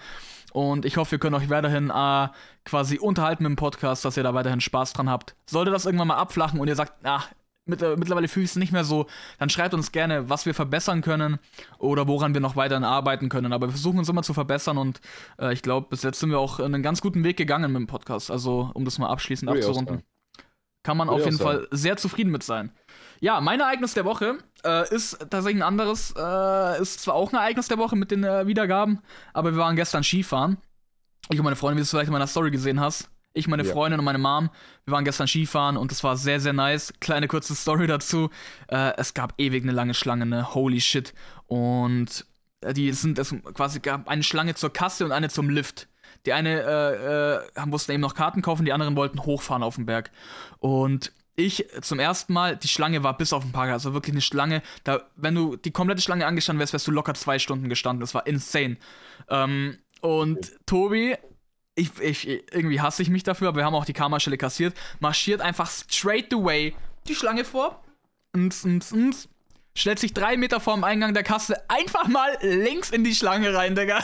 Und 0.52 0.86
ich 0.86 0.98
hoffe, 0.98 1.12
wir 1.12 1.20
können 1.20 1.36
euch 1.36 1.50
weiterhin 1.50 1.90
äh, 1.90 2.28
quasi 2.66 2.98
unterhalten 2.98 3.44
mit 3.44 3.52
dem 3.52 3.56
Podcast, 3.56 4.06
dass 4.06 4.18
ihr 4.18 4.24
da 4.24 4.34
weiterhin 4.34 4.62
Spaß 4.62 4.94
dran 4.94 5.10
habt. 5.10 5.36
Sollte 5.46 5.72
das 5.72 5.86
irgendwann 5.86 6.08
mal 6.08 6.18
abflachen 6.18 6.60
und 6.60 6.68
ihr 6.68 6.76
sagt, 6.76 6.94
ach, 7.04 7.30
mit, 7.70 7.82
äh, 7.82 7.96
mittlerweile 7.96 8.28
fühle 8.28 8.46
ich 8.46 8.52
es 8.52 8.56
nicht 8.58 8.74
mehr 8.74 8.84
so, 8.84 9.06
dann 9.38 9.50
schreibt 9.50 9.74
uns 9.74 9.92
gerne, 9.92 10.30
was 10.30 10.46
wir 10.46 10.54
verbessern 10.54 11.02
können 11.02 11.40
oder 11.78 12.08
woran 12.08 12.34
wir 12.34 12.42
noch 12.42 12.56
weiterhin 12.56 12.84
arbeiten 12.84 13.30
können. 13.30 13.54
Aber 13.54 13.68
wir 13.68 13.72
versuchen 13.72 14.00
uns 14.00 14.10
immer 14.10 14.24
zu 14.24 14.34
verbessern 14.34 14.78
und 14.78 15.00
äh, 15.40 15.54
ich 15.54 15.62
glaube, 15.62 15.88
bis 15.90 16.04
jetzt 16.04 16.20
sind 16.20 16.32
wir 16.32 16.40
auch 16.40 16.60
einen 16.60 16.84
ganz 16.84 17.02
guten 17.02 17.24
Weg 17.24 17.38
gegangen 17.38 17.72
mit 17.72 17.80
dem 17.80 17.88
Podcast. 17.88 18.32
Also, 18.32 18.72
um 18.74 18.86
das 18.86 18.98
mal 18.98 19.10
abschließend 19.10 19.50
abzurunden. 19.50 20.04
Kann 20.84 20.98
man 20.98 21.10
auf 21.10 21.26
jeden 21.26 21.38
Fall 21.38 21.68
sehr 21.72 21.98
zufrieden 21.98 22.32
mit 22.32 22.42
sein. 22.42 22.72
Ja, 23.20 23.42
mein 23.42 23.60
Ereignis 23.60 23.94
der 23.94 24.06
Woche 24.06 24.38
äh, 24.64 24.94
ist 24.94 25.20
tatsächlich 25.30 25.58
ein 25.58 25.68
anderes. 25.68 26.14
Äh, 26.18 26.82
ist 26.82 27.02
zwar 27.02 27.16
auch 27.16 27.32
ein 27.32 27.36
Ereignis 27.36 27.68
der 27.68 27.78
Woche 27.78 27.96
mit 27.96 28.12
den 28.12 28.24
äh, 28.24 28.48
Wiedergaben, 28.48 29.00
aber 29.34 29.52
wir 29.52 29.60
waren 29.60 29.76
gestern 29.76 30.04
Skifahren. 30.04 30.58
Ich 31.30 31.38
und 31.38 31.44
meine 31.44 31.56
Freundin, 31.56 31.78
wie 31.78 31.82
du 31.82 31.84
es 31.84 31.90
vielleicht 31.90 32.08
in 32.08 32.14
meiner 32.14 32.28
Story 32.28 32.52
gesehen 32.52 32.80
hast. 32.80 33.10
Ich, 33.34 33.48
meine 33.48 33.64
ja. 33.64 33.72
Freundin 33.72 34.00
und 34.00 34.06
meine 34.06 34.18
Mom, 34.18 34.50
wir 34.86 34.92
waren 34.92 35.06
gestern 35.06 35.28
Skifahren 35.28 35.78
und 35.78 35.92
es 35.92 36.04
war 36.04 36.18
sehr, 36.18 36.40
sehr 36.40 36.54
nice. 36.54 36.94
Kleine 37.00 37.28
kurze 37.28 37.56
Story 37.56 37.86
dazu. 37.86 38.30
Äh, 38.68 38.94
es 38.98 39.14
gab 39.14 39.34
ewig 39.38 39.64
eine 39.64 39.72
lange 39.72 39.94
Schlange, 39.94 40.26
ne? 40.26 40.56
Holy 40.56 40.82
shit. 40.82 41.14
Und 41.46 42.26
äh, 42.62 42.74
die 42.74 42.92
sind, 42.92 43.20
es 43.20 43.34
quasi 43.54 43.80
gab 43.80 44.08
eine 44.08 44.24
Schlange 44.24 44.56
zur 44.56 44.74
Kasse 44.74 45.06
und 45.06 45.12
eine 45.12 45.30
zum 45.30 45.50
Lift. 45.50 45.88
Die 46.26 46.34
eine 46.34 47.44
äh, 47.56 47.62
äh, 47.62 47.66
mussten 47.68 47.92
eben 47.92 48.02
noch 48.02 48.16
Karten 48.16 48.42
kaufen, 48.42 48.66
die 48.66 48.74
anderen 48.74 48.96
wollten 48.96 49.24
hochfahren 49.24 49.64
auf 49.64 49.76
den 49.76 49.86
Berg. 49.86 50.12
Und 50.58 51.14
ich 51.40 51.66
zum 51.82 52.00
ersten 52.00 52.34
Mal, 52.34 52.58
die 52.58 52.68
Schlange 52.68 53.04
war 53.04 53.18
bis 53.18 53.34
auf 53.34 53.44
den 53.44 53.52
Park, 53.52 53.72
also 53.72 53.94
wirklich 53.94 54.14
eine 54.14 54.22
Schlange. 54.22 54.62
Da, 54.84 55.02
wenn 55.16 55.36
du 55.36 55.56
die 55.56 55.72
komplette 55.72 56.02
Schlange 56.02 56.26
angestanden 56.26 56.60
wärst, 56.60 56.74
wärst 56.74 56.88
du 56.88 56.92
locker 56.92 57.14
zwei 57.14 57.40
Stunden 57.40 57.70
gestanden. 57.70 58.02
Das 58.02 58.14
war 58.14 58.28
insane. 58.28 58.78
Ähm, 59.30 59.78
und. 60.02 60.52
Tobi, 60.66 61.16
ich, 61.76 62.00
ich, 62.00 62.28
irgendwie 62.28 62.82
hasse 62.82 63.02
ich 63.02 63.10
mich 63.10 63.24
dafür, 63.24 63.50
aber 63.50 63.58
wir 63.58 63.66
haben 63.66 63.76
auch 63.76 63.86
die 63.86 63.94
Karma-Stelle 63.94 64.38
kassiert, 64.38 64.76
marschiert 65.00 65.42
einfach 65.42 65.70
straight 65.70 66.34
away 66.34 66.76
die 67.08 67.16
Schlange 67.16 67.46
vor. 67.46 67.84
Ns, 68.38 68.66
ns, 68.66 68.92
ns, 68.92 69.30
stellt 69.76 70.00
sich 70.00 70.14
drei 70.14 70.38
Meter 70.38 70.60
vorm 70.60 70.84
Eingang 70.84 71.14
der 71.14 71.24
Kasse 71.24 71.58
einfach 71.70 72.08
mal 72.08 72.38
links 72.42 72.90
in 72.90 73.04
die 73.04 73.16
Schlange 73.16 73.54
rein, 73.54 73.76
Digga. 73.76 74.04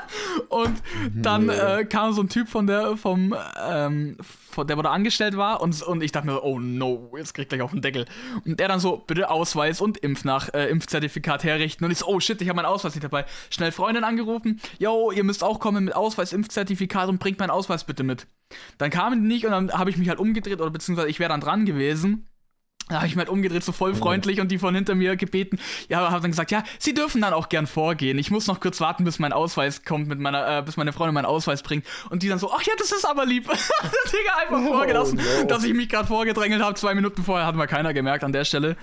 und 0.48 0.82
dann 1.14 1.48
äh, 1.48 1.84
kam 1.84 2.12
so 2.12 2.22
ein 2.22 2.28
Typ 2.28 2.48
von 2.48 2.66
der, 2.66 2.96
vom, 2.96 3.34
ähm, 3.62 4.16
der, 4.56 4.76
der 4.76 4.90
angestellt 4.90 5.36
war, 5.36 5.60
und, 5.60 5.82
und 5.82 6.02
ich 6.02 6.12
dachte 6.12 6.26
mir, 6.26 6.42
oh 6.42 6.58
no, 6.58 7.12
jetzt 7.16 7.34
kriegt 7.34 7.50
gleich 7.50 7.62
auf 7.62 7.70
den 7.70 7.82
Deckel. 7.82 8.06
Und 8.44 8.60
der 8.60 8.68
dann 8.68 8.80
so, 8.80 8.98
bitte 8.98 9.30
Ausweis 9.30 9.80
und 9.80 9.98
Impf 9.98 10.24
nach, 10.24 10.52
äh, 10.54 10.68
Impfzertifikat 10.68 11.44
herrichten. 11.44 11.84
Und 11.84 11.90
ich 11.90 11.98
so, 11.98 12.06
oh 12.06 12.20
shit, 12.20 12.40
ich 12.40 12.48
habe 12.48 12.56
meinen 12.56 12.66
Ausweis 12.66 12.94
nicht 12.94 13.04
dabei. 13.04 13.24
Schnell 13.50 13.72
Freundin 13.72 14.04
angerufen, 14.04 14.60
yo, 14.78 15.10
ihr 15.10 15.24
müsst 15.24 15.44
auch 15.44 15.60
kommen 15.60 15.84
mit 15.84 15.94
Ausweis, 15.94 16.32
Impfzertifikat 16.32 17.08
und 17.08 17.18
bringt 17.18 17.38
meinen 17.38 17.50
Ausweis 17.50 17.84
bitte 17.84 18.02
mit. 18.02 18.26
Dann 18.78 18.90
kamen 18.90 19.22
die 19.22 19.28
nicht 19.28 19.44
und 19.44 19.52
dann 19.52 19.72
habe 19.72 19.90
ich 19.90 19.96
mich 19.96 20.08
halt 20.08 20.18
umgedreht, 20.18 20.60
oder 20.60 20.70
beziehungsweise 20.70 21.08
ich 21.08 21.20
wäre 21.20 21.30
dann 21.30 21.40
dran 21.40 21.66
gewesen. 21.66 22.26
Da 22.90 22.96
habe 22.96 23.06
ich 23.06 23.14
mich 23.14 23.24
halt 23.24 23.28
umgedreht, 23.28 23.62
so 23.62 23.72
voll 23.72 23.94
freundlich 23.94 24.40
und 24.40 24.50
die 24.50 24.58
von 24.58 24.74
hinter 24.74 24.94
mir 24.94 25.16
gebeten. 25.16 25.58
Ja, 25.88 26.10
habe 26.10 26.20
dann 26.20 26.32
gesagt, 26.32 26.50
ja, 26.50 26.64
sie 26.78 26.92
dürfen 26.92 27.22
dann 27.22 27.32
auch 27.32 27.48
gern 27.48 27.66
vorgehen. 27.66 28.18
Ich 28.18 28.30
muss 28.30 28.46
noch 28.48 28.60
kurz 28.60 28.80
warten, 28.80 29.04
bis 29.04 29.18
mein 29.18 29.32
Ausweis 29.32 29.84
kommt, 29.84 30.08
mit 30.08 30.18
meiner, 30.18 30.58
äh, 30.58 30.62
bis 30.62 30.76
meine 30.76 30.92
Freundin 30.92 31.14
meinen 31.14 31.26
Ausweis 31.26 31.62
bringt. 31.62 31.86
Und 32.10 32.22
die 32.22 32.28
dann 32.28 32.38
so, 32.38 32.52
ach 32.52 32.62
ja, 32.62 32.72
das 32.78 32.90
ist 32.90 33.04
aber 33.04 33.24
lieb. 33.24 33.44
Digga, 33.48 34.36
einfach 34.42 34.60
oh, 34.68 34.74
vorgelassen, 34.74 35.18
no. 35.18 35.46
dass 35.46 35.64
ich 35.64 35.72
mich 35.72 35.88
gerade 35.88 36.08
vorgedrängelt 36.08 36.62
habe. 36.62 36.74
Zwei 36.74 36.94
Minuten 36.94 37.22
vorher 37.22 37.46
hat 37.46 37.54
mal 37.54 37.66
keiner 37.66 37.94
gemerkt 37.94 38.24
an 38.24 38.32
der 38.32 38.44
Stelle. 38.44 38.76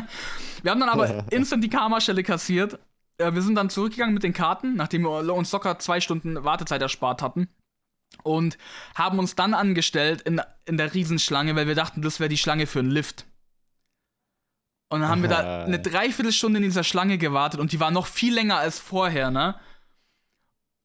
wir 0.62 0.70
haben 0.70 0.80
dann 0.80 0.88
aber 0.88 1.24
instant 1.30 1.64
die 1.64 1.70
Karma-Stelle 1.70 2.22
kassiert. 2.22 2.78
Äh, 3.18 3.34
wir 3.34 3.42
sind 3.42 3.56
dann 3.56 3.68
zurückgegangen 3.68 4.14
mit 4.14 4.22
den 4.22 4.32
Karten, 4.32 4.76
nachdem 4.76 5.02
wir 5.02 5.34
uns 5.34 5.50
locker 5.50 5.78
zwei 5.80 6.00
Stunden 6.00 6.44
Wartezeit 6.44 6.80
erspart 6.80 7.20
hatten 7.20 7.48
und 8.22 8.58
haben 8.94 9.18
uns 9.18 9.34
dann 9.34 9.54
angestellt 9.54 10.22
in, 10.22 10.40
in 10.66 10.76
der 10.76 10.94
Riesenschlange, 10.94 11.56
weil 11.56 11.66
wir 11.66 11.74
dachten, 11.74 12.02
das 12.02 12.20
wäre 12.20 12.28
die 12.28 12.38
Schlange 12.38 12.66
für 12.66 12.80
einen 12.80 12.90
Lift. 12.90 13.26
Und 14.90 15.00
dann 15.00 15.08
haben 15.08 15.22
wir 15.22 15.28
da 15.28 15.64
eine 15.64 15.78
Dreiviertelstunde 15.78 16.58
in 16.58 16.64
dieser 16.64 16.82
Schlange 16.82 17.16
gewartet 17.16 17.60
und 17.60 17.70
die 17.70 17.78
war 17.78 17.92
noch 17.92 18.06
viel 18.06 18.34
länger 18.34 18.56
als 18.56 18.80
vorher, 18.80 19.30
ne? 19.30 19.54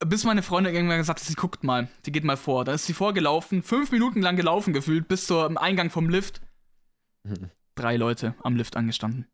Bis 0.06 0.24
meine 0.24 0.44
Freundin 0.44 0.76
irgendwann 0.76 1.00
gesagt 1.00 1.20
hat, 1.20 1.26
sie 1.26 1.34
guckt 1.34 1.64
mal, 1.64 1.88
die 2.06 2.12
geht 2.12 2.24
mal 2.24 2.38
vor. 2.38 2.66
Dann 2.66 2.76
ist 2.76 2.86
sie 2.86 2.94
vorgelaufen, 2.94 3.64
fünf 3.64 3.92
Minuten 3.92 4.22
lang 4.22 4.36
gelaufen 4.36 4.74
gefühlt, 4.74 5.08
bis 5.08 5.26
zum 5.26 5.58
Eingang 5.58 5.90
vom 5.90 6.10
Lift. 6.10 6.42
Drei 7.76 7.98
Leute 7.98 8.36
am 8.44 8.56
Lift 8.56 8.78
angestanden. 8.78 9.28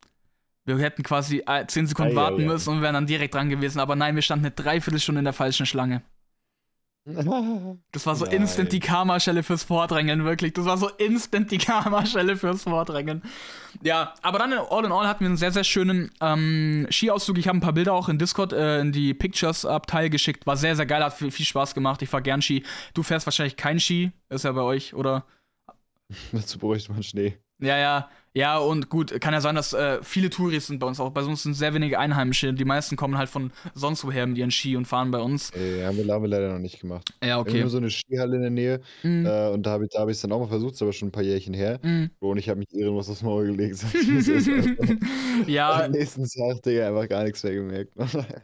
Wir 0.63 0.77
hätten 0.77 1.03
quasi 1.03 1.43
äh, 1.45 1.65
zehn 1.67 1.85
Sekunden 1.87 2.15
warten 2.15 2.45
müssen 2.45 2.69
und 2.69 2.81
wären 2.81 2.93
dann 2.93 3.07
direkt 3.07 3.33
dran 3.33 3.49
gewesen, 3.49 3.79
aber 3.79 3.97
nein, 3.97 4.15
wir 4.15 4.21
standen 4.21 4.45
eine 4.45 4.55
Dreiviertelstunde 4.55 5.19
in 5.19 5.25
der 5.25 5.33
falschen 5.33 5.65
Schlange. 5.65 6.01
Das 7.03 8.05
war 8.05 8.15
so 8.15 8.25
Nein. 8.25 8.35
instant 8.35 8.71
die 8.71 8.79
Karma-Schelle 8.79 9.41
fürs 9.41 9.63
Vordrängeln, 9.63 10.23
wirklich. 10.23 10.53
Das 10.53 10.65
war 10.65 10.77
so 10.77 10.87
instant 10.87 11.49
die 11.49 11.57
Karma-Schelle 11.57 12.37
fürs 12.37 12.63
Vordrängeln. 12.63 13.23
Ja, 13.81 14.13
aber 14.21 14.37
dann 14.37 14.53
all 14.53 14.85
in 14.85 14.91
all 14.91 15.07
hatten 15.07 15.21
wir 15.21 15.27
einen 15.27 15.37
sehr, 15.37 15.51
sehr 15.51 15.63
schönen 15.63 16.11
ähm, 16.21 16.85
Skiauszug. 16.91 17.39
Ich 17.39 17.47
habe 17.47 17.57
ein 17.57 17.61
paar 17.61 17.73
Bilder 17.73 17.93
auch 17.93 18.07
in 18.07 18.19
Discord 18.19 18.53
äh, 18.53 18.79
in 18.79 18.91
die 18.91 19.15
Pictures-Abteil 19.15 20.11
geschickt. 20.11 20.45
War 20.45 20.57
sehr, 20.57 20.75
sehr 20.75 20.85
geil, 20.85 21.03
hat 21.03 21.13
viel, 21.13 21.31
viel 21.31 21.45
Spaß 21.45 21.73
gemacht. 21.73 22.03
Ich 22.03 22.09
fahr 22.09 22.21
gern 22.21 22.43
Ski. 22.43 22.63
Du 22.93 23.01
fährst 23.01 23.25
wahrscheinlich 23.25 23.57
kein 23.57 23.79
Ski, 23.79 24.11
ist 24.29 24.45
ja 24.45 24.51
bei 24.51 24.61
euch, 24.61 24.93
oder? 24.93 25.25
Dazu 26.31 26.59
bräuchte 26.59 26.91
man 26.91 27.01
Schnee. 27.01 27.37
Ja, 27.61 27.77
ja. 27.77 28.09
Ja, 28.33 28.59
und 28.59 28.87
gut, 28.87 29.19
kann 29.19 29.33
ja 29.33 29.41
sein, 29.41 29.55
dass 29.55 29.73
äh, 29.73 29.99
viele 30.03 30.29
Touris 30.29 30.67
sind 30.67 30.79
bei 30.79 30.87
uns 30.87 31.01
auch. 31.01 31.09
Bei 31.09 31.21
uns 31.21 31.43
sind 31.43 31.53
sehr 31.53 31.73
wenige 31.73 31.99
Einheimische. 31.99 32.53
Die 32.53 32.63
meisten 32.63 32.95
kommen 32.95 33.17
halt 33.17 33.27
von 33.27 33.51
sonst 33.73 34.05
woher 34.05 34.25
mit 34.25 34.37
ihren 34.37 34.51
Ski 34.51 34.77
und 34.77 34.85
fahren 34.85 35.11
bei 35.11 35.19
uns. 35.19 35.51
Ja, 35.53 35.87
haben 35.87 35.97
wir, 35.97 36.13
haben 36.13 36.21
wir 36.21 36.29
leider 36.29 36.53
noch 36.53 36.59
nicht 36.59 36.79
gemacht. 36.79 37.13
Ja, 37.21 37.39
okay. 37.39 37.49
Wir 37.49 37.53
haben 37.55 37.61
nur 37.63 37.69
so 37.69 37.77
eine 37.77 37.89
Skihalle 37.89 38.37
in 38.37 38.41
der 38.41 38.51
Nähe. 38.51 38.81
Mhm. 39.03 39.25
Äh, 39.25 39.49
und 39.49 39.65
da 39.65 39.71
habe 39.71 39.83
ich 39.83 39.89
es 39.93 39.99
hab 39.99 40.29
dann 40.29 40.31
auch 40.31 40.39
mal 40.39 40.47
versucht, 40.47 40.75
ist 40.75 40.81
aber 40.81 40.93
schon 40.93 41.09
ein 41.09 41.11
paar 41.11 41.23
Jährchen 41.23 41.53
her. 41.53 41.79
Mhm. 41.83 42.09
Und 42.19 42.37
ich 42.37 42.47
habe 42.47 42.59
mich 42.59 42.73
irgendwas 42.73 43.09
aufs 43.09 43.21
Maul 43.21 43.47
gelegt. 43.47 43.83
ja. 45.47 45.83
Am 45.83 45.91
nächsten 45.91 46.23
Tag, 46.23 46.63
Digga, 46.63 46.87
einfach 46.87 47.09
gar 47.09 47.25
nichts 47.25 47.43
mehr 47.43 47.53
gemerkt. 47.53 47.91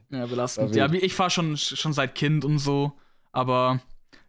ja, 0.09 0.25
belastend. 0.25 0.75
Ja, 0.75 0.91
ich 0.91 1.13
fahre 1.13 1.29
schon, 1.29 1.55
schon 1.55 1.93
seit 1.93 2.13
Kind 2.13 2.43
und 2.43 2.59
so. 2.59 2.91
Aber 3.31 3.79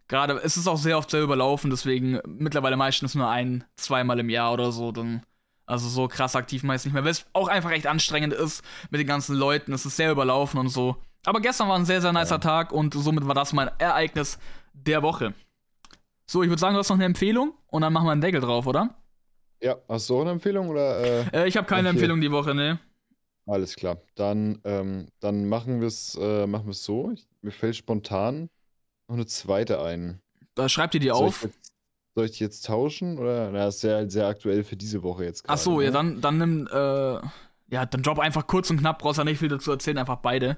gerade, 0.09 0.33
es 0.43 0.57
ist 0.57 0.67
auch 0.67 0.77
sehr 0.77 0.97
oft 0.97 1.09
sehr 1.09 1.21
überlaufen. 1.21 1.69
Deswegen 1.69 2.19
mittlerweile 2.25 2.75
meistens 2.75 3.15
nur 3.15 3.29
ein, 3.29 3.63
zweimal 3.77 4.19
im 4.19 4.29
Jahr 4.29 4.51
oder 4.51 4.73
so. 4.73 4.91
Dann 4.91 5.23
also 5.65 5.87
so 5.87 6.07
krass 6.07 6.35
aktiv 6.35 6.63
meist 6.63 6.85
nicht 6.85 6.93
mehr, 6.93 7.03
weil 7.05 7.11
es 7.11 7.25
auch 7.31 7.47
einfach 7.47 7.71
echt 7.71 7.87
anstrengend 7.87 8.33
ist 8.33 8.63
mit 8.89 8.99
den 8.99 9.07
ganzen 9.07 9.35
Leuten. 9.35 9.71
Es 9.71 9.85
ist 9.85 9.95
sehr 9.95 10.11
überlaufen 10.11 10.59
und 10.59 10.69
so. 10.69 10.97
Aber 11.25 11.39
gestern 11.39 11.69
war 11.69 11.77
ein 11.77 11.85
sehr, 11.85 12.01
sehr 12.01 12.11
nicer 12.11 12.35
ja. 12.35 12.39
Tag 12.39 12.71
und 12.71 12.93
somit 12.93 13.25
war 13.27 13.35
das 13.35 13.53
mein 13.53 13.69
Ereignis 13.77 14.39
der 14.73 15.03
Woche. 15.03 15.33
So, 16.25 16.43
ich 16.43 16.49
würde 16.49 16.59
sagen, 16.59 16.73
du 16.73 16.79
hast 16.79 16.89
noch 16.89 16.97
eine 16.97 17.05
Empfehlung 17.05 17.53
und 17.67 17.81
dann 17.81 17.93
machen 17.93 18.07
wir 18.07 18.11
einen 18.11 18.21
Deckel 18.21 18.41
drauf, 18.41 18.67
oder? 18.67 18.95
Ja, 19.61 19.75
hast 19.87 20.09
du 20.09 20.17
auch 20.17 20.21
eine 20.21 20.31
Empfehlung 20.31 20.69
oder? 20.69 20.99
Äh, 21.33 21.43
äh, 21.43 21.47
ich 21.47 21.57
habe 21.57 21.67
keine 21.67 21.89
okay. 21.89 21.97
Empfehlung 21.97 22.21
die 22.21 22.31
Woche, 22.31 22.55
ne. 22.55 22.79
Alles 23.45 23.75
klar. 23.75 23.97
Dann, 24.15 24.61
ähm, 24.63 25.07
dann 25.19 25.49
machen 25.49 25.81
wir 25.81 25.87
es 25.87 26.15
äh, 26.15 26.47
so. 26.71 27.11
Ich, 27.11 27.27
mir 27.41 27.51
fällt 27.51 27.75
spontan 27.75 28.49
noch 29.09 29.15
eine 29.15 29.25
zweite 29.25 29.81
ein. 29.81 30.21
Da 30.55 30.69
schreibt 30.69 30.93
ihr 30.93 30.99
die 30.99 31.07
Soll 31.07 31.27
auf. 31.27 31.45
Ich, 31.45 31.51
soll 32.15 32.25
ich 32.25 32.31
die 32.31 32.43
jetzt 32.43 32.65
tauschen? 32.65 33.17
Oder? 33.17 33.51
Na, 33.51 33.65
das 33.65 33.77
ist 33.77 33.83
ja 33.83 34.09
sehr 34.09 34.27
aktuell 34.27 34.63
für 34.63 34.75
diese 34.75 35.03
Woche 35.03 35.25
jetzt 35.25 35.43
gerade. 35.43 35.59
Ach 35.59 35.63
so, 35.63 35.79
ne? 35.79 35.85
ja, 35.85 35.91
dann, 35.91 36.21
dann 36.21 36.37
nimm, 36.37 36.67
äh, 36.67 37.19
ja, 37.71 37.85
dann 37.85 38.03
drop 38.03 38.19
einfach 38.19 38.47
kurz 38.47 38.69
und 38.69 38.77
knapp, 38.77 38.99
brauchst 38.99 39.17
ja 39.17 39.23
nicht 39.23 39.39
viel 39.39 39.49
dazu 39.49 39.71
erzählen, 39.71 39.97
einfach 39.97 40.17
beide. 40.17 40.57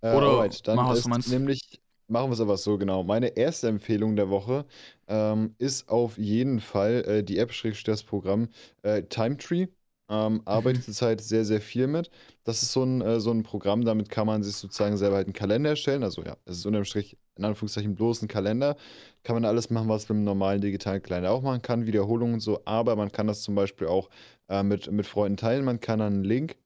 Äh, 0.00 0.14
Oder 0.14 0.28
alright, 0.28 0.66
dann 0.66 0.76
mach, 0.76 0.88
was 0.88 1.02
du 1.02 1.08
meinst. 1.08 1.30
Nämlich, 1.30 1.80
machen 2.08 2.28
wir 2.28 2.34
es 2.34 2.40
aber 2.40 2.56
so, 2.56 2.76
genau. 2.78 3.02
Meine 3.02 3.28
erste 3.28 3.68
Empfehlung 3.68 4.16
der 4.16 4.28
Woche 4.28 4.66
ähm, 5.08 5.54
ist 5.58 5.88
auf 5.88 6.18
jeden 6.18 6.60
Fall 6.60 7.04
äh, 7.06 7.22
die 7.22 7.38
App, 7.38 7.52
das 7.84 8.02
Programm 8.02 8.48
äh, 8.82 9.02
Timetree. 9.04 9.68
Ähm, 10.08 10.42
arbeite 10.44 10.80
mhm. 10.80 10.82
zurzeit 10.82 11.22
sehr, 11.22 11.44
sehr 11.46 11.62
viel 11.62 11.86
mit. 11.86 12.10
Das 12.44 12.62
ist 12.62 12.72
so 12.72 12.84
ein, 12.84 13.00
äh, 13.00 13.20
so 13.20 13.30
ein 13.30 13.42
Programm, 13.42 13.84
damit 13.84 14.10
kann 14.10 14.26
man 14.26 14.42
sich 14.42 14.56
sozusagen 14.56 14.98
selber 14.98 15.16
halt 15.16 15.26
einen 15.26 15.32
Kalender 15.32 15.70
erstellen. 15.70 16.02
Also 16.02 16.22
ja, 16.22 16.36
es 16.44 16.58
ist 16.58 16.66
unterm 16.66 16.84
Strich 16.84 17.16
in 17.36 17.44
Anführungszeichen 17.44 17.94
bloß 17.94 18.22
ein 18.22 18.28
Kalender. 18.28 18.76
Kann 19.22 19.36
man 19.36 19.44
alles 19.46 19.70
machen, 19.70 19.88
was 19.88 20.08
man 20.08 20.18
mit 20.18 20.20
einem 20.20 20.24
normalen 20.24 20.60
digitalen 20.60 21.02
Kalender 21.02 21.30
auch 21.30 21.42
machen 21.42 21.62
kann, 21.62 21.86
Wiederholungen 21.86 22.34
und 22.34 22.40
so. 22.40 22.60
Aber 22.66 22.96
man 22.96 23.10
kann 23.12 23.26
das 23.26 23.42
zum 23.42 23.54
Beispiel 23.54 23.86
auch 23.86 24.10
äh, 24.48 24.62
mit, 24.62 24.90
mit 24.92 25.06
Freunden 25.06 25.38
teilen. 25.38 25.64
Man 25.64 25.80
kann 25.80 26.02
einen 26.02 26.22
Link 26.22 26.56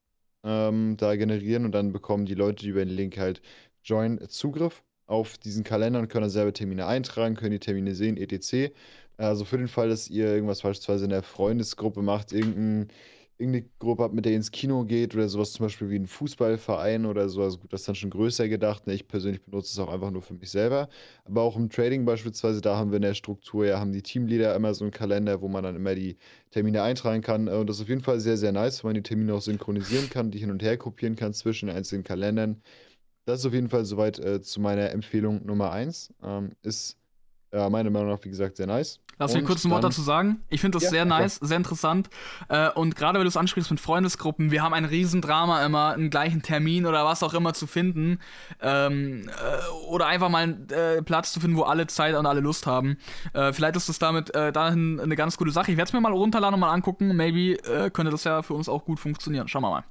ähm, 0.44 0.96
da 0.96 1.14
generieren 1.16 1.64
und 1.64 1.72
dann 1.72 1.92
bekommen 1.92 2.26
die 2.26 2.34
Leute, 2.34 2.64
die 2.64 2.70
über 2.70 2.84
den 2.84 2.94
Link 2.94 3.18
halt 3.18 3.40
join, 3.84 4.18
Zugriff 4.28 4.82
auf 5.06 5.38
diesen 5.38 5.64
Kalender 5.64 6.00
und 6.00 6.08
können 6.08 6.22
dann 6.22 6.30
selber 6.30 6.52
Termine 6.52 6.86
eintragen, 6.86 7.34
können 7.34 7.52
die 7.52 7.58
Termine 7.60 7.94
sehen, 7.94 8.16
etc. 8.16 8.72
Also 9.16 9.44
für 9.44 9.58
den 9.58 9.68
Fall, 9.68 9.88
dass 9.88 10.08
ihr 10.08 10.26
irgendwas 10.26 10.62
beispielsweise 10.62 11.04
in 11.04 11.10
der 11.10 11.22
Freundesgruppe 11.22 12.02
macht, 12.02 12.32
irgendein 12.32 12.88
irgendeine 13.38 13.68
Gruppe 13.78 14.02
habt, 14.02 14.14
mit 14.14 14.24
der 14.24 14.32
ihr 14.32 14.36
ins 14.36 14.50
Kino 14.50 14.84
geht 14.84 15.14
oder 15.14 15.28
sowas 15.28 15.52
zum 15.52 15.66
Beispiel 15.66 15.88
wie 15.90 15.96
ein 15.96 16.06
Fußballverein 16.08 17.06
oder 17.06 17.28
so. 17.28 17.42
Also 17.42 17.58
gut, 17.58 17.72
das 17.72 17.82
ist 17.82 17.88
dann 17.88 17.94
schon 17.94 18.10
größer 18.10 18.48
gedacht. 18.48 18.86
Ne? 18.86 18.94
Ich 18.94 19.06
persönlich 19.06 19.42
benutze 19.42 19.72
es 19.72 19.78
auch 19.78 19.92
einfach 19.92 20.10
nur 20.10 20.22
für 20.22 20.34
mich 20.34 20.50
selber. 20.50 20.88
Aber 21.24 21.42
auch 21.42 21.56
im 21.56 21.70
Trading 21.70 22.04
beispielsweise, 22.04 22.60
da 22.60 22.76
haben 22.76 22.90
wir 22.90 22.96
in 22.96 23.02
der 23.02 23.14
Struktur, 23.14 23.64
ja, 23.64 23.78
haben 23.78 23.92
die 23.92 24.02
Teamleader 24.02 24.54
immer 24.56 24.74
so 24.74 24.84
einen 24.84 24.90
Kalender, 24.90 25.40
wo 25.40 25.48
man 25.48 25.62
dann 25.62 25.76
immer 25.76 25.94
die 25.94 26.18
Termine 26.50 26.82
eintragen 26.82 27.22
kann. 27.22 27.48
Und 27.48 27.68
das 27.68 27.76
ist 27.76 27.82
auf 27.82 27.88
jeden 27.88 28.02
Fall 28.02 28.18
sehr, 28.20 28.36
sehr 28.36 28.52
nice, 28.52 28.82
weil 28.82 28.90
man 28.90 29.02
die 29.02 29.08
Termine 29.08 29.34
auch 29.34 29.42
synchronisieren 29.42 30.10
kann, 30.10 30.30
die 30.30 30.38
hin 30.38 30.50
und 30.50 30.62
her 30.62 30.76
kopieren 30.76 31.16
kann 31.16 31.32
zwischen 31.32 31.68
den 31.68 31.76
einzelnen 31.76 32.04
Kalendern. 32.04 32.60
Das 33.24 33.40
ist 33.40 33.46
auf 33.46 33.54
jeden 33.54 33.68
Fall 33.68 33.84
soweit 33.84 34.18
äh, 34.18 34.40
zu 34.42 34.60
meiner 34.60 34.90
Empfehlung 34.90 35.46
Nummer 35.46 35.70
1. 35.70 36.12
Ähm, 36.24 36.52
ist 36.62 36.97
äh, 37.52 37.68
meiner 37.68 37.90
Meinung 37.90 38.10
nach, 38.10 38.24
wie 38.24 38.28
gesagt, 38.28 38.56
sehr 38.56 38.66
nice. 38.66 39.00
Lass 39.18 39.34
mich 39.34 39.44
kurz 39.44 39.64
ein 39.64 39.70
Wort 39.70 39.82
dazu 39.82 40.00
sagen. 40.00 40.44
Ich 40.48 40.60
finde 40.60 40.76
das 40.76 40.84
ja, 40.84 40.90
sehr 40.90 41.04
nice, 41.04 41.40
ja. 41.40 41.48
sehr 41.48 41.56
interessant. 41.56 42.08
Äh, 42.48 42.70
und 42.70 42.94
gerade 42.94 43.18
wenn 43.18 43.24
du 43.24 43.28
es 43.28 43.36
ansprichst 43.36 43.70
mit 43.70 43.80
Freundesgruppen, 43.80 44.52
wir 44.52 44.62
haben 44.62 44.74
ein 44.74 44.84
Riesendrama 44.84 45.64
immer, 45.66 45.92
einen 45.92 46.10
gleichen 46.10 46.42
Termin 46.42 46.86
oder 46.86 47.04
was 47.04 47.24
auch 47.24 47.34
immer 47.34 47.52
zu 47.52 47.66
finden. 47.66 48.20
Ähm, 48.62 49.28
äh, 49.28 49.88
oder 49.88 50.06
einfach 50.06 50.28
mal 50.28 50.44
einen 50.44 50.68
äh, 50.70 51.02
Platz 51.02 51.32
zu 51.32 51.40
finden, 51.40 51.56
wo 51.56 51.62
alle 51.62 51.88
Zeit 51.88 52.14
und 52.14 52.26
alle 52.26 52.40
Lust 52.40 52.66
haben. 52.66 52.98
Äh, 53.32 53.52
vielleicht 53.52 53.74
ist 53.74 53.88
das 53.88 53.98
damit 53.98 54.32
äh, 54.36 54.52
dahin 54.52 55.00
eine 55.00 55.16
ganz 55.16 55.36
gute 55.36 55.50
Sache. 55.50 55.72
Ich 55.72 55.76
werde 55.76 55.88
es 55.88 55.92
mir 55.92 56.00
mal 56.00 56.12
runterladen 56.12 56.54
und 56.54 56.60
mal 56.60 56.72
angucken. 56.72 57.16
Maybe 57.16 57.56
könnte 57.92 58.10
das 58.10 58.24
ja 58.24 58.42
für 58.42 58.54
uns 58.54 58.68
auch 58.68 58.84
gut 58.84 59.00
funktionieren. 59.00 59.48
Schauen 59.48 59.62
wir 59.62 59.70
mal. 59.70 59.84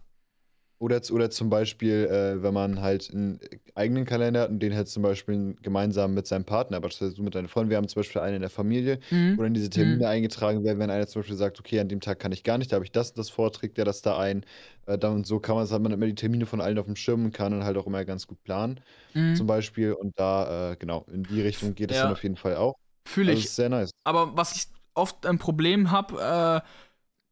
Oder, 0.80 1.02
oder 1.12 1.32
zum 1.32 1.50
Beispiel, 1.50 2.06
äh, 2.06 2.44
wenn 2.44 2.54
man 2.54 2.82
halt 2.82 3.10
einen 3.12 3.40
eigenen 3.74 4.06
Kalender 4.06 4.42
hat 4.42 4.50
und 4.52 4.60
den 4.60 4.76
halt 4.76 4.88
zum 4.88 5.02
Beispiel 5.02 5.56
gemeinsam 5.64 6.14
mit 6.14 6.28
seinem 6.28 6.46
Partner, 6.46 6.80
beispielsweise 6.80 7.16
du 7.16 7.24
mit 7.24 7.34
deinen 7.34 7.48
Freunden, 7.48 7.72
wir 7.72 7.78
haben 7.78 7.88
zum 7.88 8.02
Beispiel 8.02 8.22
einen 8.22 8.36
in 8.36 8.42
der 8.42 8.52
Familie, 8.52 9.00
mhm. 9.10 9.38
wo 9.38 9.44
dann 9.44 9.56
diese 9.56 9.72
Termine 9.72 9.98
mhm. 9.98 10.06
eingetragen 10.06 10.64
werden, 10.64 10.78
wenn 10.78 10.92
einer 10.92 11.08
zum 11.08 11.22
Beispiel 11.22 11.36
sagt, 11.36 11.60
okay, 11.60 11.80
an 11.80 11.90
dem 11.90 12.00
Tag 12.00 12.20
kann 12.20 12.32
ich 12.32 12.44
gar 12.44 12.60
nicht, 12.60 12.72
da 12.72 12.76
habe 12.76 12.86
ich 12.86 12.92
das 12.92 13.10
und 13.10 13.18
das 13.18 13.30
vor, 13.30 13.52
trägt 13.52 13.78
der 13.78 13.86
das 13.86 14.04
da 14.04 14.20
ein. 14.20 14.46
Äh, 14.86 15.00
dann 15.00 15.16
und 15.16 15.26
so 15.26 15.40
kann 15.40 15.56
man, 15.56 15.68
hat 15.68 15.82
man 15.82 15.92
immer 15.92 16.06
die 16.06 16.16
Termine 16.16 16.46
von 16.46 16.62
allen 16.62 16.78
auf 16.78 16.86
dem 16.86 16.96
Schirm 16.96 17.26
und 17.26 17.34
kann 17.34 17.52
dann 17.52 17.64
halt 17.64 17.78
auch 17.78 17.88
immer 17.88 18.06
ganz 18.06 18.28
gut 18.28 18.44
planen, 18.44 18.80
mhm. 19.16 19.36
zum 19.36 19.48
Beispiel. 19.48 19.94
Und 19.94 20.14
da, 20.20 20.74
äh, 20.74 20.76
genau, 20.76 21.08
in 21.12 21.24
die 21.24 21.42
Richtung 21.42 21.74
geht 21.74 21.90
es 21.90 21.98
ja. 21.98 22.04
dann 22.04 22.12
auf 22.12 22.22
jeden 22.22 22.38
Fall 22.38 22.56
auch. 22.56 22.76
Fühle 23.08 23.32
also, 23.32 23.42
ich. 23.42 23.50
sehr 23.50 23.70
nice. 23.70 23.90
Aber 24.04 24.38
was 24.38 24.56
ich 24.56 24.68
oft 24.94 25.26
ein 25.26 25.38
Problem 25.38 25.92
habe, 25.92 26.64
äh, 26.64 26.68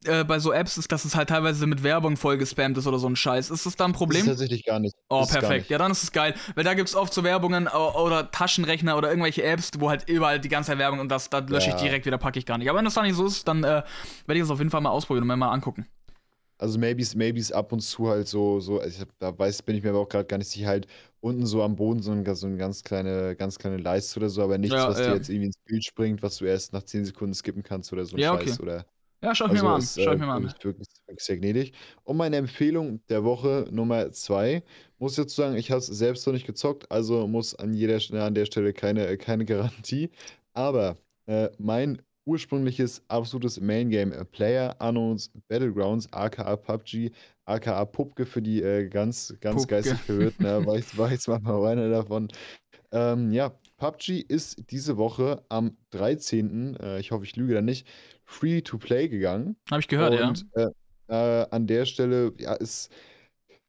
äh, 0.06 0.24
bei 0.24 0.38
so 0.38 0.52
Apps 0.52 0.76
ist, 0.76 0.90
dass 0.92 1.04
es 1.04 1.14
halt 1.14 1.28
teilweise 1.28 1.66
mit 1.66 1.82
Werbung 1.82 2.16
vollgespammt 2.16 2.76
ist 2.78 2.86
oder 2.86 2.98
so 2.98 3.08
ein 3.08 3.16
Scheiß. 3.16 3.50
Ist 3.50 3.66
das 3.66 3.76
da 3.76 3.84
ein 3.84 3.92
Problem? 3.92 4.20
Das 4.20 4.34
ist 4.34 4.40
tatsächlich 4.40 4.64
gar 4.64 4.78
nicht. 4.78 4.94
Oh, 5.08 5.22
ist 5.22 5.32
perfekt. 5.32 5.70
Ja, 5.70 5.78
dann 5.78 5.92
ist 5.92 6.02
es 6.02 6.12
geil. 6.12 6.34
Weil 6.54 6.64
da 6.64 6.74
gibt 6.74 6.88
es 6.88 6.94
oft 6.94 7.12
so 7.12 7.24
Werbungen 7.24 7.68
oder 7.68 8.30
Taschenrechner 8.30 8.96
oder 8.96 9.08
irgendwelche 9.08 9.42
Apps, 9.42 9.70
wo 9.78 9.90
halt 9.90 10.08
überall 10.08 10.40
die 10.40 10.48
ganze 10.48 10.68
Zeit 10.72 10.78
Werbung 10.78 11.00
und 11.00 11.08
das, 11.08 11.30
da 11.30 11.38
lösche 11.38 11.70
ja. 11.70 11.76
ich 11.76 11.82
direkt 11.82 12.06
wieder, 12.06 12.18
packe 12.18 12.38
ich 12.38 12.46
gar 12.46 12.58
nicht. 12.58 12.68
Aber 12.68 12.78
wenn 12.78 12.84
das 12.84 12.94
da 12.94 13.02
nicht 13.02 13.16
so 13.16 13.26
ist, 13.26 13.46
dann 13.48 13.64
äh, 13.64 13.82
werde 14.26 14.34
ich 14.34 14.40
das 14.40 14.50
auf 14.50 14.58
jeden 14.58 14.70
Fall 14.70 14.80
mal 14.80 14.90
ausprobieren 14.90 15.22
und 15.22 15.28
mir 15.28 15.36
mal 15.36 15.52
angucken. 15.52 15.86
Also 16.58 16.78
maybe 16.78 17.04
maybe 17.16 17.42
ab 17.54 17.70
und 17.72 17.80
zu 17.80 18.08
halt 18.08 18.28
so, 18.28 18.60
so 18.60 18.80
also 18.80 19.02
ich, 19.02 19.08
da 19.18 19.38
weiß, 19.38 19.62
bin 19.62 19.76
ich 19.76 19.82
mir 19.82 19.90
aber 19.90 19.98
auch 19.98 20.08
gerade 20.08 20.24
gar 20.24 20.38
nicht 20.38 20.48
sicher, 20.48 20.68
halt 20.68 20.86
unten 21.20 21.44
so 21.44 21.62
am 21.62 21.76
Boden 21.76 22.02
so, 22.02 22.12
ein, 22.12 22.24
so 22.34 22.46
eine 22.46 22.56
ganz 22.56 22.82
kleine, 22.82 23.36
ganz 23.36 23.58
kleine 23.58 23.76
Leiste 23.76 24.18
oder 24.18 24.30
so, 24.30 24.42
aber 24.42 24.56
nichts, 24.56 24.74
ja, 24.74 24.88
was 24.88 24.98
ja. 24.98 25.08
dir 25.08 25.16
jetzt 25.16 25.28
irgendwie 25.28 25.46
ins 25.46 25.58
Bild 25.58 25.84
springt, 25.84 26.22
was 26.22 26.38
du 26.38 26.46
erst 26.46 26.72
nach 26.72 26.82
10 26.82 27.04
Sekunden 27.04 27.34
skippen 27.34 27.62
kannst 27.62 27.92
oder 27.92 28.06
so 28.06 28.16
ein 28.16 28.20
ja, 28.20 28.34
Scheiß. 28.38 28.54
Okay. 28.54 28.62
Oder 28.62 28.86
ja, 29.22 29.34
schau 29.34 29.46
ich 29.46 29.52
also 29.52 29.64
mir 29.64 29.68
mal 29.70 29.74
an. 29.76 29.82
Ist, 29.82 30.00
schau 30.02 30.12
ich 30.12 30.18
mir 30.18 30.26
mal 30.26 30.36
an. 30.36 30.44
Wirklich, 30.44 30.88
wirklich 31.06 31.24
sehr 31.24 31.38
gnädig. 31.38 31.72
Und 32.04 32.16
meine 32.16 32.36
Empfehlung 32.36 33.00
der 33.08 33.24
Woche 33.24 33.66
Nummer 33.70 34.12
zwei, 34.12 34.62
muss 34.98 35.16
jetzt 35.16 35.34
sagen, 35.34 35.56
ich 35.56 35.70
habe 35.70 35.78
es 35.78 35.86
selbst 35.86 36.26
noch 36.26 36.34
nicht 36.34 36.46
gezockt, 36.46 36.90
also 36.90 37.26
muss 37.26 37.54
an 37.54 37.74
jeder 37.74 37.98
an 38.22 38.34
der 38.34 38.46
Stelle 38.46 38.72
keine, 38.72 39.16
keine 39.16 39.44
Garantie. 39.46 40.10
Aber 40.52 40.96
äh, 41.26 41.48
mein 41.58 42.02
ursprüngliches 42.26 43.02
absolutes 43.08 43.60
Main 43.60 43.88
Game 43.88 44.12
äh, 44.12 44.24
Player 44.24 44.76
Unknowns 44.80 45.30
Battlegrounds, 45.48 46.12
aka 46.12 46.56
PUBG, 46.56 47.10
aka 47.44 47.84
Pupke 47.84 48.26
für 48.26 48.42
die 48.42 48.62
äh, 48.62 48.88
ganz, 48.88 49.34
ganz 49.40 49.62
Pupke. 49.62 49.76
geistig 49.76 49.98
Verwirrten, 50.00 50.44
ne? 50.44 50.66
war, 50.66 50.76
ich, 50.76 50.98
war 50.98 51.10
jetzt 51.10 51.28
mal 51.28 51.66
einer 51.66 51.88
davon. 51.88 52.28
Ähm, 52.92 53.32
ja, 53.32 53.52
PUBG 53.78 54.20
ist 54.20 54.70
diese 54.70 54.96
Woche 54.96 55.44
am 55.48 55.76
13., 55.90 56.76
äh, 56.76 57.00
ich 57.00 57.12
hoffe, 57.12 57.24
ich 57.24 57.36
lüge 57.36 57.54
da 57.54 57.62
nicht, 57.62 57.86
free 58.26 58.60
to 58.60 58.76
play 58.76 59.08
gegangen. 59.08 59.56
Habe 59.70 59.80
ich 59.80 59.88
gehört, 59.88 60.20
und, 60.20 60.46
ja. 60.54 60.68
Äh, 61.08 61.42
äh, 61.42 61.46
an 61.50 61.66
der 61.66 61.86
Stelle 61.86 62.32
ja, 62.38 62.54
ist 62.54 62.92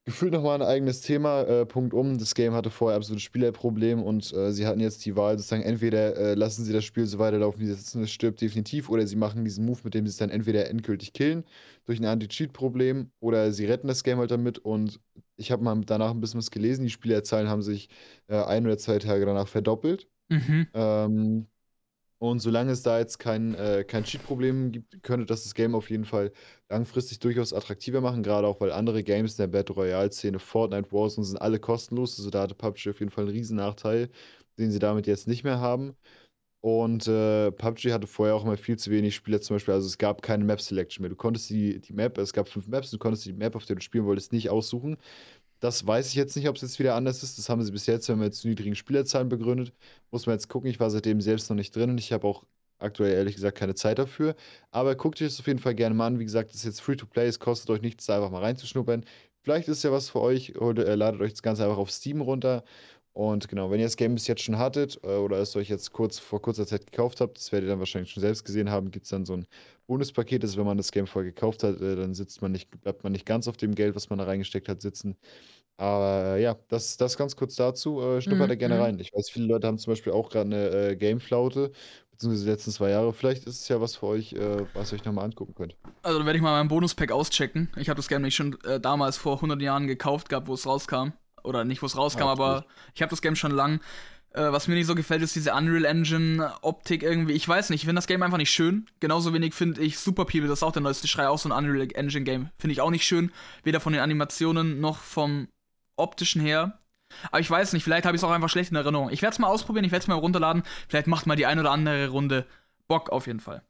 gefühlt 0.04 0.32
nochmal 0.32 0.62
ein 0.62 0.68
eigenes 0.68 1.02
Thema. 1.02 1.44
Äh, 1.44 1.66
Punkt 1.66 1.94
um. 1.94 2.18
Das 2.18 2.34
Game 2.34 2.54
hatte 2.54 2.70
vorher 2.70 2.96
absolutes 2.96 3.24
Spielerproblem 3.24 4.02
und 4.02 4.34
äh, 4.34 4.52
sie 4.52 4.66
hatten 4.66 4.80
jetzt 4.80 5.06
die 5.06 5.16
Wahl, 5.16 5.38
sozusagen, 5.38 5.64
entweder 5.64 6.16
äh, 6.16 6.34
lassen 6.34 6.64
sie 6.64 6.74
das 6.74 6.86
Spiel 6.86 7.06
so 7.06 7.20
weiterlaufen, 7.20 7.62
wie 7.62 7.66
sie 7.66 7.74
sitzen, 7.74 8.04
es 8.04 8.12
stirbt 8.12 8.42
definitiv, 8.42 8.90
oder 8.90 9.06
sie 9.06 9.18
machen 9.18 9.44
diesen 9.44 9.66
Move, 9.66 9.82
mit 9.84 9.94
dem 9.94 10.08
sie 10.08 10.12
es 10.12 10.18
dann 10.18 10.30
entweder 10.30 10.70
endgültig 10.70 11.14
killen 11.14 11.44
durch 11.86 12.00
ein 12.00 12.06
Anti-Cheat-Problem 12.06 13.12
oder 13.20 13.52
sie 13.52 13.66
retten 13.66 13.88
das 13.88 14.04
Game 14.04 14.18
halt 14.18 14.32
damit. 14.32 14.60
Und 14.60 15.00
ich 15.36 15.52
habe 15.52 15.64
mal 15.64 15.80
danach 15.86 16.12
ein 16.12 16.22
bisschen 16.22 16.40
was 16.40 16.52
gelesen. 16.52 16.84
Die 16.84 16.90
Spielerzahlen 16.90 17.50
haben 17.50 17.62
sich 17.62 17.90
äh, 18.28 18.42
ein 18.42 18.66
oder 18.66 18.78
zwei 18.78 19.00
Tage 19.00 19.26
danach 19.26 19.48
verdoppelt. 19.48 20.08
Mhm. 20.30 20.68
Ähm, 20.74 21.48
und 22.20 22.40
solange 22.40 22.72
es 22.72 22.82
da 22.82 22.98
jetzt 23.00 23.20
kein, 23.20 23.54
äh, 23.56 23.84
kein 23.88 24.04
Cheat-Problem 24.04 24.72
gibt, 24.72 25.04
könnte 25.04 25.26
das 25.26 25.44
das 25.44 25.54
Game 25.54 25.76
auf 25.76 25.90
jeden 25.90 26.06
Fall 26.06 26.32
langfristig 26.70 27.20
durchaus 27.20 27.54
attraktiver 27.54 28.02
machen, 28.02 28.24
gerade 28.24 28.48
auch 28.48 28.60
weil 28.60 28.72
andere 28.72 29.04
Games 29.04 29.34
in 29.34 29.44
der 29.44 29.48
Battle 29.48 29.76
Royale-Szene, 29.76 30.40
Fortnite 30.40 30.92
Wars 30.92 31.18
und 31.18 31.26
sind 31.26 31.38
alle 31.42 31.60
kostenlos. 31.60 32.18
Also 32.18 32.30
da 32.32 32.42
hatte 32.44 32.56
PUBG 32.56 32.90
auf 32.90 33.00
jeden 33.00 33.12
Fall 33.12 33.26
einen 33.26 33.34
riesen 33.36 33.58
Nachteil, 33.58 34.10
den 34.58 34.72
sie 34.72 34.80
damit 34.80 35.06
jetzt 35.08 35.28
nicht 35.28 35.44
mehr 35.44 35.60
haben. 35.60 35.96
Und 36.62 37.08
äh, 37.08 37.52
PUBG 37.52 37.94
hatte 37.94 38.08
vorher 38.08 38.36
auch 38.36 38.44
immer 38.44 38.58
viel 38.58 38.78
zu 38.78 38.92
wenig 38.92 39.16
Spieler 39.16 39.40
zum 39.42 39.56
Beispiel. 39.56 39.74
Also 39.76 39.88
es 39.88 39.98
gab 39.98 40.22
keine 40.22 40.44
Map-Selection 40.44 41.02
mehr. 41.04 41.10
Du 41.10 41.16
konntest 41.16 41.50
die, 41.50 41.80
die 41.80 41.94
Map, 41.94 42.18
es 42.18 42.34
gab 42.34 42.50
fünf 42.50 42.68
Maps, 42.68 42.92
du 42.92 42.98
konntest 42.98 43.26
die 43.26 43.34
Map, 43.34 43.56
auf 43.56 43.66
der 43.66 43.76
du 43.78 43.82
spielen 43.82 44.06
wolltest, 44.06 44.34
nicht 44.34 44.50
aussuchen. 44.50 44.98
Das 45.60 45.86
weiß 45.86 46.10
ich 46.10 46.16
jetzt 46.16 46.36
nicht, 46.36 46.48
ob 46.50 46.56
es 46.56 46.62
jetzt 46.62 46.80
wieder 46.80 46.96
anders 46.96 47.24
ist. 47.24 47.38
Das 47.38 47.50
haben 47.50 47.64
sie 47.64 47.72
bis 47.72 47.86
jetzt, 47.88 48.08
wenn 48.10 48.18
man 48.18 48.28
jetzt 48.28 48.42
zu 48.42 48.48
niedrigen 48.48 48.76
Spielerzahlen 48.76 49.30
begründet. 49.30 49.74
Muss 50.12 50.26
man 50.28 50.36
jetzt 50.36 50.50
gucken. 50.50 50.70
Ich 50.70 50.80
war 50.80 50.90
seitdem 50.92 51.20
selbst 51.22 51.50
noch 51.50 51.56
nicht 51.56 51.76
drin 51.76 51.90
und 51.92 51.98
ich 52.00 52.12
habe 52.14 52.28
auch 52.28 52.44
aktuell 52.80 53.14
ehrlich 53.14 53.36
gesagt 53.36 53.58
keine 53.58 53.74
Zeit 53.76 53.98
dafür. 53.98 54.36
Aber 54.72 54.96
guckt 54.96 55.22
euch 55.22 55.28
das 55.30 55.40
auf 55.40 55.48
jeden 55.48 55.60
Fall 55.60 55.74
gerne 55.76 55.96
mal 55.96 56.08
an. 56.08 56.20
Wie 56.20 56.26
gesagt, 56.26 56.50
das 56.52 56.58
ist 56.58 56.66
jetzt 56.66 56.82
free 56.82 56.96
to 56.96 57.08
play. 57.08 57.28
Es 57.28 57.40
kostet 57.40 57.70
euch 57.72 57.82
nichts, 57.82 58.06
da 58.06 58.18
einfach 58.18 58.30
mal 58.32 58.42
reinzuschnuppern. 58.42 59.04
Vielleicht 59.44 59.68
ist 59.68 59.84
ja 59.84 59.92
was 59.92 60.10
für 60.10 60.22
euch. 60.22 60.58
Oder 60.60 60.86
äh, 60.88 60.96
ladet 60.96 61.22
euch 61.22 61.32
das 61.32 61.42
Ganze 61.42 61.64
einfach 61.64 61.78
auf 61.78 61.90
Steam 61.92 62.22
runter. 62.22 62.64
Und 63.18 63.48
genau, 63.48 63.72
wenn 63.72 63.80
ihr 63.80 63.88
das 63.88 63.98
Game 63.98 64.14
bis 64.14 64.28
jetzt 64.28 64.44
schon 64.44 64.60
hattet 64.60 65.00
äh, 65.04 65.08
oder 65.08 65.40
es 65.40 65.56
euch 65.56 65.70
jetzt 65.70 65.92
kurz 65.92 66.20
vor 66.20 66.40
kurzer 66.40 66.68
Zeit 66.68 66.86
gekauft 66.86 67.20
habt, 67.20 67.40
das 67.40 67.52
werdet 67.52 67.66
ihr 67.68 67.72
dann 67.72 67.80
wahrscheinlich 67.80 68.12
schon 68.12 68.22
selbst 68.22 68.46
gesehen 68.46 68.70
haben, 68.70 68.92
gibt 68.92 69.06
es 69.06 69.10
dann 69.10 69.26
so 69.26 69.34
ein 69.34 69.48
Bonuspaket. 69.88 70.44
Das 70.44 70.52
ist, 70.52 70.58
wenn 70.58 70.68
man 70.68 70.78
das 70.78 70.92
Game 70.92 71.08
vorher 71.08 71.32
gekauft 71.32 71.64
hat, 71.64 71.82
äh, 71.82 71.96
dann 71.96 72.14
sitzt 72.14 72.44
man 72.44 72.52
nicht, 72.52 72.70
bleibt 72.70 73.04
man 73.04 73.14
nicht 73.14 73.26
ganz 73.26 73.48
auf 73.48 73.58
dem 73.58 73.74
Geld, 73.74 73.96
was 73.96 74.12
man 74.12 74.20
da 74.20 74.26
reingesteckt 74.26 74.70
hat, 74.70 74.84
sitzen. 74.84 75.18
Aber 75.78 76.38
ja, 76.38 76.58
das, 76.68 76.98
das 76.98 77.18
ganz 77.18 77.36
kurz 77.36 77.56
dazu. 77.56 78.00
Äh, 78.02 78.22
schnuppert 78.22 78.52
da 78.52 78.56
gerne 78.56 78.76
mhm. 78.76 78.82
rein. 78.82 79.00
Ich 79.00 79.12
weiß, 79.12 79.32
viele 79.32 79.48
Leute 79.48 79.66
haben 79.66 79.80
zum 79.80 79.94
Beispiel 79.94 80.14
auch 80.14 80.30
gerade 80.30 80.56
eine 80.56 80.90
äh, 80.90 80.96
Gameflaute, 80.96 81.72
beziehungsweise 82.12 82.46
die 82.46 82.52
letzten 82.52 82.70
zwei 82.70 82.92
Jahre. 82.92 83.14
Vielleicht 83.14 83.48
ist 83.48 83.62
es 83.62 83.68
ja 83.68 83.82
was 83.82 83.96
für 83.96 84.06
euch, 84.06 84.34
äh, 84.34 84.64
was 84.76 84.94
ihr 84.94 85.00
euch 85.00 85.06
nochmal 85.06 85.26
angucken 85.26 85.56
könnt. 85.56 85.76
Also, 86.04 86.20
dann 86.20 86.28
werde 86.28 86.38
ich 86.38 86.44
mal 86.44 86.52
mein 86.52 86.68
Bonuspack 86.68 87.12
auschecken. 87.12 87.72
Ich 87.78 87.90
habe 87.90 87.98
das 87.98 88.10
Game 88.10 88.22
nicht 88.22 88.36
schon 88.36 88.60
äh, 88.64 88.80
damals 88.80 89.18
vor 89.18 89.38
100 89.38 89.60
Jahren 89.60 89.88
gekauft 89.88 90.30
gehabt, 90.30 90.48
wo 90.48 90.54
es 90.54 90.68
rauskam. 90.68 91.14
Oder 91.48 91.64
nicht, 91.64 91.82
wo 91.82 91.86
es 91.86 91.98
rauskam, 91.98 92.24
ah, 92.24 92.32
aber 92.32 92.66
ich 92.94 93.02
habe 93.02 93.10
das 93.10 93.22
Game 93.22 93.36
schon 93.36 93.52
lang. 93.52 93.80
Äh, 94.34 94.52
was 94.52 94.68
mir 94.68 94.76
nicht 94.76 94.86
so 94.86 94.96
gefällt, 94.96 95.22
ist 95.22 95.36
diese 95.36 95.54
Unreal 95.54 95.86
Engine 95.86 96.52
Optik 96.62 97.02
irgendwie. 97.02 97.34
Ich 97.34 97.48
weiß 97.48 97.70
nicht, 97.70 97.82
ich 97.82 97.86
finde 97.86 98.00
das 98.00 98.08
Game 98.08 98.22
einfach 98.22 98.38
nicht 98.38 98.52
schön. 98.52 98.88
Genauso 99.00 99.34
wenig 99.34 99.54
finde 99.54 99.82
ich 99.82 99.98
Super 99.98 100.26
People, 100.26 100.48
das 100.48 100.60
ist 100.60 100.64
auch 100.64 100.74
der 100.74 100.82
neueste 100.82 101.08
Schrei, 101.08 101.28
auch 101.28 101.40
so 101.40 101.50
ein 101.50 101.54
Unreal 101.54 101.88
Engine 101.94 102.24
Game. 102.24 102.50
Finde 102.58 102.74
ich 102.74 102.82
auch 102.82 102.92
nicht 102.92 103.06
schön. 103.06 103.32
Weder 103.64 103.80
von 103.80 103.94
den 103.94 104.02
Animationen 104.02 104.80
noch 104.80 105.00
vom 105.00 105.48
optischen 105.96 106.42
her. 106.42 106.80
Aber 107.32 107.40
ich 107.40 107.50
weiß 107.50 107.74
nicht, 107.74 107.84
vielleicht 107.84 108.06
habe 108.06 108.16
ich 108.16 108.22
es 108.22 108.24
auch 108.26 108.32
einfach 108.32 108.50
schlecht 108.50 108.72
in 108.72 108.76
Erinnerung. 108.76 109.10
Ich 109.10 109.22
werde 109.22 109.34
es 109.34 109.40
mal 109.40 109.48
ausprobieren, 109.48 109.86
ich 109.86 109.92
werde 109.92 110.04
es 110.04 110.08
mal 110.08 110.16
runterladen. 110.16 110.64
Vielleicht 110.90 111.08
macht 111.08 111.26
mal 111.26 111.36
die 111.36 111.46
ein 111.46 111.60
oder 111.60 111.72
andere 111.72 112.10
Runde 112.10 112.46
Bock 112.88 113.10
auf 113.10 113.28
jeden 113.28 113.40
Fall. 113.40 113.64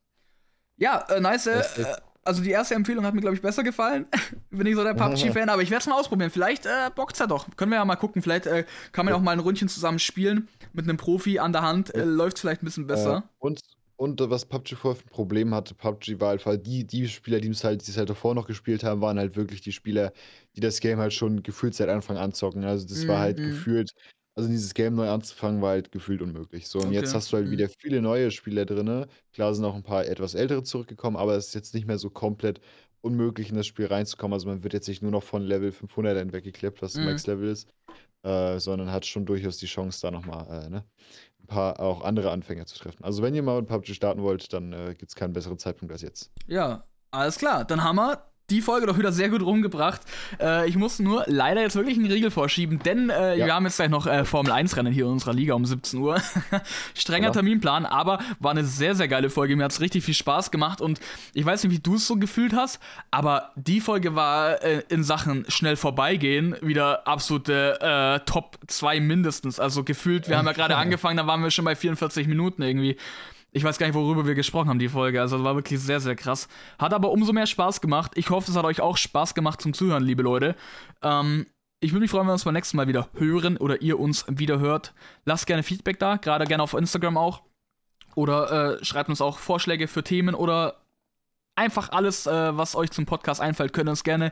Ja, 0.78 1.00
äh, 1.10 1.20
nice. 1.20 1.48
Äh, 1.48 1.96
also 2.28 2.44
die 2.44 2.52
erste 2.52 2.76
Empfehlung 2.76 3.06
hat 3.06 3.14
mir, 3.14 3.22
glaube 3.22 3.36
ich, 3.36 3.42
besser 3.42 3.64
gefallen. 3.64 4.06
Bin 4.50 4.68
ich 4.68 4.76
so 4.76 4.84
der 4.84 4.94
PUBG-Fan, 4.94 5.50
aber 5.50 5.62
ich 5.62 5.72
werde 5.72 5.82
es 5.82 5.88
mal 5.88 6.00
ausprobieren. 6.00 6.30
Vielleicht 6.30 6.66
äh, 6.66 6.90
bockt's 6.94 7.20
ja 7.20 7.28
doch. 7.28 7.48
Können 7.56 7.72
wir 7.72 7.78
ja 7.78 7.86
mal 7.86 7.96
gucken. 7.96 8.22
Vielleicht 8.22 8.46
äh, 8.46 8.66
kann 8.92 9.06
man 9.06 9.14
ja 9.14 9.18
auch 9.18 9.24
mal 9.24 9.32
ein 9.32 9.40
Rundchen 9.40 9.70
zusammen 9.70 10.00
spielen. 10.00 10.48
Mit 10.74 10.86
einem 10.86 10.98
Profi 10.98 11.40
an 11.40 11.54
der 11.54 11.62
Hand. 11.64 11.96
Äh, 11.96 12.04
Läuft 12.04 12.40
vielleicht 12.40 12.62
ein 12.62 12.66
bisschen 12.66 12.88
besser. 12.88 13.24
Äh, 13.26 13.36
und 13.40 13.62
und 14.00 14.22
was 14.30 14.46
PUBG 14.46 14.76
vorher 14.76 14.96
für 14.96 15.08
ein 15.08 15.10
Problem 15.10 15.56
hatte, 15.56 15.74
PUBG 15.74 16.20
war 16.20 16.38
halt, 16.38 16.68
die, 16.68 16.86
die 16.86 17.08
Spieler, 17.08 17.40
die 17.40 17.50
es 17.50 17.64
halt, 17.64 17.86
die 17.86 17.90
es 17.90 17.98
halt 17.98 18.12
davor 18.12 18.36
noch 18.36 18.46
gespielt 18.46 18.84
haben, 18.84 19.02
waren 19.02 19.18
halt 19.18 19.36
wirklich 19.36 19.62
die 19.62 19.72
Spieler, 19.72 20.14
die 20.56 20.60
das 20.60 20.80
Game 20.82 21.00
halt 21.00 21.14
schon 21.14 21.42
gefühlt 21.42 21.74
seit 21.74 21.90
Anfang 21.90 22.16
an 22.16 22.32
zocken. 22.32 22.64
Also 22.64 22.88
das 22.88 23.04
mhm. 23.04 23.08
war 23.08 23.20
halt 23.20 23.40
mhm. 23.40 23.50
gefühlt, 23.50 23.94
also 24.38 24.50
dieses 24.50 24.76
Game 24.76 24.94
neu 24.94 25.10
anzufangen, 25.10 25.64
war 25.64 25.72
halt 25.72 25.92
gefühlt 25.92 26.22
unmöglich. 26.22 26.68
So, 26.68 26.78
und 26.80 26.88
okay. 26.88 26.96
jetzt 26.96 27.16
hast 27.16 27.32
du 27.34 27.38
halt 27.38 27.48
mhm. 27.48 27.52
wieder 27.52 27.70
viele 27.70 28.04
neue 28.04 28.30
Spieler 28.30 28.66
drin. 28.66 29.08
Klar 29.34 29.56
sind 29.56 29.66
auch 29.66 29.74
ein 29.74 29.84
paar 29.84 30.06
etwas 30.06 30.36
ältere 30.36 30.62
zurückgekommen, 30.62 31.18
aber 31.18 31.36
es 31.36 31.48
ist 31.48 31.56
jetzt 31.56 31.74
nicht 31.74 31.88
mehr 31.88 31.98
so 31.98 32.12
komplett 32.12 32.62
unmöglich 33.02 33.50
in 33.50 33.56
das 33.56 33.66
Spiel 33.66 33.88
reinzukommen. 33.88 34.34
Also 34.34 34.48
man 34.48 34.64
wird 34.64 34.74
jetzt 34.74 34.88
nicht 34.88 35.02
nur 35.02 35.10
noch 35.10 35.24
von 35.24 35.42
Level 35.42 35.72
500 35.72 36.20
hinweggeklippt, 36.20 36.84
was 36.84 36.96
mhm. 36.96 37.06
Max 37.06 37.26
Level 37.26 37.50
ist, 37.50 37.68
äh, 38.22 38.60
sondern 38.60 38.92
hat 38.92 39.08
schon 39.08 39.26
durchaus 39.26 39.58
die 39.58 39.66
Chance, 39.66 40.02
da 40.04 40.12
nochmal 40.12 40.66
äh, 40.66 40.70
ne, 40.70 40.84
ein 41.42 41.48
paar 41.48 41.80
auch 41.80 42.04
andere 42.04 42.30
Anfänger 42.30 42.68
zu 42.68 42.78
treffen. 42.78 43.04
Also 43.04 43.24
wenn 43.24 43.34
ihr 43.34 43.42
mal 43.42 43.60
mit 43.62 43.70
PUBG 43.70 43.96
starten 43.96 44.22
wollt, 44.22 44.54
dann 44.54 44.72
äh, 44.72 44.94
gibt 44.96 45.10
es 45.10 45.16
keinen 45.16 45.34
besseren 45.34 45.58
Zeitpunkt 45.58 45.92
als 45.92 46.04
jetzt. 46.04 46.32
Ja, 46.46 46.84
alles 47.10 47.40
klar. 47.40 47.66
Dann 47.66 47.84
haben 47.84 47.96
wir 47.96 48.27
die 48.50 48.62
Folge 48.62 48.88
doch 48.88 48.98
wieder 48.98 49.12
sehr 49.12 49.28
gut 49.28 49.42
rumgebracht. 49.42 50.00
Äh, 50.40 50.70
ich 50.70 50.78
muss 50.78 51.00
nur 51.00 51.26
leider 51.28 51.60
jetzt 51.60 51.76
wirklich 51.76 51.98
einen 51.98 52.10
Riegel 52.10 52.32
vorschieben, 52.32 52.80
denn 52.80 53.10
äh, 53.10 53.36
ja. 53.36 53.46
wir 53.46 53.54
haben 53.54 53.66
jetzt 53.66 53.76
gleich 53.76 53.90
noch 53.90 54.08
äh, 54.08 54.24
Formel 54.24 54.54
1-Rennen 54.54 54.94
hier 54.94 55.04
in 55.04 55.12
unserer 55.12 55.34
Liga 55.34 55.54
um 55.54 55.66
17 55.66 56.00
Uhr. 56.00 56.22
Strenger 56.94 57.28
ja. 57.28 57.32
Terminplan, 57.32 57.86
aber 57.86 58.20
war 58.40 58.52
eine 58.52 58.64
sehr, 58.64 58.96
sehr 58.96 59.10
geile 59.10 59.30
Folge. 59.30 59.58
Mir 59.58 59.66
hat 59.66 59.74
es 59.74 59.82
richtig 59.82 60.06
viel 60.06 60.14
Spaß 60.14 60.50
gemacht 60.50 60.80
und 60.80 61.02
ich 61.34 61.46
weiß 61.46 61.66
nicht, 61.66 61.74
wie 61.74 61.80
du 61.80 61.96
es 61.96 62.08
so 62.08 62.16
gefühlt 62.16 62.54
hast, 62.54 62.80
aber 63.12 63.52
die 63.58 63.82
Folge 63.82 64.16
war 64.16 64.64
äh, 64.64 64.82
in 64.88 65.04
Sachen 65.04 65.44
schnell 65.50 65.76
vorbeigehen 65.76 66.56
wieder 66.62 67.06
absolute 67.06 67.82
äh, 67.82 68.26
Top 68.26 68.60
2 68.66 69.02
mindestens. 69.02 69.60
Also 69.60 69.84
gefühlt, 69.84 70.30
wir 70.30 70.38
haben 70.38 70.46
ja 70.46 70.54
gerade 70.54 70.76
angefangen, 70.78 71.18
da 71.18 71.28
waren 71.28 71.44
wir 71.44 71.52
schon 71.52 71.66
bei 71.66 71.76
44 71.76 72.28
Minuten 72.28 72.62
irgendwie. 72.62 72.96
Ich 73.52 73.64
weiß 73.64 73.78
gar 73.78 73.88
nicht, 73.88 73.96
worüber 73.96 74.26
wir 74.26 74.36
gesprochen 74.36 74.70
haben, 74.70 74.80
die 74.80 74.90
Folge. 74.90 75.22
Also, 75.22 75.44
war 75.44 75.56
wirklich 75.56 75.80
sehr, 75.80 76.00
sehr 76.00 76.16
krass. 76.16 76.48
Hat 76.78 76.94
aber 76.94 77.12
umso 77.12 77.34
mehr 77.34 77.48
Spaß 77.48 77.82
gemacht. 77.82 78.12
Ich 78.16 78.30
hoffe, 78.30 78.52
es 78.52 78.58
hat 78.58 78.66
euch 78.66 78.82
auch 78.82 78.98
Spaß 78.98 79.34
gemacht 79.34 79.62
zum 79.62 79.74
Zuhören, 79.74 80.04
liebe 80.04 80.24
Leute. 80.24 80.56
Ähm, 81.02 81.48
ich 81.80 81.92
würde 81.92 82.02
mich 82.02 82.12
freuen, 82.12 82.22
wenn 82.22 82.30
wir 82.30 82.34
uns 82.34 82.44
beim 82.44 82.56
nächsten 82.56 82.78
Mal 82.78 82.88
wieder 82.88 83.10
hören 83.14 83.58
oder 83.58 83.82
ihr 83.82 84.00
uns 84.00 84.26
wieder 84.28 84.60
hört. 84.60 84.94
Lasst 85.26 85.46
gerne 85.46 85.64
Feedback 85.64 86.00
da, 86.00 86.18
gerade 86.18 86.46
gerne 86.46 86.64
auf 86.64 86.74
Instagram 86.74 87.18
auch. 87.18 87.44
Oder 88.16 88.80
äh, 88.80 88.86
schreibt 88.86 89.10
uns 89.10 89.22
auch 89.22 89.38
Vorschläge 89.38 89.88
für 89.88 90.04
Themen 90.04 90.34
oder 90.34 90.82
einfach 91.58 91.90
alles, 91.90 92.28
äh, 92.28 92.58
was 92.58 92.76
euch 92.76 92.92
zum 92.92 93.06
Podcast 93.06 93.42
einfällt, 93.42 93.74
könnt 93.74 93.90
ihr 93.90 93.92
uns 93.92 94.04
gerne 94.04 94.32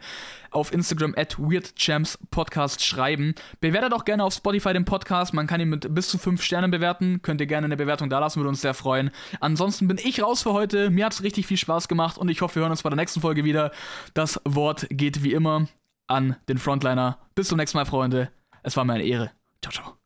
auf 0.52 0.72
Instagram 0.72 1.14
at 1.18 1.38
WeirdChampsPodcast 1.40 2.84
schreiben. 2.84 3.36
Bewertet 3.60 3.94
auch 3.94 4.06
gerne 4.06 4.24
auf 4.24 4.34
Spotify 4.34 4.74
den 4.74 4.86
Podcast. 4.86 5.34
Man 5.34 5.48
kann 5.48 5.60
ihn 5.60 5.70
mit 5.70 5.94
bis 5.94 6.08
zu 6.10 6.18
fünf 6.18 6.42
Sternen 6.42 6.72
bewerten. 6.72 7.22
Könnt 7.22 7.42
ihr 7.42 7.48
gerne 7.48 7.66
eine 7.66 7.78
Bewertung 7.78 8.10
da 8.10 8.20
lassen, 8.20 8.40
würde 8.40 8.50
uns 8.50 8.62
sehr 8.62 8.74
freuen. 8.74 9.12
Ansonsten 9.40 9.88
bin 9.88 10.00
ich 10.02 10.22
raus 10.22 10.44
für 10.44 10.54
heute. 10.54 10.90
Mir 10.90 11.06
hat 11.06 11.14
es 11.14 11.24
richtig 11.24 11.48
viel 11.48 11.58
Spaß 11.58 11.88
gemacht 11.88 12.18
und 12.18 12.30
ich 12.30 12.42
hoffe, 12.42 12.56
wir 12.56 12.62
hören 12.62 12.72
uns 12.72 12.84
bei 12.84 12.90
der 12.90 12.98
nächsten 12.98 13.22
Folge 13.22 13.44
wieder. 13.44 13.72
Das 14.14 14.40
Wort 14.46 14.88
geht 14.90 15.24
wie 15.24 15.34
immer 15.34 15.68
an 16.08 16.36
den 16.48 16.58
Frontliner. 16.58 17.18
Bis 17.34 17.48
zum 17.48 17.58
nächsten 17.58 17.78
Mal, 17.78 17.86
Freunde. 17.86 18.32
Es 18.64 18.78
war 18.78 18.86
mir 18.86 18.94
eine 18.94 19.04
Ehre. 19.04 19.32
Ciao, 19.62 19.74
ciao. 19.74 20.05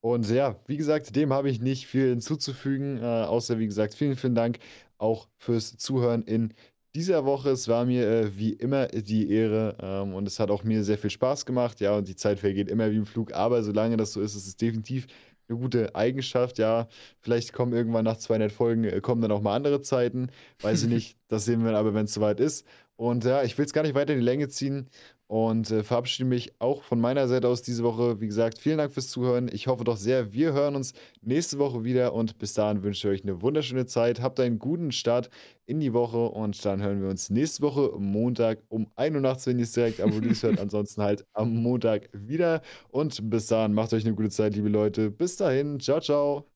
Und 0.00 0.30
ja, 0.30 0.56
wie 0.66 0.76
gesagt, 0.76 1.16
dem 1.16 1.32
habe 1.32 1.50
ich 1.50 1.60
nicht 1.60 1.86
viel 1.86 2.10
hinzuzufügen, 2.10 2.98
äh, 2.98 3.04
außer 3.04 3.58
wie 3.58 3.66
gesagt, 3.66 3.94
vielen, 3.94 4.16
vielen 4.16 4.34
Dank 4.34 4.58
auch 4.98 5.28
fürs 5.36 5.76
Zuhören 5.76 6.22
in 6.22 6.54
dieser 6.94 7.24
Woche. 7.24 7.50
Es 7.50 7.68
war 7.68 7.84
mir 7.84 8.08
äh, 8.08 8.38
wie 8.38 8.52
immer 8.52 8.86
die 8.88 9.30
Ehre 9.30 9.76
ähm, 9.80 10.14
und 10.14 10.26
es 10.26 10.40
hat 10.40 10.50
auch 10.50 10.64
mir 10.64 10.84
sehr 10.84 10.98
viel 10.98 11.10
Spaß 11.10 11.44
gemacht. 11.44 11.80
Ja, 11.80 11.96
und 11.96 12.08
die 12.08 12.16
Zeit 12.16 12.38
vergeht 12.40 12.70
immer 12.70 12.90
wie 12.90 12.96
im 12.96 13.06
Flug, 13.06 13.32
aber 13.34 13.62
solange 13.62 13.96
das 13.96 14.12
so 14.12 14.20
ist, 14.20 14.34
ist 14.34 14.46
es 14.46 14.56
definitiv 14.56 15.06
eine 15.48 15.58
gute 15.58 15.94
Eigenschaft. 15.94 16.58
Ja, 16.58 16.88
vielleicht 17.20 17.52
kommen 17.52 17.72
irgendwann 17.72 18.04
nach 18.04 18.16
200 18.16 18.52
Folgen, 18.52 18.84
äh, 18.84 19.00
kommen 19.00 19.22
dann 19.22 19.32
auch 19.32 19.42
mal 19.42 19.54
andere 19.54 19.82
Zeiten. 19.82 20.30
Weiß 20.60 20.84
ich 20.84 20.88
nicht, 20.92 21.18
das 21.28 21.44
sehen 21.44 21.64
wir 21.64 21.76
aber, 21.76 21.94
wenn 21.94 22.06
es 22.06 22.14
soweit 22.14 22.40
ist. 22.40 22.66
Und 22.96 23.24
ja, 23.24 23.42
ich 23.42 23.58
will 23.58 23.66
es 23.66 23.74
gar 23.74 23.82
nicht 23.82 23.94
weiter 23.94 24.14
in 24.14 24.20
die 24.20 24.24
Länge 24.24 24.48
ziehen 24.48 24.88
und 25.28 25.70
äh, 25.70 25.82
verabschiede 25.82 26.28
mich 26.28 26.52
auch 26.60 26.82
von 26.82 27.00
meiner 27.00 27.26
Seite 27.28 27.48
aus 27.48 27.62
diese 27.62 27.82
Woche. 27.82 28.20
Wie 28.20 28.26
gesagt, 28.26 28.58
vielen 28.58 28.78
Dank 28.78 28.92
fürs 28.92 29.08
Zuhören. 29.08 29.48
Ich 29.52 29.66
hoffe 29.66 29.84
doch 29.84 29.96
sehr, 29.96 30.32
wir 30.32 30.52
hören 30.52 30.76
uns 30.76 30.94
nächste 31.22 31.58
Woche 31.58 31.84
wieder 31.84 32.12
und 32.12 32.38
bis 32.38 32.54
dahin 32.54 32.82
wünsche 32.82 33.08
ich 33.08 33.20
euch 33.20 33.24
eine 33.24 33.42
wunderschöne 33.42 33.86
Zeit. 33.86 34.20
Habt 34.20 34.38
einen 34.40 34.58
guten 34.58 34.92
Start 34.92 35.30
in 35.66 35.80
die 35.80 35.92
Woche 35.92 36.18
und 36.28 36.64
dann 36.64 36.82
hören 36.82 37.02
wir 37.02 37.08
uns 37.08 37.30
nächste 37.30 37.62
Woche 37.62 37.92
Montag 37.98 38.62
um 38.68 38.86
1 38.96 39.14
Uhr 39.16 39.20
nachts, 39.20 39.46
wenn 39.46 39.58
ihr 39.58 39.64
es 39.64 39.72
direkt 39.72 40.00
Release 40.00 40.46
hört. 40.46 40.60
Ansonsten 40.60 41.02
halt 41.02 41.26
am 41.32 41.54
Montag 41.56 42.08
wieder 42.12 42.62
und 42.90 43.28
bis 43.30 43.46
dahin 43.48 43.74
macht 43.74 43.92
euch 43.92 44.04
eine 44.04 44.14
gute 44.14 44.30
Zeit, 44.30 44.54
liebe 44.54 44.68
Leute. 44.68 45.10
Bis 45.10 45.36
dahin, 45.36 45.80
ciao, 45.80 46.00
ciao. 46.00 46.55